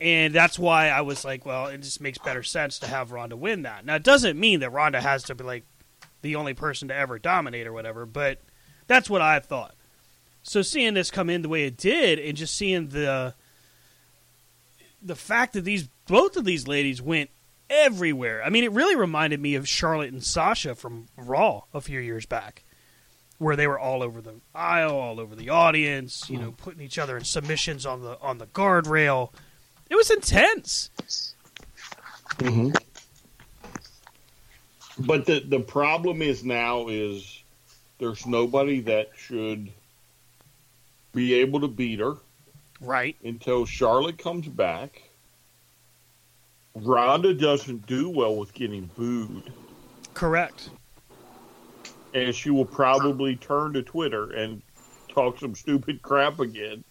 And 0.00 0.32
that's 0.32 0.58
why 0.58 0.88
I 0.88 1.00
was 1.00 1.24
like, 1.24 1.44
well, 1.44 1.66
it 1.66 1.78
just 1.78 2.00
makes 2.00 2.18
better 2.18 2.42
sense 2.42 2.78
to 2.78 2.86
have 2.86 3.10
Ronda 3.10 3.36
win 3.36 3.62
that. 3.62 3.84
Now, 3.84 3.96
it 3.96 4.04
doesn't 4.04 4.38
mean 4.38 4.60
that 4.60 4.70
Ronda 4.70 5.00
has 5.00 5.24
to 5.24 5.34
be 5.34 5.44
like 5.44 5.64
the 6.22 6.36
only 6.36 6.54
person 6.54 6.88
to 6.88 6.94
ever 6.94 7.18
dominate 7.18 7.66
or 7.66 7.72
whatever, 7.72 8.06
but 8.06 8.40
that's 8.86 9.10
what 9.10 9.20
I 9.20 9.40
thought. 9.40 9.74
So 10.42 10.62
seeing 10.62 10.94
this 10.94 11.10
come 11.10 11.28
in 11.28 11.42
the 11.42 11.48
way 11.48 11.64
it 11.64 11.76
did, 11.76 12.18
and 12.18 12.36
just 12.36 12.54
seeing 12.54 12.88
the 12.88 13.34
the 15.02 15.16
fact 15.16 15.52
that 15.52 15.62
these 15.62 15.88
both 16.06 16.36
of 16.36 16.44
these 16.44 16.66
ladies 16.66 17.00
went 17.00 17.30
everywhere. 17.70 18.42
I 18.42 18.50
mean, 18.50 18.64
it 18.64 18.72
really 18.72 18.96
reminded 18.96 19.40
me 19.40 19.54
of 19.54 19.68
Charlotte 19.68 20.12
and 20.12 20.24
Sasha 20.24 20.74
from 20.74 21.06
Raw 21.16 21.62
a 21.74 21.80
few 21.80 22.00
years 22.00 22.26
back, 22.26 22.64
where 23.38 23.56
they 23.56 23.66
were 23.66 23.78
all 23.78 24.02
over 24.02 24.20
the 24.20 24.34
aisle, 24.54 24.96
all 24.96 25.20
over 25.20 25.34
the 25.34 25.50
audience, 25.50 26.28
you 26.30 26.38
know, 26.38 26.52
putting 26.52 26.80
each 26.80 26.98
other 26.98 27.16
in 27.16 27.24
submissions 27.24 27.84
on 27.86 28.02
the 28.02 28.18
on 28.20 28.38
the 28.38 28.46
guardrail. 28.46 29.32
It 29.90 29.96
was 29.96 30.10
intense. 30.10 30.90
Mm-hmm. 32.38 32.70
But 35.06 35.26
the 35.26 35.40
the 35.40 35.60
problem 35.60 36.22
is 36.22 36.44
now 36.44 36.88
is 36.88 37.42
there's 37.98 38.26
nobody 38.26 38.80
that 38.80 39.10
should 39.16 39.72
be 41.18 41.34
able 41.34 41.60
to 41.60 41.66
beat 41.66 41.98
her 41.98 42.14
Right. 42.80 43.16
until 43.24 43.66
Charlotte 43.66 44.18
comes 44.18 44.46
back, 44.46 45.02
Ronda 46.76 47.34
doesn't 47.34 47.86
do 47.88 48.08
well 48.08 48.36
with 48.36 48.54
getting 48.54 48.88
booed. 48.96 49.52
Correct. 50.14 50.70
And 52.14 52.32
she 52.32 52.50
will 52.50 52.64
probably 52.64 53.34
turn 53.34 53.72
to 53.72 53.82
Twitter 53.82 54.30
and 54.30 54.62
talk 55.08 55.40
some 55.40 55.56
stupid 55.56 56.02
crap 56.02 56.38
again, 56.38 56.84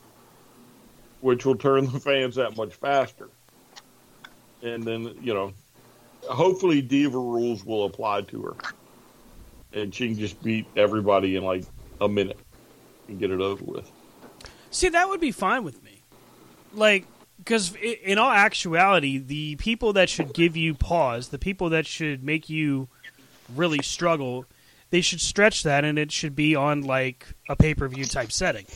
which 1.21 1.45
will 1.45 1.55
turn 1.55 1.85
the 1.89 1.99
fans 2.01 2.35
that 2.35 2.57
much 2.57 2.75
faster. 2.75 3.29
And 4.61 4.83
then, 4.83 5.15
you 5.21 5.33
know, 5.33 5.53
hopefully 6.29 6.81
Diva 6.81 7.17
rules 7.17 7.63
will 7.63 7.85
apply 7.85 8.23
to 8.23 8.41
her. 8.41 8.55
And 9.71 9.95
she 9.95 10.09
can 10.09 10.19
just 10.19 10.43
beat 10.43 10.65
everybody 10.75 11.37
in 11.37 11.45
like 11.45 11.63
a 12.01 12.09
minute 12.09 12.39
and 13.07 13.19
get 13.19 13.31
it 13.31 13.39
over 13.39 13.63
with. 13.63 13.89
See, 14.77 14.89
that 14.89 15.09
would 15.09 15.19
be 15.19 15.31
fine 15.31 15.63
with 15.63 15.83
me. 15.83 16.03
Like, 16.71 17.07
because 17.39 17.73
in 17.75 18.19
all 18.19 18.29
actuality, 18.29 19.17
the 19.17 19.55
people 19.55 19.93
that 19.93 20.07
should 20.07 20.35
give 20.35 20.55
you 20.55 20.75
pause, 20.75 21.29
the 21.29 21.39
people 21.39 21.71
that 21.71 21.87
should 21.87 22.23
make 22.23 22.47
you 22.47 22.87
really 23.55 23.81
struggle, 23.81 24.45
they 24.91 25.01
should 25.01 25.19
stretch 25.19 25.63
that, 25.63 25.83
and 25.83 25.97
it 25.97 26.11
should 26.11 26.35
be 26.35 26.55
on 26.55 26.83
like 26.83 27.25
a 27.49 27.55
pay 27.55 27.73
per 27.73 27.87
view 27.87 28.05
type 28.05 28.31
setting. 28.31 28.67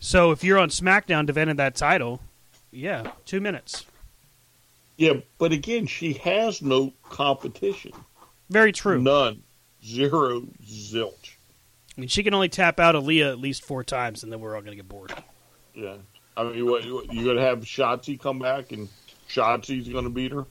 So 0.00 0.30
if 0.30 0.42
you're 0.42 0.58
on 0.58 0.70
SmackDown 0.70 1.26
defending 1.26 1.56
that 1.56 1.74
title, 1.74 2.22
yeah, 2.70 3.10
two 3.26 3.42
minutes. 3.42 3.84
Yeah, 4.96 5.20
but 5.36 5.52
again, 5.52 5.86
she 5.86 6.14
has 6.14 6.62
no 6.62 6.94
competition. 7.10 7.92
Very 8.48 8.72
true. 8.72 9.02
None. 9.02 9.42
Zero. 9.84 10.44
Zilch. 10.64 11.34
I 11.96 12.00
mean, 12.00 12.08
she 12.08 12.22
can 12.22 12.32
only 12.34 12.48
tap 12.48 12.80
out 12.80 12.94
Aliyah 12.94 13.30
at 13.30 13.38
least 13.38 13.64
four 13.64 13.84
times, 13.84 14.22
and 14.22 14.32
then 14.32 14.40
we're 14.40 14.54
all 14.54 14.62
going 14.62 14.72
to 14.72 14.76
get 14.76 14.88
bored. 14.88 15.12
Yeah. 15.74 15.96
I 16.36 16.44
mean, 16.44 16.64
what, 16.66 16.84
you 16.84 17.24
going 17.24 17.36
to 17.36 17.42
have 17.42 17.60
Shotzi 17.60 18.18
come 18.18 18.38
back, 18.38 18.72
and 18.72 18.88
Shotzi's 19.28 19.88
going 19.88 20.04
to 20.04 20.10
beat 20.10 20.32
her? 20.32 20.46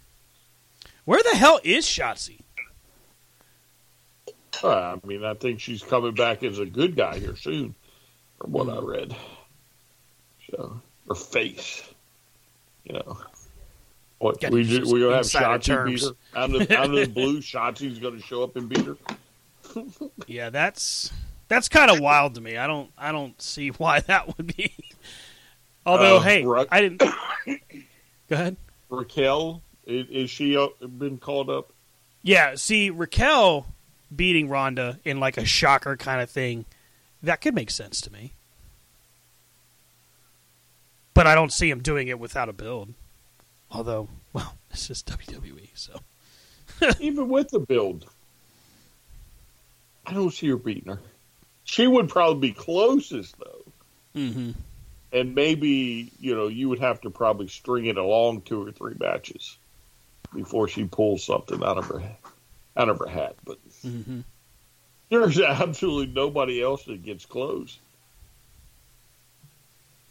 Where 1.05 1.22
the 1.23 1.35
hell 1.38 1.59
is 1.63 1.85
Shotzi? 1.85 2.41
Uh, 4.63 4.97
I 5.03 5.07
mean, 5.07 5.23
I 5.26 5.34
think 5.34 5.59
she's 5.59 5.81
coming 5.81 6.13
back 6.13 6.43
as 6.43 6.59
a 6.59 6.65
good 6.68 6.95
guy 6.95 7.18
here 7.18 7.35
soon, 7.35 7.73
from 8.39 8.51
what 8.51 8.69
I 8.69 8.77
read. 8.80 9.15
So, 10.51 10.80
her 11.07 11.15
face, 11.15 11.84
you 12.84 12.93
know. 12.93 13.18
What 14.19 14.39
Got 14.39 14.51
we 14.51 14.63
just 14.63 14.93
we 14.93 14.99
gonna 14.99 15.15
have 15.15 15.26
Shotzi 15.26 15.85
beat 15.88 16.01
her 16.03 16.11
out 16.35 16.53
of, 16.53 16.68
the- 16.68 16.77
out 16.77 16.85
of 16.85 16.91
the 16.91 17.07
blue? 17.11 17.39
Shotzi's 17.39 17.97
going 17.97 18.18
to 18.18 18.22
show 18.22 18.43
up 18.43 18.55
and 18.55 18.69
beat 18.69 18.85
her. 18.85 18.97
Yeah, 20.27 20.49
that's 20.49 21.11
that's 21.52 21.68
kind 21.68 21.91
of 21.91 21.99
wild 21.99 22.36
to 22.36 22.41
me. 22.41 22.56
I 22.56 22.65
don't 22.65 22.90
I 22.98 23.11
don't 23.11 23.40
see 23.41 23.69
why 23.78 23.99
that 23.99 24.38
would 24.38 24.56
be. 24.56 24.73
Although, 25.86 26.18
Uh, 26.18 26.22
hey, 26.22 26.45
Ra- 26.45 26.65
I 26.72 26.80
didn't. 26.80 26.99
Go 28.30 28.36
ahead. 28.36 28.56
Raquel, 28.90 29.61
is, 29.86 30.07
is 30.10 30.30
she 30.30 30.56
uh, 30.56 30.68
been 30.98 31.18
called 31.18 31.49
up? 31.49 31.73
Yeah, 32.23 32.56
see, 32.56 32.90
Raquel 32.90 33.65
beating 34.15 34.48
Ronda 34.48 34.99
in 35.03 35.19
like 35.19 35.38
a 35.38 35.44
shocker 35.45 35.98
kind 35.98 36.22
of 36.22 36.30
thing, 36.30 36.65
that 37.23 37.41
could 37.41 37.56
make 37.56 37.69
sense 37.72 37.99
to 38.02 38.14
me. 38.14 38.32
But 41.14 41.28
I 41.28 41.36
don't 41.36 41.52
see 41.52 41.69
him 41.69 41.82
doing 41.82 42.07
it 42.07 42.19
without 42.19 42.48
a 42.48 42.53
build. 42.53 42.94
Although, 43.72 44.07
well, 44.34 44.56
this 44.69 44.90
is 44.90 45.03
WWE, 45.03 45.69
so 45.73 45.99
Even 47.02 47.28
with 47.28 47.49
the 47.49 47.60
build, 47.60 48.06
I 50.06 50.14
don't 50.14 50.32
see 50.32 50.48
her 50.49 50.57
beating 50.57 50.94
her. 50.94 50.99
She 51.72 51.88
would 51.88 52.10
probably 52.10 52.49
be 52.49 52.53
closest 52.53 53.34
though, 53.39 53.64
mm-hmm. 54.14 54.52
and 55.14 55.35
maybe 55.35 56.11
you 56.19 56.35
know 56.35 56.49
you 56.49 56.68
would 56.68 56.80
have 56.80 56.99
to 57.02 57.10
probably 57.10 57.48
string 57.48 57.85
it 57.85 57.95
along 57.95 58.41
two 58.41 58.61
or 58.61 58.73
three 58.73 58.95
matches 58.99 59.57
before 60.35 60.68
she 60.68 60.84
pulls 60.84 61.23
something 61.23 61.64
out 61.64 61.77
of 61.77 61.85
her 61.85 62.03
out 62.76 62.89
of 62.89 62.99
her 62.99 63.07
hat. 63.07 63.38
But 63.45 63.57
Mm-hmm. 63.85 64.19
there's 65.07 65.39
absolutely 65.61 66.14
nobody 66.14 66.61
else 66.61 66.84
that 66.84 67.03
gets 67.03 67.26
close. 67.26 67.80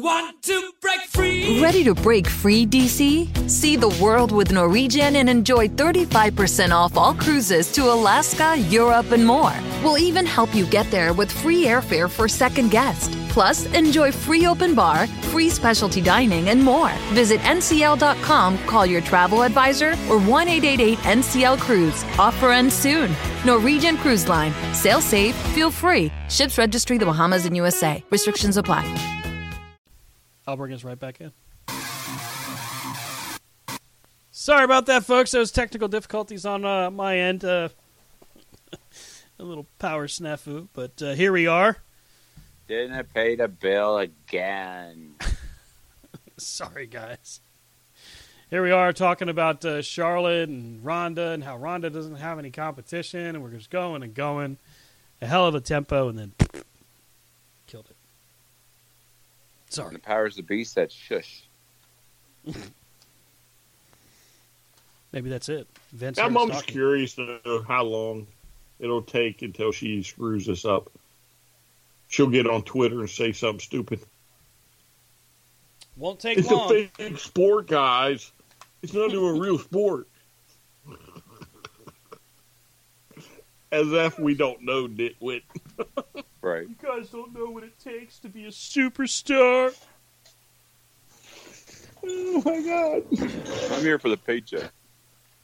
Want 0.00 0.42
to 0.42 0.72
break 0.80 1.00
free. 1.08 1.62
Ready 1.62 1.84
to 1.84 1.94
break 1.94 2.26
free, 2.26 2.66
DC? 2.66 3.48
See 3.48 3.76
the 3.76 3.88
world 4.02 4.32
with 4.32 4.52
Norwegian 4.52 5.16
and 5.16 5.28
enjoy 5.28 5.68
35% 5.68 6.70
off 6.70 6.96
all 6.96 7.14
cruises 7.14 7.70
to 7.72 7.84
Alaska, 7.92 8.56
Europe, 8.68 9.10
and 9.12 9.24
more. 9.26 9.54
We'll 9.82 9.98
even 9.98 10.26
help 10.26 10.54
you 10.54 10.66
get 10.66 10.90
there 10.90 11.12
with 11.12 11.30
free 11.30 11.64
airfare 11.64 12.10
for 12.10 12.28
second 12.28 12.70
guest. 12.70 13.12
Plus, 13.28 13.66
enjoy 13.66 14.10
free 14.10 14.46
open 14.46 14.74
bar, 14.74 15.06
free 15.30 15.48
specialty 15.48 16.00
dining, 16.00 16.48
and 16.48 16.62
more. 16.62 16.90
Visit 17.12 17.40
ncl.com, 17.40 18.58
call 18.66 18.84
your 18.86 19.00
travel 19.00 19.42
advisor, 19.42 19.92
or 20.10 20.18
1 20.18 20.48
888 20.48 20.98
NCL 20.98 21.58
Cruise. 21.58 22.04
Offer 22.18 22.50
ends 22.50 22.74
soon. 22.74 23.14
Norwegian 23.44 23.96
Cruise 23.96 24.28
Line. 24.28 24.52
Sail 24.74 25.00
safe, 25.00 25.36
feel 25.54 25.70
free. 25.70 26.10
Ships 26.28 26.58
registry 26.58 26.98
the 26.98 27.06
Bahamas 27.06 27.46
and 27.46 27.56
USA. 27.56 28.02
Restrictions 28.10 28.56
apply. 28.56 28.82
I'll 30.48 30.56
bring 30.56 30.72
us 30.72 30.82
right 30.82 30.98
back 30.98 31.20
in. 31.20 31.30
Sorry 34.30 34.64
about 34.64 34.86
that, 34.86 35.04
folks. 35.04 35.32
Those 35.32 35.52
technical 35.52 35.88
difficulties 35.88 36.46
on 36.46 36.64
uh, 36.64 36.90
my 36.90 37.18
end. 37.18 37.44
Uh, 37.44 37.68
a 39.38 39.44
little 39.44 39.66
power 39.78 40.06
snafu, 40.06 40.68
but 40.72 41.02
uh, 41.02 41.12
here 41.12 41.32
we 41.32 41.46
are. 41.46 41.76
Didn't 42.66 42.96
I 42.96 43.02
pay 43.02 43.36
the 43.36 43.48
bill 43.48 43.98
again. 43.98 45.16
Sorry, 46.38 46.86
guys. 46.86 47.40
Here 48.48 48.62
we 48.62 48.70
are 48.70 48.94
talking 48.94 49.28
about 49.28 49.62
uh, 49.66 49.82
Charlotte 49.82 50.48
and 50.48 50.82
Ronda 50.82 51.32
and 51.32 51.44
how 51.44 51.58
Ronda 51.58 51.90
doesn't 51.90 52.16
have 52.16 52.38
any 52.38 52.50
competition, 52.50 53.20
and 53.20 53.42
we're 53.42 53.50
just 53.50 53.68
going 53.68 54.02
and 54.02 54.14
going. 54.14 54.56
A 55.20 55.26
hell 55.26 55.46
of 55.46 55.54
a 55.54 55.60
tempo, 55.60 56.08
and 56.08 56.18
then. 56.18 56.32
Sorry. 59.70 59.88
And 59.88 59.96
the 59.96 60.00
powers 60.00 60.38
of 60.38 60.46
the 60.46 60.54
beast 60.54 60.72
said 60.74 60.90
shush. 60.92 61.42
Maybe 65.12 65.30
that's 65.30 65.48
it. 65.48 65.66
Vince 65.92 66.18
I'm 66.18 66.36
almost 66.36 66.60
talking. 66.60 66.72
curious 66.74 67.14
to 67.14 67.40
know 67.44 67.62
how 67.62 67.82
long 67.84 68.26
it'll 68.78 69.02
take 69.02 69.42
until 69.42 69.72
she 69.72 70.02
screws 70.02 70.48
us 70.48 70.64
up. 70.64 70.90
she'll 72.08 72.28
get 72.28 72.46
on 72.46 72.62
Twitter 72.62 73.00
and 73.00 73.08
say 73.10 73.32
something 73.32 73.60
stupid. 73.60 74.00
Won't 75.96 76.20
take 76.20 76.38
It's 76.38 76.50
long. 76.50 76.72
a 76.74 76.86
fake 76.88 77.18
sport, 77.18 77.66
guys. 77.68 78.30
It's 78.82 78.92
not 78.94 79.10
even 79.10 79.24
a 79.24 79.32
real 79.40 79.58
sport. 79.58 80.06
As 83.72 83.92
if 83.92 84.18
we 84.18 84.34
don't 84.34 84.62
know, 84.62 84.86
nitwit. 84.88 85.42
Right. 86.40 86.68
You 86.68 86.76
guys 86.80 87.08
don't 87.08 87.34
know 87.34 87.46
what 87.46 87.64
it 87.64 87.78
takes 87.80 88.18
to 88.20 88.28
be 88.28 88.44
a 88.44 88.50
superstar. 88.50 89.74
Oh 92.06 92.42
my 92.44 92.62
god. 92.62 93.72
I'm 93.72 93.82
here 93.82 93.98
for 93.98 94.08
the 94.08 94.16
paycheck. 94.16 94.70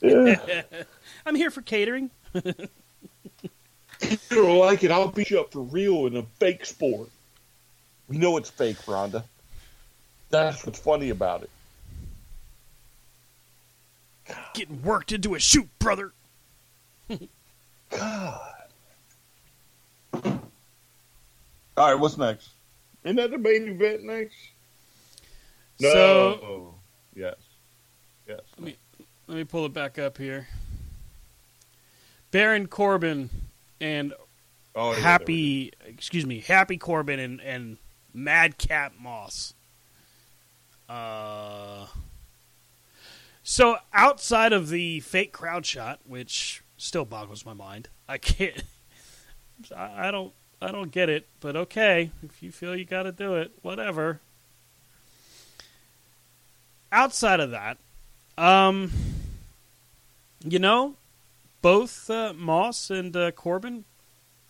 Yeah. 0.00 0.62
I'm 1.26 1.34
here 1.34 1.50
for 1.50 1.62
catering. 1.62 2.10
you 2.32 2.42
don't 4.30 4.58
like 4.58 4.84
it, 4.84 4.90
I'll 4.90 5.08
beat 5.08 5.30
you 5.30 5.40
up 5.40 5.52
for 5.52 5.62
real 5.62 6.06
in 6.06 6.16
a 6.16 6.22
fake 6.22 6.64
sport. 6.64 7.08
We 8.08 8.18
know 8.18 8.36
it's 8.36 8.50
fake, 8.50 8.76
Ronda. 8.86 9.24
That's 10.30 10.64
what's 10.64 10.78
funny 10.78 11.10
about 11.10 11.42
it. 11.42 11.50
Getting 14.54 14.82
worked 14.82 15.12
into 15.12 15.34
a 15.34 15.38
shoot, 15.38 15.68
brother. 15.78 16.12
God. 17.90 18.53
All 21.76 21.90
right, 21.90 22.00
what's 22.00 22.16
next? 22.16 22.50
Isn't 23.04 23.16
that 23.16 23.30
the 23.30 23.38
main 23.38 23.68
event 23.68 24.04
next? 24.04 24.36
No. 25.80 25.90
So- 25.92 26.74
yes. 27.14 27.34
Yes. 28.26 28.40
Let 28.56 28.64
me 28.64 28.76
let 29.26 29.36
me 29.36 29.44
pull 29.44 29.66
it 29.66 29.72
back 29.74 29.98
up 29.98 30.18
here. 30.18 30.48
Baron 32.30 32.66
Corbin 32.66 33.30
and 33.80 34.14
Oh, 34.76 34.92
yeah, 34.92 34.98
Happy, 34.98 35.72
excuse 35.84 36.26
me, 36.26 36.40
Happy 36.40 36.76
Corbin 36.78 37.20
and 37.20 37.40
and 37.40 37.76
Madcap 38.12 38.94
Moss. 38.98 39.54
Uh, 40.88 41.86
so 43.42 43.76
outside 43.92 44.52
of 44.52 44.68
the 44.68 45.00
fake 45.00 45.32
crowd 45.32 45.64
shot, 45.64 46.00
which 46.04 46.62
still 46.76 47.04
boggles 47.04 47.46
my 47.46 47.54
mind, 47.54 47.88
I 48.08 48.18
can't. 48.18 48.64
I 49.76 50.08
I 50.08 50.10
don't. 50.10 50.32
I 50.64 50.72
don't 50.72 50.90
get 50.90 51.10
it, 51.10 51.26
but 51.40 51.56
okay. 51.56 52.10
If 52.22 52.42
you 52.42 52.50
feel 52.50 52.74
you 52.74 52.86
got 52.86 53.02
to 53.02 53.12
do 53.12 53.34
it, 53.34 53.52
whatever. 53.60 54.20
Outside 56.90 57.40
of 57.40 57.50
that, 57.50 57.76
um, 58.38 58.90
you 60.42 60.58
know, 60.58 60.94
both 61.60 62.08
uh, 62.08 62.32
Moss 62.34 62.88
and 62.88 63.14
uh, 63.14 63.30
Corbin 63.32 63.84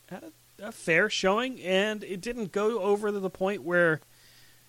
had 0.09 0.23
a, 0.23 0.69
a 0.69 0.73
fair 0.73 1.11
showing, 1.11 1.61
and 1.61 2.05
it 2.05 2.21
didn't 2.21 2.53
go 2.53 2.79
over 2.79 3.11
to 3.11 3.19
the 3.19 3.31
point 3.31 3.65
where 3.65 4.01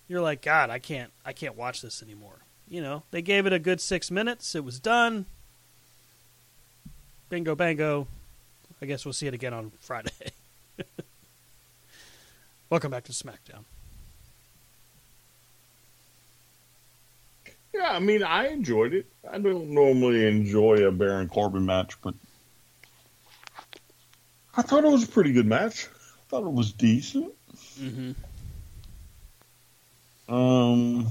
you're 0.07 0.21
like, 0.21 0.41
God, 0.41 0.71
I 0.71 0.79
can't, 0.79 1.11
I 1.23 1.33
can't 1.33 1.55
watch 1.55 1.81
this 1.81 2.01
anymore. 2.01 2.39
You 2.67 2.81
know, 2.81 3.03
they 3.11 3.21
gave 3.21 3.45
it 3.45 3.53
a 3.53 3.59
good 3.59 3.81
six 3.81 4.09
minutes. 4.09 4.55
It 4.55 4.63
was 4.63 4.79
done. 4.79 5.27
Bingo, 7.29 7.53
bango. 7.53 8.07
I 8.81 8.87
guess 8.87 9.05
we'll 9.05 9.13
see 9.13 9.27
it 9.27 9.35
again 9.35 9.53
on 9.53 9.71
Friday. 9.79 10.09
Welcome 12.69 12.91
back 12.91 13.03
to 13.05 13.11
SmackDown. 13.11 13.63
Yeah, 17.73 17.91
I 17.91 17.99
mean, 17.99 18.23
I 18.23 18.47
enjoyed 18.47 18.93
it. 18.93 19.05
I 19.29 19.37
don't 19.37 19.69
normally 19.69 20.27
enjoy 20.27 20.87
a 20.87 20.91
Baron 20.91 21.27
Corbin 21.27 21.65
match, 21.65 22.01
but 22.01 22.15
I 24.55 24.61
thought 24.61 24.85
it 24.85 24.91
was 24.91 25.03
a 25.03 25.07
pretty 25.07 25.33
good 25.33 25.45
match. 25.45 25.87
I 25.87 26.29
thought 26.29 26.43
it 26.43 26.53
was 26.53 26.71
decent. 26.71 27.33
Mm-hmm. 27.79 28.11
Um, 30.33 31.07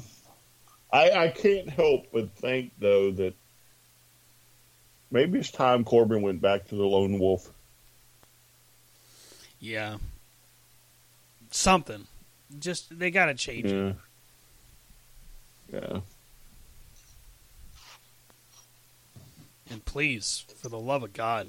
I 0.93 1.11
I 1.11 1.29
can't 1.29 1.69
help 1.69 2.07
but 2.13 2.31
think 2.33 2.73
though 2.79 3.13
that 3.13 3.35
maybe 5.11 5.39
it's 5.39 5.53
time 5.53 5.85
Corbin 5.85 6.23
went 6.23 6.41
back 6.41 6.69
to 6.69 6.75
the 6.75 6.83
lone 6.83 7.19
wolf. 7.19 7.49
Yeah. 9.61 9.99
Something. 11.55 12.09
Just 12.59 12.99
they 12.99 13.13
got 13.13 13.27
to 13.27 13.35
change 13.35 13.67
it. 13.67 13.97
Yeah. 15.73 15.81
Yeah. 15.81 16.01
And 19.71 19.85
please, 19.85 20.45
for 20.57 20.69
the 20.69 20.81
love 20.81 21.05
of 21.05 21.13
God, 21.13 21.49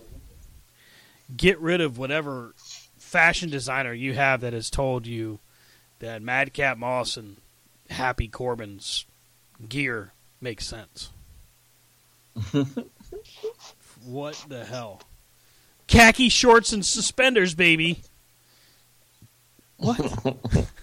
get 1.36 1.60
rid 1.60 1.82
of 1.82 1.98
whatever 1.98 2.54
fashion 2.98 3.50
designer 3.50 3.94
you 3.94 4.14
have 4.14 4.42
that 4.42 4.54
has 4.54 4.70
told 4.70 5.08
you 5.08 5.40
that 6.00 6.22
Madcap 6.22 6.78
Moss 6.78 7.18
and 7.18 7.38
Happy 7.90 8.28
Corbin's 8.28 9.06
gear 9.68 10.12
makes 10.40 10.68
sense. 10.68 11.10
what 14.06 14.46
the 14.48 14.66
hell? 14.66 15.02
Khaki 15.88 16.30
shorts 16.30 16.72
and 16.72 16.86
suspenders, 16.86 17.56
baby. 17.56 18.04
What? 19.78 20.38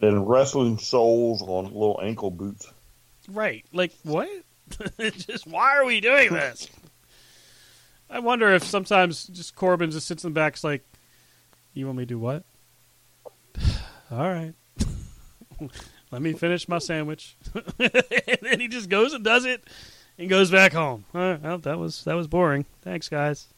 Then 0.00 0.24
wrestling 0.24 0.78
souls 0.78 1.42
on 1.42 1.64
little 1.64 2.00
ankle 2.02 2.30
boots. 2.30 2.70
Right. 3.28 3.64
Like, 3.72 3.92
what? 4.04 4.28
just 4.98 5.46
why 5.46 5.76
are 5.76 5.84
we 5.84 6.00
doing 6.00 6.32
this? 6.32 6.68
I 8.10 8.20
wonder 8.20 8.52
if 8.54 8.64
sometimes 8.64 9.24
just 9.26 9.54
Corbin 9.54 9.90
just 9.90 10.06
sits 10.06 10.24
in 10.24 10.30
the 10.30 10.34
back, 10.34 10.56
is 10.56 10.64
like, 10.64 10.82
you 11.74 11.86
want 11.86 11.98
me 11.98 12.02
to 12.04 12.06
do 12.06 12.18
what? 12.18 12.44
All 14.10 14.18
right. 14.18 14.54
Let 16.10 16.22
me 16.22 16.32
finish 16.32 16.68
my 16.68 16.78
sandwich. 16.78 17.36
and 17.78 18.38
then 18.40 18.60
he 18.60 18.68
just 18.68 18.88
goes 18.88 19.12
and 19.12 19.24
does 19.24 19.44
it 19.44 19.62
and 20.16 20.30
goes 20.30 20.50
back 20.50 20.72
home. 20.72 21.04
All 21.14 21.20
right, 21.20 21.42
well, 21.42 21.58
that 21.58 21.78
was 21.78 22.04
that 22.04 22.14
was 22.14 22.28
boring. 22.28 22.64
Thanks, 22.80 23.08
guys. 23.08 23.48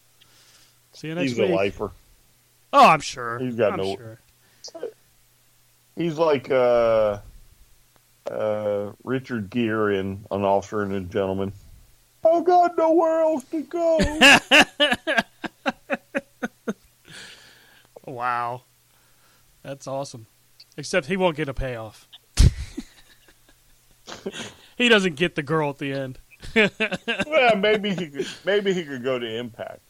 See 0.92 1.08
you 1.08 1.14
next 1.14 1.30
He's 1.30 1.38
week. 1.38 1.50
a 1.50 1.54
lifer. 1.54 1.90
Oh, 2.72 2.86
I'm 2.88 3.00
sure. 3.00 3.38
He's 3.38 3.54
got 3.56 3.72
I'm 3.72 3.78
no- 3.78 3.96
sure. 3.96 4.18
He's 5.96 6.16
like 6.18 6.50
uh, 6.50 7.18
uh, 8.30 8.92
Richard 9.04 9.50
Gere 9.50 9.98
in 9.98 10.24
An 10.30 10.42
Officer 10.44 10.82
and 10.82 10.92
a 10.94 11.00
Gentleman. 11.00 11.52
I 12.24 12.40
got 12.42 12.76
nowhere 12.76 13.20
else 13.22 13.44
to 13.44 13.62
go. 13.62 13.98
Wow. 18.06 18.62
That's 19.62 19.86
awesome. 19.86 20.26
Except 20.76 21.06
he 21.06 21.16
won't 21.16 21.36
get 21.36 21.48
a 21.48 21.54
payoff. 21.54 22.08
he 24.76 24.88
doesn't 24.88 25.16
get 25.16 25.34
the 25.36 25.42
girl 25.42 25.70
at 25.70 25.78
the 25.78 25.92
end. 25.92 26.18
well, 27.26 27.56
maybe 27.56 27.94
he 27.94 28.08
could, 28.08 28.26
maybe 28.44 28.72
he 28.72 28.84
could 28.84 29.04
go 29.04 29.18
to 29.18 29.26
Impact. 29.38 29.80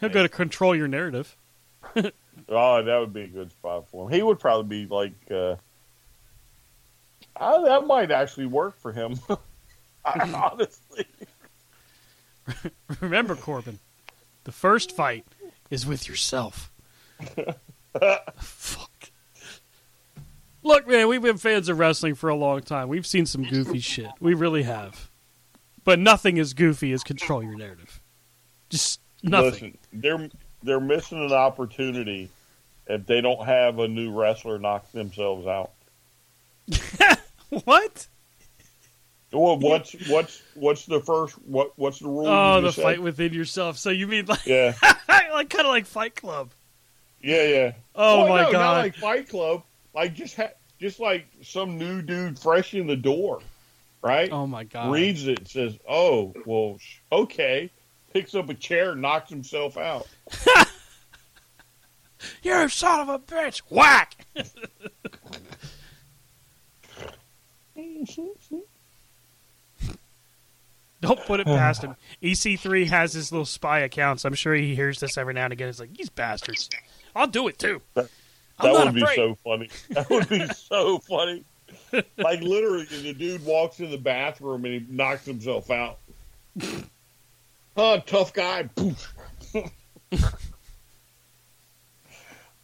He'll 0.00 0.08
go 0.08 0.22
to 0.22 0.28
control 0.28 0.74
your 0.74 0.88
narrative. 0.88 1.36
Oh, 2.48 2.82
that 2.82 2.98
would 2.98 3.12
be 3.12 3.22
a 3.22 3.28
good 3.28 3.52
spot 3.52 3.88
for 3.90 4.06
him. 4.06 4.14
He 4.14 4.22
would 4.22 4.40
probably 4.40 4.84
be 4.84 4.92
like, 4.92 5.12
uh, 5.30 5.56
oh, 7.36 7.64
that 7.64 7.86
might 7.86 8.10
actually 8.10 8.46
work 8.46 8.78
for 8.80 8.92
him. 8.92 9.20
Honestly, 10.04 11.06
Remember, 13.00 13.36
Corbin, 13.36 13.78
the 14.44 14.52
first 14.52 14.92
fight 14.92 15.26
is 15.70 15.86
with 15.86 16.08
yourself. 16.08 16.72
Fuck. 18.38 19.10
Look, 20.62 20.88
man, 20.88 21.08
we've 21.08 21.22
been 21.22 21.38
fans 21.38 21.68
of 21.68 21.78
wrestling 21.78 22.14
for 22.14 22.30
a 22.30 22.34
long 22.34 22.62
time. 22.62 22.88
We've 22.88 23.06
seen 23.06 23.26
some 23.26 23.44
goofy 23.44 23.80
shit. 23.80 24.10
We 24.20 24.34
really 24.34 24.62
have. 24.62 25.10
But 25.84 25.98
nothing 25.98 26.38
as 26.38 26.54
goofy 26.54 26.92
as 26.92 27.02
control 27.02 27.42
your 27.42 27.56
narrative. 27.56 27.99
Just 28.70 29.00
nothing. 29.22 29.50
listen, 29.50 29.78
they're 29.92 30.28
they're 30.62 30.80
missing 30.80 31.24
an 31.24 31.32
opportunity 31.32 32.30
if 32.86 33.06
they 33.06 33.20
don't 33.20 33.44
have 33.44 33.78
a 33.78 33.88
new 33.88 34.12
wrestler 34.12 34.58
knock 34.58 34.90
themselves 34.92 35.46
out. 35.46 35.70
what? 37.64 38.06
Well, 39.32 39.58
what's 39.58 39.92
what's 40.08 40.42
what's 40.54 40.86
the 40.86 41.00
first 41.00 41.34
what 41.46 41.72
what's 41.76 42.00
the 42.00 42.08
rule? 42.08 42.26
Oh, 42.26 42.60
the 42.60 42.72
said? 42.72 42.82
fight 42.82 43.02
within 43.02 43.32
yourself. 43.32 43.78
So 43.78 43.90
you 43.90 44.06
mean 44.08 44.26
like, 44.26 44.44
Yeah, 44.46 44.74
like 45.08 45.50
kind 45.50 45.66
of 45.66 45.70
like 45.70 45.86
Fight 45.86 46.16
Club? 46.16 46.50
yeah, 47.22 47.42
yeah. 47.44 47.72
Oh 47.94 48.18
Well, 48.24 48.28
my 48.28 48.42
no, 48.42 48.52
god! 48.52 48.84
Like 48.84 48.96
Fight 48.96 49.28
Club. 49.28 49.62
Like 49.94 50.14
just 50.14 50.36
ha- 50.36 50.50
just 50.80 50.98
like 50.98 51.26
some 51.42 51.78
new 51.78 52.02
dude 52.02 52.38
fresh 52.38 52.74
in 52.74 52.86
the 52.88 52.96
door, 52.96 53.40
right? 54.02 54.30
oh 54.32 54.46
my 54.48 54.64
god! 54.64 54.92
Reads 54.92 55.26
it, 55.28 55.46
says, 55.48 55.76
"Oh, 55.88 56.34
well, 56.44 56.78
sh- 56.78 56.96
okay." 57.12 57.70
Picks 58.12 58.34
up 58.34 58.48
a 58.48 58.54
chair, 58.54 58.92
and 58.92 59.02
knocks 59.02 59.30
himself 59.30 59.76
out. 59.76 60.08
You're 62.42 62.64
a 62.64 62.70
son 62.70 63.00
of 63.00 63.08
a 63.08 63.18
bitch! 63.18 63.62
Whack! 63.68 64.26
Don't 71.00 71.20
put 71.24 71.40
it 71.40 71.48
oh. 71.48 71.56
past 71.56 71.82
him. 71.82 71.96
EC3 72.22 72.86
has 72.88 73.14
his 73.14 73.32
little 73.32 73.46
spy 73.46 73.80
accounts. 73.80 74.24
I'm 74.24 74.34
sure 74.34 74.54
he 74.54 74.74
hears 74.74 75.00
this 75.00 75.16
every 75.16 75.32
now 75.34 75.44
and 75.44 75.52
again. 75.52 75.68
He's 75.68 75.80
like, 75.80 75.96
these 75.96 76.10
bastards. 76.10 76.68
I'll 77.16 77.26
do 77.26 77.48
it 77.48 77.58
too. 77.58 77.80
I'm 77.96 78.06
that 78.58 78.72
not 78.72 78.86
would 78.86 78.94
be 78.94 79.06
so 79.14 79.34
funny. 79.42 79.70
That 79.90 80.10
would 80.10 80.28
be 80.28 80.46
so 80.54 80.98
funny. 80.98 81.44
Like 82.18 82.40
literally, 82.42 82.84
the 82.84 83.14
dude 83.14 83.44
walks 83.44 83.80
in 83.80 83.90
the 83.90 83.98
bathroom 83.98 84.64
and 84.64 84.74
he 84.74 84.86
knocks 84.88 85.24
himself 85.24 85.70
out. 85.70 85.98
Oh, 87.76 88.00
tough 88.00 88.32
guy. 88.32 88.64
Poof. 88.74 89.12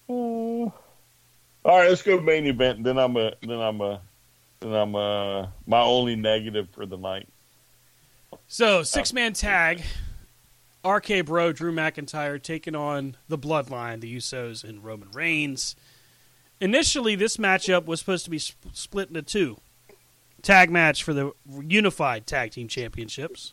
Oh. 0.08 0.72
All 1.64 1.78
right, 1.78 1.88
let's 1.88 2.02
go 2.02 2.20
main 2.20 2.46
event. 2.46 2.84
Then 2.84 2.96
I'm 2.96 3.16
a. 3.16 3.32
Then 3.42 3.60
I'm 3.60 3.80
a. 3.80 4.00
Then 4.60 4.72
I'm 4.72 4.94
a. 4.94 5.52
My 5.66 5.80
only 5.80 6.14
negative 6.14 6.68
for 6.70 6.86
the 6.86 6.96
night. 6.96 7.28
So, 8.46 8.82
six 8.82 9.12
man 9.12 9.32
tag. 9.32 9.82
RK 10.84 11.26
Bro, 11.26 11.54
Drew 11.54 11.72
McIntyre 11.72 12.40
taking 12.40 12.76
on 12.76 13.16
the 13.28 13.36
Bloodline, 13.36 14.00
the 14.00 14.16
Usos, 14.16 14.62
and 14.62 14.84
Roman 14.84 15.10
Reigns. 15.10 15.74
Initially, 16.60 17.16
this 17.16 17.36
matchup 17.36 17.86
was 17.86 17.98
supposed 17.98 18.24
to 18.24 18.30
be 18.30 18.38
sp- 18.38 18.70
split 18.72 19.08
into 19.08 19.22
two 19.22 19.58
tag 20.42 20.70
match 20.70 21.02
for 21.02 21.12
the 21.12 21.32
unified 21.60 22.26
tag 22.26 22.52
team 22.52 22.68
championships. 22.68 23.52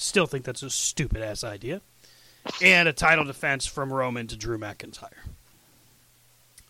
Still 0.00 0.26
think 0.26 0.44
that's 0.44 0.62
a 0.62 0.70
stupid 0.70 1.22
ass 1.22 1.42
idea. 1.42 1.80
And 2.62 2.88
a 2.88 2.92
title 2.92 3.24
defense 3.24 3.66
from 3.66 3.92
Roman 3.92 4.28
to 4.28 4.36
Drew 4.36 4.56
McIntyre. 4.56 5.26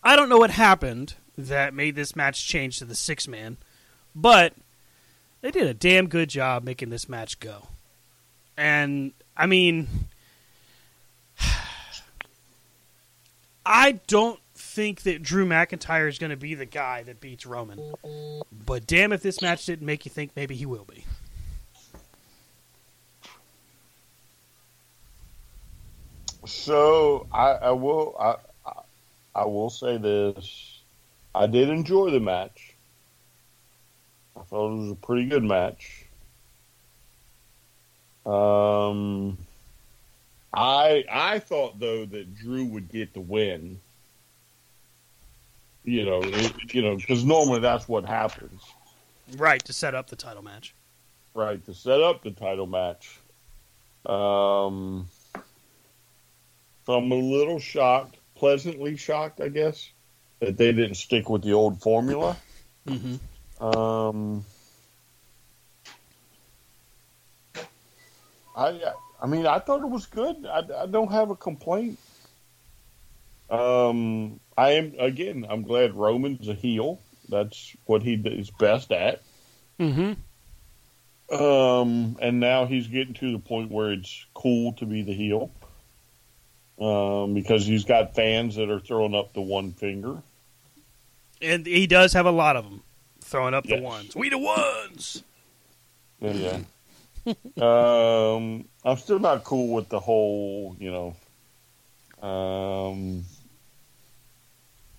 I 0.03 0.15
don't 0.15 0.29
know 0.29 0.39
what 0.39 0.49
happened 0.49 1.13
that 1.37 1.75
made 1.75 1.95
this 1.95 2.15
match 2.15 2.47
change 2.47 2.79
to 2.79 2.85
the 2.85 2.95
six 2.95 3.27
man, 3.27 3.57
but 4.15 4.55
they 5.41 5.51
did 5.51 5.67
a 5.67 5.75
damn 5.75 6.07
good 6.07 6.27
job 6.27 6.63
making 6.63 6.89
this 6.89 7.07
match 7.07 7.39
go. 7.39 7.67
And 8.57 9.11
I 9.37 9.45
mean, 9.45 9.87
I 13.63 13.99
don't 14.07 14.39
think 14.55 15.03
that 15.03 15.21
Drew 15.21 15.45
McIntyre 15.45 16.09
is 16.09 16.17
going 16.17 16.31
to 16.31 16.35
be 16.35 16.55
the 16.55 16.65
guy 16.65 17.03
that 17.03 17.21
beats 17.21 17.45
Roman. 17.45 17.93
But 18.65 18.87
damn 18.87 19.13
if 19.13 19.21
this 19.21 19.39
match 19.39 19.67
didn't 19.67 19.85
make 19.85 20.03
you 20.03 20.09
think 20.09 20.31
maybe 20.35 20.55
he 20.55 20.65
will 20.65 20.85
be. 20.85 21.05
So 26.45 27.27
I, 27.31 27.49
I 27.51 27.71
will. 27.71 28.15
I, 28.19 28.35
I- 29.35 29.45
will 29.45 29.69
say 29.69 29.97
this. 29.97 30.79
I 31.33 31.47
did 31.47 31.69
enjoy 31.69 32.09
the 32.09 32.19
match. 32.19 32.73
I 34.35 34.41
thought 34.41 34.73
it 34.73 34.77
was 34.81 34.91
a 34.91 34.95
pretty 34.95 35.27
good 35.29 35.43
match. 35.43 36.05
Um, 38.25 39.37
I 40.53 41.05
I 41.09 41.39
thought 41.39 41.79
though 41.79 42.05
that 42.05 42.35
Drew 42.35 42.65
would 42.65 42.89
get 42.91 43.13
the 43.13 43.21
win. 43.21 43.79
You 45.85 46.05
know, 46.05 46.19
it, 46.21 46.73
you 46.73 46.81
know, 46.81 46.97
because 46.97 47.23
normally 47.23 47.59
that's 47.61 47.87
what 47.87 48.03
happens, 48.05 48.61
Right, 49.37 49.63
to 49.65 49.73
set 49.73 49.95
up 49.95 50.07
the 50.09 50.15
title 50.17 50.43
match. 50.43 50.73
right? 51.33 51.63
To 51.65 51.73
set 51.73 52.01
up 52.01 52.21
the 52.23 52.31
title 52.31 52.67
match. 52.67 53.17
Um, 54.05 55.07
so 56.89 56.95
I'm 56.95 57.11
a 57.11 57.15
little 57.15 57.59
shocked, 57.59 58.17
pleasantly 58.33 58.97
shocked, 58.97 59.41
I 59.41 59.49
guess, 59.49 59.91
that 60.39 60.57
they 60.57 60.71
didn't 60.71 60.95
stick 60.95 61.29
with 61.29 61.43
the 61.43 61.53
old 61.53 61.79
formula. 61.83 62.35
Mm-hmm. 62.87 63.63
Um, 63.63 64.43
I 68.57 68.81
I 69.21 69.27
mean 69.27 69.45
I 69.45 69.59
thought 69.59 69.83
it 69.83 69.89
was 69.89 70.07
good. 70.07 70.47
I, 70.47 70.63
I 70.81 70.87
don't 70.87 71.11
have 71.11 71.29
a 71.29 71.35
complaint. 71.35 71.99
Um, 73.51 74.39
I 74.57 74.71
am 74.71 74.95
again. 74.97 75.45
I'm 75.47 75.61
glad 75.61 75.93
Roman's 75.93 76.47
a 76.47 76.55
heel. 76.55 76.99
That's 77.29 77.75
what 77.85 78.01
he 78.01 78.15
is 78.15 78.49
best 78.49 78.91
at. 78.91 79.21
Mm-hmm. 79.79 81.39
Um, 81.39 82.17
and 82.19 82.39
now 82.39 82.65
he's 82.65 82.87
getting 82.87 83.13
to 83.13 83.31
the 83.33 83.37
point 83.37 83.69
where 83.69 83.91
it's 83.91 84.25
cool 84.33 84.73
to 84.73 84.87
be 84.87 85.03
the 85.03 85.13
heel. 85.13 85.51
Um, 86.79 87.33
because 87.33 87.65
he's 87.65 87.83
got 87.83 88.15
fans 88.15 88.55
that 88.55 88.69
are 88.69 88.79
throwing 88.79 89.13
up 89.13 89.33
the 89.33 89.41
one 89.41 89.73
finger. 89.73 90.21
And 91.41 91.65
he 91.65 91.87
does 91.87 92.13
have 92.13 92.25
a 92.25 92.31
lot 92.31 92.55
of 92.55 92.63
them 92.63 92.83
throwing 93.21 93.53
up 93.53 93.65
Yes. 93.65 93.79
the 93.79 93.83
ones. 93.83 94.15
We 94.15 94.29
the 94.29 94.37
ones. 94.37 95.23
Yeah. 96.21 96.59
um, 97.61 98.65
I'm 98.83 98.97
still 98.97 99.19
not 99.19 99.43
cool 99.43 99.73
with 99.73 99.89
the 99.89 99.99
whole, 99.99 100.75
you 100.79 100.91
know, 100.91 102.27
um, 102.27 103.25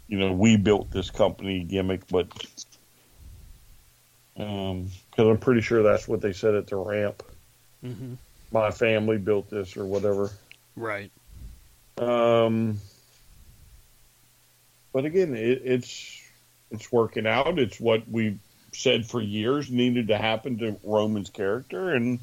you 0.09 0.19
know, 0.19 0.33
we 0.33 0.57
built 0.57 0.91
this 0.91 1.11
company 1.11 1.63
gimmick, 1.63 2.07
but 2.09 2.27
um, 4.37 4.89
because 5.11 5.29
I'm 5.29 5.39
pretty 5.39 5.61
sure 5.61 5.83
that's 5.83 6.09
what 6.09 6.21
they 6.21 6.33
said 6.33 6.55
at 6.55 6.67
the 6.67 6.77
ramp. 6.77 7.23
Mm-hmm. 7.85 8.15
My 8.53 8.71
family 8.71 9.19
built 9.19 9.51
this 9.51 9.77
or 9.77 9.85
whatever. 9.85 10.31
Right. 10.77 11.11
Um, 12.01 12.81
but 14.93 15.05
again, 15.05 15.35
it, 15.35 15.63
it's 15.65 16.23
it's 16.71 16.91
working 16.91 17.27
out. 17.27 17.59
It's 17.59 17.79
what 17.79 18.09
we 18.09 18.39
said 18.73 19.05
for 19.05 19.21
years 19.21 19.71
needed 19.71 20.09
to 20.09 20.17
happen 20.17 20.59
to 20.59 20.77
Roman's 20.83 21.29
character, 21.29 21.91
and 21.91 22.19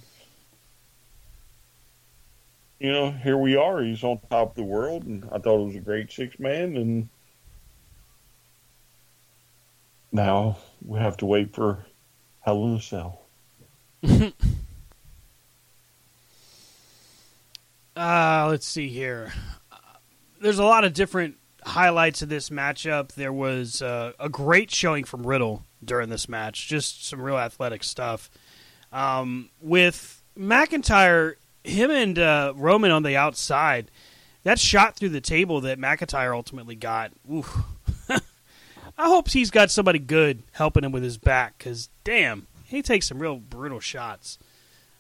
you 2.79 2.91
know, 2.91 3.11
here 3.11 3.37
we 3.37 3.55
are. 3.55 3.81
He's 3.81 4.03
on 4.03 4.19
top 4.29 4.51
of 4.51 4.55
the 4.55 4.63
world, 4.63 5.03
and 5.03 5.25
I 5.25 5.37
thought 5.37 5.61
it 5.61 5.65
was 5.65 5.75
a 5.75 5.79
great 5.79 6.11
six 6.11 6.39
man. 6.39 6.75
And 6.75 7.09
now 10.11 10.57
we 10.83 10.99
have 10.99 11.17
to 11.17 11.27
wait 11.27 11.53
for 11.53 11.85
Hell 12.41 12.65
in 12.65 12.73
a 12.75 12.81
Cell. 12.81 13.21
Uh, 17.97 18.45
let's 18.47 18.67
see 18.67 18.89
here. 18.89 19.33
There's 20.39 20.59
a 20.59 20.63
lot 20.63 20.83
of 20.83 20.93
different 20.93 21.37
highlights 21.63 22.21
of 22.21 22.29
this 22.29 22.49
matchup. 22.49 23.13
There 23.13 23.33
was 23.33 23.81
uh, 23.81 24.13
a 24.19 24.29
great 24.29 24.71
showing 24.71 25.03
from 25.03 25.25
Riddle 25.25 25.63
during 25.83 26.09
this 26.09 26.29
match, 26.29 26.67
just 26.67 27.05
some 27.05 27.21
real 27.21 27.37
athletic 27.37 27.83
stuff. 27.83 28.29
Um, 28.91 29.49
with 29.61 30.21
McIntyre, 30.37 31.35
him 31.63 31.91
and 31.91 32.17
uh, 32.17 32.53
Roman 32.55 32.91
on 32.91 33.03
the 33.03 33.17
outside, 33.17 33.91
that 34.43 34.59
shot 34.59 34.95
through 34.95 35.09
the 35.09 35.21
table 35.21 35.61
that 35.61 35.79
McIntyre 35.79 36.33
ultimately 36.33 36.75
got. 36.75 37.11
Oof. 37.31 37.57
I 38.09 39.07
hope 39.07 39.29
he's 39.29 39.51
got 39.51 39.69
somebody 39.69 39.99
good 39.99 40.43
helping 40.53 40.83
him 40.83 40.91
with 40.91 41.03
his 41.03 41.17
back, 41.17 41.57
because 41.57 41.89
damn, 42.03 42.47
he 42.63 42.81
takes 42.81 43.07
some 43.07 43.19
real 43.19 43.37
brutal 43.37 43.79
shots. 43.79 44.39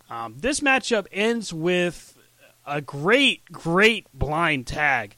Um, 0.09 0.35
this 0.39 0.59
matchup 0.59 1.07
ends 1.11 1.53
with 1.53 2.17
a 2.65 2.81
great, 2.81 3.45
great 3.51 4.07
blind 4.13 4.67
tag 4.67 5.15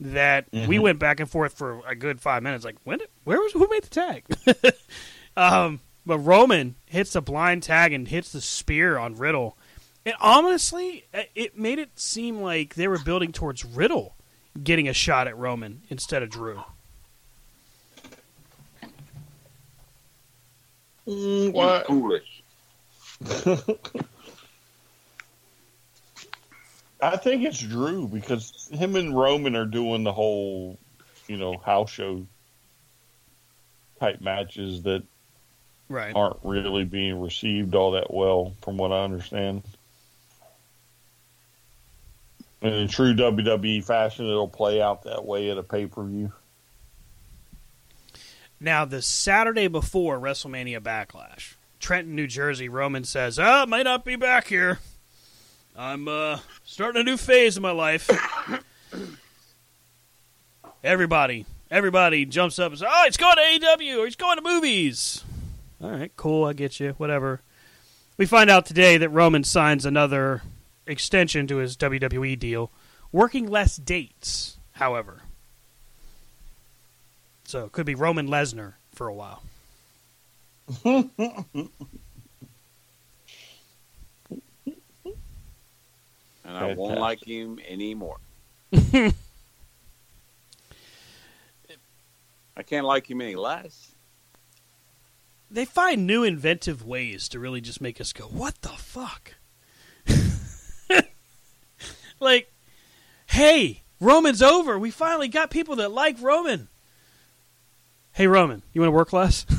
that 0.00 0.46
we 0.52 0.60
Mhm. 0.76 0.80
went 0.80 0.98
back 0.98 1.20
and 1.20 1.30
forth 1.30 1.52
for 1.56 1.82
a 1.86 1.94
good 1.94 2.20
five 2.20 2.42
minutes. 2.42 2.64
Like, 2.64 2.76
when? 2.84 2.98
Did, 2.98 3.08
where 3.24 3.38
was 3.38 3.52
who 3.52 3.68
made 3.68 3.82
the 3.84 3.90
tag? 3.90 4.24
um, 5.36 5.80
but 6.06 6.18
Roman 6.18 6.74
hits 6.86 7.14
a 7.14 7.20
blind 7.20 7.62
tag 7.62 7.92
and 7.92 8.08
hits 8.08 8.32
the 8.32 8.40
spear 8.40 8.96
on 8.98 9.16
Riddle. 9.16 9.56
And 10.06 10.14
honestly, 10.20 11.04
it- 11.12 11.30
it 11.34 11.58
made 11.58 11.78
it 11.78 11.90
seem 12.00 12.40
like 12.40 12.74
they 12.74 12.88
were 12.88 12.98
building 12.98 13.32
towards 13.32 13.64
Riddle 13.64 14.14
getting 14.64 14.88
a 14.88 14.94
shot 14.94 15.28
at 15.28 15.36
Roman 15.36 15.82
instead 15.90 16.22
of 16.22 16.30
Drew. 16.30 16.62
Mm, 21.06 21.52
why- 21.52 21.84
Foolish. 21.86 22.42
I 27.02 27.16
think 27.16 27.44
it's 27.44 27.60
Drew 27.60 28.06
because 28.08 28.68
him 28.72 28.96
and 28.96 29.16
Roman 29.16 29.56
are 29.56 29.64
doing 29.66 30.04
the 30.04 30.12
whole, 30.12 30.78
you 31.28 31.36
know, 31.36 31.56
house 31.58 31.90
show 31.90 32.26
type 33.98 34.20
matches 34.20 34.82
that 34.82 35.02
Right. 35.88 36.14
aren't 36.14 36.36
really 36.44 36.84
being 36.84 37.20
received 37.20 37.74
all 37.74 37.92
that 37.92 38.12
well, 38.14 38.54
from 38.62 38.76
what 38.76 38.92
I 38.92 39.02
understand. 39.02 39.62
And 42.62 42.74
in 42.74 42.88
true 42.88 43.14
WWE 43.14 43.82
fashion, 43.82 44.26
it'll 44.26 44.46
play 44.48 44.80
out 44.82 45.02
that 45.04 45.24
way 45.24 45.50
at 45.50 45.58
a 45.58 45.62
pay 45.62 45.86
per 45.86 46.04
view. 46.04 46.32
Now, 48.60 48.84
the 48.84 49.00
Saturday 49.00 49.66
before 49.68 50.18
WrestleMania 50.20 50.80
Backlash, 50.80 51.54
Trenton, 51.80 52.14
New 52.14 52.26
Jersey, 52.26 52.68
Roman 52.68 53.04
says, 53.04 53.38
"Oh, 53.38 53.64
might 53.66 53.84
not 53.84 54.04
be 54.04 54.14
back 54.16 54.48
here. 54.48 54.78
I'm 55.80 56.08
uh, 56.08 56.40
starting 56.62 57.00
a 57.00 57.04
new 57.04 57.16
phase 57.16 57.56
in 57.56 57.62
my 57.62 57.70
life." 57.70 58.10
everybody, 60.84 61.46
everybody 61.70 62.26
jumps 62.26 62.58
up 62.58 62.72
and 62.72 62.78
says, 62.78 62.88
"Oh, 62.90 63.04
he's 63.06 63.16
going 63.16 63.36
to 63.36 63.66
AEW 63.66 64.00
or 64.00 64.04
he's 64.04 64.14
going 64.14 64.36
to 64.36 64.42
movies." 64.42 65.24
All 65.82 65.90
right, 65.90 66.12
cool. 66.18 66.44
I 66.44 66.52
get 66.52 66.80
you. 66.80 66.90
Whatever. 66.98 67.40
We 68.18 68.26
find 68.26 68.50
out 68.50 68.66
today 68.66 68.98
that 68.98 69.08
Roman 69.08 69.42
signs 69.42 69.86
another 69.86 70.42
extension 70.86 71.46
to 71.46 71.56
his 71.56 71.78
WWE 71.78 72.38
deal, 72.38 72.70
working 73.10 73.48
less 73.48 73.78
dates, 73.78 74.58
however. 74.72 75.22
So 77.44 77.64
it 77.64 77.72
could 77.72 77.86
be 77.86 77.94
Roman 77.94 78.28
Lesnar 78.28 78.74
for 78.94 79.08
a 79.08 79.14
while. 79.14 79.42
And 86.50 86.58
I 86.58 86.74
won't 86.74 86.98
like 86.98 87.24
him 87.24 87.60
anymore. 87.68 88.18
I 88.72 89.12
can't 92.66 92.86
like 92.86 93.08
him 93.08 93.20
any 93.20 93.36
less. 93.36 93.94
They 95.50 95.64
find 95.64 96.06
new 96.06 96.24
inventive 96.24 96.84
ways 96.84 97.28
to 97.28 97.38
really 97.38 97.60
just 97.60 97.80
make 97.80 98.00
us 98.00 98.12
go, 98.12 98.24
"What 98.24 98.60
the 98.62 98.68
fuck?" 98.70 99.34
like, 102.20 102.52
hey, 103.26 103.82
Roman's 104.00 104.42
over. 104.42 104.78
We 104.78 104.90
finally 104.90 105.28
got 105.28 105.50
people 105.50 105.76
that 105.76 105.92
like 105.92 106.20
Roman. 106.20 106.68
Hey, 108.12 108.26
Roman, 108.26 108.62
you 108.72 108.80
want 108.80 108.88
to 108.88 108.96
work 108.96 109.12
less? 109.12 109.46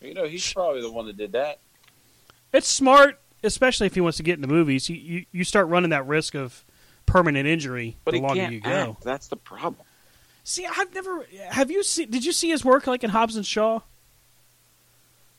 You 0.00 0.14
know, 0.14 0.24
he's 0.26 0.52
probably 0.52 0.80
the 0.80 0.92
one 0.92 1.06
that 1.06 1.16
did 1.16 1.32
that. 1.32 1.58
It's 2.52 2.68
smart, 2.68 3.20
especially 3.42 3.86
if 3.86 3.94
he 3.94 4.00
wants 4.00 4.16
to 4.18 4.22
get 4.22 4.36
into 4.36 4.48
movies. 4.48 4.88
You, 4.88 4.96
you, 4.96 5.24
you 5.32 5.44
start 5.44 5.68
running 5.68 5.90
that 5.90 6.06
risk 6.06 6.34
of 6.34 6.64
permanent 7.06 7.46
injury 7.46 7.96
But 8.04 8.12
the 8.14 8.20
longer 8.20 8.36
can't 8.40 8.52
you 8.52 8.60
go. 8.60 8.70
act. 8.92 9.02
That's 9.04 9.28
the 9.28 9.36
problem. 9.36 9.84
See, 10.44 10.66
I've 10.66 10.94
never. 10.94 11.26
Have 11.50 11.70
you 11.70 11.82
seen? 11.82 12.10
Did 12.10 12.24
you 12.24 12.32
see 12.32 12.48
his 12.50 12.64
work 12.64 12.86
like 12.86 13.04
in 13.04 13.10
Hobbs 13.10 13.36
and 13.36 13.44
Shaw? 13.44 13.80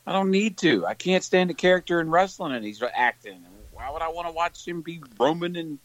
I 0.06 0.12
don't 0.14 0.32
need 0.32 0.58
to. 0.60 0.86
I 0.86 0.94
can't 0.96 1.24
stand 1.24 1.50
the 1.50 1.54
character 1.54 2.00
in 2.00 2.10
wrestling, 2.10 2.54
and 2.54 2.66
he's 2.66 2.82
acting. 2.96 3.44
Why 3.74 3.90
would 3.92 4.02
I 4.02 4.10
want 4.10 4.28
to 4.28 4.34
watch 4.34 4.68
him 4.68 4.82
be 4.82 5.02
Roman? 5.20 5.56
And 5.56 5.80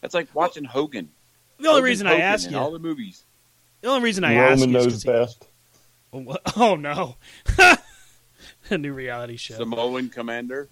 that's 0.00 0.14
like 0.14 0.34
watching 0.34 0.64
Hogan. 0.64 1.10
The 1.58 1.68
only 1.68 1.80
Hogan's 1.80 1.84
reason 1.90 2.06
I 2.06 2.18
ask 2.20 2.46
in 2.46 2.52
you, 2.52 2.58
all 2.58 2.70
the 2.70 2.78
movies. 2.78 3.24
the 3.80 3.88
only 3.88 4.02
reason 4.04 4.24
I 4.24 4.34
Roman 4.36 4.52
ask 4.52 4.60
you, 4.66 4.72
knows 4.72 4.86
is 4.86 4.92
'cause 4.92 5.02
he- 5.04 5.10
best. 5.10 5.48
Oh, 6.12 6.18
what- 6.22 6.42
oh 6.56 6.76
no, 6.76 7.16
a 8.70 8.78
new 8.78 8.92
reality 8.92 9.36
show. 9.36 9.54
Samoan 9.56 10.08
Commander. 10.10 10.68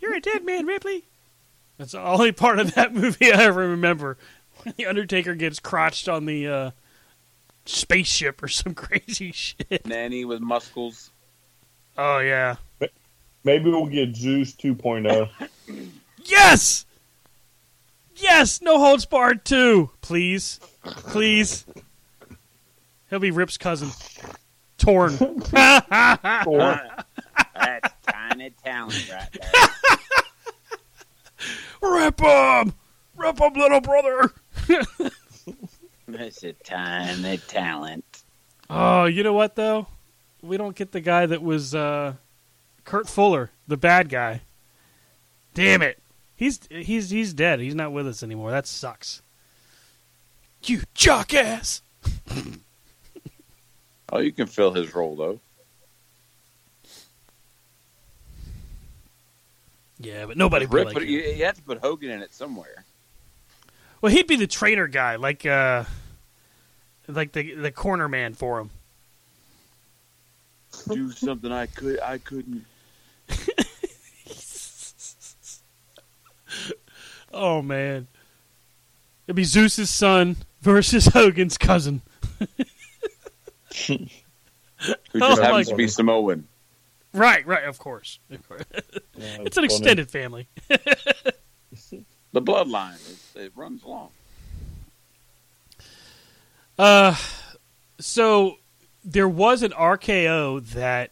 You're 0.00 0.14
a 0.14 0.20
dead 0.20 0.44
man, 0.44 0.66
Ripley. 0.66 1.04
That's 1.78 1.92
the 1.92 2.02
only 2.02 2.32
part 2.32 2.58
of 2.58 2.74
that 2.74 2.94
movie 2.94 3.32
I 3.32 3.44
ever 3.44 3.68
remember. 3.68 4.18
When 4.62 4.74
the 4.76 4.86
Undertaker 4.86 5.34
gets 5.34 5.58
crotched 5.58 6.08
on 6.08 6.26
the 6.26 6.46
uh, 6.46 6.70
spaceship 7.64 8.42
or 8.42 8.48
some 8.48 8.74
crazy 8.76 9.32
shit. 9.32 9.86
Nanny 9.86 10.24
with 10.24 10.40
muscles. 10.40 11.10
Oh 11.96 12.18
yeah. 12.18 12.56
Maybe 13.44 13.70
we'll 13.70 13.86
get 13.86 14.14
Zeus 14.14 14.54
oh. 14.64 14.68
2.0. 14.68 15.28
Yes. 16.22 16.84
Yes. 18.14 18.60
No 18.60 18.78
holds 18.78 19.06
barred 19.06 19.42
too. 19.42 19.90
Please. 20.02 20.60
Please. 20.84 21.64
He'll 23.08 23.20
be 23.20 23.30
Rip's 23.30 23.56
cousin. 23.56 23.88
Torn. 24.76 25.16
That's 28.30 28.38
tiny 28.38 28.50
talent 28.62 29.10
right 29.12 29.28
there. 29.32 29.50
Rip 31.82 32.20
him. 32.20 32.74
Rip 33.16 33.38
him, 33.38 33.52
little 33.54 33.80
brother. 33.80 34.32
That's 36.08 36.42
a 36.44 36.52
tiny 36.52 37.38
talent. 37.38 38.22
Oh, 38.68 39.06
you 39.06 39.22
know 39.22 39.32
what 39.32 39.56
though? 39.56 39.86
We 40.42 40.56
don't 40.56 40.76
get 40.76 40.92
the 40.92 41.00
guy 41.00 41.26
that 41.26 41.42
was 41.42 41.74
uh, 41.74 42.14
Kurt 42.84 43.08
Fuller, 43.08 43.50
the 43.66 43.76
bad 43.76 44.08
guy. 44.08 44.42
Damn 45.54 45.82
it. 45.82 45.98
He's 46.36 46.60
he's 46.70 47.10
he's 47.10 47.34
dead. 47.34 47.60
He's 47.60 47.74
not 47.74 47.92
with 47.92 48.06
us 48.06 48.22
anymore. 48.22 48.50
That 48.50 48.66
sucks. 48.66 49.22
You 50.64 50.82
jackass. 50.94 51.82
Oh, 54.12 54.18
you 54.18 54.32
can 54.32 54.46
fill 54.46 54.72
his 54.72 54.94
role 54.94 55.16
though. 55.16 55.40
Yeah, 60.02 60.26
but 60.26 60.36
nobody 60.36 60.64
would 60.66 60.74
Rip, 60.74 60.84
like 60.86 60.94
but 60.94 61.06
you, 61.06 61.20
you 61.20 61.44
have 61.44 61.56
to 61.56 61.62
put 61.62 61.78
Hogan 61.78 62.10
in 62.10 62.22
it 62.22 62.32
somewhere. 62.32 62.84
Well, 64.00 64.10
he'd 64.10 64.26
be 64.26 64.36
the 64.36 64.46
trainer 64.46 64.86
guy, 64.88 65.16
like 65.16 65.44
uh, 65.44 65.84
like 67.06 67.32
the 67.32 67.54
the 67.54 67.70
corner 67.70 68.08
man 68.08 68.32
for 68.32 68.60
him. 68.60 68.70
Do 70.88 71.10
something 71.12 71.52
I 71.52 71.66
could 71.66 72.00
I 72.00 72.18
couldn't. 72.18 72.64
Oh 77.32 77.62
man, 77.62 78.08
it'd 79.26 79.36
be 79.36 79.44
Zeus's 79.44 79.88
son 79.88 80.36
versus 80.62 81.06
Hogan's 81.14 81.56
cousin. 81.56 82.02
Who 83.86 84.08
Oh, 85.14 85.28
just 85.28 85.40
my 85.40 85.46
happens 85.46 85.68
to 85.68 85.76
be 85.76 85.84
God. 85.84 85.92
Samoan. 85.92 86.48
Right, 87.12 87.46
right, 87.46 87.64
of 87.64 87.78
course. 87.78 88.18
Of 88.30 88.48
course. 88.48 88.62
it's 89.16 89.56
an 89.56 89.62
funny. 89.62 89.66
extended 89.66 90.10
family. 90.10 90.48
The 92.32 92.40
bloodline 92.40 92.94
it, 93.34 93.40
it 93.40 93.52
runs 93.56 93.82
long. 93.84 94.10
Uh, 96.78 97.16
so 97.98 98.58
there 99.04 99.28
was 99.28 99.62
an 99.64 99.72
RKO 99.72 100.64
that 100.70 101.10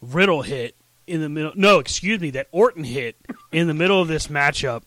Riddle 0.00 0.42
hit 0.42 0.76
in 1.06 1.20
the 1.20 1.28
middle. 1.28 1.52
No, 1.56 1.80
excuse 1.80 2.20
me, 2.20 2.30
that 2.30 2.46
Orton 2.52 2.84
hit 2.84 3.16
in 3.50 3.66
the 3.66 3.74
middle 3.74 4.00
of 4.00 4.06
this 4.08 4.28
matchup 4.28 4.82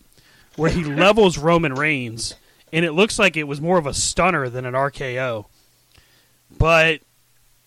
where 0.56 0.70
he 0.70 0.82
levels 0.94 1.36
Roman 1.36 1.74
Reigns, 1.74 2.34
and 2.72 2.84
it 2.84 2.92
looks 2.92 3.18
like 3.18 3.36
it 3.36 3.44
was 3.44 3.60
more 3.60 3.76
of 3.78 3.86
a 3.86 3.92
stunner 3.94 4.48
than 4.48 4.64
an 4.64 4.72
RKO. 4.74 5.44
But 6.56 7.00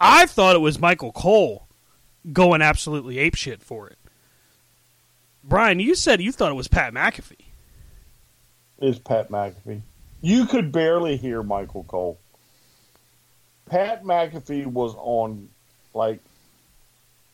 I 0.02 0.26
thought 0.26 0.56
it 0.56 0.60
was 0.60 0.80
Michael 0.80 1.12
Cole 1.12 1.68
going 2.32 2.62
absolutely 2.62 3.16
apeshit 3.16 3.62
for 3.62 3.88
it. 3.90 3.98
Brian, 5.44 5.80
you 5.80 5.96
said 5.96 6.22
you 6.22 6.32
thought 6.32 6.52
it 6.52 6.56
was 6.56 6.68
Pat 6.68 6.94
McAfee. 6.94 7.46
is 8.80 8.98
Pat 9.00 9.30
McAfee. 9.30 9.82
You 10.22 10.46
could 10.46 10.72
barely 10.72 11.18
hear 11.18 11.44
Michael 11.44 11.84
Cole. 11.84 12.18
Pat 13.66 14.04
McAfee 14.04 14.66
was 14.66 14.94
on 14.98 15.50
like 15.94 16.20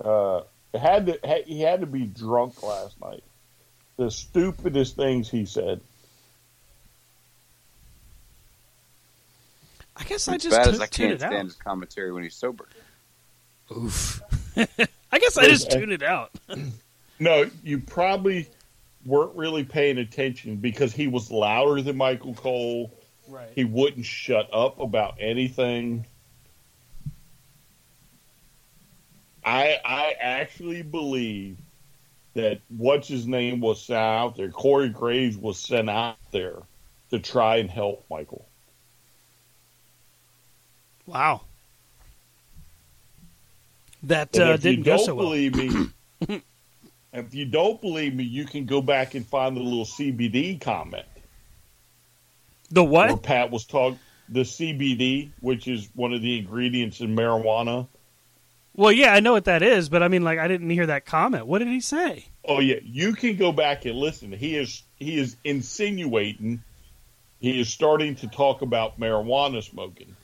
uh 0.03 0.41
had 0.73 1.05
to 1.07 1.19
had, 1.23 1.43
he 1.45 1.61
had 1.61 1.81
to 1.81 1.85
be 1.87 2.05
drunk 2.05 2.63
last 2.63 2.99
night. 3.01 3.23
The 3.97 4.09
stupidest 4.09 4.95
things 4.95 5.29
he 5.29 5.45
said. 5.45 5.81
I 9.97 10.03
guess 10.03 10.27
I 10.27 10.37
just 10.37 10.55
bad 10.55 10.63
tu- 10.65 10.69
as 10.71 10.79
I 10.79 10.87
can't 10.87 11.11
it 11.13 11.23
out. 11.23 11.31
stand 11.31 11.47
his 11.49 11.55
commentary 11.57 12.11
when 12.13 12.23
he's 12.23 12.35
sober. 12.35 12.67
Oof. 13.75 14.21
I 15.11 15.19
guess 15.19 15.37
I 15.37 15.47
just 15.47 15.71
tuned 15.71 15.91
it 15.91 16.03
out. 16.03 16.31
No, 17.21 17.49
you 17.63 17.79
probably 17.79 18.47
weren't 19.05 19.35
really 19.35 19.65
paying 19.65 19.97
attention 19.97 20.55
because 20.55 20.93
he 20.93 21.07
was 21.07 21.29
louder 21.29 21.81
than 21.81 21.97
Michael 21.97 22.33
Cole. 22.33 22.93
Right. 23.27 23.49
He 23.53 23.65
wouldn't 23.65 24.05
shut 24.05 24.49
up 24.53 24.79
about 24.79 25.17
anything. 25.19 26.05
I 29.43 29.79
I 29.83 30.15
actually 30.19 30.81
believe 30.81 31.57
that 32.35 32.61
what's 32.69 33.07
his 33.07 33.27
name 33.27 33.59
was 33.59 33.81
sent 33.81 33.99
out 33.99 34.37
there. 34.37 34.49
Corey 34.49 34.89
Graves 34.89 35.37
was 35.37 35.59
sent 35.59 35.89
out 35.89 36.17
there 36.31 36.59
to 37.09 37.19
try 37.19 37.57
and 37.57 37.69
help 37.69 38.05
Michael. 38.09 38.47
Wow. 41.05 41.41
That 44.03 44.37
uh, 44.39 44.53
if 44.53 44.63
you 44.63 44.71
didn't 44.71 44.85
go 44.85 44.97
don't 44.97 45.05
so 45.05 45.15
well. 45.15 45.25
believe 45.25 45.55
me, 45.55 45.89
if 47.13 47.33
you 47.33 47.45
don't 47.45 47.81
believe 47.81 48.15
me, 48.15 48.23
you 48.23 48.45
can 48.45 48.65
go 48.65 48.81
back 48.81 49.15
and 49.15 49.25
find 49.25 49.57
the 49.57 49.61
little 49.61 49.85
CBD 49.85 50.59
comment. 50.59 51.05
The 52.71 52.83
Where 52.83 53.13
what? 53.13 53.23
Pat 53.23 53.51
was 53.51 53.65
talking 53.65 53.99
the 54.31 54.41
CBD, 54.41 55.31
which 55.39 55.67
is 55.67 55.89
one 55.95 56.13
of 56.13 56.21
the 56.21 56.37
ingredients 56.37 57.01
in 57.01 57.15
marijuana. 57.15 57.87
Well, 58.75 58.91
yeah, 58.91 59.13
I 59.13 59.19
know 59.19 59.33
what 59.33 59.45
that 59.45 59.61
is, 59.61 59.89
but 59.89 60.03
I 60.03 60.07
mean, 60.07 60.23
like, 60.23 60.39
I 60.39 60.47
didn't 60.47 60.69
hear 60.69 60.85
that 60.85 61.05
comment. 61.05 61.47
What 61.47 61.59
did 61.59 61.67
he 61.67 61.81
say? 61.81 62.25
Oh 62.45 62.59
yeah, 62.59 62.77
you 62.83 63.13
can 63.13 63.35
go 63.35 63.51
back 63.51 63.85
and 63.85 63.95
listen. 63.95 64.31
He 64.31 64.55
is 64.55 64.83
he 64.97 65.17
is 65.17 65.35
insinuating. 65.43 66.63
He 67.39 67.59
is 67.59 67.69
starting 67.69 68.15
to 68.15 68.27
talk 68.27 68.61
about 68.61 68.99
marijuana 68.99 69.63
smoking, 69.63 70.15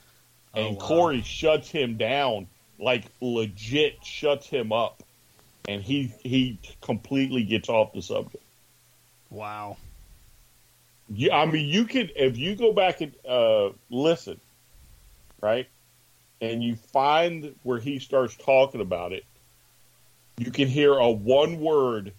and 0.54 0.78
Corey 0.78 1.22
shuts 1.22 1.70
him 1.70 1.96
down, 1.96 2.46
like 2.78 3.04
legit 3.20 4.04
shuts 4.04 4.46
him 4.46 4.72
up, 4.72 5.02
and 5.68 5.82
he 5.82 6.12
he 6.22 6.58
completely 6.80 7.44
gets 7.44 7.68
off 7.68 7.92
the 7.92 8.02
subject. 8.02 8.44
Wow. 9.30 9.76
Yeah, 11.08 11.36
I 11.36 11.46
mean, 11.46 11.66
you 11.66 11.84
can 11.84 12.10
if 12.16 12.36
you 12.36 12.56
go 12.56 12.72
back 12.72 13.00
and 13.00 13.14
uh, 13.28 13.70
listen, 13.90 14.40
right? 15.40 15.68
and 16.40 16.62
you 16.62 16.76
find 16.76 17.54
where 17.62 17.78
he 17.78 17.98
starts 17.98 18.36
talking 18.36 18.80
about 18.80 19.12
it, 19.12 19.24
you 20.36 20.50
can 20.50 20.68
hear 20.68 20.92
a 20.92 21.10
one 21.10 21.60
word 21.60 22.12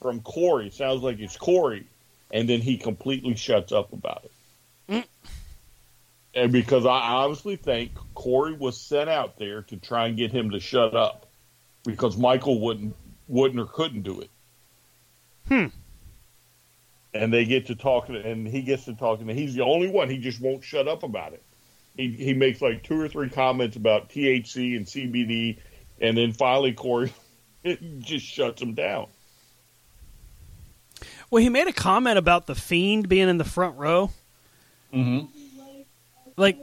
from 0.00 0.20
Corey. 0.20 0.68
It 0.68 0.74
sounds 0.74 1.02
like 1.02 1.18
it's 1.18 1.36
Corey, 1.36 1.86
and 2.30 2.48
then 2.48 2.60
he 2.60 2.76
completely 2.76 3.34
shuts 3.34 3.72
up 3.72 3.92
about 3.92 4.24
it. 4.88 5.08
And 6.36 6.52
because 6.52 6.84
I 6.84 6.98
honestly 6.98 7.56
think 7.56 7.92
Corey 8.14 8.52
was 8.52 8.78
sent 8.78 9.08
out 9.08 9.38
there 9.38 9.62
to 9.62 9.76
try 9.78 10.06
and 10.06 10.18
get 10.18 10.30
him 10.30 10.50
to 10.50 10.60
shut 10.60 10.94
up, 10.94 11.26
because 11.86 12.18
Michael 12.18 12.60
wouldn't 12.60 12.94
wouldn't 13.26 13.58
or 13.58 13.64
couldn't 13.64 14.02
do 14.02 14.20
it. 14.20 14.30
Hmm. 15.48 15.66
And 17.14 17.32
they 17.32 17.46
get 17.46 17.66
to 17.66 17.74
talking, 17.74 18.16
and 18.16 18.46
he 18.46 18.60
gets 18.60 18.84
to 18.84 18.94
talking, 18.94 19.30
and 19.30 19.38
he's 19.38 19.54
the 19.54 19.64
only 19.64 19.88
one. 19.88 20.10
He 20.10 20.18
just 20.18 20.40
won't 20.40 20.62
shut 20.62 20.86
up 20.86 21.02
about 21.02 21.32
it. 21.32 21.42
He 21.96 22.10
he 22.10 22.34
makes 22.34 22.60
like 22.60 22.82
two 22.82 23.00
or 23.00 23.08
three 23.08 23.30
comments 23.30 23.76
about 23.76 24.10
THC 24.10 24.76
and 24.76 24.84
CBD, 24.84 25.56
and 26.02 26.18
then 26.18 26.32
finally 26.32 26.74
Corey 26.74 27.14
just 27.98 28.26
shuts 28.26 28.60
him 28.60 28.74
down. 28.74 29.06
Well, 31.30 31.42
he 31.42 31.48
made 31.48 31.66
a 31.66 31.72
comment 31.72 32.18
about 32.18 32.46
the 32.46 32.54
fiend 32.54 33.08
being 33.08 33.30
in 33.30 33.38
the 33.38 33.44
front 33.44 33.78
row. 33.78 34.10
Mm-hmm. 34.92 35.26
Like, 36.36 36.58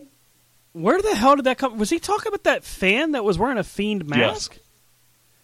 where 0.73 1.01
the 1.01 1.15
hell 1.15 1.35
did 1.35 1.45
that 1.45 1.57
come? 1.57 1.77
Was 1.77 1.89
he 1.89 1.99
talking 1.99 2.29
about 2.29 2.43
that 2.43 2.63
fan 2.63 3.11
that 3.11 3.23
was 3.23 3.37
wearing 3.37 3.57
a 3.57 3.63
fiend 3.63 4.07
mask? 4.07 4.57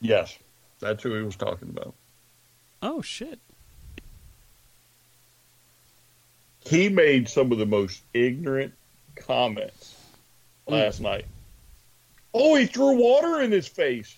Yes, 0.02 0.38
that's 0.80 1.04
who 1.04 1.16
he 1.16 1.24
was 1.24 1.36
talking 1.36 1.70
about. 1.70 1.94
Oh 2.82 3.02
shit! 3.02 3.40
He 6.62 6.90
made 6.90 7.30
some 7.30 7.52
of 7.52 7.58
the 7.58 7.66
most 7.66 8.02
ignorant 8.14 8.74
comments 9.16 9.96
last 10.68 11.02
night. 11.02 11.26
Oh, 12.34 12.56
he 12.56 12.68
threw 12.68 12.96
water 12.96 13.42
in 13.42 13.52
his 13.52 13.68
face. 13.68 14.16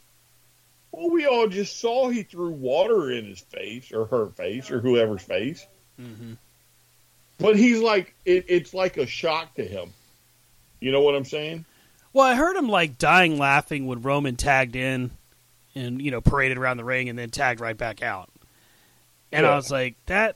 Well, 0.92 1.10
we 1.10 1.26
all 1.26 1.48
just 1.48 1.80
saw 1.80 2.10
he 2.10 2.24
threw 2.24 2.52
water 2.52 3.12
in 3.12 3.26
his 3.26 3.40
face 3.40 3.92
or 3.94 4.06
her 4.06 4.28
face 4.28 4.70
or 4.70 4.82
whoever's 4.82 5.22
face. 5.22 5.66
Mm-hmm. 6.00 6.34
But 7.40 7.56
he's 7.56 7.80
like, 7.80 8.14
it, 8.26 8.46
it's 8.50 8.74
like 8.74 8.98
a 8.98 9.08
shock 9.08 9.56
to 9.56 9.64
him. 9.66 9.94
You 10.82 10.92
know 10.92 11.02
what 11.02 11.16
I'm 11.16 11.24
saying? 11.24 11.64
Well, 12.12 12.26
I 12.26 12.36
heard 12.36 12.58
him 12.58 12.68
like 12.68 12.98
dying 12.98 13.38
laughing 13.38 13.88
when 13.88 14.02
Roman 14.02 14.36
tagged 14.36 14.76
in 14.76 15.12
and 15.74 16.02
you 16.02 16.12
know 16.12 16.20
paraded 16.20 16.58
around 16.58 16.78
the 16.78 16.84
ring 16.84 17.08
and 17.08 17.18
then 17.18 17.30
tagged 17.30 17.62
right 17.62 17.78
back 17.78 18.02
out. 18.02 18.30
And 19.32 19.46
Yeah. 19.46 19.52
I 19.52 19.56
was 19.56 19.72
like, 19.72 19.96
that 20.08 20.36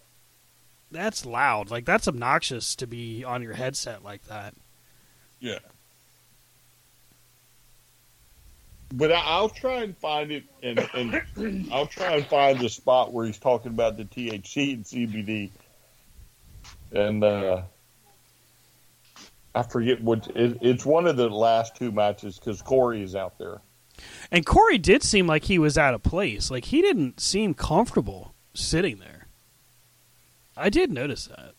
that's 0.92 1.26
loud. 1.26 1.70
Like 1.72 1.84
that's 1.84 2.08
obnoxious 2.08 2.76
to 2.78 2.88
be 2.88 3.26
on 3.26 3.42
your 3.42 3.54
headset 3.54 4.04
like 4.04 4.24
that. 4.28 4.54
Yeah. 5.42 5.60
But 8.94 9.12
I, 9.12 9.20
I'll 9.26 9.50
try 9.50 9.82
and 9.82 9.98
find 9.98 10.32
it, 10.32 10.44
and, 10.64 10.80
and 10.94 11.68
I'll 11.74 11.88
try 11.88 12.14
and 12.14 12.26
find 12.28 12.60
the 12.60 12.70
spot 12.70 13.12
where 13.12 13.26
he's 13.26 13.38
talking 13.40 13.72
about 13.74 13.98
the 13.98 14.06
THC 14.06 14.74
and 14.76 14.86
CBD. 14.86 15.50
And 16.94 17.24
uh, 17.24 17.64
I 19.56 19.64
forget 19.64 20.02
what 20.04 20.28
it, 20.36 20.58
it's 20.62 20.86
one 20.86 21.08
of 21.08 21.16
the 21.16 21.30
last 21.30 21.76
two 21.76 21.92
matches 21.92 22.38
because 22.38 22.62
Corey 22.62 23.02
is 23.02 23.16
out 23.16 23.40
there. 23.40 23.62
And 24.30 24.46
Corey 24.46 24.78
did 24.78 25.02
seem 25.02 25.26
like 25.26 25.46
he 25.46 25.58
was 25.58 25.78
out 25.78 25.94
of 25.94 26.04
place. 26.04 26.52
Like 26.52 26.66
he 26.66 26.82
didn't 26.82 27.22
seem 27.22 27.54
comfortable 27.54 28.36
sitting 28.54 28.98
there. 29.00 29.28
I 30.58 30.70
did 30.70 30.92
notice 30.92 31.28
that. 31.28 31.54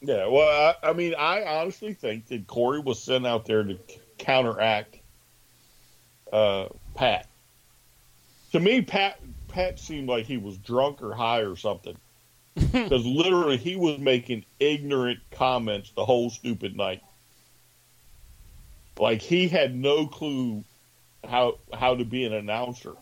Yeah, 0.00 0.26
well, 0.26 0.76
I, 0.82 0.90
I 0.90 0.92
mean, 0.92 1.14
I 1.16 1.44
honestly 1.44 1.94
think 1.94 2.26
that 2.26 2.46
Corey 2.46 2.80
was 2.80 3.00
sent 3.00 3.26
out 3.26 3.46
there 3.46 3.62
to 3.62 3.78
counteract 4.18 4.98
uh, 6.32 6.66
Pat. 6.94 7.28
To 8.52 8.60
me, 8.60 8.82
Pat 8.82 9.20
Pat 9.48 9.78
seemed 9.78 10.08
like 10.08 10.26
he 10.26 10.38
was 10.38 10.56
drunk 10.58 11.02
or 11.02 11.14
high 11.14 11.40
or 11.40 11.56
something, 11.56 11.96
because 12.54 13.06
literally 13.06 13.56
he 13.56 13.76
was 13.76 13.98
making 13.98 14.44
ignorant 14.60 15.20
comments 15.30 15.90
the 15.96 16.04
whole 16.04 16.30
stupid 16.30 16.76
night. 16.76 17.02
Like 18.98 19.22
he 19.22 19.48
had 19.48 19.74
no 19.74 20.06
clue 20.06 20.64
how 21.28 21.58
how 21.72 21.94
to 21.94 22.04
be 22.04 22.24
an 22.24 22.32
announcer 22.32 22.94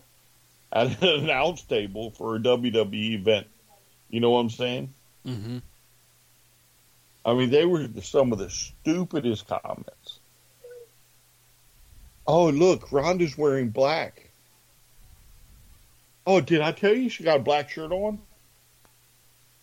at 0.71 1.01
an 1.01 1.23
announce 1.23 1.61
table 1.63 2.11
for 2.11 2.35
a 2.35 2.39
WWE 2.39 3.13
event. 3.13 3.47
You 4.09 4.19
know 4.19 4.31
what 4.31 4.39
I'm 4.39 4.49
saying? 4.49 4.93
Mm-hmm. 5.25 5.57
I 7.23 7.33
mean, 7.33 7.49
they 7.49 7.65
were 7.65 7.87
some 8.01 8.31
of 8.31 8.39
the 8.39 8.49
stupidest 8.49 9.47
comments. 9.47 10.19
Oh, 12.25 12.49
look, 12.49 12.91
Ronda's 12.91 13.37
wearing 13.37 13.69
black. 13.69 14.29
Oh, 16.25 16.41
did 16.41 16.61
I 16.61 16.71
tell 16.71 16.93
you 16.93 17.09
she 17.09 17.23
got 17.23 17.37
a 17.37 17.43
black 17.43 17.69
shirt 17.69 17.91
on? 17.91 18.19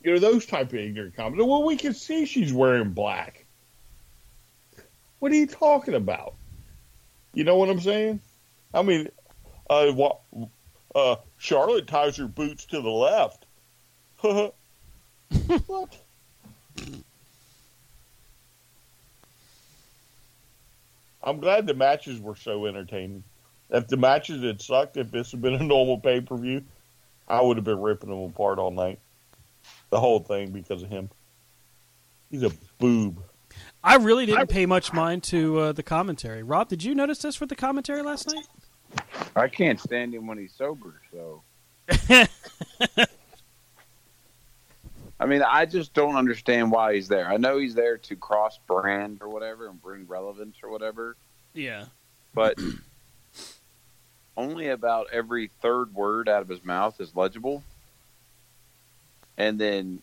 You 0.03 0.13
know, 0.13 0.19
those 0.19 0.47
type 0.47 0.69
of 0.69 0.79
ignorant 0.79 1.17
comments. 1.17 1.45
Well, 1.45 1.65
we 1.65 1.77
can 1.77 1.93
see 1.93 2.25
she's 2.25 2.53
wearing 2.53 2.91
black. 2.91 3.45
What 5.19 5.33
are 5.33 5.37
you 5.37 5.47
talking 5.47 5.95
about? 5.95 6.35
You 7.35 7.45
know 7.45 7.57
what 7.57 7.69
I'm 7.69 7.81
saying? 7.81 8.21
I 8.73 8.83
mean, 8.83 9.09
uh, 9.69 9.93
uh, 10.95 11.17
Charlotte 11.37 11.87
ties 11.87 12.17
her 12.17 12.29
boots 12.29 12.65
to 12.67 12.81
the 12.81 12.91
left. 12.91 13.47
what? 14.21 15.97
I'm 21.23 21.41
glad 21.41 21.67
the 21.67 21.75
matches 21.75 22.21
were 22.21 22.37
so 22.37 22.67
entertaining. 22.67 23.25
If 23.71 23.89
the 23.89 23.97
matches 23.97 24.43
had 24.43 24.63
sucked, 24.63 24.97
if 24.97 25.11
this 25.11 25.33
had 25.33 25.43
been 25.43 25.55
a 25.55 25.63
normal 25.63 25.99
pay 25.99 26.21
per 26.21 26.37
view, 26.37 26.65
I 27.29 27.43
would 27.43 27.57
have 27.59 27.65
been 27.65 27.81
ripping 27.81 28.09
them 28.11 28.21
apart 28.21 28.59
all 28.59 28.71
night. 28.71 28.99
The 29.91 30.01
whole 30.01 30.21
thing 30.21 30.51
because 30.51 30.83
of 30.83 30.91
him. 30.91 31.11
He's 32.31 32.43
a 32.43 32.51
boob. 32.79 33.23
I 33.83 33.97
really 33.97 34.27
didn't 34.27 34.49
pay 34.49 34.67
much 34.67 34.93
mind 34.93 35.23
to 35.25 35.59
uh, 35.59 35.73
the 35.73 35.83
commentary. 35.83 36.43
Rob, 36.43 36.69
did 36.69 36.85
you 36.85 36.95
notice 36.95 37.19
this 37.19 37.41
with 37.41 37.49
the 37.49 37.57
commentary 37.57 38.03
last 38.03 38.27
night? 38.33 38.47
I 39.35 39.49
can't 39.49 39.81
stand 39.81 40.15
him 40.15 40.27
when 40.27 40.37
he's 40.39 40.53
sober. 40.53 41.01
So, 41.13 41.43
I 45.21 45.27
mean, 45.27 45.43
I 45.43 45.67
just 45.67 45.95
don't 45.95 46.17
understand 46.17 46.71
why 46.71 46.95
he's 46.95 47.09
there. 47.09 47.27
I 47.29 47.37
know 47.39 47.59
he's 47.59 47.75
there 47.75 47.99
to 47.99 48.17
cross 48.17 48.59
brand 48.67 49.19
or 49.21 49.29
whatever 49.29 49.69
and 49.69 49.81
bring 49.83 50.07
relevance 50.07 50.57
or 50.63 50.71
whatever, 50.71 51.17
Yeah. 51.55 51.87
but 52.35 52.59
only 54.37 54.69
about 54.69 55.09
every 55.13 55.51
third 55.61 55.93
word 55.95 56.29
out 56.29 56.43
of 56.43 56.49
his 56.49 56.65
mouth 56.65 57.01
is 57.01 57.17
legible. 57.17 57.63
And 59.39 59.59
then 59.59 60.01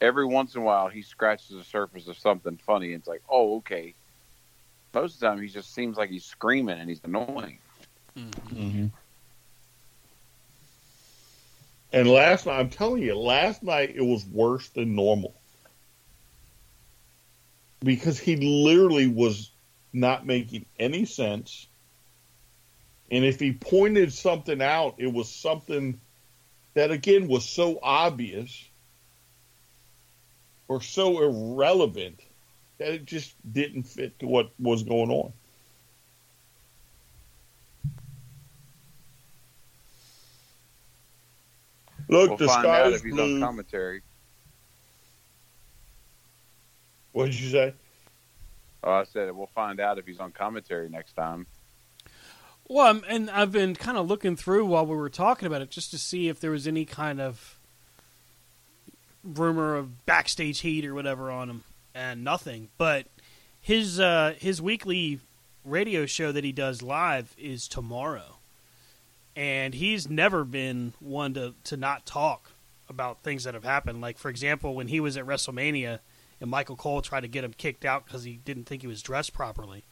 every 0.00 0.24
once 0.24 0.54
in 0.54 0.62
a 0.62 0.64
while, 0.64 0.88
he 0.88 1.02
scratches 1.02 1.48
the 1.48 1.64
surface 1.64 2.06
of 2.06 2.16
something 2.16 2.56
funny. 2.64 2.92
And 2.92 3.00
it's 3.00 3.08
like, 3.08 3.22
oh, 3.28 3.56
okay. 3.56 3.94
Most 4.94 5.14
of 5.14 5.20
the 5.20 5.26
time, 5.26 5.42
he 5.42 5.48
just 5.48 5.74
seems 5.74 5.96
like 5.96 6.08
he's 6.08 6.24
screaming 6.24 6.78
and 6.78 6.88
he's 6.88 7.00
annoying. 7.02 7.58
Mm-hmm. 8.16 8.86
And 11.92 12.08
last 12.08 12.46
night, 12.46 12.60
I'm 12.60 12.70
telling 12.70 13.02
you, 13.02 13.16
last 13.16 13.62
night 13.62 13.94
it 13.94 14.02
was 14.02 14.24
worse 14.26 14.68
than 14.70 14.94
normal 14.94 15.34
because 17.80 18.18
he 18.18 18.36
literally 18.36 19.08
was 19.08 19.50
not 19.92 20.26
making 20.26 20.66
any 20.78 21.04
sense. 21.04 21.66
And 23.10 23.24
if 23.24 23.38
he 23.38 23.52
pointed 23.52 24.12
something 24.12 24.62
out, 24.62 24.94
it 24.98 25.12
was 25.12 25.28
something 25.28 26.00
that 26.74 26.90
again 26.90 27.28
was 27.28 27.48
so 27.48 27.78
obvious 27.82 28.68
or 30.68 30.80
so 30.80 31.22
irrelevant 31.22 32.20
that 32.78 32.88
it 32.88 33.04
just 33.04 33.34
didn't 33.50 33.84
fit 33.84 34.18
to 34.18 34.26
what 34.26 34.50
was 34.58 34.82
going 34.82 35.10
on. 35.10 35.32
Look, 42.08 42.30
we'll 42.30 42.36
the 42.36 42.46
find 42.46 42.62
sky 42.62 42.80
out 42.80 42.92
if 42.92 43.02
he's 43.02 43.14
blue. 43.14 43.36
on 43.36 43.40
commentary. 43.40 44.02
What 47.12 47.26
did 47.26 47.40
you 47.40 47.50
say? 47.50 47.74
Oh, 48.82 48.92
I 48.92 49.04
said 49.04 49.34
we'll 49.34 49.46
find 49.46 49.80
out 49.80 49.98
if 49.98 50.06
he's 50.06 50.20
on 50.20 50.32
commentary 50.32 50.88
next 50.88 51.14
time. 51.14 51.46
Well, 52.68 52.86
I'm- 52.86 53.04
and 53.06 53.30
I've 53.30 53.52
been 53.52 53.74
kind 53.74 53.98
of 53.98 54.06
looking 54.08 54.36
through 54.36 54.66
while 54.66 54.86
we 54.86 54.96
were 54.96 55.10
talking 55.10 55.46
about 55.46 55.62
it 55.62 55.70
just 55.70 55.90
to 55.90 55.98
see 55.98 56.28
if 56.28 56.40
there 56.40 56.50
was 56.50 56.66
any 56.66 56.84
kind 56.84 57.20
of 57.20 57.58
rumor 59.22 59.74
of 59.74 60.06
backstage 60.06 60.60
heat 60.60 60.84
or 60.84 60.94
whatever 60.94 61.30
on 61.30 61.50
him, 61.50 61.64
and 61.94 62.24
nothing. 62.24 62.68
But 62.78 63.06
his 63.60 64.00
uh, 64.00 64.34
his 64.38 64.62
weekly 64.62 65.20
radio 65.64 66.06
show 66.06 66.32
that 66.32 66.44
he 66.44 66.52
does 66.52 66.82
live 66.82 67.34
is 67.38 67.68
tomorrow, 67.68 68.36
and 69.36 69.74
he's 69.74 70.08
never 70.08 70.44
been 70.44 70.94
one 71.00 71.34
to 71.34 71.54
to 71.64 71.76
not 71.76 72.06
talk 72.06 72.52
about 72.88 73.22
things 73.22 73.44
that 73.44 73.54
have 73.54 73.64
happened. 73.64 74.00
Like 74.00 74.18
for 74.18 74.28
example, 74.30 74.74
when 74.74 74.88
he 74.88 75.00
was 75.00 75.16
at 75.16 75.26
WrestleMania 75.26 76.00
and 76.40 76.50
Michael 76.50 76.76
Cole 76.76 77.00
tried 77.02 77.20
to 77.22 77.28
get 77.28 77.44
him 77.44 77.54
kicked 77.54 77.84
out 77.84 78.04
because 78.06 78.24
he 78.24 78.40
didn't 78.44 78.64
think 78.64 78.82
he 78.82 78.88
was 78.88 79.02
dressed 79.02 79.32
properly. 79.32 79.84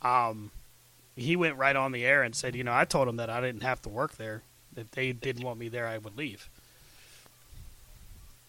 Um, 0.00 0.50
he 1.16 1.36
went 1.36 1.56
right 1.56 1.76
on 1.76 1.92
the 1.92 2.04
air 2.04 2.22
and 2.22 2.34
said, 2.34 2.54
you 2.54 2.64
know, 2.64 2.74
I 2.74 2.84
told 2.84 3.08
him 3.08 3.16
that 3.16 3.30
I 3.30 3.40
didn't 3.40 3.62
have 3.62 3.82
to 3.82 3.88
work 3.88 4.16
there. 4.16 4.42
If 4.76 4.90
they 4.90 5.12
didn't 5.12 5.44
want 5.44 5.58
me 5.58 5.68
there, 5.68 5.86
I 5.86 5.98
would 5.98 6.16
leave. 6.16 6.48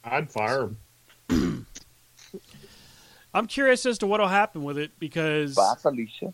I'd 0.03 0.31
fire 0.31 0.69
him. 1.29 1.67
I'm 3.33 3.47
curious 3.47 3.85
as 3.85 3.97
to 3.99 4.07
what'll 4.07 4.27
happen 4.27 4.63
with 4.63 4.77
it 4.77 4.91
because 4.99 5.55
Bye, 5.55 5.73
Felicia. 5.81 6.33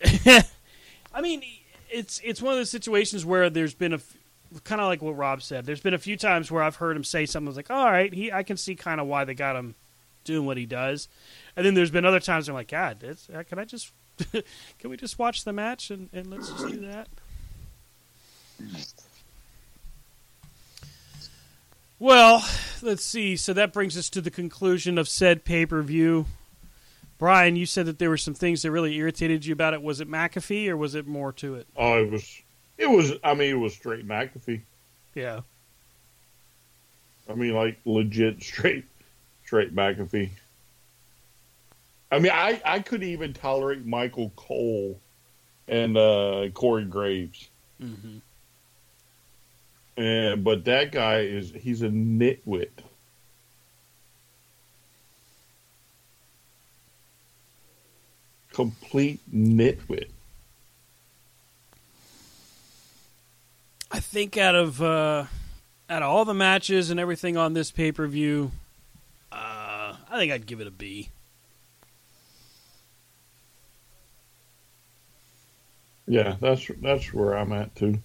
I 1.14 1.20
mean, 1.20 1.42
it's 1.90 2.20
it's 2.22 2.40
one 2.40 2.52
of 2.52 2.58
those 2.58 2.70
situations 2.70 3.24
where 3.24 3.50
there's 3.50 3.74
been 3.74 3.92
a 3.92 4.00
kind 4.64 4.80
of 4.80 4.86
like 4.86 5.02
what 5.02 5.16
Rob 5.16 5.42
said. 5.42 5.66
There's 5.66 5.80
been 5.80 5.94
a 5.94 5.98
few 5.98 6.16
times 6.16 6.50
where 6.50 6.62
I've 6.62 6.76
heard 6.76 6.96
him 6.96 7.04
say 7.04 7.26
something 7.26 7.54
like, 7.54 7.70
"All 7.70 7.90
right, 7.90 8.12
he 8.12 8.30
I 8.32 8.42
can 8.42 8.56
see 8.56 8.76
kind 8.76 9.00
of 9.00 9.06
why 9.06 9.24
they 9.24 9.34
got 9.34 9.56
him 9.56 9.74
doing 10.24 10.46
what 10.46 10.56
he 10.56 10.66
does," 10.66 11.08
and 11.56 11.66
then 11.66 11.74
there's 11.74 11.90
been 11.90 12.04
other 12.04 12.20
times 12.20 12.46
where 12.46 12.52
I'm 12.52 12.60
like, 12.60 12.68
"God, 12.68 13.02
it's, 13.02 13.28
uh, 13.30 13.42
can 13.42 13.58
I 13.58 13.64
just 13.64 13.90
can 14.78 14.90
we 14.90 14.96
just 14.96 15.18
watch 15.18 15.44
the 15.44 15.52
match 15.52 15.90
and, 15.90 16.08
and 16.12 16.28
let's 16.28 16.48
just 16.48 16.66
do 16.66 16.80
that?" 16.86 17.08
Well, 21.98 22.44
let's 22.80 23.04
see. 23.04 23.36
So 23.36 23.52
that 23.52 23.72
brings 23.72 23.96
us 23.96 24.08
to 24.10 24.20
the 24.20 24.30
conclusion 24.30 24.98
of 24.98 25.08
said 25.08 25.44
pay 25.44 25.66
per 25.66 25.82
view. 25.82 26.26
Brian, 27.18 27.56
you 27.56 27.66
said 27.66 27.86
that 27.86 27.98
there 27.98 28.10
were 28.10 28.16
some 28.16 28.34
things 28.34 28.62
that 28.62 28.70
really 28.70 28.94
irritated 28.96 29.44
you 29.44 29.52
about 29.52 29.74
it. 29.74 29.82
Was 29.82 30.00
it 30.00 30.08
McAfee 30.08 30.68
or 30.68 30.76
was 30.76 30.94
it 30.94 31.06
more 31.06 31.32
to 31.32 31.56
it? 31.56 31.66
Oh, 31.76 32.00
it 32.00 32.10
was. 32.10 32.42
It 32.76 32.88
was. 32.88 33.12
I 33.24 33.34
mean, 33.34 33.50
it 33.50 33.58
was 33.58 33.74
straight 33.74 34.06
McAfee. 34.06 34.60
Yeah. 35.16 35.40
I 37.28 37.34
mean, 37.34 37.54
like 37.54 37.78
legit 37.84 38.42
straight, 38.42 38.84
straight 39.44 39.74
McAfee. 39.74 40.30
I 42.10 42.18
mean, 42.18 42.32
I 42.32 42.60
I 42.64 42.80
could 42.80 43.02
even 43.02 43.32
tolerate 43.32 43.84
Michael 43.84 44.32
Cole 44.36 44.98
and 45.66 45.96
uh, 45.96 46.48
Corey 46.54 46.84
Graves. 46.84 47.50
Mm-hmm. 47.82 48.18
And 49.98 50.44
but 50.44 50.64
that 50.64 50.92
guy 50.92 51.20
is 51.20 51.52
he's 51.52 51.82
a 51.82 51.88
nitwit. 51.88 52.70
Complete 58.52 59.20
nitwit. 59.32 60.08
I 63.90 64.00
think 64.00 64.36
out 64.36 64.54
of 64.54 64.82
uh, 64.82 65.26
out 65.90 66.02
of 66.02 66.08
all 66.08 66.24
the 66.24 66.34
matches 66.34 66.90
and 66.90 66.98
everything 66.98 67.36
on 67.36 67.54
this 67.54 67.70
pay 67.70 67.92
per 67.92 68.06
view, 68.06 68.52
uh, 69.30 69.94
I 70.10 70.16
think 70.16 70.32
I'd 70.32 70.46
give 70.46 70.60
it 70.60 70.66
a 70.66 70.70
B. 70.70 71.10
Yeah, 76.08 76.36
that's 76.40 76.70
that's 76.80 77.12
where 77.12 77.36
I'm 77.36 77.52
at 77.52 77.76
too. 77.76 77.98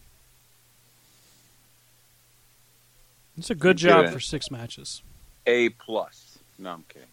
It's 3.38 3.50
a 3.50 3.56
good 3.56 3.78
job 3.78 4.10
for 4.10 4.20
six 4.20 4.52
matches. 4.52 5.02
A 5.48 5.70
plus. 5.70 6.38
No, 6.60 6.72
I'm 6.72 6.86
kidding. 6.88 7.10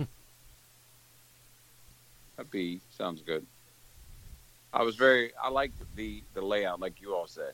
A 2.38 2.44
B 2.44 2.80
sounds 2.96 3.20
good. 3.22 3.44
I 4.72 4.82
was 4.82 4.96
very. 4.96 5.32
I 5.42 5.48
liked 5.48 5.74
the 5.96 6.22
the 6.34 6.42
layout, 6.42 6.80
like 6.80 7.00
you 7.00 7.14
all 7.14 7.26
said. 7.26 7.52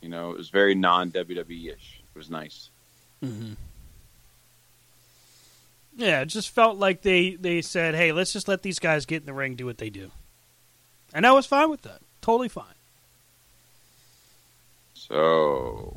You 0.00 0.08
know, 0.08 0.30
it 0.30 0.36
was 0.36 0.48
very 0.50 0.74
non 0.74 1.10
WWE 1.10 1.74
ish. 1.74 2.00
It 2.14 2.18
was 2.18 2.30
nice. 2.30 2.70
Mm-hmm. 3.22 3.52
Yeah, 5.96 6.20
it 6.22 6.26
just 6.26 6.50
felt 6.50 6.78
like 6.78 7.02
they 7.02 7.34
they 7.34 7.60
said, 7.60 7.94
"Hey, 7.94 8.12
let's 8.12 8.32
just 8.32 8.48
let 8.48 8.62
these 8.62 8.78
guys 8.78 9.06
get 9.06 9.22
in 9.22 9.26
the 9.26 9.34
ring, 9.34 9.56
do 9.56 9.66
what 9.66 9.78
they 9.78 9.90
do," 9.90 10.10
and 11.14 11.26
I 11.26 11.32
was 11.32 11.46
fine 11.46 11.70
with 11.70 11.82
that. 11.82 12.00
Totally 12.20 12.48
fine. 12.48 12.74
So, 14.94 15.96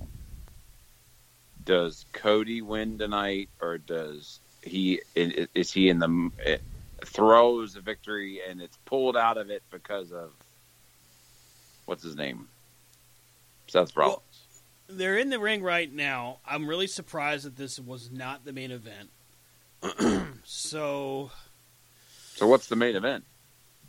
does 1.66 2.06
Cody 2.14 2.62
win 2.62 2.98
tonight, 2.98 3.50
or 3.62 3.78
does 3.78 4.40
he? 4.62 5.02
Is 5.16 5.72
he 5.72 5.90
in 5.90 6.00
the 6.00 6.60
throws 7.06 7.76
a 7.76 7.82
victory 7.82 8.40
and 8.48 8.62
it's 8.62 8.78
pulled 8.86 9.18
out 9.18 9.38
of 9.38 9.50
it 9.50 9.62
because 9.72 10.12
of 10.12 10.32
what's 11.86 12.04
his 12.04 12.16
name, 12.16 12.48
Seth 13.68 13.96
Rollins? 13.96 14.22
They're 14.88 15.18
in 15.18 15.30
the 15.30 15.40
ring 15.40 15.64
right 15.64 15.92
now. 15.92 16.40
I'm 16.46 16.68
really 16.68 16.88
surprised 16.88 17.46
that 17.46 17.58
this 17.58 17.80
was 17.80 18.12
not 18.12 18.46
the 18.46 18.54
main 18.54 18.72
event. 18.72 19.10
so 20.44 21.32
so 22.36 22.48
what's 22.48 22.68
the 22.68 22.76
main 22.76 22.96
event? 22.96 23.26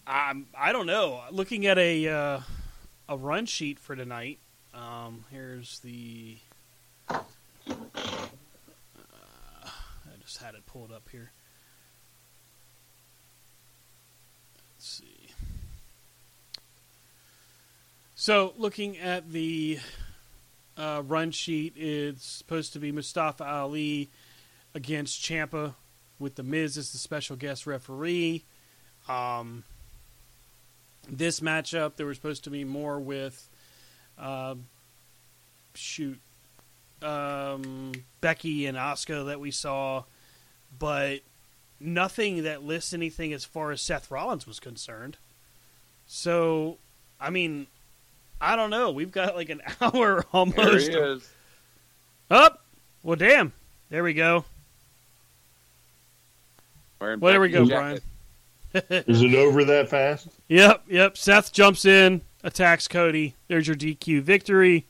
I'm 0.06 0.47
I 0.56 0.72
don't 0.72 0.86
know. 0.86 1.22
Looking 1.31 1.66
at 1.66 1.78
a 1.78 2.09
uh, 2.09 2.40
a 3.09 3.16
run 3.16 3.47
sheet 3.47 3.78
for 3.78 3.97
tonight. 3.97 4.39
Um, 4.74 5.24
here's 5.31 5.78
the. 5.81 6.36
Uh, 7.09 7.20
I 9.09 10.16
just 10.22 10.39
had 10.39 10.55
it 10.55 10.66
pulled 10.66 10.93
up 10.93 11.09
here. 11.10 11.31
Let's 14.74 14.89
see. 14.89 15.31
So, 18.14 18.55
looking 18.56 18.98
at 18.98 19.32
the 19.32 19.78
uh, 20.76 21.02
run 21.06 21.31
sheet, 21.31 21.74
it's 21.76 22.24
supposed 22.24 22.72
to 22.72 22.78
be 22.78 22.90
Mustafa 22.90 23.44
Ali 23.44 24.10
against 24.74 25.22
Champa, 25.22 25.74
with 26.18 26.35
the 26.35 26.43
Miz 26.43 26.76
as 26.76 26.93
the 26.93 26.98
special 26.98 27.36
guest 27.36 27.66
referee. 27.66 28.44
Um, 29.09 29.64
this 31.09 31.40
matchup, 31.40 31.97
there 31.97 32.06
was 32.06 32.16
supposed 32.16 32.44
to 32.44 32.51
be 32.51 32.64
more 32.64 32.98
with, 32.98 33.48
uh, 34.18 34.55
shoot, 35.74 36.20
um, 37.02 37.93
Becky 38.20 38.66
and 38.66 38.76
Asuka 38.76 39.26
that 39.26 39.40
we 39.40 39.51
saw, 39.51 40.05
but 40.78 41.20
nothing 41.81 42.44
that 42.44 42.62
lists 42.62 42.93
anything 42.93 43.32
as 43.32 43.44
far 43.44 43.70
as 43.70 43.81
Seth 43.81 44.10
Rollins 44.10 44.47
was 44.47 44.60
concerned. 44.60 45.18
So, 46.06 46.78
I 47.20 47.31
mean, 47.31 47.66
I 48.40 48.56
don't 48.56 48.70
know. 48.70 48.90
We've 48.90 49.12
got 49.12 49.36
like 49.36 49.51
an 49.51 49.62
hour 49.81 50.24
almost. 50.32 50.56
There 50.90 51.06
he 51.06 51.12
is. 51.14 51.31
Up. 52.31 52.64
well, 53.02 53.16
damn. 53.16 53.52
There 53.90 54.02
we 54.02 54.14
go. 54.14 54.44
Where 56.98 57.18
Well, 57.18 57.32
there 57.32 57.40
we 57.40 57.51
go, 57.51 57.60
Becky's 57.60 57.70
Brian. 57.70 58.01
Jacket. 58.74 59.05
Is 59.09 59.22
it 59.22 59.34
over 59.34 59.64
that 59.64 59.88
fast? 59.88 60.28
Yep, 60.48 60.84
yep. 60.88 61.16
Seth 61.16 61.52
jumps 61.52 61.84
in, 61.84 62.22
attacks 62.42 62.88
Cody. 62.88 63.34
There's 63.48 63.66
your 63.66 63.76
DQ 63.76 64.22
victory. 64.22 64.86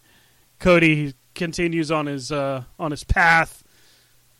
Cody 0.58 1.14
continues 1.34 1.90
on 1.90 2.06
his 2.06 2.32
uh, 2.32 2.64
on 2.78 2.90
his 2.90 3.04
path. 3.04 3.64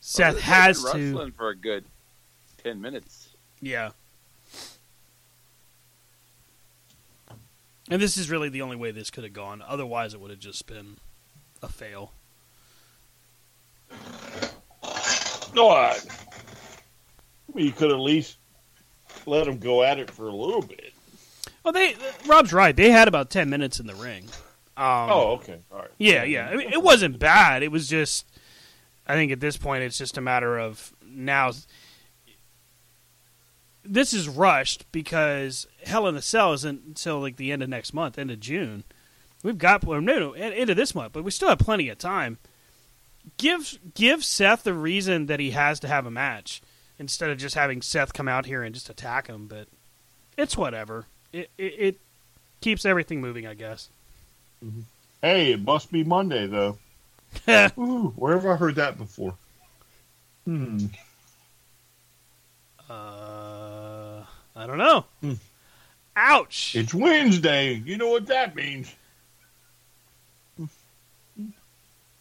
Seth 0.01 0.35
They've 0.35 0.43
has 0.45 0.83
to. 0.83 0.87
wrestling 0.87 1.33
for 1.33 1.49
a 1.51 1.57
good 1.57 1.85
ten 2.62 2.81
minutes. 2.81 3.29
Yeah. 3.61 3.91
And 7.91 8.01
this 8.01 8.16
is 8.16 8.31
really 8.31 8.49
the 8.49 8.62
only 8.62 8.77
way 8.77 8.93
this 8.93 9.11
could 9.11 9.25
have 9.25 9.35
gone. 9.35 9.62
Otherwise, 9.66 10.15
it 10.15 10.21
would 10.21 10.31
have 10.31 10.41
just 10.41 10.66
been 10.66 10.97
a 11.62 11.69
fail. 11.69 12.12
No, 15.55 15.69
I, 15.69 15.99
you 17.55 17.71
could 17.73 17.91
at 17.91 17.99
least 18.01 18.39
let 19.27 19.47
them 19.47 19.59
go 19.59 19.83
at 19.83 19.99
it 19.99 20.11
for 20.11 20.29
a 20.29 20.35
little 20.35 20.63
bit. 20.63 20.93
Well, 21.63 21.73
they 21.73 21.97
Rob's 22.27 22.53
right. 22.53 22.77
They 22.77 22.91
had 22.91 23.09
about 23.09 23.31
ten 23.31 23.49
minutes 23.51 23.81
in 23.81 23.87
the 23.87 23.95
ring. 23.95 24.25
Um, 24.77 25.11
oh, 25.11 25.31
okay, 25.35 25.61
all 25.73 25.79
right. 25.79 25.91
Yeah, 25.99 26.25
yeah. 26.25 26.49
I 26.49 26.57
mean, 26.57 26.73
it 26.73 26.83
wasn't 26.83 27.19
bad. 27.19 27.63
It 27.63 27.71
was 27.71 27.89
just, 27.89 28.27
I 29.07 29.15
think 29.15 29.31
at 29.31 29.41
this 29.41 29.57
point, 29.57 29.85
it's 29.85 29.97
just 29.99 30.19
a 30.19 30.21
matter 30.21 30.59
of 30.59 30.93
now. 31.07 31.53
This 33.85 34.13
is 34.13 34.29
rushed 34.29 34.91
because 34.91 35.67
Hell 35.85 36.09
in 36.09 36.17
a 36.17 36.23
Cell 36.23 36.55
isn't 36.55 36.83
until 36.87 37.21
like 37.21 37.37
the 37.37 37.53
end 37.53 37.63
of 37.63 37.69
next 37.69 37.93
month, 37.95 38.19
end 38.19 38.31
of 38.31 38.41
June. 38.41 38.83
We've 39.45 39.59
got 39.59 39.87
no, 39.87 40.01
no, 40.01 40.33
end 40.33 40.71
of 40.71 40.77
this 40.77 40.95
month, 40.95 41.13
but 41.13 41.23
we 41.23 41.31
still 41.31 41.51
have 41.51 41.59
plenty 41.59 41.89
of 41.89 41.99
time. 41.99 42.39
Give 43.37 43.79
give 43.95 44.25
Seth 44.25 44.65
the 44.65 44.75
reason 44.75 45.27
that 45.27 45.39
he 45.39 45.53
has 45.53 45.79
to 45.81 45.89
have 45.89 46.07
a 46.07 46.11
match 46.11 46.63
instead 46.99 47.31
of 47.31 47.39
just 47.39 47.55
having 47.55 47.83
Seth 47.83 48.12
come 48.12 48.29
out 48.29 48.47
here 48.47 48.62
and 48.62 48.75
just 48.75 48.91
attack 48.91 49.27
him. 49.27 49.47
But 49.47 49.69
it's 50.37 50.57
whatever. 50.57 51.07
It 51.33 51.51
it, 51.59 51.75
it 51.79 52.01
keeps 52.61 52.85
everything 52.85 53.21
moving, 53.21 53.47
I 53.47 53.55
guess. 53.55 53.89
Hey, 55.21 55.53
it 55.53 55.62
must 55.62 55.93
be 55.93 56.05
Monday 56.05 56.47
though. 56.47 56.79
Ooh, 57.79 58.12
where 58.16 58.35
have 58.35 58.47
I 58.47 58.57
heard 58.57 58.77
that 58.77 58.97
before? 58.99 59.35
Hmm. 60.45 60.87
Uh, 62.89 64.23
I 64.55 64.66
don't 64.66 64.79
know. 64.79 65.05
Ouch! 66.16 66.77
It's 66.77 66.95
Wednesday. 66.95 67.83
You 67.85 67.97
know 67.97 68.11
what 68.11 68.27
that 68.27 68.55
means. 68.55 68.95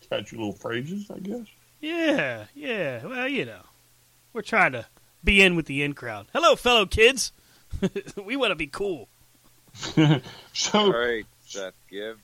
Catch 0.09 0.31
your 0.31 0.39
little 0.39 0.53
phrases, 0.53 1.11
I 1.11 1.19
guess. 1.19 1.45
Yeah, 1.81 2.45
yeah. 2.55 3.05
Well, 3.05 3.27
you 3.27 3.45
know, 3.45 3.61
we're 4.33 4.41
trying 4.41 4.73
to 4.73 4.85
be 5.23 5.41
in 5.41 5.55
with 5.55 5.67
the 5.67 5.83
in 5.83 5.93
crowd. 5.93 6.27
Hello, 6.33 6.55
fellow 6.55 6.85
kids. 6.85 7.31
we 8.25 8.35
want 8.35 8.51
to 8.51 8.55
be 8.55 8.67
cool. 8.67 9.07
so, 9.73 10.21
All 10.73 10.91
right, 10.91 11.25
Seth, 11.45 11.73
give 11.89 12.19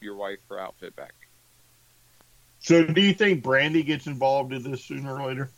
your 0.00 0.16
wife 0.16 0.38
her 0.48 0.60
outfit 0.60 0.94
back. 0.94 1.14
so 2.60 2.84
do 2.84 3.00
you 3.00 3.14
think 3.14 3.42
Brandi 3.42 3.84
gets 3.84 4.06
involved 4.06 4.52
in 4.52 4.70
this 4.70 4.84
sooner 4.84 5.18
or 5.18 5.26
later? 5.28 5.50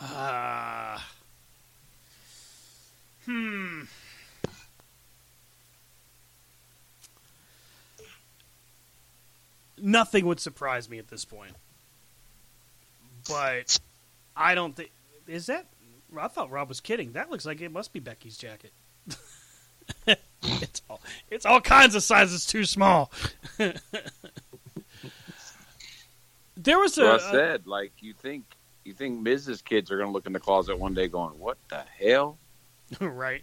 Uh, 0.00 0.98
hmm. 3.26 3.82
Nothing 9.78 10.26
would 10.26 10.38
surprise 10.38 10.88
me 10.88 10.98
at 10.98 11.08
this 11.08 11.24
point. 11.24 11.54
But 13.28 13.78
I 14.36 14.54
don't 14.54 14.74
think. 14.74 14.90
Is 15.26 15.46
that. 15.46 15.66
I 16.18 16.28
thought 16.28 16.50
Rob 16.50 16.68
was 16.68 16.80
kidding. 16.80 17.12
That 17.12 17.30
looks 17.30 17.46
like 17.46 17.60
it 17.60 17.72
must 17.72 17.92
be 17.92 18.00
Becky's 18.00 18.36
jacket. 18.36 18.72
it's 20.42 20.82
all 20.88 21.00
it's 21.30 21.46
all 21.46 21.60
kinds 21.60 21.94
of 21.94 22.02
sizes 22.02 22.46
too 22.46 22.64
small. 22.64 23.10
there 26.56 26.78
was 26.78 26.98
a, 26.98 27.12
I 27.12 27.18
said, 27.18 27.66
like, 27.66 27.92
you 28.00 28.12
think 28.12 28.44
you 28.84 28.92
think 28.92 29.26
Mrs. 29.26 29.64
Kids 29.64 29.90
are 29.90 29.96
going 29.96 30.08
to 30.08 30.12
look 30.12 30.26
in 30.26 30.32
the 30.32 30.40
closet 30.40 30.78
one 30.78 30.94
day, 30.94 31.08
going, 31.08 31.38
"What 31.38 31.58
the 31.68 31.82
hell?" 31.98 32.38
right. 33.00 33.42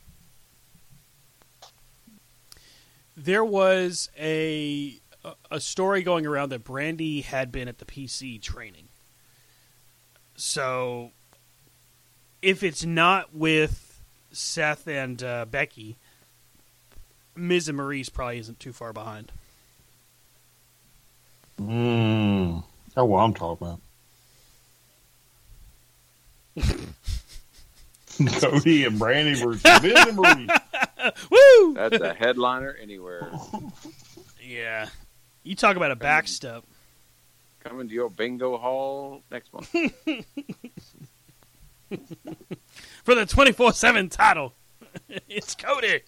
There 3.15 3.43
was 3.43 4.09
a 4.17 4.99
a 5.51 5.59
story 5.59 6.01
going 6.01 6.25
around 6.25 6.49
that 6.49 6.63
Brandi 6.63 7.23
had 7.23 7.51
been 7.51 7.67
at 7.67 7.79
the 7.79 7.85
PC 7.85 8.41
training. 8.41 8.88
So, 10.39 11.11
if 12.41 12.63
it's 12.63 12.85
not 12.85 13.35
with 13.35 13.99
Seth 14.31 14.87
and 14.87 15.21
uh, 15.21 15.43
Becky, 15.43 15.97
Miz 17.35 17.67
and 17.67 17.77
Maryse 17.77 18.11
probably 18.11 18.39
isn't 18.39 18.57
too 18.57 18.71
far 18.71 18.93
behind. 18.93 19.33
Mm. 21.61 22.63
Oh, 22.95 23.05
well, 23.05 23.19
I'm 23.25 23.33
talking 23.33 23.67
about. 23.67 23.81
Cody 28.41 28.85
and 28.85 28.97
Brandi 28.99 29.43
versus 29.43 29.63
Miz 29.83 30.07
and 30.07 30.17
Maryse. 30.17 31.29
Woo! 31.29 31.73
That's 31.73 32.01
a 32.01 32.13
headliner 32.13 32.77
anywhere. 32.81 33.29
Yeah. 34.41 34.87
You 35.43 35.53
talk 35.55 35.75
about 35.75 35.91
a 35.91 35.95
backstep. 35.95 36.63
Coming 37.63 37.87
to 37.89 37.93
your 37.93 38.09
bingo 38.09 38.57
hall 38.57 39.21
next 39.29 39.53
month. 39.53 39.69
For 43.03 43.15
the 43.15 43.25
24 43.25 43.73
7 43.73 44.09
title, 44.09 44.53
it's 45.27 45.55
Cody. 45.55 46.01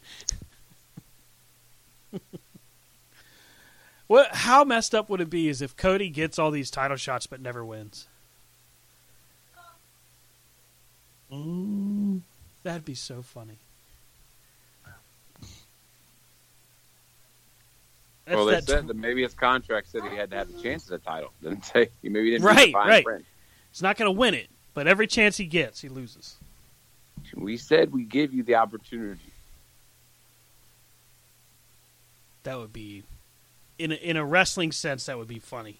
what? 4.07 4.29
How 4.31 4.63
messed 4.63 4.95
up 4.95 5.09
would 5.09 5.21
it 5.21 5.29
be 5.29 5.49
is 5.49 5.61
if 5.61 5.75
Cody 5.75 6.09
gets 6.09 6.39
all 6.39 6.51
these 6.51 6.71
title 6.71 6.97
shots 6.97 7.27
but 7.27 7.41
never 7.41 7.65
wins? 7.65 8.07
Mm. 11.31 12.21
That'd 12.63 12.85
be 12.85 12.95
so 12.95 13.21
funny. 13.21 13.57
That's 18.31 18.37
well, 18.37 18.45
they 18.45 18.53
that 18.55 18.65
said 18.67 18.87
that 18.87 18.95
maybe 18.95 19.23
his 19.23 19.33
contract 19.33 19.89
said 19.91 20.03
he 20.09 20.15
had 20.15 20.29
to 20.31 20.37
have 20.37 20.49
a 20.49 20.61
chance 20.61 20.89
at 20.89 21.03
the 21.03 21.05
title. 21.09 21.33
Didn't 21.43 21.65
say 21.65 21.89
he 22.01 22.07
maybe 22.07 22.31
didn't 22.31 22.45
Right, 22.45 22.55
read 22.57 22.67
the 22.67 22.71
fine 22.71 22.87
right. 22.87 23.03
print. 23.03 23.25
He's 23.73 23.81
not 23.81 23.97
going 23.97 24.07
to 24.07 24.17
win 24.17 24.33
it, 24.35 24.47
but 24.73 24.87
every 24.87 25.05
chance 25.05 25.35
he 25.35 25.45
gets, 25.45 25.81
he 25.81 25.89
loses. 25.89 26.35
We 27.35 27.57
said 27.57 27.91
we 27.91 28.03
give 28.05 28.33
you 28.33 28.43
the 28.43 28.55
opportunity. 28.55 29.19
That 32.43 32.57
would 32.57 32.71
be, 32.73 33.03
in 33.77 33.91
a, 33.91 33.95
in 33.95 34.15
a 34.17 34.25
wrestling 34.25 34.71
sense, 34.71 35.05
that 35.07 35.17
would 35.17 35.27
be 35.27 35.39
funny. 35.39 35.77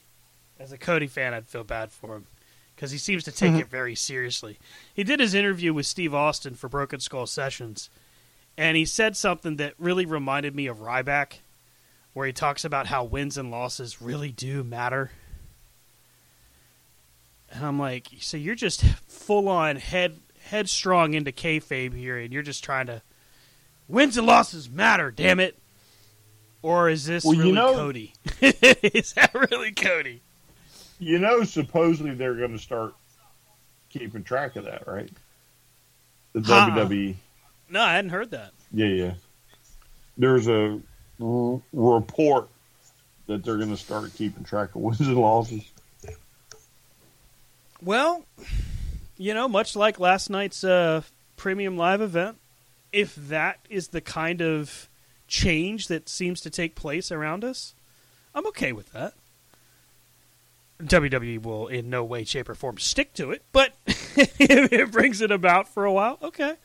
As 0.59 0.71
a 0.73 0.77
Cody 0.77 1.07
fan, 1.07 1.33
I'd 1.33 1.47
feel 1.47 1.63
bad 1.63 1.91
for 1.91 2.15
him 2.17 2.25
because 2.75 2.91
he 2.91 2.97
seems 2.97 3.23
to 3.23 3.31
take 3.31 3.53
Mhm. 3.53 3.61
it 3.61 3.67
very 3.67 3.95
seriously. 3.95 4.59
He 4.93 5.03
did 5.05 5.19
his 5.21 5.33
interview 5.33 5.73
with 5.73 5.85
Steve 5.85 6.13
Austin 6.13 6.55
for 6.55 6.67
Broken 6.69 6.99
Skull 6.99 7.25
Sessions, 7.27 7.89
and 8.57 8.75
he 8.77 8.85
said 8.85 9.15
something 9.17 9.55
that 9.55 9.73
really 9.79 10.05
reminded 10.05 10.53
me 10.53 10.67
of 10.67 10.79
Ryback, 10.79 11.39
where 12.13 12.27
he 12.27 12.33
talks 12.33 12.65
about 12.65 12.87
how 12.87 13.03
wins 13.03 13.37
and 13.37 13.51
losses 13.51 14.01
really 14.01 14.31
do 14.31 14.63
matter. 14.63 15.11
And 17.51 17.65
I'm 17.65 17.79
like, 17.79 18.07
so 18.19 18.37
you're 18.37 18.55
just 18.55 18.83
full 19.07 19.47
on 19.49 19.75
head 19.77 20.17
headstrong 20.45 21.13
into 21.13 21.31
kayfabe 21.31 21.93
here, 21.95 22.17
and 22.17 22.31
you're 22.33 22.41
just 22.43 22.63
trying 22.63 22.87
to 22.87 23.01
wins 23.87 24.17
and 24.17 24.25
losses 24.25 24.69
matter, 24.69 25.11
damn 25.11 25.39
it. 25.39 25.57
Or 26.61 26.89
is 26.89 27.05
this 27.05 27.23
Well, 27.23 27.33
you 27.33 27.39
really 27.41 27.51
know- 27.53 27.73
Cody? 27.73 28.13
is 28.41 29.13
that 29.13 29.33
really 29.33 29.71
Cody? 29.71 30.21
You 30.99 31.17
know, 31.17 31.43
supposedly 31.43 32.13
they're 32.13 32.35
going 32.35 32.51
to 32.51 32.59
start 32.59 32.93
keeping 33.89 34.23
track 34.23 34.55
of 34.55 34.65
that, 34.65 34.87
right? 34.87 35.09
The 36.33 36.41
Huh. 36.41 36.69
WWE. 36.71 37.15
No, 37.69 37.81
I 37.81 37.93
hadn't 37.93 38.11
heard 38.11 38.31
that. 38.31 38.51
Yeah, 38.71 38.87
yeah. 38.87 39.13
There's 40.17 40.47
a 40.47 40.79
r- 41.21 41.61
report 41.73 42.49
that 43.27 43.43
they're 43.43 43.57
going 43.57 43.69
to 43.69 43.77
start 43.77 44.13
keeping 44.15 44.43
track 44.43 44.75
of 44.75 44.75
wins 44.81 45.01
and 45.01 45.17
losses. 45.17 45.63
Well, 47.81 48.25
you 49.17 49.33
know, 49.33 49.47
much 49.47 49.75
like 49.75 49.99
last 49.99 50.29
night's 50.29 50.63
uh, 50.63 51.01
premium 51.37 51.77
live 51.77 52.01
event, 52.01 52.37
if 52.91 53.15
that 53.15 53.59
is 53.69 53.89
the 53.89 54.01
kind 54.01 54.41
of 54.41 54.87
change 55.27 55.87
that 55.87 56.09
seems 56.09 56.41
to 56.41 56.49
take 56.49 56.75
place 56.75 57.11
around 57.11 57.43
us, 57.43 57.73
I'm 58.35 58.45
okay 58.47 58.71
with 58.71 58.91
that. 58.91 59.13
WWE 60.81 61.41
will 61.43 61.67
in 61.67 61.89
no 61.89 62.03
way, 62.03 62.23
shape, 62.23 62.49
or 62.49 62.55
form 62.55 62.77
stick 62.77 63.13
to 63.13 63.31
it, 63.31 63.43
but 63.51 63.73
if 63.85 64.73
it 64.73 64.91
brings 64.91 65.21
it 65.21 65.31
about 65.31 65.67
for 65.67 65.85
a 65.85 65.91
while, 65.91 66.17
okay. 66.21 66.55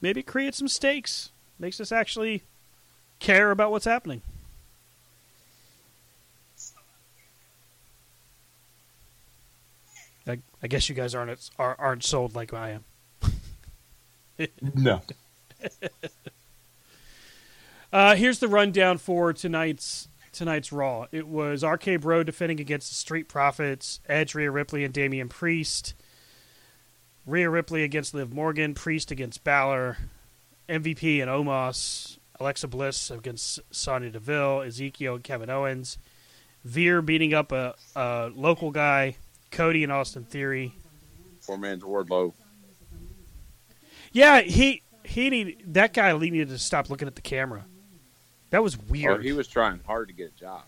Maybe 0.00 0.22
create 0.22 0.54
some 0.54 0.68
stakes. 0.68 1.30
Makes 1.58 1.80
us 1.80 1.92
actually 1.92 2.42
care 3.22 3.50
about 3.50 3.70
what's 3.70 3.84
happening. 3.84 4.20
I, 10.26 10.38
I 10.62 10.66
guess 10.66 10.88
you 10.88 10.94
guys 10.94 11.14
aren't 11.14 11.50
are, 11.58 11.76
aren't 11.78 12.04
sold 12.04 12.34
like 12.34 12.52
I 12.52 12.70
am. 12.70 12.84
No. 14.74 15.02
Uh, 17.92 18.16
here's 18.16 18.38
the 18.38 18.48
rundown 18.48 18.96
for 18.96 19.34
tonight's 19.34 20.08
tonight's 20.32 20.72
Raw. 20.72 21.08
It 21.12 21.28
was 21.28 21.62
RK 21.62 22.00
Bro 22.00 22.22
defending 22.22 22.58
against 22.58 22.88
the 22.88 22.94
Street 22.94 23.28
Profits, 23.28 24.00
Edge, 24.08 24.34
Rhea 24.34 24.50
Ripley, 24.50 24.82
and 24.82 24.94
Damian 24.94 25.28
Priest. 25.28 25.92
Rhea 27.26 27.50
Ripley 27.50 27.84
against 27.84 28.14
Liv 28.14 28.32
Morgan, 28.32 28.72
Priest 28.72 29.10
against 29.10 29.44
Balor, 29.44 29.98
MVP 30.70 31.20
and 31.20 31.30
Omos, 31.30 32.16
Alexa 32.40 32.68
Bliss 32.68 33.10
against 33.10 33.60
Sonya 33.70 34.10
Deville, 34.10 34.62
Ezekiel 34.62 35.14
and 35.16 35.24
Kevin 35.24 35.50
Owens, 35.50 35.98
Veer 36.64 37.02
beating 37.02 37.34
up 37.34 37.52
a, 37.52 37.74
a 37.96 38.30
local 38.34 38.70
guy, 38.70 39.16
Cody 39.50 39.82
and 39.82 39.92
Austin 39.92 40.24
Theory. 40.24 40.74
Four 41.40 41.58
man's 41.58 41.82
Wardlow. 41.82 42.32
Yeah, 44.12 44.40
he 44.42 44.82
he 45.04 45.30
need 45.30 45.74
that 45.74 45.92
guy 45.92 46.16
needed 46.16 46.48
to 46.48 46.58
stop 46.58 46.88
looking 46.90 47.08
at 47.08 47.14
the 47.16 47.22
camera. 47.22 47.64
That 48.50 48.62
was 48.62 48.76
Oh, 48.76 48.80
weird. 48.90 49.24
he 49.24 49.32
was 49.32 49.48
trying 49.48 49.80
hard 49.86 50.08
to 50.08 50.14
get 50.14 50.32
a 50.36 50.38
job. 50.38 50.62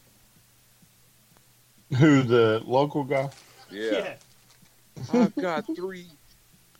Who, 1.99 2.23
the 2.23 2.63
local 2.65 3.05
guy? 3.05 3.29
Yeah. 3.71 4.15
I've 5.13 5.35
got 5.37 5.65
three 5.77 6.07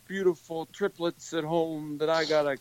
beautiful 0.07 0.65
triplets 0.67 1.33
at 1.33 1.43
home 1.43 1.97
that 1.99 2.09
I 2.09 2.25
gotta. 2.25 2.57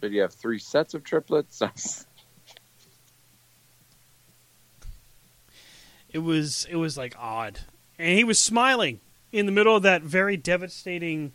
But 0.00 0.10
you 0.10 0.20
have 0.20 0.32
three 0.34 0.58
sets 0.58 0.94
of 0.94 1.04
triplets. 1.04 1.62
It 6.12 6.20
was 6.20 6.66
it 6.70 6.76
was 6.76 6.96
like 6.96 7.14
odd, 7.18 7.60
and 7.98 8.16
he 8.16 8.24
was 8.24 8.38
smiling 8.38 9.00
in 9.32 9.44
the 9.44 9.52
middle 9.52 9.76
of 9.76 9.82
that 9.82 10.02
very 10.02 10.36
devastating 10.36 11.32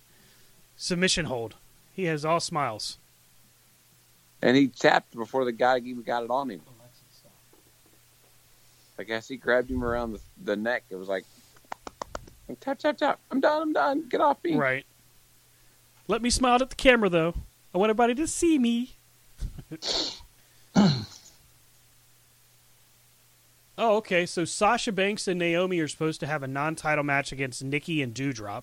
submission 0.76 1.26
hold. 1.26 1.56
He 1.94 2.06
has 2.06 2.26
all 2.26 2.40
smiles. 2.40 2.98
and 4.42 4.58
he 4.58 4.70
tapped 4.70 5.14
before 5.16 5.46
the 5.46 5.52
guy 5.52 5.78
even 5.78 6.02
got 6.02 6.24
it 6.24 6.32
on 6.32 6.50
him. 6.50 6.62
I 8.98 9.04
guess 9.04 9.28
he 9.28 9.36
grabbed 9.36 9.70
him 9.70 9.84
around 9.84 10.14
the, 10.14 10.20
the 10.44 10.56
neck. 10.56 10.84
It 10.90 10.96
was 10.96 11.08
like, 11.10 11.26
tap, 12.60 12.80
tap, 12.80 12.98
tap. 12.98 13.20
I'm 13.30 13.40
done. 13.40 13.62
I'm 13.62 13.74
done. 13.74 14.10
Get 14.10 14.22
off 14.22 14.44
me. 14.44 14.56
Right. 14.56 14.86
Let 16.08 16.22
me 16.22 16.30
smile 16.30 16.60
at 16.62 16.70
the 16.70 16.76
camera 16.76 17.10
though. 17.10 17.36
I 17.73 17.77
want 17.77 17.89
everybody 17.89 18.15
to 18.15 18.27
see 18.27 18.60
me. 18.60 18.91
Oh, 23.81 23.95
okay. 23.98 24.27
So 24.27 24.45
Sasha 24.45 24.91
Banks 24.91 25.27
and 25.27 25.39
Naomi 25.39 25.80
are 25.80 25.88
supposed 25.88 26.19
to 26.19 26.27
have 26.27 26.43
a 26.43 26.48
non-title 26.48 27.03
match 27.03 27.31
against 27.31 27.64
Nikki 27.64 28.03
and 28.03 28.14
Doudrop, 28.14 28.61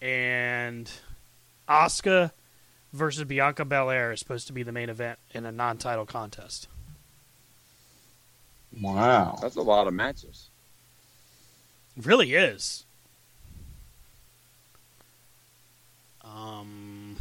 and 0.00 0.90
Asuka 1.68 2.30
versus 2.94 3.24
Bianca 3.24 3.66
Belair 3.66 4.10
is 4.10 4.20
supposed 4.20 4.46
to 4.46 4.54
be 4.54 4.62
the 4.62 4.72
main 4.72 4.88
event 4.88 5.18
in 5.34 5.44
a 5.44 5.52
non-title 5.52 6.06
contest. 6.06 6.66
Wow. 8.80 9.38
That's 9.42 9.56
a 9.56 9.62
lot 9.62 9.86
of 9.86 9.92
matches. 9.92 10.48
It 11.94 12.06
really 12.06 12.32
is. 12.32 12.85
Um. 16.34 17.16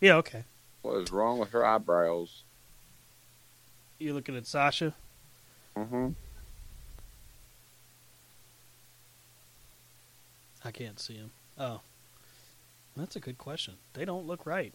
Yeah. 0.00 0.16
Okay. 0.16 0.44
What 0.82 0.96
is 1.02 1.10
wrong 1.10 1.38
with 1.38 1.50
her 1.50 1.64
eyebrows? 1.64 2.42
You 3.98 4.14
looking 4.14 4.36
at 4.36 4.46
Sasha? 4.46 4.94
Mm-hmm. 5.76 6.10
I 10.64 10.70
can't 10.70 10.98
see 10.98 11.14
him. 11.14 11.30
Oh, 11.58 11.80
that's 12.96 13.16
a 13.16 13.20
good 13.20 13.38
question. 13.38 13.74
They 13.94 14.04
don't 14.04 14.26
look 14.26 14.46
right. 14.46 14.72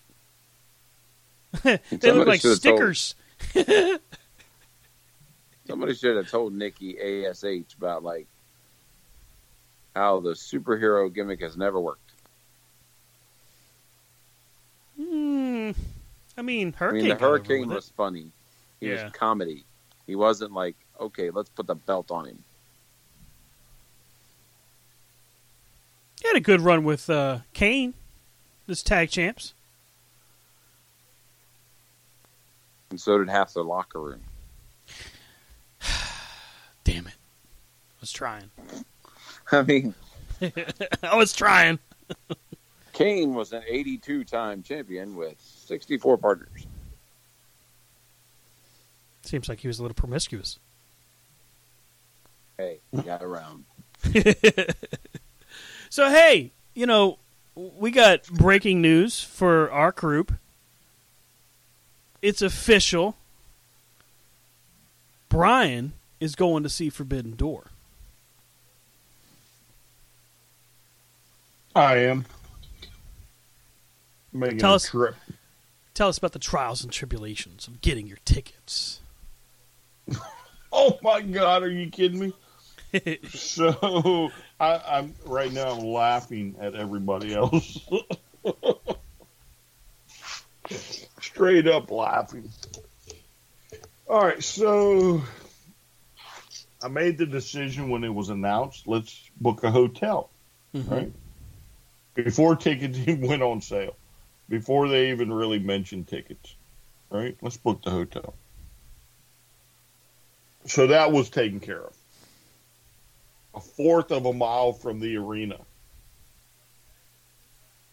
they 1.64 1.80
look 2.12 2.28
like 2.28 2.42
should've 2.42 2.62
told- 2.62 2.96
stickers. 2.96 3.16
Somebody 5.68 5.94
should 5.94 6.18
have 6.18 6.30
told 6.30 6.54
Nikki 6.54 7.26
Ash 7.26 7.44
about 7.78 8.04
like 8.04 8.28
how 9.96 10.20
the 10.20 10.32
superhero 10.32 11.14
gimmick 11.14 11.42
has 11.42 11.56
never 11.56 11.80
worked. 11.80 12.12
Hmm. 14.98 15.72
I 16.38 16.42
mean, 16.42 16.74
Hurricane. 16.74 17.00
I 17.00 17.04
mean, 17.10 17.18
the 17.18 17.24
hurricane 17.24 17.70
was 17.70 17.88
it. 17.88 17.94
funny. 17.96 18.32
He 18.80 18.88
Yeah. 18.88 19.04
was 19.06 19.14
comedy. 19.14 19.66
He 20.08 20.16
wasn't 20.16 20.52
like, 20.54 20.76
okay, 21.00 21.30
let's 21.30 21.50
put 21.50 21.68
the 21.68 21.76
belt 21.76 22.12
on 22.12 22.26
him. 22.26 22.44
He 26.22 26.28
had 26.28 26.38
a 26.38 26.42
good 26.42 26.62
run 26.62 26.84
with 26.84 27.10
uh, 27.10 27.40
Kane, 27.54 27.94
this 28.68 28.84
tag 28.84 29.10
champs. 29.10 29.54
And 32.92 33.00
so 33.00 33.18
did 33.18 33.30
half 33.30 33.54
the 33.54 33.64
locker 33.64 34.00
room. 34.00 34.22
Damn 36.84 37.08
it! 37.08 37.14
I 37.14 38.02
was 38.02 38.12
trying. 38.12 38.52
I 39.52 39.62
mean, 39.64 39.94
I 41.04 41.16
was 41.16 41.34
trying. 41.34 41.80
Kane 42.94 43.34
was 43.34 43.54
an 43.54 43.64
82 43.68 44.24
time 44.24 44.64
champion 44.64 45.16
with 45.16 45.36
64 45.40 46.18
partners. 46.18 46.66
Seems 49.24 49.48
like 49.48 49.60
he 49.60 49.68
was 49.68 49.80
a 49.80 49.82
little 49.84 49.96
promiscuous. 49.96 50.60
Hey, 52.58 52.80
he 52.92 53.02
got 53.02 53.24
around. 53.24 53.66
So 55.92 56.10
hey, 56.10 56.52
you 56.74 56.86
know, 56.86 57.18
we 57.54 57.92
got 57.92 58.26
breaking 58.30 58.82
news 58.82 59.22
for 59.22 59.70
our 59.70 59.92
group. 59.92 60.32
It's 62.22 62.42
official. 62.42 63.18
Brian 65.28 65.92
is 66.22 66.36
going 66.36 66.64
to 66.64 66.70
see 66.70 66.90
Forbidden 66.90 67.36
Door. 67.36 67.72
I 71.76 71.98
am 71.98 72.26
making 74.34 74.60
Tell 74.60 74.76
us- 74.76 74.90
trip. 74.90 75.16
Tell 75.94 76.08
us 76.08 76.18
about 76.18 76.32
the 76.32 76.40
trials 76.40 76.84
and 76.84 76.92
tribulations 76.92 77.68
of 77.68 77.82
getting 77.82 78.08
your 78.08 78.20
tickets. 78.26 79.02
Oh 80.74 80.98
my 81.02 81.22
God! 81.22 81.64
Are 81.64 81.70
you 81.70 81.90
kidding 81.90 82.20
me? 82.20 82.34
so 83.30 84.32
I, 84.60 84.82
I'm 84.88 85.14
right 85.26 85.52
now. 85.52 85.72
I'm 85.72 85.86
laughing 85.86 86.56
at 86.60 86.76
everybody 86.76 87.34
else. 87.34 87.80
Straight 91.22 91.68
up 91.68 91.92
laughing. 91.92 92.50
All 94.08 94.22
right, 94.22 94.44
so 94.44 95.22
I 96.82 96.88
made 96.88 97.18
the 97.18 97.26
decision 97.26 97.90
when 97.90 98.04
it 98.04 98.14
was 98.14 98.30
announced. 98.30 98.88
Let's 98.88 99.30
book 99.40 99.64
a 99.64 99.72
hotel, 99.72 100.30
mm-hmm. 100.74 100.94
right? 100.94 101.12
Before 102.16 102.56
tickets 102.56 102.98
went 103.08 103.42
on 103.42 103.62
sale, 103.62 103.96
before 104.52 104.90
they 104.90 105.12
even 105.12 105.32
really 105.32 105.60
mentioned 105.60 106.10
tickets, 106.10 106.56
right? 107.10 107.38
Let's 107.42 107.56
book 107.56 107.82
the 107.84 107.90
hotel. 107.90 108.36
So 110.66 110.88
that 110.88 111.14
was 111.14 111.30
taken 111.30 111.62
care 111.62 111.82
of. 111.82 111.96
A 113.56 113.62
fourth 113.62 114.12
of 114.12 114.26
a 114.26 114.34
mile 114.34 114.74
from 114.74 115.00
the 115.00 115.16
arena. 115.16 115.58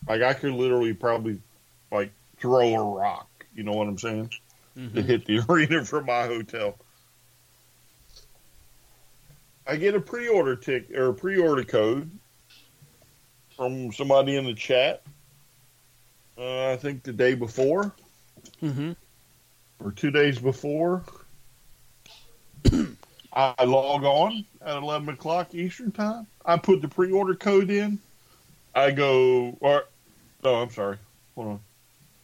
Like 0.08 0.22
I 0.22 0.34
could 0.34 0.52
literally 0.52 0.94
probably 0.94 1.40
like 1.92 2.10
throw 2.38 2.74
a 2.74 2.94
rock, 2.96 3.28
you 3.54 3.62
know 3.62 3.72
what 3.72 3.86
I'm 3.86 3.98
saying? 3.98 4.30
Mm-hmm. 4.76 4.96
To 4.96 5.02
hit 5.02 5.26
the 5.26 5.40
arena 5.48 5.84
from 5.84 6.06
my 6.06 6.26
hotel. 6.26 6.76
I 9.64 9.76
get 9.76 9.94
a 9.94 10.00
pre-order 10.00 10.56
tick 10.56 10.90
or 10.90 11.10
a 11.10 11.14
pre-order 11.14 11.62
code 11.62 12.10
from 13.56 13.92
somebody 13.92 14.36
in 14.36 14.44
the 14.44 14.54
chat. 14.54 15.04
Uh, 16.38 16.70
I 16.70 16.76
think 16.76 17.02
the 17.02 17.12
day 17.12 17.34
before 17.34 17.92
Mm-hmm. 18.62 18.92
or 19.84 19.92
two 19.92 20.10
days 20.10 20.38
before. 20.38 21.04
I 23.32 23.64
log 23.64 24.04
on 24.04 24.44
at 24.64 24.76
11 24.76 25.10
o'clock 25.10 25.54
Eastern 25.54 25.92
time. 25.92 26.26
I 26.44 26.56
put 26.56 26.82
the 26.82 26.88
pre 26.88 27.12
order 27.12 27.34
code 27.34 27.70
in. 27.70 27.98
I 28.74 28.90
go, 28.90 29.56
or, 29.60 29.84
no, 30.42 30.56
I'm 30.56 30.70
sorry. 30.70 30.98
Hold 31.34 31.48
on. 31.48 31.60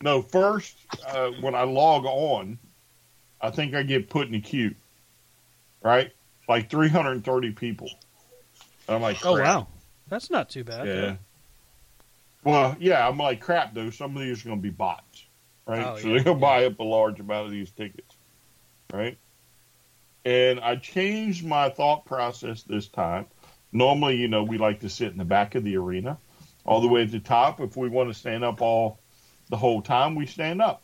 No, 0.03 0.23
first, 0.23 0.77
uh, 1.07 1.31
when 1.41 1.55
I 1.55 1.63
log 1.63 2.05
on, 2.05 2.59
I 3.41 3.51
think 3.51 3.75
I 3.75 3.83
get 3.83 4.11
put 4.11 4.27
in 4.27 4.33
the 4.33 4.41
queue, 4.41 4.75
right? 5.83 6.11
Like 6.49 6.69
330 6.71 7.53
people. 7.53 7.91
I'm 8.89 9.03
like, 9.03 9.25
Oh 9.25 9.41
wow, 9.41 9.69
that's 10.09 10.31
not 10.31 10.49
too 10.49 10.65
bad. 10.65 10.87
Yeah. 10.87 11.17
Well, 12.45 12.77
yeah, 12.79 13.07
I'm 13.09 13.19
like 13.19 13.41
crap 13.41 13.75
though. 13.75 13.91
Some 13.91 14.17
of 14.17 14.23
these 14.23 14.45
are 14.45 14.49
going 14.49 14.59
to 14.59 14.63
be 14.63 14.71
bots, 14.71 15.25
right? 15.67 15.87
Oh, 15.87 15.97
so 15.97 16.09
yeah, 16.09 16.15
they're 16.15 16.25
going 16.25 16.37
to 16.37 16.41
buy 16.41 16.67
up 16.67 16.79
a 16.79 16.85
large 16.85 17.21
amount 17.21 17.47
of 17.47 17.53
these 17.53 17.71
tickets, 17.71 18.17
right? 18.93 19.19
And 20.25 20.61
I 20.61 20.77
changed 20.77 21.45
my 21.45 21.69
thought 21.69 22.05
process 22.07 22.63
this 22.63 22.89
time. 22.89 23.27
Normally, 23.73 24.17
you 24.17 24.29
know, 24.29 24.43
we 24.43 24.59
like 24.59 24.81
to 24.81 24.89
sit 24.89 25.13
in 25.13 25.19
the 25.19 25.25
back 25.25 25.55
of 25.55 25.65
the 25.65 25.77
arena, 25.77 26.19
all 26.65 26.81
the 26.81 26.89
way 26.89 27.03
at 27.03 27.11
the 27.11 27.21
top. 27.21 27.61
If 27.61 27.77
we 27.77 27.89
want 27.89 28.09
to 28.09 28.15
stand 28.15 28.45
up 28.45 28.63
all 28.63 29.01
the 29.51 29.57
whole 29.57 29.83
time, 29.83 30.15
we 30.15 30.27
stand 30.27 30.63
up. 30.63 30.83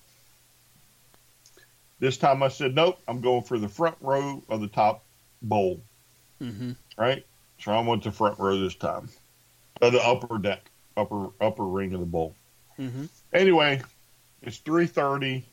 This 1.99 2.17
time 2.17 2.43
I 2.43 2.49
said, 2.49 2.75
nope, 2.75 2.99
I'm 3.07 3.21
going 3.21 3.43
for 3.43 3.59
the 3.59 3.69
front 3.69 3.97
row 4.01 4.43
of 4.49 4.61
the 4.61 4.69
top 4.69 5.05
bowl, 5.43 5.83
Mm-hmm. 6.43 6.73
right? 6.99 7.25
So 7.59 7.73
I 7.73 7.81
went 7.81 8.03
to 8.05 8.13
front 8.13 8.39
row 8.39 8.59
this 8.59 8.75
time, 8.75 9.11
uh, 9.83 9.91
the 9.91 10.03
upper 10.03 10.39
deck, 10.39 10.70
upper 11.01 11.31
upper 11.41 11.65
ring 11.65 11.95
of 11.95 12.01
the 12.01 12.07
bowl. 12.07 12.35
Mm-hmm. 12.79 13.05
Anyway, 13.33 13.83
it's 14.43 14.59
three 14.59 14.87
thirty. 14.87 15.45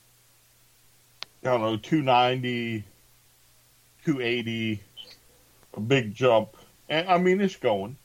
I 1.43 1.51
don't 1.51 1.61
know, 1.61 1.77
290, 1.77 2.83
280, 4.03 4.81
a 5.75 5.79
big 5.79 6.13
jump. 6.13 6.57
And 6.89 7.07
I 7.07 7.17
mean, 7.19 7.39
it's 7.39 7.55
going. 7.55 7.95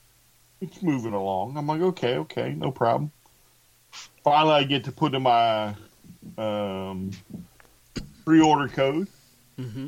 It's 0.61 0.81
moving 0.81 1.13
along. 1.13 1.57
I'm 1.57 1.67
like, 1.67 1.81
okay, 1.81 2.17
okay, 2.17 2.53
no 2.53 2.71
problem. 2.71 3.11
Finally, 4.23 4.53
I 4.53 4.63
get 4.63 4.85
to 4.85 4.91
put 4.91 5.13
in 5.13 5.23
my 5.23 5.75
um, 6.37 7.11
pre 8.23 8.39
order 8.39 8.69
code. 8.69 9.07
Mm-hmm. 9.59 9.87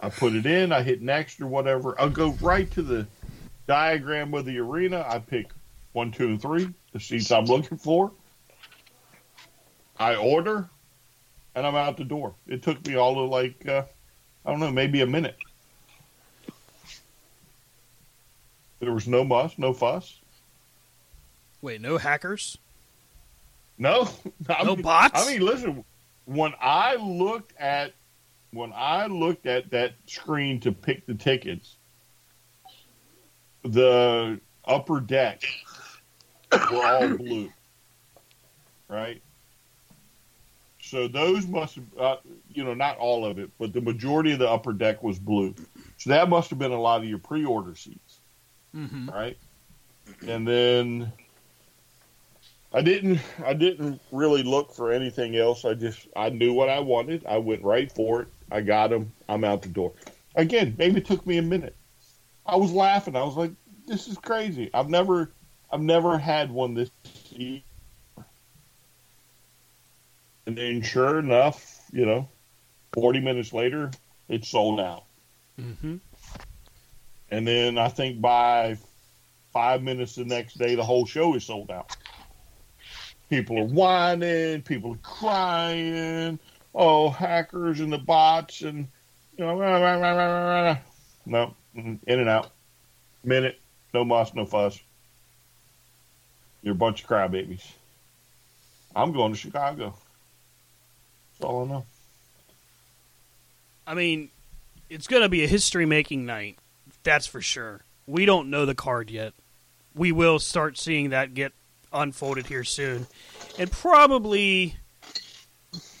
I 0.00 0.08
put 0.10 0.34
it 0.34 0.44
in, 0.44 0.70
I 0.70 0.82
hit 0.82 1.00
next 1.00 1.40
or 1.40 1.46
whatever. 1.46 1.98
I'll 1.98 2.10
go 2.10 2.32
right 2.42 2.70
to 2.72 2.82
the 2.82 3.06
diagram 3.66 4.34
of 4.34 4.44
the 4.44 4.58
arena. 4.58 5.04
I 5.08 5.18
pick 5.18 5.50
one, 5.94 6.10
two, 6.10 6.26
and 6.26 6.42
three, 6.42 6.68
the 6.92 7.00
seats 7.00 7.30
I'm 7.30 7.46
looking 7.46 7.78
for. 7.78 8.12
I 9.96 10.16
order, 10.16 10.68
and 11.54 11.64
I'm 11.64 11.76
out 11.76 11.96
the 11.96 12.04
door. 12.04 12.34
It 12.48 12.62
took 12.62 12.84
me 12.86 12.96
all 12.96 13.22
of 13.22 13.30
like, 13.30 13.66
uh, 13.66 13.84
I 14.44 14.50
don't 14.50 14.58
know, 14.60 14.72
maybe 14.72 15.00
a 15.00 15.06
minute. 15.06 15.36
There 18.80 18.92
was 18.92 19.06
no 19.06 19.24
muss, 19.24 19.56
no 19.56 19.72
fuss. 19.72 20.20
Wait, 21.62 21.80
no 21.80 21.96
hackers? 21.96 22.58
No, 23.78 24.08
I 24.48 24.64
No 24.64 24.74
mean, 24.74 24.82
bots? 24.82 25.26
I 25.26 25.32
mean, 25.32 25.42
listen. 25.42 25.84
When 26.26 26.54
I 26.60 26.96
looked 26.96 27.52
at 27.58 27.92
when 28.50 28.72
I 28.74 29.06
looked 29.06 29.46
at 29.46 29.70
that 29.70 29.94
screen 30.06 30.58
to 30.60 30.72
pick 30.72 31.06
the 31.06 31.14
tickets, 31.14 31.76
the 33.62 34.40
upper 34.64 35.00
deck 35.00 35.42
were 36.68 36.84
all 36.84 37.08
blue, 37.08 37.52
right? 38.88 39.22
So 40.80 41.08
those 41.08 41.46
must 41.46 41.76
have, 41.76 41.84
uh, 41.98 42.16
you 42.48 42.64
know, 42.64 42.74
not 42.74 42.98
all 42.98 43.24
of 43.24 43.38
it, 43.38 43.50
but 43.58 43.72
the 43.72 43.80
majority 43.80 44.32
of 44.32 44.38
the 44.38 44.48
upper 44.48 44.72
deck 44.72 45.02
was 45.02 45.18
blue. 45.18 45.54
So 45.96 46.10
that 46.10 46.28
must 46.28 46.50
have 46.50 46.58
been 46.58 46.72
a 46.72 46.80
lot 46.80 47.02
of 47.02 47.08
your 47.08 47.18
pre-order 47.18 47.74
seats, 47.74 48.20
Mm-hmm. 48.74 49.10
right? 49.10 49.36
And 50.26 50.46
then 50.46 51.12
I 52.72 52.82
didn't, 52.82 53.20
I 53.44 53.54
didn't 53.54 54.00
really 54.10 54.42
look 54.42 54.72
for 54.72 54.92
anything 54.92 55.36
else. 55.36 55.64
I 55.64 55.74
just, 55.74 56.06
I 56.16 56.30
knew 56.30 56.52
what 56.52 56.68
I 56.68 56.80
wanted. 56.80 57.24
I 57.26 57.38
went 57.38 57.62
right 57.62 57.90
for 57.90 58.22
it. 58.22 58.28
I 58.50 58.60
got 58.60 58.90
them. 58.90 59.12
I'm 59.28 59.44
out 59.44 59.62
the 59.62 59.68
door. 59.68 59.92
Again, 60.34 60.74
maybe 60.78 60.98
it 60.98 61.06
took 61.06 61.26
me 61.26 61.38
a 61.38 61.42
minute. 61.42 61.76
I 62.46 62.56
was 62.56 62.72
laughing. 62.72 63.16
I 63.16 63.24
was 63.24 63.36
like, 63.36 63.52
"This 63.86 64.06
is 64.08 64.18
crazy." 64.18 64.70
I've 64.74 64.88
never, 64.90 65.34
I've 65.70 65.80
never 65.80 66.18
had 66.18 66.50
one 66.50 66.74
this. 66.74 66.90
easy. 67.32 67.64
And 70.46 70.58
then, 70.58 70.82
sure 70.82 71.18
enough, 71.18 71.80
you 71.92 72.04
know, 72.04 72.28
40 72.92 73.20
minutes 73.20 73.52
later, 73.52 73.90
it's 74.28 74.48
sold 74.48 74.78
out. 74.78 75.04
Mm-hmm. 75.58 75.96
And 77.30 77.48
then 77.48 77.78
I 77.78 77.88
think 77.88 78.20
by 78.20 78.76
five 79.52 79.82
minutes 79.82 80.16
the 80.16 80.24
next 80.24 80.58
day, 80.58 80.74
the 80.74 80.84
whole 80.84 81.06
show 81.06 81.34
is 81.34 81.44
sold 81.44 81.70
out. 81.70 81.96
People 83.30 83.58
are 83.58 83.64
whining, 83.64 84.62
people 84.62 84.92
are 84.92 84.98
crying. 85.02 86.38
Oh, 86.74 87.08
hackers 87.08 87.80
and 87.80 87.92
the 87.92 87.98
bots, 87.98 88.62
and 88.62 88.88
you 89.38 89.44
know, 89.44 89.56
rah, 89.56 89.78
rah, 89.78 89.94
rah, 89.94 90.78
no, 91.24 91.54
in 91.74 92.00
and 92.06 92.28
out. 92.28 92.50
Minute, 93.22 93.60
no 93.92 94.04
muss, 94.04 94.34
no 94.34 94.44
fuss. 94.44 94.78
You're 96.64 96.72
a 96.72 96.76
bunch 96.76 97.02
of 97.02 97.08
crybabies. 97.08 97.62
I'm 98.96 99.12
going 99.12 99.32
to 99.32 99.38
Chicago. 99.38 99.94
That's 101.32 101.44
all 101.44 101.64
I 101.64 101.68
know. 101.68 101.86
I 103.86 103.92
mean, 103.92 104.30
it's 104.88 105.06
going 105.06 105.22
to 105.22 105.28
be 105.28 105.44
a 105.44 105.46
history 105.46 105.84
making 105.84 106.24
night. 106.24 106.56
That's 107.02 107.26
for 107.26 107.42
sure. 107.42 107.82
We 108.06 108.24
don't 108.24 108.48
know 108.48 108.64
the 108.64 108.74
card 108.74 109.10
yet. 109.10 109.34
We 109.94 110.10
will 110.10 110.38
start 110.38 110.78
seeing 110.78 111.10
that 111.10 111.34
get 111.34 111.52
unfolded 111.92 112.46
here 112.46 112.64
soon. 112.64 113.06
And 113.58 113.70
probably, 113.70 114.76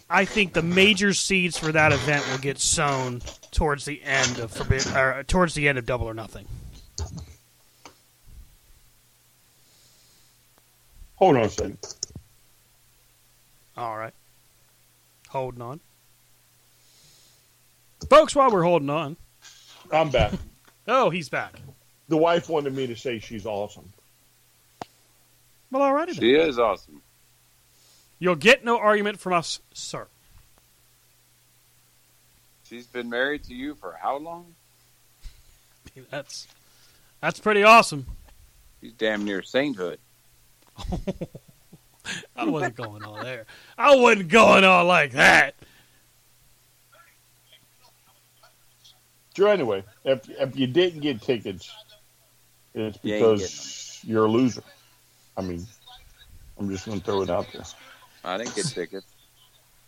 I 0.08 0.24
think 0.24 0.54
the 0.54 0.62
major 0.62 1.12
seeds 1.12 1.58
for 1.58 1.72
that 1.72 1.92
event 1.92 2.26
will 2.30 2.38
get 2.38 2.58
sown 2.58 3.20
towards 3.50 3.84
the 3.84 4.02
end 4.02 4.38
of 4.38 4.50
Forbid, 4.50 4.86
or 4.88 5.14
uh, 5.14 5.22
towards 5.26 5.52
the 5.52 5.68
end 5.68 5.76
of 5.76 5.84
Double 5.84 6.08
or 6.08 6.14
Nothing. 6.14 6.46
Hold 11.24 11.36
on 11.36 11.42
a 11.44 11.48
second. 11.48 11.78
All 13.78 13.96
right. 13.96 14.12
Holding 15.30 15.62
on. 15.62 15.80
Folks, 18.10 18.36
while 18.36 18.50
we're 18.50 18.62
holding 18.62 18.90
on. 18.90 19.16
I'm 19.90 20.10
back. 20.10 20.32
Oh, 20.86 21.08
he's 21.08 21.30
back. 21.30 21.54
The 22.08 22.18
wife 22.18 22.50
wanted 22.50 22.74
me 22.74 22.88
to 22.88 22.94
say 22.94 23.20
she's 23.20 23.46
awesome. 23.46 23.90
Well, 25.70 25.80
all 25.80 25.94
righty 25.94 26.12
then. 26.12 26.20
She 26.20 26.34
is 26.34 26.58
awesome. 26.58 27.00
You'll 28.18 28.36
get 28.36 28.62
no 28.62 28.78
argument 28.78 29.18
from 29.18 29.32
us, 29.32 29.60
sir. 29.72 30.06
She's 32.64 32.86
been 32.86 33.08
married 33.08 33.44
to 33.44 33.54
you 33.54 33.76
for 33.76 33.96
how 33.98 34.18
long? 34.18 34.54
That's 36.10 36.46
that's 37.22 37.40
pretty 37.40 37.62
awesome. 37.62 38.04
She's 38.82 38.92
damn 38.92 39.24
near 39.24 39.40
sainthood. 39.40 40.00
I 42.36 42.44
wasn't 42.44 42.76
going 42.76 43.02
all 43.02 43.22
there. 43.22 43.46
I 43.78 43.96
wasn't 43.96 44.28
going 44.28 44.64
all 44.64 44.84
like 44.84 45.12
that. 45.12 45.54
So 49.36 49.46
anyway, 49.46 49.82
if 50.04 50.28
if 50.28 50.56
you 50.56 50.66
didn't 50.66 51.00
get 51.00 51.20
tickets, 51.20 51.72
it's 52.72 52.98
You 53.02 53.14
ain't 53.14 53.22
because 53.22 54.00
you're 54.04 54.26
a 54.26 54.28
loser. 54.28 54.62
I 55.36 55.42
mean, 55.42 55.66
I'm 56.58 56.70
just 56.70 56.86
going 56.86 57.00
to 57.00 57.04
throw 57.04 57.22
it 57.22 57.30
out 57.30 57.46
there. 57.52 57.64
I 58.22 58.38
didn't 58.38 58.54
get 58.54 58.66
tickets. 58.66 59.06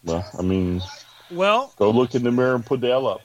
Well, 0.02 0.28
I 0.36 0.42
mean, 0.42 0.82
Well, 1.30 1.72
go 1.76 1.90
look 1.90 2.14
in 2.14 2.24
the 2.24 2.32
mirror 2.32 2.56
and 2.56 2.66
put 2.66 2.80
the 2.80 2.90
L 2.90 3.06
up. 3.06 3.22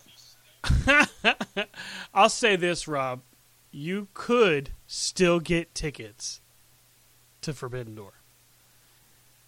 I'll 2.13 2.29
say 2.29 2.55
this, 2.55 2.87
Rob. 2.87 3.21
You 3.71 4.09
could 4.13 4.71
still 4.85 5.39
get 5.39 5.73
tickets 5.73 6.40
to 7.41 7.53
Forbidden 7.53 7.95
Door. 7.95 8.13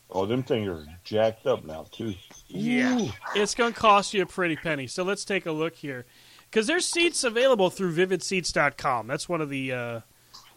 Oh, 0.10 0.26
them 0.26 0.44
things 0.44 0.68
are 0.68 0.86
jacked 1.04 1.48
up 1.48 1.66
now 1.66 1.86
too. 1.92 2.14
Yeah. 2.48 3.08
It's 3.36 3.56
going 3.56 3.74
to 3.74 3.80
cost 3.80 4.14
you 4.14 4.22
a 4.22 4.26
pretty 4.28 4.56
penny. 4.56 4.86
So 4.86 5.04
let's 5.04 5.26
take 5.26 5.46
a 5.46 5.52
look 5.52 5.76
here. 5.76 6.06
Because 6.50 6.68
there's 6.68 6.86
seats 6.86 7.24
available 7.24 7.72
through 7.72 7.96
vividseats.com. 7.96 9.08
That's 9.08 9.28
one 9.28 9.42
of 9.42 9.50
the 9.50 9.72
uh, 9.72 10.00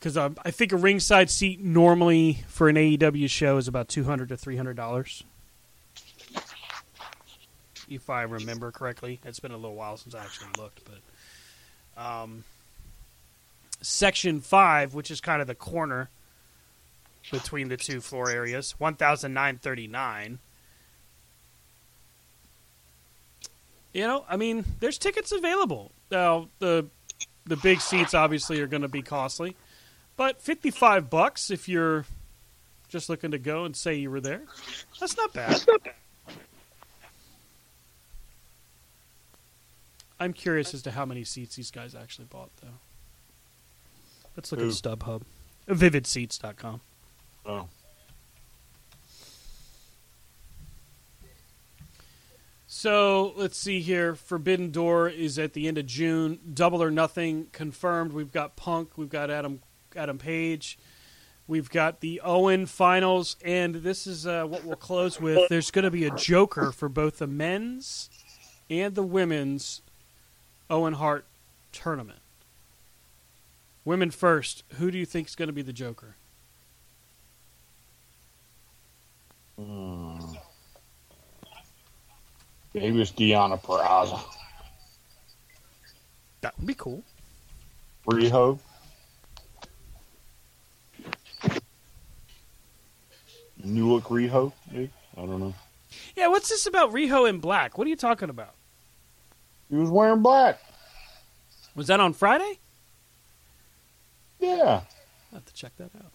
because 0.00 0.16
um, 0.16 0.36
I 0.44 0.50
think 0.50 0.72
a 0.72 0.76
ringside 0.76 1.28
seat 1.28 1.60
normally 1.60 2.42
for 2.48 2.70
an 2.70 2.76
AEW 2.76 3.28
show 3.28 3.58
is 3.58 3.68
about 3.68 3.88
two 3.88 4.04
hundred 4.04 4.30
to 4.30 4.36
three 4.36 4.56
hundred 4.56 4.76
dollars, 4.76 5.22
if 7.88 8.08
I 8.08 8.22
remember 8.22 8.70
correctly. 8.72 9.20
It's 9.26 9.40
been 9.40 9.52
a 9.52 9.56
little 9.56 9.76
while 9.76 9.98
since 9.98 10.14
I 10.14 10.24
actually 10.24 10.48
looked, 10.56 10.80
but 10.84 12.02
um, 12.02 12.44
section 13.82 14.40
five, 14.40 14.94
which 14.94 15.10
is 15.10 15.20
kind 15.20 15.42
of 15.42 15.46
the 15.46 15.54
corner 15.54 16.08
between 17.30 17.68
the 17.68 17.76
two 17.76 18.00
floor 18.00 18.30
areas, 18.30 18.74
one 18.78 18.94
thousand 18.94 19.34
nine 19.34 19.58
thirty 19.58 19.86
nine. 19.86 20.38
You 23.92 24.06
know, 24.06 24.24
I 24.28 24.36
mean, 24.38 24.64
there's 24.78 24.96
tickets 24.96 25.30
available. 25.30 25.92
Now 26.10 26.48
the 26.58 26.86
the 27.44 27.56
big 27.56 27.82
seats 27.82 28.14
obviously 28.14 28.60
are 28.62 28.66
going 28.66 28.82
to 28.82 28.88
be 28.88 29.02
costly, 29.02 29.56
but 30.20 30.42
fifty 30.42 30.70
five 30.70 31.08
bucks 31.08 31.50
if 31.50 31.66
you're 31.66 32.04
just 32.90 33.08
looking 33.08 33.30
to 33.30 33.38
go 33.38 33.64
and 33.64 33.74
say 33.74 33.94
you 33.94 34.10
were 34.10 34.20
there, 34.20 34.42
that's 35.00 35.16
not 35.16 35.32
bad. 35.32 35.64
Not 35.66 35.82
bad. 35.82 35.94
I'm 40.20 40.34
curious 40.34 40.74
as 40.74 40.82
to 40.82 40.90
how 40.90 41.06
many 41.06 41.24
seats 41.24 41.56
these 41.56 41.70
guys 41.70 41.94
actually 41.94 42.26
bought, 42.26 42.50
though. 42.60 42.68
Let's 44.36 44.52
look 44.52 44.60
Who? 44.60 44.68
at 44.68 44.74
StubHub, 44.74 45.22
vividseats.com. 45.66 46.82
Oh, 47.46 47.68
So 52.66 53.32
let's 53.36 53.56
see 53.56 53.80
here. 53.80 54.14
Forbidden 54.14 54.70
Door 54.70 55.08
is 55.08 55.38
at 55.38 55.54
the 55.54 55.66
end 55.66 55.78
of 55.78 55.86
June. 55.86 56.40
Double 56.52 56.82
or 56.82 56.90
Nothing 56.90 57.46
confirmed. 57.52 58.12
We've 58.12 58.30
got 58.30 58.56
Punk. 58.56 58.98
We've 58.98 59.08
got 59.08 59.30
Adam 59.30 59.60
Adam 59.96 60.18
Page. 60.18 60.78
We've 61.46 61.68
got 61.68 62.00
the 62.00 62.20
Owen 62.22 62.66
finals, 62.66 63.36
and 63.44 63.76
this 63.76 64.06
is 64.06 64.26
uh, 64.26 64.44
what 64.44 64.64
we'll 64.64 64.76
close 64.76 65.20
with. 65.20 65.48
There's 65.48 65.70
going 65.70 65.84
to 65.84 65.90
be 65.90 66.04
a 66.04 66.10
joker 66.10 66.70
for 66.70 66.88
both 66.88 67.18
the 67.18 67.26
men's 67.26 68.08
and 68.68 68.94
the 68.94 69.02
women's 69.02 69.82
Owen 70.68 70.94
Hart 70.94 71.26
tournament. 71.72 72.20
Women 73.84 74.12
first. 74.12 74.62
Who 74.74 74.90
do 74.92 74.98
you 74.98 75.06
think 75.06 75.26
is 75.26 75.34
going 75.34 75.48
to 75.48 75.52
be 75.52 75.62
the 75.62 75.72
joker? 75.72 76.14
Hmm. 79.58 80.18
Maybe 82.72 83.02
it's 83.02 83.10
Deonna 83.10 83.60
Purrazzo. 83.60 84.20
That 86.42 86.56
would 86.56 86.66
be 86.66 86.74
cool. 86.74 87.02
Riho. 88.06 88.58
New 93.70 93.92
look 93.92 94.04
Riho, 94.04 94.52
maybe? 94.70 94.90
I 95.16 95.20
don't 95.20 95.40
know. 95.40 95.54
Yeah, 96.16 96.28
what's 96.28 96.48
this 96.48 96.66
about 96.66 96.92
Riho 96.92 97.28
in 97.28 97.38
black? 97.38 97.78
What 97.78 97.86
are 97.86 97.90
you 97.90 97.96
talking 97.96 98.30
about? 98.30 98.54
He 99.68 99.76
was 99.76 99.90
wearing 99.90 100.22
black. 100.22 100.60
Was 101.74 101.86
that 101.86 102.00
on 102.00 102.12
Friday? 102.12 102.58
Yeah. 104.38 104.82
i 105.30 105.34
have 105.34 105.44
to 105.44 105.54
check 105.54 105.76
that 105.78 105.90
out. 105.96 106.10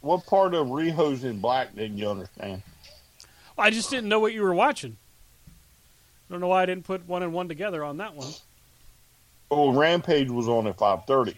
What 0.00 0.26
part 0.26 0.54
of 0.54 0.68
Riho's 0.68 1.24
in 1.24 1.40
black 1.40 1.74
didn't 1.74 1.98
you 1.98 2.08
understand? 2.08 2.62
Well, 3.56 3.66
I 3.66 3.70
just 3.70 3.90
didn't 3.90 4.08
know 4.08 4.20
what 4.20 4.32
you 4.32 4.42
were 4.42 4.54
watching. 4.54 4.96
I 5.48 6.32
don't 6.32 6.40
know 6.40 6.48
why 6.48 6.62
I 6.62 6.66
didn't 6.66 6.84
put 6.84 7.06
one 7.06 7.22
and 7.22 7.32
one 7.32 7.48
together 7.48 7.84
on 7.84 7.98
that 7.98 8.14
one. 8.14 8.32
Oh, 9.50 9.72
Rampage 9.72 10.30
was 10.30 10.48
on 10.48 10.66
at 10.68 10.78
five 10.78 11.04
thirty. 11.04 11.36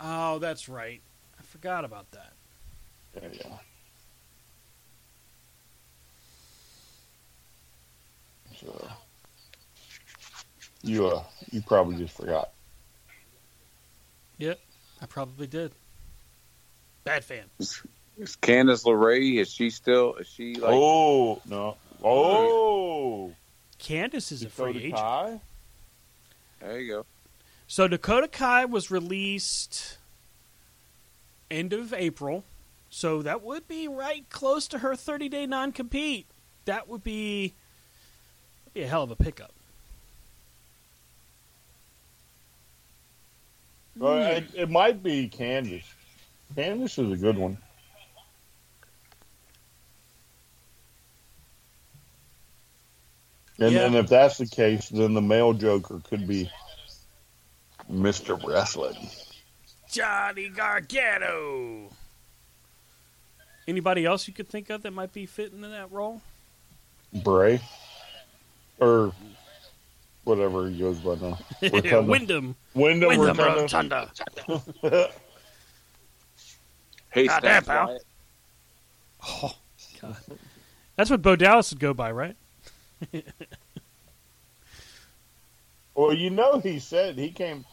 Oh, 0.00 0.38
that's 0.38 0.68
right. 0.68 1.00
I 1.38 1.42
forgot 1.42 1.84
about 1.84 2.10
that. 2.12 2.32
Yeah, 3.22 3.28
yeah. 3.32 3.56
So 8.60 8.88
you 10.82 11.06
uh 11.06 11.22
you 11.50 11.62
probably 11.62 11.96
just 11.96 12.16
forgot. 12.16 12.50
Yep, 14.38 14.58
I 15.02 15.06
probably 15.06 15.46
did. 15.46 15.72
Bad 17.04 17.24
fan. 17.24 17.44
Is, 17.58 17.82
is 18.18 18.36
Candice 18.36 18.84
LeRae? 18.84 19.40
Is 19.40 19.50
she 19.50 19.70
still? 19.70 20.14
Is 20.14 20.26
she 20.26 20.54
like? 20.56 20.70
oh 20.72 21.40
no! 21.48 21.76
Oh, 22.02 23.32
Candice 23.80 24.32
is 24.32 24.42
a 24.42 24.48
free 24.48 24.76
agent. 24.76 24.94
Kai? 24.94 25.40
There 26.60 26.80
you 26.80 26.92
go. 26.92 27.06
So 27.66 27.86
Dakota 27.86 28.28
Kai 28.28 28.64
was 28.64 28.90
released 28.90 29.98
end 31.50 31.72
of 31.72 31.92
April, 31.92 32.44
so 32.98 33.22
that 33.22 33.44
would 33.44 33.68
be 33.68 33.86
right 33.86 34.28
close 34.28 34.66
to 34.66 34.80
her 34.80 34.96
30 34.96 35.28
day 35.28 35.46
non 35.46 35.70
compete. 35.70 36.26
That 36.64 36.88
would 36.88 37.04
be, 37.04 37.54
be 38.74 38.82
a 38.82 38.88
hell 38.88 39.04
of 39.04 39.12
a 39.12 39.16
pickup. 39.16 39.52
Well, 43.96 44.18
it, 44.36 44.46
it 44.52 44.68
might 44.68 45.00
be 45.00 45.28
Candice. 45.28 45.84
Candice 46.56 46.98
is 46.98 47.12
a 47.12 47.16
good 47.16 47.38
one. 47.38 47.56
And, 53.60 53.72
Yeah. 53.72 53.86
and 53.86 53.94
if 53.94 54.08
that's 54.08 54.38
the 54.38 54.46
case, 54.46 54.88
then 54.88 55.14
the 55.14 55.22
male 55.22 55.52
Joker 55.52 56.00
could 56.02 56.26
be 56.26 56.50
Mr. 57.88 58.44
Wrestling. 58.44 59.08
Johnny 59.88 60.48
Gargano. 60.48 61.92
Anybody 63.68 64.06
else 64.06 64.26
you 64.26 64.32
could 64.34 64.48
think 64.48 64.70
of 64.70 64.82
that 64.82 64.92
might 64.92 65.12
be 65.12 65.26
fitting 65.26 65.62
in 65.62 65.70
that 65.70 65.92
role? 65.92 66.22
Bray. 67.12 67.60
Or 68.80 69.12
whatever 70.24 70.68
he 70.70 70.78
goes 70.78 70.98
by 70.98 71.16
now. 71.16 71.38
Rotunda. 71.62 72.02
Windham. 72.02 72.56
Windham, 72.74 73.08
Windham 73.10 73.36
Rotunda. 73.36 74.10
Rotunda. 74.48 75.10
Hey, 77.10 77.26
Goddamn, 77.26 77.62
Stats 77.62 77.66
pal. 77.66 77.86
Wyatt. 77.86 78.04
Oh, 79.26 79.52
God. 80.02 80.16
That's 80.94 81.08
what 81.10 81.22
Bo 81.22 81.36
Dallas 81.36 81.70
would 81.72 81.80
go 81.80 81.94
by, 81.94 82.10
right? 82.12 82.36
Well, 85.94 86.14
you 86.14 86.30
know, 86.30 86.60
he 86.60 86.78
said 86.78 87.18
he 87.18 87.30
came. 87.30 87.64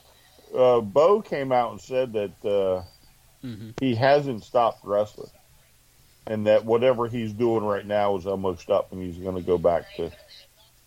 Uh, 0.58 0.82
Bo 0.82 1.22
came 1.22 1.52
out 1.52 1.74
and 1.74 1.80
said 1.82 2.12
that 2.14 2.32
uh, 2.44 2.82
Mm-hmm. 3.46 3.70
he 3.80 3.94
hasn't 3.94 4.44
stopped 4.44 4.80
wrestling, 4.84 5.30
and 6.28 6.48
that 6.48 6.66
whatever 6.66 7.08
he's 7.08 7.34
doing 7.34 7.64
right 7.64 7.86
now 7.86 8.16
is 8.18 8.26
almost 8.26 8.70
up, 8.70 8.92
and 8.92 9.02
he's 9.02 9.18
going 9.18 9.36
to 9.36 9.42
go 9.42 9.58
back 9.58 9.84
to 9.98 10.12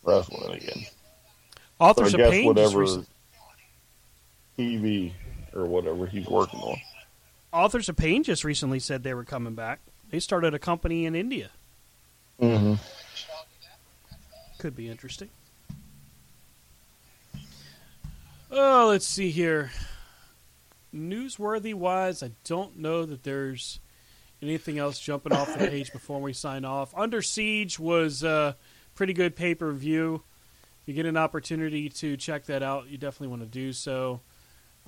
wrestling 0.02 0.56
again. 0.56 0.84
Authors 1.78 2.12
so 2.12 2.18
of 2.18 2.20
I 2.20 2.24
guess 2.24 2.30
Pain 2.30 2.54
just 2.54 2.76
whatever 2.76 3.04
TV 4.58 5.12
or 5.54 5.66
whatever 5.66 6.06
he's 6.06 6.26
working 6.26 6.60
on. 6.60 6.76
Authors 7.52 7.88
of 7.88 7.96
Pain 7.96 8.22
just 8.24 8.44
recently 8.44 8.78
said 8.78 9.02
they 9.02 9.14
were 9.14 9.24
coming 9.24 9.54
back. 9.54 9.80
They 10.10 10.20
started 10.20 10.54
a 10.54 10.58
company 10.58 11.06
in 11.06 11.14
India. 11.14 11.50
Mm-hmm. 12.40 12.74
Could 14.58 14.74
be 14.74 14.88
interesting. 14.88 15.30
Oh, 18.50 18.88
let's 18.88 19.06
see 19.06 19.30
here. 19.30 19.70
Newsworthy 20.94 21.74
wise, 21.74 22.22
I 22.22 22.30
don't 22.44 22.78
know 22.78 23.04
that 23.04 23.22
there's 23.22 23.78
anything 24.42 24.78
else 24.78 24.98
jumping 24.98 25.32
off 25.32 25.52
the 25.56 25.68
page 25.68 25.92
before 25.92 26.20
we 26.20 26.32
sign 26.32 26.64
off. 26.64 26.92
Under 26.96 27.22
Siege 27.22 27.78
was 27.78 28.22
a 28.22 28.56
pretty 28.94 29.12
good 29.12 29.36
pay 29.36 29.54
per 29.54 29.72
view. 29.72 30.22
If 30.82 30.88
you 30.88 30.94
get 30.94 31.06
an 31.06 31.16
opportunity 31.16 31.88
to 31.90 32.16
check 32.16 32.46
that 32.46 32.62
out, 32.62 32.88
you 32.88 32.98
definitely 32.98 33.28
want 33.28 33.42
to 33.42 33.48
do 33.48 33.72
so. 33.72 34.20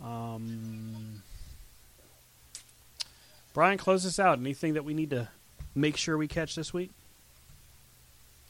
Um, 0.02 1.22
Brian, 3.52 3.77
close 3.78 4.06
us 4.06 4.18
out. 4.18 4.39
Anything 4.39 4.74
that 4.74 4.85
we 4.85 4.94
need 4.94 5.10
to 5.10 5.28
make 5.74 5.97
sure 5.97 6.16
we 6.16 6.28
catch 6.28 6.55
this 6.55 6.72
week? 6.72 6.90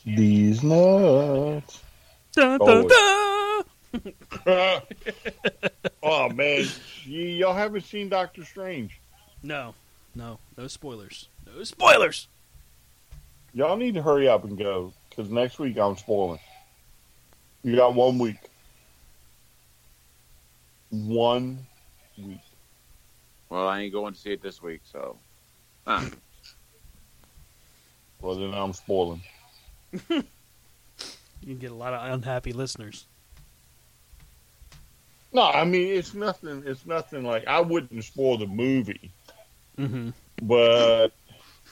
These 0.04 0.62
nuts. 0.62 1.82
Dun, 2.32 2.58
dun, 2.58 2.86
dun! 2.86 3.64
oh 6.02 6.28
man, 6.28 6.64
Y- 7.06 7.12
y'all 7.38 7.52
haven't 7.54 7.82
seen 7.84 8.08
Doctor 8.08 8.44
Strange. 8.44 9.00
No, 9.42 9.74
no, 10.14 10.38
no 10.56 10.66
spoilers. 10.66 11.28
No 11.46 11.62
spoilers. 11.64 12.28
Y'all 13.52 13.76
need 13.76 13.94
to 13.94 14.02
hurry 14.02 14.28
up 14.28 14.44
and 14.44 14.56
go 14.56 14.92
because 15.08 15.30
next 15.30 15.58
week 15.58 15.78
I'm 15.78 15.96
spoiling. 15.96 16.40
You 17.62 17.76
got 17.76 17.94
one 17.94 18.18
week. 18.18 18.38
One 20.90 21.66
week. 22.16 22.40
Well, 23.48 23.68
I 23.68 23.80
ain't 23.80 23.92
going 23.92 24.14
to 24.14 24.18
see 24.18 24.32
it 24.32 24.42
this 24.42 24.62
week, 24.62 24.80
so. 24.90 25.16
Huh. 25.86 26.08
Well, 28.22 28.34
then 28.34 28.52
I'm 28.52 28.74
spoiling. 28.74 29.22
You 31.40 31.54
can 31.54 31.58
get 31.58 31.70
a 31.70 31.74
lot 31.74 31.94
of 31.94 32.12
unhappy 32.12 32.52
listeners. 32.52 33.06
No, 35.32 35.42
I 35.42 35.64
mean 35.64 35.86
it's 35.86 36.12
nothing. 36.12 36.62
It's 36.66 36.84
nothing 36.84 37.24
like 37.24 37.46
I 37.46 37.60
wouldn't 37.60 38.04
spoil 38.04 38.36
the 38.36 38.46
movie, 38.46 39.10
Mm-hmm. 39.80 40.10
but 40.42 41.08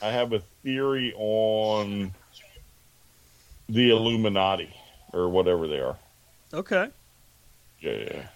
I 0.01 0.09
have 0.09 0.33
a 0.33 0.39
theory 0.63 1.13
on 1.15 2.11
the 3.67 3.91
Illuminati 3.91 4.73
or 5.13 5.29
whatever 5.29 5.67
they 5.67 5.79
are. 5.79 5.97
Okay. 6.53 6.89
Yeah, 7.81 7.91
yeah. 7.91 8.27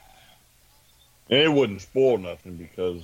And 1.29 1.39
it 1.39 1.51
wouldn't 1.51 1.81
spoil 1.81 2.17
nothing 2.17 2.57
because 2.57 3.03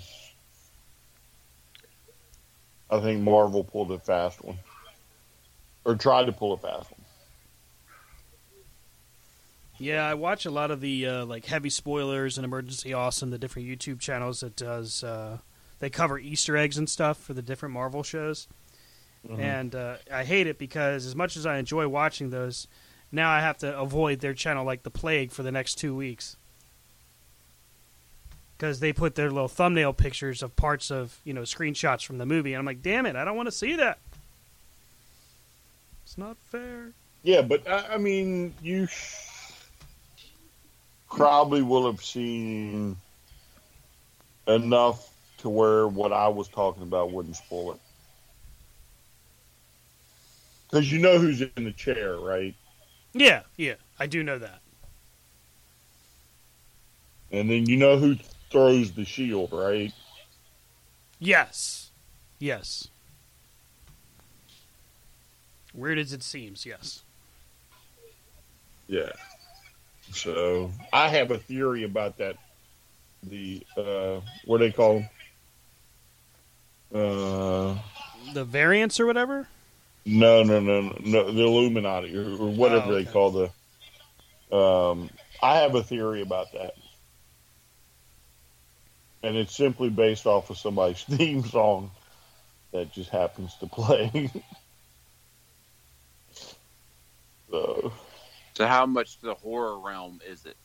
I 2.89 2.99
think 2.99 3.21
Marvel 3.21 3.63
pulled 3.63 3.91
a 3.91 3.99
fast 3.99 4.43
one. 4.43 4.57
Or 5.85 5.95
tried 5.95 6.25
to 6.25 6.31
pull 6.31 6.53
a 6.53 6.57
fast 6.57 6.91
one. 6.91 7.01
Yeah, 9.79 10.05
I 10.05 10.13
watch 10.13 10.45
a 10.45 10.51
lot 10.51 10.71
of 10.71 10.81
the 10.81 11.07
uh, 11.07 11.25
like 11.25 11.45
heavy 11.45 11.69
spoilers 11.69 12.37
and 12.37 12.45
emergency 12.45 12.93
awesome, 12.93 13.29
the 13.29 13.37
different 13.37 13.67
YouTube 13.67 13.99
channels 13.99 14.41
that 14.41 14.55
does. 14.55 15.03
Uh, 15.03 15.37
they 15.79 15.89
cover 15.89 16.19
Easter 16.19 16.55
eggs 16.57 16.77
and 16.77 16.89
stuff 16.89 17.17
for 17.17 17.33
the 17.33 17.41
different 17.41 17.73
Marvel 17.73 18.03
shows, 18.03 18.47
Mhm. 19.27 19.39
and 19.39 19.75
uh, 19.75 19.95
I 20.11 20.23
hate 20.23 20.47
it 20.47 20.57
because 20.57 21.05
as 21.05 21.15
much 21.15 21.35
as 21.37 21.45
I 21.45 21.57
enjoy 21.57 21.87
watching 21.87 22.29
those, 22.29 22.67
now 23.11 23.29
I 23.29 23.39
have 23.41 23.57
to 23.59 23.77
avoid 23.77 24.19
their 24.19 24.33
channel 24.33 24.63
like 24.65 24.83
the 24.83 24.89
plague 24.91 25.31
for 25.31 25.43
the 25.43 25.51
next 25.51 25.75
two 25.75 25.95
weeks 25.95 26.35
because 28.57 28.79
they 28.81 28.91
put 28.93 29.15
their 29.15 29.29
little 29.31 29.47
thumbnail 29.47 29.93
pictures 29.93 30.43
of 30.43 30.55
parts 30.55 30.91
of 30.91 31.17
you 31.23 31.33
know 31.33 31.41
screenshots 31.41 32.05
from 32.05 32.17
the 32.17 32.25
movie, 32.25 32.53
and 32.53 32.59
I'm 32.59 32.65
like, 32.65 32.81
damn 32.81 33.05
it, 33.05 33.15
I 33.15 33.23
don't 33.25 33.35
want 33.37 33.47
to 33.47 33.51
see 33.51 33.75
that. 33.77 33.99
It's 36.03 36.17
not 36.17 36.37
fair. 36.49 36.89
Yeah, 37.23 37.41
but 37.41 37.67
I, 37.69 37.93
I 37.95 37.97
mean, 37.97 38.53
you 38.61 38.87
sh- 38.87 39.51
probably 41.09 41.61
will 41.61 41.85
have 41.91 42.03
seen 42.03 42.95
enough 44.47 45.08
to 45.39 45.49
where 45.49 45.87
what 45.87 46.13
I 46.13 46.27
was 46.27 46.47
talking 46.47 46.83
about 46.83 47.11
wouldn't 47.11 47.35
spoil 47.35 47.73
it. 47.73 47.79
Because 50.69 50.91
you 50.91 50.99
know 50.99 51.17
who's 51.17 51.41
in 51.41 51.63
the 51.63 51.71
chair, 51.71 52.17
right? 52.17 52.53
Yeah, 53.13 53.41
yeah, 53.57 53.75
I 53.99 54.05
do 54.05 54.23
know 54.23 54.37
that. 54.37 54.59
And 57.31 57.49
then 57.49 57.65
you 57.67 57.77
know 57.77 57.97
who 57.97 58.17
throws 58.51 58.91
the 58.91 59.05
shield, 59.05 59.51
right? 59.51 59.93
Yes, 61.19 61.91
yes. 62.39 62.87
Weird 65.73 65.99
as 65.99 66.13
it 66.13 66.23
seems, 66.23 66.65
yes. 66.65 67.03
Yeah. 68.87 69.11
So 70.11 70.71
I 70.91 71.09
have 71.09 71.29
a 71.31 71.37
theory 71.37 71.83
about 71.83 72.17
that. 72.17 72.35
The 73.21 73.61
uh, 73.77 74.21
what 74.45 74.59
do 74.59 74.65
they 74.65 74.71
call? 74.71 74.97
'em? 74.97 75.09
Uh, 76.93 77.77
The 78.33 78.43
variants 78.45 78.99
or 78.99 79.05
whatever. 79.05 79.47
no, 80.05 80.43
no, 80.43 80.59
no, 80.59 80.81
no, 80.81 80.97
no, 81.03 81.31
the 81.31 81.43
Illuminati 81.43 82.15
or, 82.17 82.23
or 82.23 82.49
whatever 82.49 82.91
Oh, 82.91 82.95
they 82.95 83.05
call 83.05 83.31
the. 83.31 84.55
Um, 84.55 85.09
I 85.43 85.57
have 85.57 85.75
a 85.75 85.83
theory 85.83 86.21
about 86.21 86.51
that, 86.53 86.73
and 89.21 89.35
it's 89.37 89.55
simply 89.55 89.89
based 89.89 90.25
off 90.25 90.49
of 90.49 90.57
somebody's 90.57 91.03
theme 91.09 91.43
song 91.43 91.91
that 92.71 92.91
just 92.91 93.09
happens 93.11 93.53
to 93.59 93.67
play. 93.67 94.31
so, 97.51 97.93
So 98.55 98.65
how 98.67 98.85
much 98.87 99.19
the 99.21 99.35
horror 99.35 99.77
realm 99.79 100.19
is 100.27 100.45
it? 100.45 100.57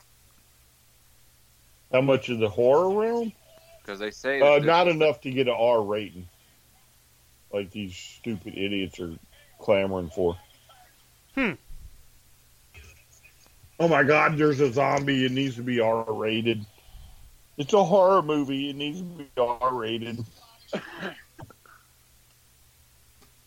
how 1.92 2.01
much 2.01 2.28
of 2.30 2.38
the 2.40 2.48
horror 2.48 2.90
realm? 2.98 3.32
Because 3.85 3.98
they 3.98 4.11
say 4.11 4.40
Uh, 4.40 4.59
not 4.61 4.89
enough 4.89 5.20
to 5.20 5.31
get 5.31 5.47
an 5.47 5.55
R 5.59 5.82
rating, 5.82 6.27
like 7.52 7.70
these 7.70 7.94
stupid 7.94 8.56
idiots 8.56 8.98
are 8.98 9.12
clamoring 9.61 10.09
for. 10.11 10.39
Hmm. 11.35 11.52
Oh 13.78 13.89
my 13.89 14.02
God! 14.05 14.39
There's 14.39 14.61
a 14.61 14.73
zombie. 14.73 15.27
It 15.27 15.32
needs 15.32 15.56
to 15.56 15.62
be 15.62 15.81
R 15.81 16.11
rated. 16.12 16.65
It's 17.59 17.73
a 17.73 17.85
horror 17.85 18.23
movie. 18.23 18.70
It 18.70 18.77
needs 18.77 19.01
to 19.01 19.05
be 19.05 19.28
R 19.36 19.74
rated. 19.74 20.24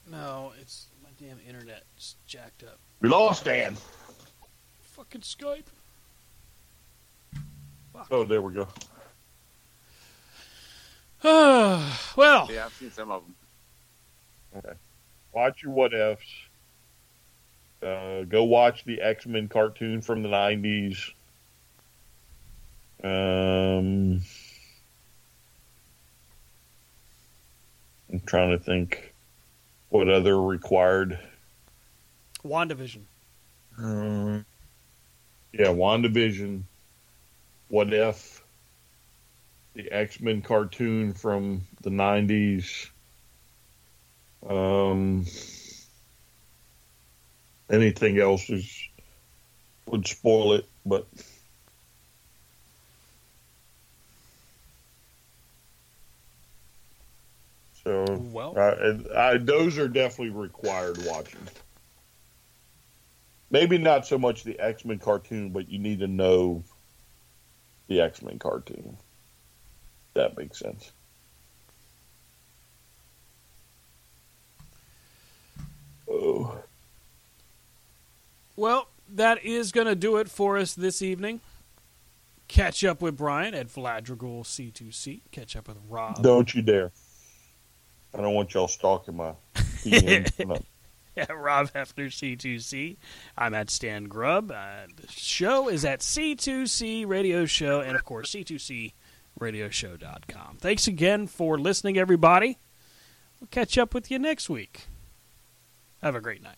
No, 0.09 0.53
it's 0.61 0.87
my 1.03 1.09
damn 1.19 1.37
internet 1.47 1.83
just 1.97 2.15
jacked 2.27 2.63
up. 2.63 2.79
We 3.01 3.09
lost 3.09 3.43
Dan. 3.45 3.75
Fucking 4.79 5.21
Skype. 5.21 5.65
Oh, 8.09 8.23
there 8.23 8.41
we 8.41 8.53
go. 8.53 8.67
well, 11.23 12.47
yeah, 12.51 12.65
I've 12.65 12.73
seen 12.73 12.91
some 12.91 13.11
of 13.11 13.23
them. 13.23 13.35
Okay. 14.57 14.77
Watch 15.33 15.63
your 15.63 15.71
what 15.71 15.93
ifs. 15.93 16.25
Uh, 17.81 18.23
go 18.23 18.43
watch 18.43 18.83
the 18.85 19.01
X 19.01 19.25
Men 19.25 19.47
cartoon 19.47 20.01
from 20.01 20.23
the 20.23 20.29
nineties. 20.29 21.11
Um, 23.03 24.21
I'm 28.11 28.19
trying 28.25 28.57
to 28.57 28.59
think 28.63 29.13
what 29.89 30.09
other 30.09 30.41
required. 30.41 31.19
WandaVision. 32.43 33.01
Um, 33.77 34.45
yeah, 35.53 35.67
WandaVision. 35.67 36.63
What 37.69 37.93
if 37.93 38.36
the 39.77 39.91
X 39.91 40.19
Men 40.19 40.41
cartoon 40.41 41.13
from 41.13 41.61
the 41.81 41.91
nineties? 41.91 42.89
Um, 44.47 45.25
anything 47.69 48.19
else 48.19 48.49
is 48.49 48.87
would 49.85 50.07
spoil 50.07 50.53
it, 50.53 50.65
but 50.83 51.07
so 57.83 58.05
Well. 58.31 58.57
I, 58.57 59.33
I, 59.33 59.37
those 59.37 59.77
are 59.77 59.87
definitely 59.87 60.35
required 60.35 60.97
watching. 61.05 61.47
Maybe 63.51 63.77
not 63.77 64.07
so 64.07 64.17
much 64.17 64.43
the 64.43 64.59
X 64.59 64.85
Men 64.85 64.97
cartoon, 64.97 65.51
but 65.51 65.69
you 65.69 65.77
need 65.77 65.99
to 65.99 66.07
know 66.07 66.63
the 67.87 68.01
X 68.01 68.23
Men 68.23 68.39
cartoon. 68.39 68.97
That 70.17 70.35
makes 70.35 70.57
sense. 70.57 70.91
Oh. 76.09 76.57
Well, 78.55 78.87
that 79.13 79.45
is 79.45 79.71
going 79.71 79.85
to 79.85 79.93
do 79.93 80.17
it 80.17 80.27
for 80.27 80.57
us 80.57 80.73
this 80.73 81.03
evening. 81.03 81.39
Catch 82.47 82.83
up 82.83 82.99
with 82.99 83.15
Brian 83.15 83.53
at 83.53 83.67
Vladrigul 83.67 84.41
C2C. 84.41 85.21
Catch 85.31 85.55
up 85.55 85.67
with 85.67 85.77
Rob. 85.87 86.23
Don't 86.23 86.51
you 86.55 86.63
dare. 86.63 86.91
I 88.15 88.21
don't 88.21 88.33
want 88.33 88.55
y'all 88.55 88.67
stalking 88.67 89.17
my 89.17 89.33
DM. 89.83 90.63
At 91.15 91.29
Rob 91.37 91.71
Hefner 91.73 92.07
C2C. 92.07 92.97
I'm 93.37 93.53
at 93.53 93.69
Stan 93.69 94.05
Grubb. 94.05 94.49
Uh, 94.49 94.87
the 94.95 95.11
show 95.11 95.67
is 95.69 95.85
at 95.85 95.99
C2C 95.99 97.05
Radio 97.05 97.45
Show 97.45 97.81
and, 97.81 97.95
of 97.95 98.03
course, 98.03 98.31
C2C 98.31 98.93
RadioShow.com. 99.39 100.57
Thanks 100.59 100.87
again 100.87 101.27
for 101.27 101.57
listening, 101.57 101.97
everybody. 101.97 102.57
We'll 103.39 103.47
catch 103.49 103.77
up 103.77 103.93
with 103.93 104.09
you 104.09 104.19
next 104.19 104.49
week. 104.49 104.87
Have 106.01 106.15
a 106.15 106.21
great 106.21 106.41
night. 106.43 106.57